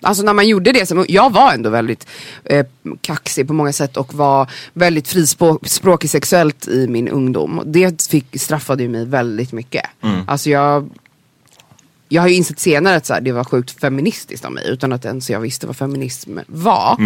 Alltså 0.00 0.22
när 0.22 0.32
man 0.32 0.48
gjorde 0.48 0.72
det, 0.72 0.86
som, 0.86 1.04
jag 1.08 1.32
var 1.32 1.52
ändå 1.52 1.70
väldigt 1.70 2.06
eh, 2.44 2.66
kaxig 3.00 3.46
på 3.46 3.52
många 3.52 3.72
sätt 3.72 3.96
och 3.96 4.14
var 4.14 4.50
väldigt 4.72 5.08
frispråkig 5.08 6.10
sexuellt 6.10 6.68
i 6.68 6.86
min 6.88 7.08
ungdom. 7.08 7.62
Det 7.66 8.06
fick, 8.10 8.40
straffade 8.40 8.82
ju 8.82 8.88
mig 8.88 9.04
väldigt 9.04 9.52
mycket. 9.52 9.86
Alltså 10.26 10.50
jag, 10.50 10.90
jag 12.08 12.22
har 12.22 12.28
ju 12.28 12.34
insett 12.34 12.60
senare 12.60 12.96
att 12.96 13.06
så 13.06 13.14
här, 13.14 13.20
det 13.20 13.32
var 13.32 13.44
sjukt 13.44 13.80
feministiskt 13.80 14.44
av 14.44 14.52
mig 14.52 14.64
utan 14.68 14.92
att 14.92 15.04
ens 15.04 15.30
jag 15.30 15.40
visste 15.40 15.66
vad 15.66 15.76
feminism 15.76 16.38
var. 16.46 16.96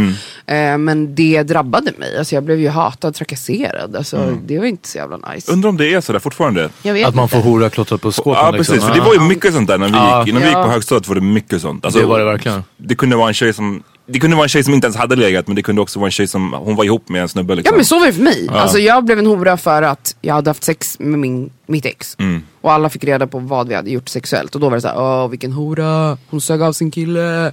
Eh, 0.47 0.79
men 0.79 1.15
det 1.15 1.43
drabbade 1.43 1.93
mig, 1.99 2.19
alltså 2.19 2.35
jag 2.35 2.45
blev 2.45 2.61
ju 2.61 2.69
hatad, 2.69 3.15
trakasserad. 3.15 3.97
Alltså, 3.97 4.37
Det 4.47 4.59
var 4.59 4.67
inte 4.67 4.89
så 4.89 4.99
jävla 4.99 5.17
nice. 5.35 5.53
Undrar 5.53 5.69
om 5.69 5.77
det 5.77 5.95
är 5.95 6.01
sådär 6.01 6.19
fortfarande. 6.19 6.65
Att 6.65 7.15
man 7.15 7.25
inte. 7.25 7.29
får 7.29 7.43
hora 7.43 7.71
klottrat 7.71 8.01
på 8.01 8.13
skåpen 8.13 8.33
Ja 8.45 8.51
liksom. 8.51 8.75
precis, 8.75 8.89
för 8.89 8.95
det 8.95 9.01
var 9.01 9.15
ju 9.15 9.21
mycket 9.21 9.55
sånt 9.55 9.69
där 9.69 9.79
när 9.79 9.87
vi 9.87 9.93
gick, 10.27 10.35
när 10.35 10.41
vi 10.41 10.47
gick 10.47 10.57
på 10.57 10.71
högstadiet 10.71 11.09
var 11.09 11.15
det 11.15 11.21
mycket 11.21 11.61
sånt. 11.63 11.85
Alltså, 11.85 12.01
Det 12.01 12.07
var 12.07 12.19
det 12.19 12.25
verkligen. 12.25 12.63
Det 12.77 12.95
kunde 12.95 13.17
vara 13.17 13.29
en 13.29 13.35
tjej 13.35 13.53
som, 13.53 13.83
det 14.13 14.19
kunde 14.19 14.37
vara 14.37 14.45
en 14.45 14.49
tjej 14.49 14.65
som 14.65 14.75
inte 14.75 14.87
ens 14.87 14.97
hade 14.97 15.17
legat 15.17 15.47
men 15.47 15.57
det 15.57 15.63
kunde 15.63 15.83
också 15.83 15.99
vara 15.99 16.09
en 16.09 16.13
tjej 16.13 16.27
som, 16.27 16.53
hon 16.53 16.77
var 16.77 16.85
ihop 16.85 17.09
med 17.09 17.23
en 17.23 17.29
snubbe 17.29 17.55
liksom. 17.55 17.73
Ja 17.73 17.77
men 17.77 17.85
så 17.85 17.99
var 17.99 18.07
det 18.07 18.13
för 18.13 18.23
mig. 18.23 18.49
Alltså 18.51 18.79
jag 18.79 19.05
blev 19.05 19.19
en 19.19 19.27
hora 19.27 19.57
för 19.57 19.83
att 19.83 20.17
jag 20.21 20.35
hade 20.35 20.51
haft 20.51 20.65
sex 20.65 20.97
med 20.99 21.19
min, 21.19 21.51
mitt 21.67 21.87
ex. 21.87 22.17
Mm. 22.19 22.43
Och 22.61 22.73
alla 22.73 22.89
fick 22.89 23.05
reda 23.05 23.27
på 23.27 23.39
vad 23.39 23.69
vi 23.69 23.75
hade 23.75 23.91
gjort 23.91 24.09
sexuellt. 24.09 24.55
Och 24.55 24.61
då 24.61 24.69
var 24.69 24.77
det 24.77 24.81
så 24.81 24.89
här, 24.89 24.99
åh 24.99 25.29
vilken 25.29 25.53
hora, 25.53 26.19
hon 26.31 26.41
sög 26.41 26.63
av 26.63 26.73
sin 26.73 26.91
kille. 26.91 27.53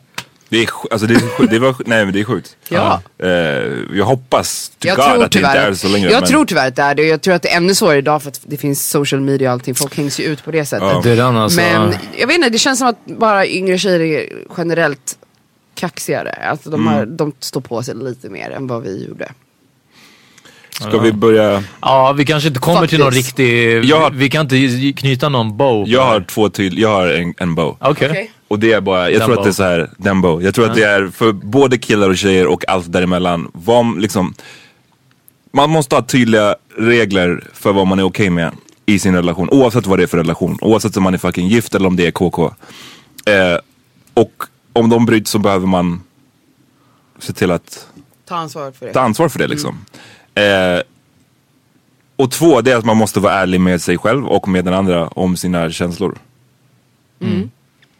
Det 0.49 0.63
är, 0.63 0.69
alltså 0.91 1.07
det, 1.07 1.13
är, 1.13 1.47
det 1.47 1.59
var, 1.59 1.75
nej 1.85 2.05
men 2.05 2.13
det 2.13 2.19
är 2.19 2.23
sjukt. 2.23 2.57
Ja. 2.69 3.01
Eh, 3.19 3.29
jag 3.93 4.05
hoppas 4.05 4.71
till 4.79 4.87
Jag 4.87 4.97
God 4.97 5.05
tror, 5.05 5.13
att 5.13 5.19
det 5.19 5.23
inte 5.23 5.37
tyvärr, 5.37 5.71
är 5.71 5.73
så 5.73 5.87
längre. 5.87 6.11
jag 6.11 6.21
men, 6.21 6.29
tror 6.29 6.45
tyvärr 6.45 6.67
att 6.67 6.75
det 6.75 6.81
är 6.81 6.95
det. 6.95 7.03
Jag 7.03 7.21
tror 7.21 7.33
att 7.33 7.41
det 7.41 7.49
är 7.49 7.57
ännu 7.57 7.75
svårare 7.75 7.97
idag 7.97 8.21
för 8.23 8.29
att 8.29 8.39
det 8.43 8.57
finns 8.57 8.89
social 8.89 9.21
media 9.21 9.49
och 9.49 9.53
allting. 9.53 9.75
Folk 9.75 9.97
hängs 9.97 10.19
ju 10.19 10.23
ut 10.23 10.43
på 10.43 10.51
det 10.51 10.65
sättet. 10.65 10.89
Ja. 10.93 11.01
Det 11.03 11.11
är 11.11 11.15
den 11.15 11.37
alltså. 11.37 11.61
Men 11.61 11.93
jag 12.17 12.27
vet 12.27 12.35
inte, 12.35 12.49
det 12.49 12.57
känns 12.57 12.79
som 12.79 12.87
att 12.87 13.05
bara 13.05 13.47
yngre 13.47 13.77
tjejer 13.77 14.29
generellt 14.57 15.17
kaxigare. 15.77 16.31
Alltså 16.31 16.69
de, 16.69 16.87
har, 16.87 16.97
Mm. 17.03 17.17
de 17.17 17.33
står 17.39 17.61
på 17.61 17.83
sig 17.83 17.95
lite 17.95 18.29
mer 18.29 18.49
än 18.51 18.67
vad 18.67 18.83
vi 18.83 19.05
gjorde. 19.07 19.31
Ska 20.71 20.97
vi 20.99 21.11
börja? 21.11 21.63
Ja, 21.81 22.13
vi 22.17 22.25
kanske 22.25 22.47
inte 22.47 22.59
kommer 22.59 22.87
till 22.87 22.99
någon 22.99 23.11
Faktiskt. 23.11 23.27
riktig... 23.39 23.85
Jag 23.85 23.99
har- 23.99 24.11
Vi 24.11 24.29
kan 24.29 24.41
inte 24.51 24.93
knyta 25.01 25.29
någon 25.29 25.57
bow. 25.57 25.87
Jag 25.89 26.05
har 26.05 26.21
två 26.21 26.49
till, 26.49 26.79
jag 26.79 26.89
har 26.89 27.07
en, 27.07 27.33
en 27.37 27.55
bow. 27.55 27.77
Okej. 27.79 28.09
Okej. 28.09 28.31
Och 28.47 28.59
det 28.59 28.71
är 28.73 28.81
bara, 28.81 29.09
jag 29.09 29.19
Den 29.19 29.25
tror 29.25 29.31
att 29.33 29.37
bow. 29.37 29.43
det 29.45 29.49
är 29.49 29.53
så 29.53 29.63
här, 29.63 29.89
den 29.97 30.21
bow. 30.21 30.43
Jag 30.43 30.55
tror 30.55 30.69
att 30.69 30.75
det 30.75 30.83
är 30.83 31.07
för 31.07 31.31
både 31.31 31.77
killar 31.77 32.09
och 32.09 32.17
tjejer 32.17 32.47
och 32.47 32.69
allt 32.69 32.91
däremellan. 32.91 33.51
Vad, 33.53 34.01
liksom, 34.01 34.33
man 35.53 35.69
måste 35.69 35.95
ha 35.95 36.01
tydliga 36.03 36.55
regler 36.77 37.43
för 37.53 37.73
vad 37.73 37.87
man 37.87 37.99
är 37.99 38.03
okej 38.03 38.29
med 38.29 38.51
i 38.85 38.99
sin 38.99 39.15
relation. 39.15 39.49
Oavsett 39.49 39.85
vad 39.87 39.99
det 39.99 40.03
är 40.03 40.07
för 40.07 40.17
relation. 40.17 40.57
Oavsett 40.61 40.97
om 40.97 41.03
man 41.03 41.13
är 41.13 41.17
fucking 41.17 41.47
gift 41.47 41.75
eller 41.75 41.87
om 41.87 41.95
det 41.95 42.07
är 42.07 42.11
KK. 42.11 42.45
Eh, 43.25 43.59
och 44.13 44.43
om 44.77 44.89
de 44.89 45.05
bryts 45.05 45.31
så 45.31 45.39
behöver 45.39 45.67
man 45.67 46.01
se 47.19 47.33
till 47.33 47.51
att 47.51 47.87
Ta 48.25 48.35
ansvar 48.35 48.71
för 48.71 48.85
det. 48.85 48.93
ta 48.93 48.99
ansvar 49.01 49.29
för 49.29 49.39
det 49.39 49.47
liksom. 49.47 49.77
Eh, 50.35 50.81
och 52.15 52.31
två, 52.31 52.61
det 52.61 52.71
är 52.71 52.77
att 52.77 52.85
man 52.85 52.97
måste 52.97 53.19
vara 53.19 53.33
ärlig 53.33 53.61
med 53.61 53.81
sig 53.81 53.97
själv 53.97 54.25
och 54.27 54.47
med 54.47 54.65
den 54.65 54.73
andra 54.73 55.07
om 55.07 55.37
sina 55.37 55.71
känslor. 55.71 56.17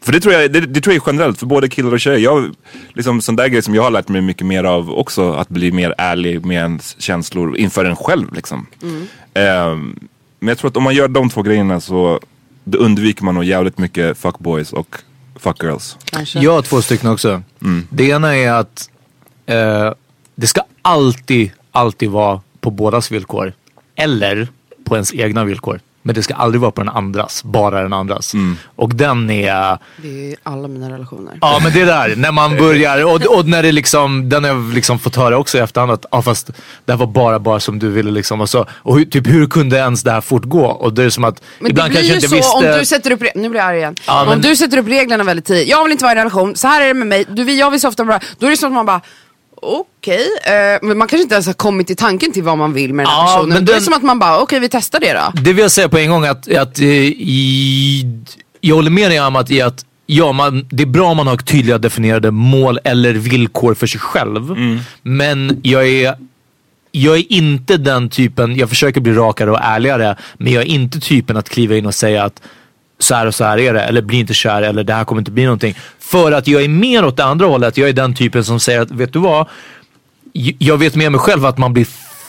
För 0.00 0.12
det 0.12 0.20
tror, 0.20 0.34
jag, 0.34 0.52
det, 0.52 0.60
det 0.60 0.80
tror 0.80 0.94
jag 0.94 1.02
är 1.08 1.12
generellt 1.12 1.38
för 1.38 1.46
både 1.46 1.68
killar 1.68 1.92
och 1.92 2.00
tjejer. 2.00 2.18
Jag, 2.18 2.54
liksom, 2.92 3.20
sån 3.20 3.36
där 3.36 3.48
grej 3.48 3.62
som 3.62 3.74
jag 3.74 3.82
har 3.82 3.90
lärt 3.90 4.08
mig 4.08 4.20
mycket 4.20 4.46
mer 4.46 4.64
av 4.64 4.90
också. 4.90 5.32
Att 5.32 5.48
bli 5.48 5.72
mer 5.72 5.94
ärlig 5.98 6.44
med 6.46 6.56
ens 6.56 7.00
känslor 7.00 7.56
inför 7.56 7.84
en 7.84 7.96
själv. 7.96 8.34
Liksom. 8.34 8.66
Ehm, 9.34 9.98
men 10.40 10.48
jag 10.48 10.58
tror 10.58 10.68
att 10.70 10.76
om 10.76 10.82
man 10.82 10.94
gör 10.94 11.08
de 11.08 11.30
två 11.30 11.42
grejerna 11.42 11.80
så 11.80 12.20
undviker 12.78 13.24
man 13.24 13.34
nog 13.34 13.44
jävligt 13.44 13.78
mycket 13.78 14.18
fuckboys 14.18 14.72
och 14.72 14.96
fuckgirls. 15.38 15.96
Kanske. 16.04 16.38
Jag 16.38 16.52
har 16.52 16.62
två 16.62 16.82
stycken 16.82 17.10
också. 17.10 17.42
Det 17.90 18.08
ena 18.08 18.36
är 18.36 18.52
att 18.52 18.90
eh, 19.46 19.92
det 20.34 20.46
ska 20.46 20.62
alltid, 20.82 21.50
alltid 21.70 22.10
vara 22.10 22.40
på 22.60 22.70
bådas 22.70 23.10
villkor. 23.10 23.52
Eller 23.94 24.48
på 24.84 24.94
ens 24.94 25.14
egna 25.14 25.44
villkor. 25.44 25.80
Men 26.08 26.14
det 26.14 26.22
ska 26.22 26.34
aldrig 26.34 26.60
vara 26.60 26.70
på 26.70 26.80
den 26.80 26.88
andras, 26.88 27.44
bara 27.44 27.82
den 27.82 27.92
andras. 27.92 28.32
Och 28.76 28.94
den 28.94 29.30
är... 29.30 29.78
Det 29.96 30.32
är 30.32 30.36
alla 30.42 30.68
mina 30.68 30.90
relationer. 30.90 31.38
Ja 31.40 31.60
men 31.62 31.72
det 31.72 31.84
där, 31.84 32.16
när 32.16 32.32
man 32.32 32.56
börjar 32.58 33.04
och, 33.04 33.38
och 33.38 33.46
när 33.46 33.62
det 33.62 33.72
liksom, 33.72 34.28
den 34.28 34.44
har 34.44 34.50
jag 34.50 34.74
liksom 34.74 34.98
fått 34.98 35.16
höra 35.16 35.38
också 35.38 35.58
i 35.58 35.60
efterhand 35.60 35.92
att 35.92 36.06
ja, 36.10 36.22
fast 36.22 36.46
det 36.84 36.92
här 36.92 36.96
var 36.98 37.06
bara 37.06 37.38
bara 37.38 37.60
som 37.60 37.78
du 37.78 37.88
ville 37.88 38.10
liksom. 38.10 38.40
Och, 38.40 38.48
så, 38.48 38.66
och 38.72 38.98
hur, 38.98 39.04
typ 39.04 39.26
hur 39.26 39.46
kunde 39.46 39.76
ens 39.76 40.02
det 40.02 40.10
här 40.12 40.20
fortgå? 40.20 40.64
Och 40.66 40.92
det 40.94 41.04
är 41.04 41.10
som 41.10 41.24
att 41.24 41.42
Men 41.58 41.70
ibland 41.70 41.90
det 41.92 41.98
blir 42.00 42.10
kanske 42.10 42.10
ju 42.10 42.14
inte 42.14 42.28
så 42.28 42.34
visste. 42.36 42.72
om 42.72 42.78
du 42.78 42.84
sätter 42.84 43.10
upp, 43.12 43.22
nu 43.34 43.48
blir 43.48 43.60
jag 43.60 43.68
arg 43.68 43.78
igen. 43.78 43.94
Ja, 44.06 44.22
om 44.22 44.28
men- 44.28 44.40
du 44.40 44.56
sätter 44.56 44.78
upp 44.78 44.88
reglerna 44.88 45.24
väldigt 45.24 45.44
tidigt. 45.46 45.68
Jag 45.68 45.84
vill 45.84 45.92
inte 45.92 46.04
vara 46.04 46.12
i 46.12 46.16
en 46.16 46.18
relation, 46.18 46.56
så 46.56 46.68
här 46.68 46.82
är 46.82 46.88
det 46.88 46.94
med 46.94 47.06
mig. 47.06 47.24
Du, 47.28 47.52
jag 47.52 47.70
vill 47.70 47.80
softa 47.80 48.04
med 48.04 48.24
Då 48.38 48.46
är 48.46 48.50
det 48.50 48.56
som 48.56 48.66
att 48.66 48.74
man 48.74 48.86
bara, 48.86 49.00
okej. 49.62 50.26
eh, 50.46 50.78
men 50.82 50.98
man 50.98 51.08
kanske 51.08 51.22
inte 51.22 51.34
ens 51.34 51.46
har 51.46 51.54
kommit 51.54 51.86
till 51.86 51.96
tanken 51.96 52.32
till 52.32 52.42
vad 52.42 52.58
man 52.58 52.72
vill 52.72 52.94
med 52.94 53.06
den 53.06 53.10
här 53.12 53.20
Ja, 53.22 53.26
personen. 53.26 53.48
men 53.48 53.56
är 53.62 53.66
den- 53.66 53.74
det 53.74 53.80
som 53.80 53.92
att 53.94 54.02
man 54.02 54.18
bara, 54.18 54.38
okej 54.40 54.60
vi 54.60 54.68
testar 54.68 55.00
det 55.00 55.12
då. 55.12 55.32
Det 55.42 55.52
vill 55.52 55.62
jag 55.62 55.70
säga 55.70 55.88
på 55.88 55.98
en 55.98 56.10
gång 56.10 56.24
att, 56.24 56.52
att 56.52 56.78
eh, 56.78 56.86
i, 56.86 58.06
jag 58.60 58.74
håller 58.76 58.90
med 58.90 59.10
dig 59.10 59.20
om 59.20 59.36
att, 59.36 59.50
i 59.50 59.62
att 59.62 59.84
ja, 60.06 60.32
man, 60.32 60.66
det 60.70 60.82
är 60.82 60.86
bra 60.86 61.06
om 61.10 61.16
man 61.16 61.26
har 61.26 61.36
tydliga 61.36 61.78
definierade 61.78 62.30
mål 62.30 62.78
eller 62.84 63.12
villkor 63.14 63.74
för 63.74 63.86
sig 63.86 64.00
själv. 64.00 64.54
Men 65.02 65.60
jag 65.62 65.88
är 65.88 66.14
jag 66.92 67.16
är 67.18 67.32
inte 67.32 67.76
den 67.76 68.08
typen, 68.08 68.56
jag 68.56 68.68
försöker 68.68 69.00
bli 69.00 69.12
rakare 69.12 69.50
och 69.50 69.58
ärligare, 69.62 70.16
men 70.38 70.52
jag 70.52 70.62
är 70.62 70.66
inte 70.66 71.00
typen 71.00 71.36
att 71.36 71.48
kliva 71.48 71.76
in 71.76 71.86
och 71.86 71.94
säga 71.94 72.24
att 72.24 72.42
så 72.98 73.14
här 73.14 73.26
och 73.26 73.34
så 73.34 73.44
här 73.44 73.58
är 73.58 73.74
det, 73.74 73.80
eller 73.82 74.02
bli 74.02 74.18
inte 74.18 74.34
kär, 74.34 74.62
eller 74.62 74.84
det 74.84 74.94
här 74.94 75.04
kommer 75.04 75.20
inte 75.20 75.30
bli 75.30 75.44
någonting. 75.44 75.74
För 76.10 76.32
att 76.32 76.46
jag 76.48 76.62
är 76.64 76.68
mer 76.68 77.04
åt 77.04 77.16
det 77.16 77.24
andra 77.24 77.46
hållet, 77.46 77.76
jag 77.76 77.88
är 77.88 77.92
den 77.92 78.14
typen 78.14 78.44
som 78.44 78.60
säger 78.60 78.80
att, 78.80 78.90
vet 78.90 79.12
du 79.12 79.18
vad? 79.18 79.46
Jag 80.58 80.76
vet 80.78 80.94
med 80.94 81.12
mig 81.12 81.20
själv 81.20 81.46
att 81.46 81.58
man 81.58 81.72
blir 81.72 81.86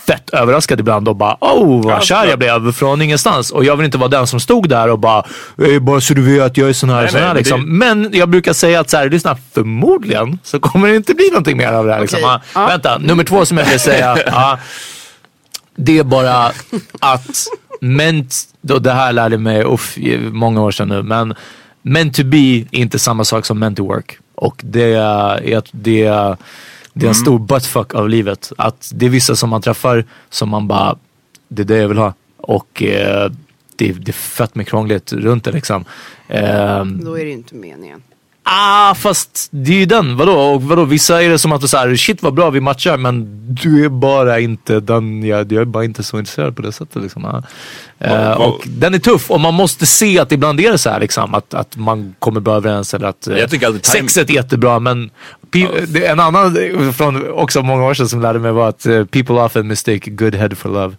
fett 0.08 0.30
överraskad 0.30 0.80
ibland 0.80 1.08
och 1.08 1.16
bara 1.16 1.38
oh 1.42 1.84
vad 1.86 2.04
kär 2.04 2.26
jag 2.26 2.40
blev 2.40 2.72
från 2.72 3.02
ingenstans. 3.02 3.52
Och 3.52 3.66
jag 3.66 3.76
vill 3.76 3.86
inte 3.86 3.98
vara 3.98 4.08
den 4.10 4.28
som 4.28 4.40
stod 4.40 4.70
där 4.70 4.90
och 4.90 5.00
bara 5.00 5.24
"Eh, 5.66 5.80
bara 5.80 6.02
så 6.02 6.14
du 6.14 6.22
vet 6.40 6.58
jag 6.58 6.70
är 6.70 6.74
sån 6.74 6.90
här, 6.90 7.02
Nej, 7.02 7.10
sån 7.12 7.20
nej, 7.20 7.28
här 7.28 7.34
men 7.34 7.38
liksom. 7.38 7.78
Men 7.78 8.10
jag 8.14 8.30
brukar 8.30 8.54
säga 8.54 8.80
att 8.80 8.90
så 8.90 8.98
här, 8.98 9.10
lyssna 9.10 9.38
förmodligen 9.54 10.40
så 10.44 10.60
kommer 10.60 10.88
det 10.88 10.96
inte 10.96 11.14
bli 11.14 11.30
någonting 11.30 11.58
mer 11.58 11.72
av 11.74 11.86
det 11.86 11.94
här. 11.94 12.02
Liksom. 12.02 12.20
Okej. 12.24 12.30
Ah, 12.54 12.62
Ja. 12.62 12.68
Vänta, 12.68 12.98
nummer 12.98 13.24
två 13.24 13.46
som 13.46 13.58
jag 13.58 13.66
vill 13.66 13.80
säga. 13.80 14.18
ah, 14.32 14.58
det 15.76 15.98
är 16.00 16.04
bara 16.04 16.52
att 17.00 17.48
ment, 17.82 18.36
då 18.62 18.80
det 18.80 18.92
här 18.94 19.14
lärde 19.14 19.38
mig 19.38 19.64
uff, 19.64 19.98
många 20.32 20.62
år 20.62 20.72
sedan 20.72 20.88
nu, 20.88 21.04
men 21.04 21.34
meant 21.82 22.16
to 22.16 22.24
be 22.24 22.38
är 22.38 22.66
inte 22.72 23.00
samma 23.00 23.24
sak 23.24 23.46
som 23.46 23.60
meant 23.60 23.78
to 23.78 23.88
work. 23.88 24.18
Och 24.36 24.62
det 24.66 24.94
är, 24.94 25.62
det 25.72 26.04
är, 26.06 26.38
det 26.94 27.06
är 27.06 27.10
en 27.10 27.16
stor 27.16 27.40
buttfuck 27.40 27.96
av 27.96 28.10
livet. 28.10 28.52
Att 28.58 28.92
det 28.96 29.06
är 29.06 29.10
vissa 29.10 29.36
som 29.36 29.50
man 29.50 29.62
träffar 29.62 30.06
som 30.30 30.50
man 30.50 30.68
bara, 30.68 30.98
det 31.48 31.62
är 31.62 31.66
det 31.66 31.78
jag 31.78 31.88
vill 31.88 31.98
ha. 31.98 32.14
Och 32.38 32.84
eh, 32.84 33.32
det, 33.76 33.92
det 33.92 34.12
är 34.12 34.14
fett 34.14 34.56
med 34.56 34.68
krångligt 34.68 35.14
runt 35.14 35.44
det 35.44 35.52
liksom. 35.52 35.86
Ehm, 36.28 37.06
Då 37.06 37.20
är 37.20 37.26
det 37.26 37.32
inte 37.32 37.56
meningen. 37.56 38.04
Ah, 38.52 38.96
fast 38.96 39.48
det 39.52 39.72
är 39.72 39.80
ju 39.80 39.86
den. 39.86 40.18
Vadå? 40.18 40.34
Och 40.34 40.64
vadå? 40.64 40.86
Vissa 40.86 41.24
är 41.24 41.30
det 41.30 41.40
som 41.40 41.52
att 41.52 41.62
du 41.62 41.68
säger 41.68 41.96
shit 41.96 42.24
vad 42.24 42.34
bra 42.34 42.50
vi 42.50 42.62
matchar 42.62 42.98
men 42.98 43.46
du 43.56 43.86
är 43.86 43.90
bara 43.90 44.40
inte 44.40 44.80
den, 44.80 45.24
jag, 45.24 45.52
jag 45.52 45.62
är 45.62 45.66
bara 45.66 45.84
inte 45.86 46.04
så 46.04 46.20
intresserad 46.20 46.56
på 46.56 46.62
det 46.62 46.72
sättet. 46.72 47.04
Liksom. 47.04 47.26
Ah. 47.26 47.44
Eh, 48.00 48.32
och 48.32 48.64
den 48.66 48.94
är 48.94 49.00
tuff 49.00 49.32
och 49.32 49.40
man 49.40 49.54
måste 49.54 49.86
se 49.86 50.20
att 50.20 50.32
ibland 50.32 50.60
är 50.60 50.72
det 50.72 50.78
så 50.78 50.90
här 50.90 51.00
liksom, 51.00 51.34
att, 51.34 51.54
att 51.54 51.78
man 51.78 52.16
kommer 52.20 52.40
bra 52.40 52.56
överens 52.56 52.94
eller 52.94 53.08
att 53.08 53.28
eh, 53.28 53.48
sexet 53.82 54.30
är 54.30 54.34
jättebra 54.34 54.80
men 54.80 55.10
en 56.06 56.20
annan 56.20 56.58
från 56.98 57.30
också 57.32 57.62
många 57.62 57.86
år 57.86 57.94
sedan 57.94 58.10
som 58.10 58.22
lärde 58.22 58.40
mig 58.40 58.52
var 58.52 58.70
att 58.70 58.86
eh, 58.86 59.06
people 59.06 59.36
often 59.36 59.68
mistake 59.68 60.10
good 60.10 60.36
head 60.36 60.50
for 60.56 60.70
love. 60.70 60.96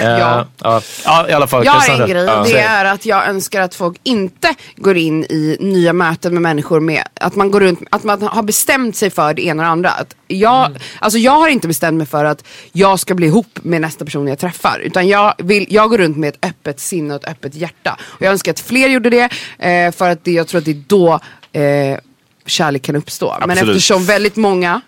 Eh, 0.00 0.08
Ja. 0.08 0.46
ja. 0.62 0.80
ja, 1.04 1.28
i 1.28 1.32
alla 1.32 1.46
fall. 1.46 1.64
Jag 1.64 1.72
har 1.72 2.00
en 2.02 2.08
grej, 2.08 2.24
det 2.52 2.58
är 2.60 2.84
att 2.84 3.06
jag 3.06 3.28
önskar 3.28 3.60
att 3.60 3.74
folk 3.74 3.96
inte 4.02 4.54
går 4.76 4.96
in 4.96 5.24
i 5.24 5.56
nya 5.60 5.92
möten 5.92 6.32
med 6.32 6.42
människor 6.42 6.80
med 6.80 7.02
att 7.20 7.36
man 7.36 7.50
går 7.50 7.60
runt, 7.60 7.80
att 7.90 8.04
man 8.04 8.22
har 8.22 8.42
bestämt 8.42 8.96
sig 8.96 9.10
för 9.10 9.34
det 9.34 9.42
ena 9.46 9.62
och 9.62 9.66
det 9.66 9.70
andra. 9.70 9.90
Att 9.90 10.14
jag, 10.26 10.66
Mm. 10.66 10.78
alltså 10.98 11.18
jag 11.18 11.32
har 11.32 11.48
inte 11.48 11.68
bestämt 11.68 11.98
mig 11.98 12.06
för 12.06 12.24
att 12.24 12.44
jag 12.72 13.00
ska 13.00 13.14
bli 13.14 13.26
ihop 13.26 13.58
med 13.62 13.80
nästa 13.80 14.04
person 14.04 14.28
jag 14.28 14.38
träffar. 14.38 14.78
Utan 14.84 15.08
jag, 15.08 15.34
vill, 15.38 15.66
jag 15.70 15.90
går 15.90 15.98
runt 15.98 16.16
med 16.16 16.28
ett 16.28 16.44
öppet 16.44 16.80
sinne 16.80 17.14
och 17.14 17.22
ett 17.22 17.28
öppet 17.30 17.54
hjärta. 17.54 17.96
Och 18.02 18.22
jag 18.22 18.30
önskar 18.32 18.52
att 18.52 18.60
fler 18.60 18.88
gjorde 18.88 19.10
det, 19.10 19.28
eh, 19.58 19.92
för 19.92 20.08
att 20.10 20.24
det, 20.24 20.32
jag 20.32 20.48
tror 20.48 20.58
att 20.58 20.64
det 20.64 20.70
är 20.70 20.82
då 20.86 21.20
eh, 21.52 21.98
kärlek 22.48 22.82
kan 22.82 22.96
uppstå. 22.96 23.36
Men 23.40 23.50
Absolut. 23.50 23.76
eftersom 23.76 24.04
väldigt 24.04 24.36
många 24.36 24.80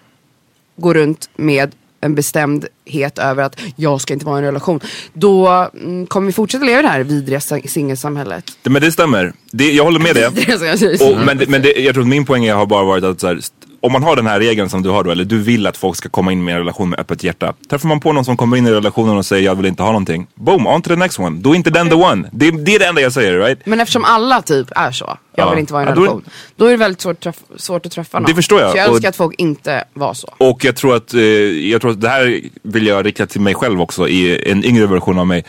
går 0.77 0.95
runt 0.95 1.31
med 1.37 1.73
en 2.01 2.15
bestämdhet 2.15 3.19
över 3.19 3.43
att 3.43 3.61
jag 3.77 4.01
ska 4.01 4.13
inte 4.15 4.27
vara 4.27 4.37
i 4.37 4.39
en 4.39 4.45
relation. 4.45 4.81
Då 5.13 5.49
mm, 5.49 6.07
kommer 6.07 6.27
vi 6.27 6.33
fortsätta 6.33 6.65
leva 6.65 6.79
i 6.79 6.83
det 6.83 6.89
här 6.89 7.01
vidriga 7.01 7.39
sing- 7.39 7.67
singelsamhället. 7.69 8.45
Men 8.63 8.83
det 8.83 8.93
stämmer. 8.93 9.33
Det, 9.53 9.73
jag 9.73 9.85
håller 9.85 10.01
med 10.01 10.15
det. 10.15 10.31
Det. 10.35 11.01
Och, 11.01 11.19
men 11.27 11.39
det, 11.39 11.49
men 11.49 11.63
det, 11.63 11.73
jag 11.73 11.95
tror 11.95 12.03
att 12.05 12.09
min 12.09 12.27
poäng 12.27 12.51
har 12.51 12.67
bara 12.67 12.85
varit 12.85 13.05
att 13.05 13.21
så 13.21 13.27
här, 13.27 13.41
om 13.83 13.93
man 13.93 14.03
har 14.03 14.17
den 14.17 14.27
här 14.27 14.41
regeln 14.41 14.69
som 14.69 14.83
du 14.83 14.89
har 14.91 15.05
då, 15.05 15.11
eller 15.11 15.25
du 15.25 15.39
vill 15.39 15.67
att 15.67 15.77
folk 15.77 15.97
ska 15.97 16.09
komma 16.09 16.33
in 16.33 16.45
med 16.45 16.53
en 16.55 16.59
relation 16.59 16.89
med 16.91 17.01
öppet 17.01 17.25
hjärta. 17.25 17.55
Träffar 17.71 17.89
man 17.89 18.01
på 18.01 18.13
någon 18.13 18.25
som 18.25 18.37
kommer 18.37 18.57
in 18.57 18.67
i 18.67 18.71
relationen 18.71 19.17
och 19.17 19.27
säger 19.27 19.45
jag 19.45 19.55
vill 19.55 19.67
inte 19.67 19.83
ha 19.83 19.91
någonting. 19.91 20.27
Boom, 20.35 20.67
on 20.67 20.83
to 20.83 20.89
the 20.89 20.97
next 20.97 21.19
one. 21.19 21.39
Då 21.41 21.51
är 21.53 21.55
inte 21.55 21.71
den 21.71 21.89
the 21.89 21.95
one. 21.95 22.29
Det, 22.33 22.51
det 22.51 22.75
är 22.75 22.79
det 22.79 22.87
enda 22.87 23.01
jag 23.01 23.13
säger, 23.13 23.39
right? 23.39 23.67
Men 23.67 23.81
eftersom 23.81 24.05
alla 24.05 24.43
typ 24.43 24.67
är 24.77 24.93
så, 24.93 25.05
jag 25.37 25.47
Ja. 25.47 25.51
vill 25.51 25.59
inte 25.59 25.73
vara 25.73 25.83
i 25.83 25.87
en 25.87 25.89
Ja, 25.89 25.95
då 25.95 26.01
är- 26.03 26.05
relation. 26.05 26.25
Då 26.57 26.67
är 26.67 26.71
det 26.71 26.77
väldigt 26.77 27.01
svårt, 27.01 27.25
träff- 27.25 27.57
svårt 27.57 27.87
att 27.87 27.93
träffa 27.93 28.19
någon. 28.19 28.29
Det 28.29 28.35
förstår 28.35 28.61
jag. 28.61 28.71
Så 28.71 28.77
jag 28.77 28.87
önskar 28.89 29.09
Och- 29.09 29.09
att 29.09 29.17
folk 29.17 29.35
inte 29.41 29.85
var 29.95 30.15
så. 30.15 30.29
Och 30.39 30.65
jag 30.65 30.77
tror 30.77 30.97
att, 30.97 31.15
eh, 31.15 31.21
jag 31.23 31.81
tror 31.81 31.91
att 31.91 32.01
det 32.01 32.09
här 32.09 32.41
vill 32.63 32.87
jag 32.87 33.07
rikta 33.07 33.27
till 33.27 33.41
mig 33.41 33.55
själv 33.55 33.81
också 33.81 34.09
i 34.09 34.51
en 34.51 34.65
yngre 34.65 34.87
version 34.87 35.19
av 35.19 35.27
mig. 35.27 35.45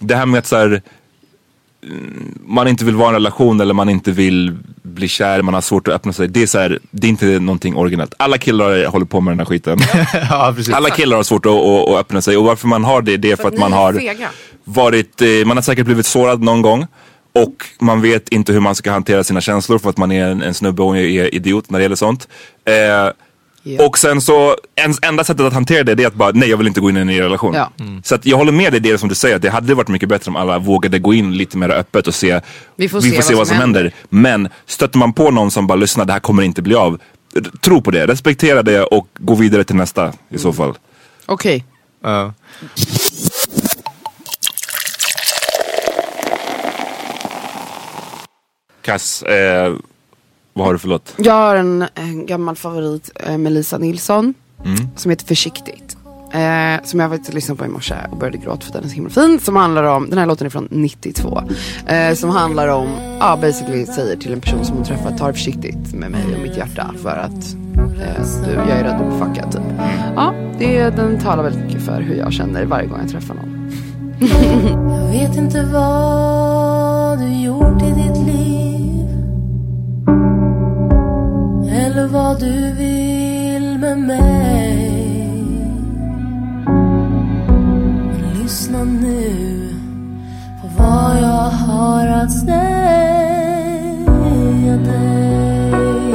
Det 0.00 0.14
här 0.16 0.26
med 0.26 0.38
att 0.38 0.46
så 0.46 0.56
här, 0.56 0.82
man 2.46 2.68
inte 2.68 2.84
vill 2.84 2.96
vara 2.96 3.06
i 3.06 3.08
en 3.08 3.14
relation 3.14 3.60
eller 3.60 3.74
man 3.74 3.88
inte 3.88 4.10
vill 4.10 4.56
bli 4.82 5.08
kär, 5.08 5.42
man 5.42 5.54
har 5.54 5.60
svårt 5.60 5.88
att 5.88 5.94
öppna 5.94 6.12
sig. 6.12 6.28
Det 6.28 6.42
är, 6.42 6.46
så 6.46 6.58
här, 6.58 6.78
det 6.90 7.06
är 7.06 7.08
inte 7.08 7.26
någonting 7.26 7.76
originellt. 7.76 8.14
Alla 8.16 8.38
killar 8.38 8.86
håller 8.86 9.06
på 9.06 9.20
med 9.20 9.32
den 9.32 9.38
här 9.38 9.46
skiten. 9.46 9.78
ja. 10.30 10.54
Alla 10.72 10.90
killar 10.90 11.16
har 11.16 11.24
svårt 11.24 11.46
att, 11.46 11.52
att, 11.52 11.88
att 11.88 12.00
öppna 12.00 12.22
sig 12.22 12.36
och 12.36 12.44
varför 12.44 12.68
man 12.68 12.84
har 12.84 13.02
det, 13.02 13.16
det 13.16 13.30
är 13.30 13.36
för 13.36 13.48
att 13.48 13.54
ni 13.54 13.60
man 13.60 13.72
har 13.72 13.92
fega. 13.92 14.28
varit, 14.64 15.22
eh, 15.22 15.28
man 15.46 15.56
har 15.56 15.62
säkert 15.62 15.86
blivit 15.86 16.06
sårad 16.06 16.42
någon 16.42 16.62
gång. 16.62 16.86
Och 17.32 17.64
man 17.80 18.02
vet 18.02 18.28
inte 18.28 18.52
hur 18.52 18.60
man 18.60 18.74
ska 18.74 18.90
hantera 18.90 19.24
sina 19.24 19.40
känslor 19.40 19.78
för 19.78 19.90
att 19.90 19.96
man 19.96 20.12
är 20.12 20.28
en, 20.28 20.42
en 20.42 20.54
snubbe 20.54 20.82
och 20.82 20.98
är 20.98 21.34
idiot 21.34 21.70
när 21.70 21.78
det 21.78 21.82
gäller 21.82 21.96
sånt. 21.96 22.28
Eh, 22.64 23.12
Och 23.80 23.98
sen 23.98 24.20
så, 24.20 24.56
ens 24.76 24.98
enda 25.02 25.24
sättet 25.24 25.46
att 25.46 25.52
hantera 25.52 25.84
det, 25.84 25.94
det 25.94 26.02
är 26.02 26.06
att 26.06 26.14
bara, 26.14 26.30
nej 26.34 26.50
jag 26.50 26.56
vill 26.56 26.66
inte 26.66 26.80
gå 26.80 26.90
in 26.90 26.96
i 26.96 27.00
en 27.00 27.06
ny 27.06 27.20
relation. 27.20 27.54
Ja. 27.54 27.72
Så 28.04 28.14
att 28.14 28.26
jag 28.26 28.36
håller 28.36 28.52
med 28.52 28.72
dig 28.72 28.76
i 28.76 28.92
det 28.92 28.98
som 28.98 29.08
du 29.08 29.14
säger, 29.14 29.36
att 29.36 29.42
det 29.42 29.50
hade 29.50 29.74
varit 29.74 29.88
mycket 29.88 30.08
bättre 30.08 30.28
om 30.30 30.36
alla 30.36 30.58
vågade 30.58 30.98
gå 30.98 31.14
in 31.14 31.36
lite 31.36 31.56
mer 31.58 31.68
öppet 31.68 32.06
och 32.06 32.14
se, 32.14 32.40
Vi 32.76 32.88
får 32.88 33.00
se 33.00 33.34
vad 33.34 33.48
som 33.48 33.56
händer. 33.56 33.92
Men 34.08 34.48
stöter 34.66 34.98
man 34.98 35.12
på 35.12 35.30
någon 35.30 35.50
som 35.50 35.66
bara 35.66 35.76
lyssnar, 35.76 36.04
det 36.04 36.12
här 36.12 36.20
kommer 36.20 36.42
inte 36.42 36.62
bli 36.62 36.74
av. 36.74 37.00
Tro 37.60 37.82
på 37.82 37.90
det, 37.90 38.06
respektera 38.06 38.62
det 38.62 38.82
och 38.82 39.08
gå 39.18 39.34
vidare 39.34 39.64
till 39.64 39.76
nästa 39.76 40.12
i 40.28 40.38
så 40.38 40.52
fall. 40.52 40.74
Okej. 41.26 41.64
Ja. 42.02 42.32
Kass, 48.82 49.22
eh, 49.22 49.74
vad 50.54 50.66
har 50.66 50.72
du 50.72 50.78
för 50.78 50.88
låt? 50.88 51.14
Jag 51.16 51.34
har 51.34 51.56
en, 51.56 51.84
en 51.94 52.26
gammal 52.26 52.56
favorit 52.56 53.10
eh, 53.14 53.38
med 53.38 53.52
Lisa 53.52 53.78
Nilsson. 53.78 54.34
Mm. 54.64 54.88
Som 54.96 55.10
heter 55.10 55.26
Försiktigt. 55.26 55.96
Eh, 56.32 56.84
som 56.84 57.00
jag 57.00 57.10
faktiskt 57.10 57.34
lyssnade 57.34 57.58
på 57.58 57.64
i 57.64 57.68
morse 57.68 57.94
och 58.10 58.16
började 58.18 58.38
gråta 58.38 58.66
för 58.66 58.72
den 58.72 58.84
är 58.84 58.88
så 58.88 58.94
himla 58.94 59.10
fin. 59.10 59.40
Som 59.40 59.56
handlar 59.56 59.84
om, 59.84 60.10
den 60.10 60.18
här 60.18 60.26
låten 60.26 60.46
är 60.46 60.50
från 60.50 60.68
92. 60.70 61.42
Eh, 61.86 62.14
som 62.14 62.30
handlar 62.30 62.68
om, 62.68 62.88
ja 63.20 63.38
basically 63.40 63.86
säger 63.86 64.16
till 64.16 64.32
en 64.32 64.40
person 64.40 64.64
som 64.64 64.76
hon 64.76 64.84
träffar, 64.84 65.18
ta 65.18 65.26
det 65.26 65.32
försiktigt 65.32 65.94
med 65.94 66.10
mig 66.10 66.24
och 66.34 66.42
mitt 66.42 66.56
hjärta. 66.56 66.90
För 67.02 67.16
att 67.16 67.54
eh, 68.00 68.44
du, 68.44 68.52
jag 68.52 68.78
är 68.78 68.84
rädd 68.84 68.92
att 68.92 69.08
bli 69.08 69.18
fuckad 69.18 69.52
typ. 69.52 69.62
Ja, 70.16 70.34
det, 70.58 70.90
den 70.90 71.20
talar 71.20 71.42
väldigt 71.42 71.64
mycket 71.64 71.82
för 71.82 72.00
hur 72.00 72.14
jag 72.16 72.32
känner 72.32 72.64
varje 72.64 72.86
gång 72.86 72.98
jag 73.00 73.10
träffar 73.10 73.34
någon. 73.34 73.70
Jag 74.90 75.28
vet 75.28 75.36
inte 75.36 75.62
vad 75.62 77.18
du 77.18 77.42
gjort 77.42 77.82
i 77.82 77.86
ditt 77.86 78.26
liv 78.26 78.63
Eller 81.96 82.06
vad 82.06 82.40
du 82.40 82.72
vill 82.72 83.78
med 83.78 83.98
mig 83.98 85.30
Men 88.12 88.42
lyssna 88.42 88.84
nu 88.84 89.68
på 90.62 90.68
vad 90.82 91.16
jag 91.22 91.50
har 91.50 92.06
att 92.06 92.32
säga 92.32 92.56
dig 94.76 96.14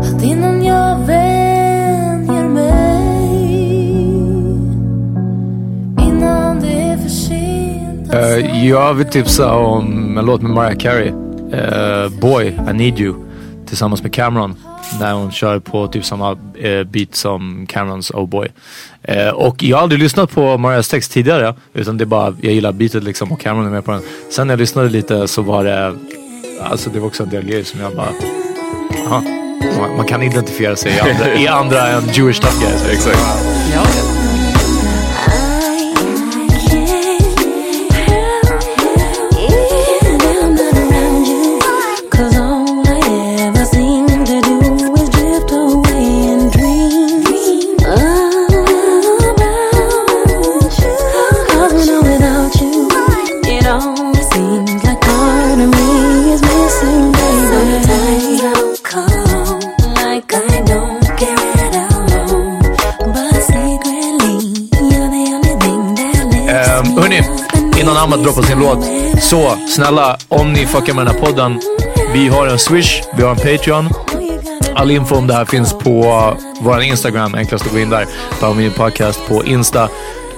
Att 0.00 0.22
innan 0.22 0.64
jag 0.64 0.98
vänjer 0.98 2.48
mig 2.48 3.38
Innan 6.00 6.60
det 6.60 6.80
är 6.82 6.96
för 6.96 7.08
sent 7.08 8.14
Eh, 8.14 8.66
jag 8.68 8.94
vill 8.94 9.06
tipsa 9.06 9.54
om 9.54 10.18
en 10.18 10.26
låt 10.26 10.42
med 10.42 10.50
Mariah 10.50 10.78
Carey. 10.78 11.08
Eh, 11.52 12.20
Boy, 12.20 12.46
I 12.46 12.72
need 12.72 13.00
you. 13.00 13.27
Tillsammans 13.68 14.02
med 14.02 14.12
Cameron. 14.12 14.56
När 15.00 15.12
hon 15.12 15.32
kör 15.32 15.58
på 15.58 15.88
typ 15.88 16.04
samma 16.04 16.38
eh, 16.54 16.84
beat 16.84 17.14
som 17.14 17.66
Camerons 17.68 18.10
Oh 18.10 18.26
Boy. 18.28 18.48
Eh, 19.02 19.28
och 19.28 19.62
jag 19.62 19.76
har 19.76 19.82
aldrig 19.82 20.00
lyssnat 20.00 20.30
på 20.30 20.58
Mariahs 20.58 20.88
text 20.88 21.12
tidigare. 21.12 21.54
Utan 21.74 21.98
det 21.98 22.04
är 22.04 22.06
bara, 22.06 22.34
jag 22.40 22.52
gillar 22.52 22.72
beatet 22.72 23.04
liksom 23.04 23.32
och 23.32 23.40
Cameron 23.40 23.66
är 23.66 23.70
med 23.70 23.84
på 23.84 23.90
den. 23.92 24.02
Sen 24.30 24.46
när 24.46 24.52
jag 24.52 24.60
lyssnade 24.60 24.88
lite 24.88 25.28
så 25.28 25.42
var 25.42 25.64
det, 25.64 25.96
alltså 26.62 26.90
det 26.90 27.00
var 27.00 27.06
också 27.06 27.22
en 27.22 27.28
del 27.28 27.44
grejer 27.44 27.64
som 27.64 27.80
jag 27.80 27.96
bara, 27.96 28.12
aha, 29.06 29.22
man, 29.78 29.96
man 29.96 30.06
kan 30.06 30.22
identifiera 30.22 30.76
sig 30.76 30.92
i 30.92 31.00
andra, 31.00 31.34
i 31.34 31.48
andra 31.48 31.88
än 31.88 32.02
Jewish 32.12 32.40
tough 32.40 32.60
guys. 32.60 32.88
Exakt. 32.92 33.18
Ja, 33.74 34.17
låt. 68.68 68.84
Så 69.22 69.56
snälla, 69.68 70.16
om 70.28 70.52
ni 70.52 70.66
fuckar 70.66 70.94
med 70.94 71.06
den 71.06 71.14
här 71.14 71.22
podden. 71.22 71.60
Vi 72.12 72.28
har 72.28 72.46
en 72.46 72.58
Swish, 72.58 73.02
vi 73.16 73.22
har 73.22 73.30
en 73.30 73.36
Patreon. 73.36 73.88
All 74.74 74.90
info 74.90 75.16
om 75.16 75.26
det 75.26 75.34
här 75.34 75.44
finns 75.44 75.72
på 75.72 76.34
vår 76.60 76.82
Instagram. 76.82 77.34
Enklast 77.34 77.66
att 77.66 77.72
gå 77.72 77.78
in 77.78 77.90
där. 77.90 78.06
Power 78.40 78.70
Podcast 78.70 79.28
på 79.28 79.44
Insta. 79.44 79.82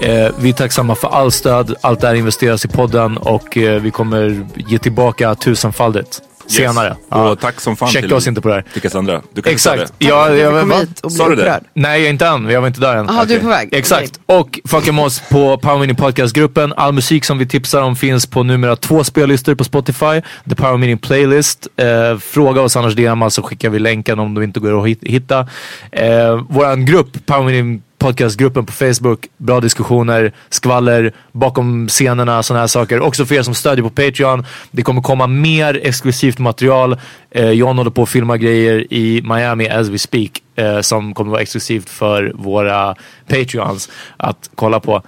Eh, 0.01 0.29
vi 0.39 0.49
är 0.49 0.53
tacksamma 0.53 0.95
för 0.95 1.09
all 1.09 1.33
stöd. 1.33 1.75
Allt 1.81 2.01
det 2.01 2.07
här 2.07 2.15
investeras 2.15 2.65
i 2.65 2.69
podden 2.69 3.17
och 3.17 3.57
eh, 3.57 3.81
vi 3.83 3.91
kommer 3.91 4.47
ge 4.57 4.79
tillbaka 4.79 5.35
tusenfaldigt 5.35 6.23
senare. 6.51 6.89
Yes. 6.89 6.97
Ja. 7.11 7.31
Och 7.31 7.41
tack 7.41 7.61
som 7.61 7.77
fan 7.77 7.89
Checka 7.89 8.07
till, 8.07 8.17
oss 8.17 8.27
inte 8.27 8.41
på 8.41 8.49
det 8.49 8.55
här. 8.55 8.65
till 8.73 8.83
Cassandra. 8.83 9.23
Du 9.35 9.43
kan 9.43 9.53
Exakt. 9.53 9.81
inte 9.83 9.93
Ja, 9.99 10.35
jag, 10.35 10.61
Kom 10.61 10.69
va? 10.69 10.77
hit 10.79 11.01
och 11.01 11.13
Sa 11.13 11.27
bli 11.27 11.37
du 11.37 11.43
det? 11.43 11.49
upprörd. 11.49 11.65
Nej, 11.75 12.07
inte 12.07 12.27
än. 12.27 12.49
Jag 12.49 12.61
var 12.61 12.69
inte 12.69 12.81
där 12.81 12.97
än. 12.97 13.07
Jaha, 13.09 13.25
du 13.25 13.35
är 13.35 13.41
på 13.41 13.49
väg. 13.49 13.69
Exakt. 13.73 14.21
Och 14.27 14.61
fucka 14.69 14.93
med 14.93 15.05
oss 15.05 15.23
på 15.31 15.59
Power 15.59 15.79
Meeting 15.79 15.97
Podcast-gruppen. 15.97 16.73
All 16.77 16.93
musik 16.93 17.25
som 17.25 17.39
vi 17.39 17.47
tipsar 17.47 17.83
om 17.83 17.97
finns 17.97 18.27
på 18.27 18.43
numera 18.43 18.77
två 18.77 19.05
spellistor 19.05 19.55
på 19.55 19.65
Spotify. 19.65 20.23
The 20.49 20.55
Power 20.55 20.77
Meeting 20.77 20.99
Playlist. 20.99 21.67
Eh, 21.77 22.19
fråga 22.19 22.61
oss 22.63 22.77
annars 22.77 22.95
DM 22.95 23.31
så 23.31 23.43
skickar 23.43 23.71
vi 23.71 23.79
länken 23.79 24.19
om 24.19 24.35
de 24.35 24.43
inte 24.45 24.61
går 24.61 24.81
att 24.83 24.87
hit- 24.89 25.03
hitta. 25.05 25.49
Eh, 25.93 26.35
våran 26.49 26.85
grupp, 26.87 27.27
Power 27.27 27.43
Meeting 27.45 27.83
Podcastgruppen 28.01 28.67
på 28.67 28.73
Facebook. 28.73 29.27
Bra 29.37 29.61
diskussioner, 29.61 30.33
skvaller, 30.49 31.13
bakom 31.33 31.89
scenerna, 31.89 32.43
sådana 32.43 32.61
här 32.63 32.67
saker. 32.67 33.01
Också 33.01 33.27
för 33.27 33.35
er 33.35 33.43
som 33.43 33.55
stödjer 33.55 33.83
på 33.83 33.91
Patreon. 33.91 34.47
Det 34.71 34.83
kommer 34.83 35.03
komma 35.03 35.27
mer 35.27 35.81
exklusivt 35.83 36.39
material. 36.39 36.97
Eh, 37.31 37.51
John 37.51 37.77
håller 37.79 37.91
på 37.91 38.03
att 38.03 38.09
filma 38.09 38.37
grejer 38.37 38.93
i 38.93 39.23
Miami 39.23 39.69
as 39.69 39.89
we 39.89 39.99
speak. 39.99 40.31
Eh, 40.57 40.81
som 40.81 41.15
kommer 41.15 41.31
vara 41.31 41.43
exklusivt 41.43 41.91
för 41.91 42.33
våra 42.35 42.95
Patreons 43.29 43.89
att 44.17 44.51
kolla 44.55 44.81
på. 44.81 45.03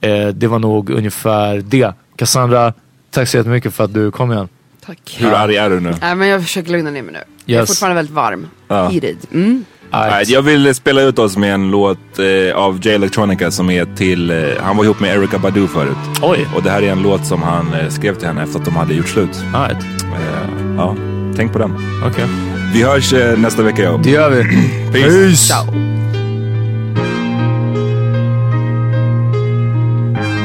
Eh, 0.00 0.28
det 0.28 0.46
var 0.46 0.58
nog 0.58 0.90
ungefär 0.90 1.58
det. 1.64 1.92
Cassandra, 2.16 2.72
tack 3.10 3.28
så 3.28 3.36
jättemycket 3.36 3.74
för 3.74 3.84
att 3.84 3.94
du 3.94 4.10
kom 4.10 4.32
igen. 4.32 4.48
Tack. 4.86 5.16
Hur 5.18 5.32
arg 5.32 5.56
är 5.56 5.70
du 5.70 5.80
nu? 5.80 5.94
Nej, 6.00 6.14
men 6.14 6.28
jag 6.28 6.42
försöker 6.42 6.70
lugna 6.72 6.90
ner 6.90 7.02
mig 7.02 7.12
nu. 7.12 7.20
Jag 7.44 7.56
är 7.56 7.60
Yes. 7.60 7.68
fortfarande 7.70 7.94
väldigt 7.94 8.14
varm. 8.14 8.46
Ja. 8.68 8.88
Heated. 8.88 9.16
Mm. 9.32 9.64
Nej, 9.92 10.24
jag 10.28 10.42
vill 10.42 10.74
spela 10.74 11.02
ut 11.02 11.18
oss 11.18 11.36
med 11.36 11.54
en 11.54 11.70
låt 11.70 12.18
eh, 12.18 12.56
av 12.56 12.86
J 12.86 12.94
Electronica 12.94 13.50
som 13.50 13.70
är 13.70 13.84
till, 13.96 14.30
eh, 14.30 14.36
han 14.62 14.76
var 14.76 14.84
ihop 14.84 15.00
med 15.00 15.16
Erika 15.16 15.38
Badu 15.38 15.66
förut. 15.68 15.96
Oj. 16.22 16.46
Och 16.56 16.62
det 16.62 16.70
här 16.70 16.82
är 16.82 16.92
en 16.92 17.02
låt 17.02 17.26
som 17.26 17.42
han 17.42 17.74
eh, 17.74 17.88
skrev 17.88 18.14
till 18.14 18.28
henne 18.28 18.42
efter 18.42 18.58
att 18.58 18.64
de 18.64 18.76
hade 18.76 18.94
gjort 18.94 19.08
slut. 19.08 19.42
Right. 19.54 19.82
Eh, 20.02 20.74
ja, 20.76 20.96
tänk 21.36 21.52
på 21.52 21.58
den. 21.58 21.74
Okej. 22.06 22.24
Vi 22.74 22.82
hörs 22.82 23.12
eh, 23.12 23.38
nästa 23.38 23.62
vecka 23.62 23.82
ja. 23.82 24.00
Det 24.04 24.10
gör 24.10 24.30
vi. 24.30 24.44
Peace. 24.92 25.54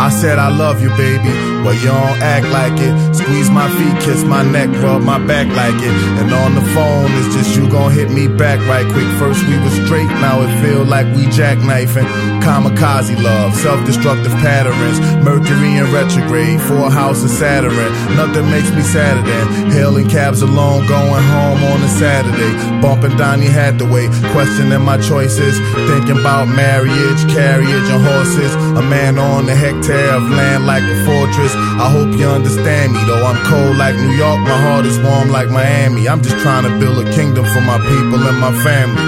I 0.03 0.09
said 0.09 0.37
I 0.37 0.49
love 0.49 0.81
you, 0.81 0.89
baby. 0.99 1.31
Well, 1.63 1.73
you 1.75 1.87
don't 1.87 2.19
act 2.19 2.45
like 2.47 2.75
it. 2.75 2.91
Squeeze 3.15 3.49
my 3.49 3.71
feet, 3.79 4.03
kiss 4.03 4.25
my 4.25 4.43
neck, 4.43 4.67
rub 4.83 5.01
my 5.01 5.17
back 5.17 5.47
like 5.55 5.79
it. 5.79 5.95
And 6.19 6.27
on 6.33 6.55
the 6.55 6.65
phone, 6.75 7.07
it's 7.23 7.33
just 7.33 7.55
you 7.55 7.69
gon' 7.69 7.93
hit 7.93 8.11
me 8.11 8.27
back 8.27 8.59
right 8.67 8.83
quick. 8.91 9.07
First 9.15 9.47
we 9.47 9.55
was 9.63 9.71
straight, 9.87 10.11
now 10.19 10.41
it 10.41 10.51
feel 10.59 10.83
like 10.83 11.07
we 11.15 11.23
jackknifing. 11.31 12.03
Kamikaze 12.43 13.15
love, 13.23 13.55
self-destructive 13.55 14.33
patterns. 14.43 14.99
Mercury 15.23 15.77
in 15.79 15.87
retrograde, 15.93 16.59
four 16.59 16.91
house 16.91 17.23
of 17.23 17.29
Saturn. 17.29 17.71
Nothing 18.19 18.51
makes 18.51 18.69
me 18.75 18.81
sadder 18.81 19.23
than 19.23 19.71
hailing 19.71 20.09
cabs 20.09 20.41
alone, 20.41 20.85
going 20.85 21.23
home 21.31 21.63
on 21.63 21.79
a 21.81 21.87
Saturday. 21.87 22.51
Bumping 22.81 23.15
Donny 23.15 23.47
Hathaway, 23.47 24.09
questioning 24.35 24.83
my 24.83 24.97
choices. 24.97 25.55
Thinking 25.87 26.19
about 26.19 26.49
marriage, 26.49 27.21
carriage, 27.31 27.87
and 27.87 28.03
horses. 28.03 28.53
A 28.75 28.83
man 28.83 29.17
on 29.17 29.47
a 29.47 29.55
hectare 29.55 29.92
of 30.15 30.23
land 30.29 30.65
like 30.65 30.83
a 30.83 30.97
fortress. 31.05 31.53
I 31.55 31.89
hope 31.89 32.17
you 32.17 32.27
understand 32.27 32.93
me, 32.93 32.99
though 33.05 33.25
I'm 33.25 33.39
cold 33.45 33.77
like 33.77 33.95
New 33.95 34.13
York. 34.13 34.39
My 34.41 34.59
heart 34.61 34.85
is 34.85 34.99
warm 34.99 35.29
like 35.29 35.49
Miami. 35.49 36.07
I'm 36.07 36.21
just 36.21 36.37
trying 36.39 36.63
to 36.63 36.79
build 36.79 37.05
a 37.05 37.11
kingdom 37.13 37.45
for 37.45 37.61
my 37.61 37.77
people 37.77 38.19
and 38.19 38.39
my 38.39 38.53
family. 38.63 39.07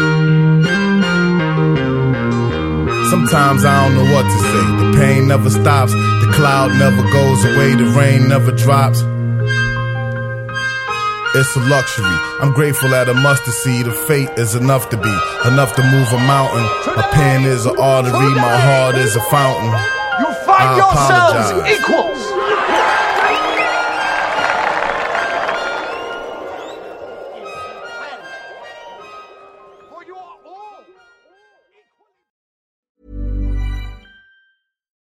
Sometimes 3.10 3.66
I 3.66 3.88
don't 3.88 3.96
know 3.96 4.14
what 4.14 4.24
to 4.24 4.40
say. 4.52 4.64
The 4.82 4.98
pain 5.00 5.28
never 5.28 5.50
stops, 5.50 5.94
the 5.94 6.32
cloud 6.34 6.72
never 6.78 7.02
goes 7.12 7.46
away, 7.46 7.76
the 7.76 7.86
rain 7.98 8.28
never 8.28 8.52
drops. 8.52 9.02
It's 11.38 11.56
a 11.58 11.60
luxury. 11.68 12.16
I'm 12.40 12.54
grateful 12.54 12.90
that 12.90 13.10
a 13.10 13.14
mustard 13.14 13.54
seed 13.54 13.88
of 13.88 13.96
fate 14.08 14.30
is 14.38 14.56
enough 14.56 14.90
to 14.90 14.98
be, 14.98 15.16
enough 15.46 15.76
to 15.76 15.84
move 15.84 16.08
a 16.14 16.20
mountain. 16.20 16.64
My 16.96 17.04
pen 17.12 17.44
is 17.44 17.66
an 17.66 17.78
artery, 17.78 18.34
my 18.36 18.58
heart 18.58 18.96
is 18.96 19.16
a 19.16 19.22
fountain. 19.30 19.95
You 20.56 20.62
find 20.62 20.70
I 20.70 20.78
yourselves 20.78 21.52
apologize. 21.52 22.15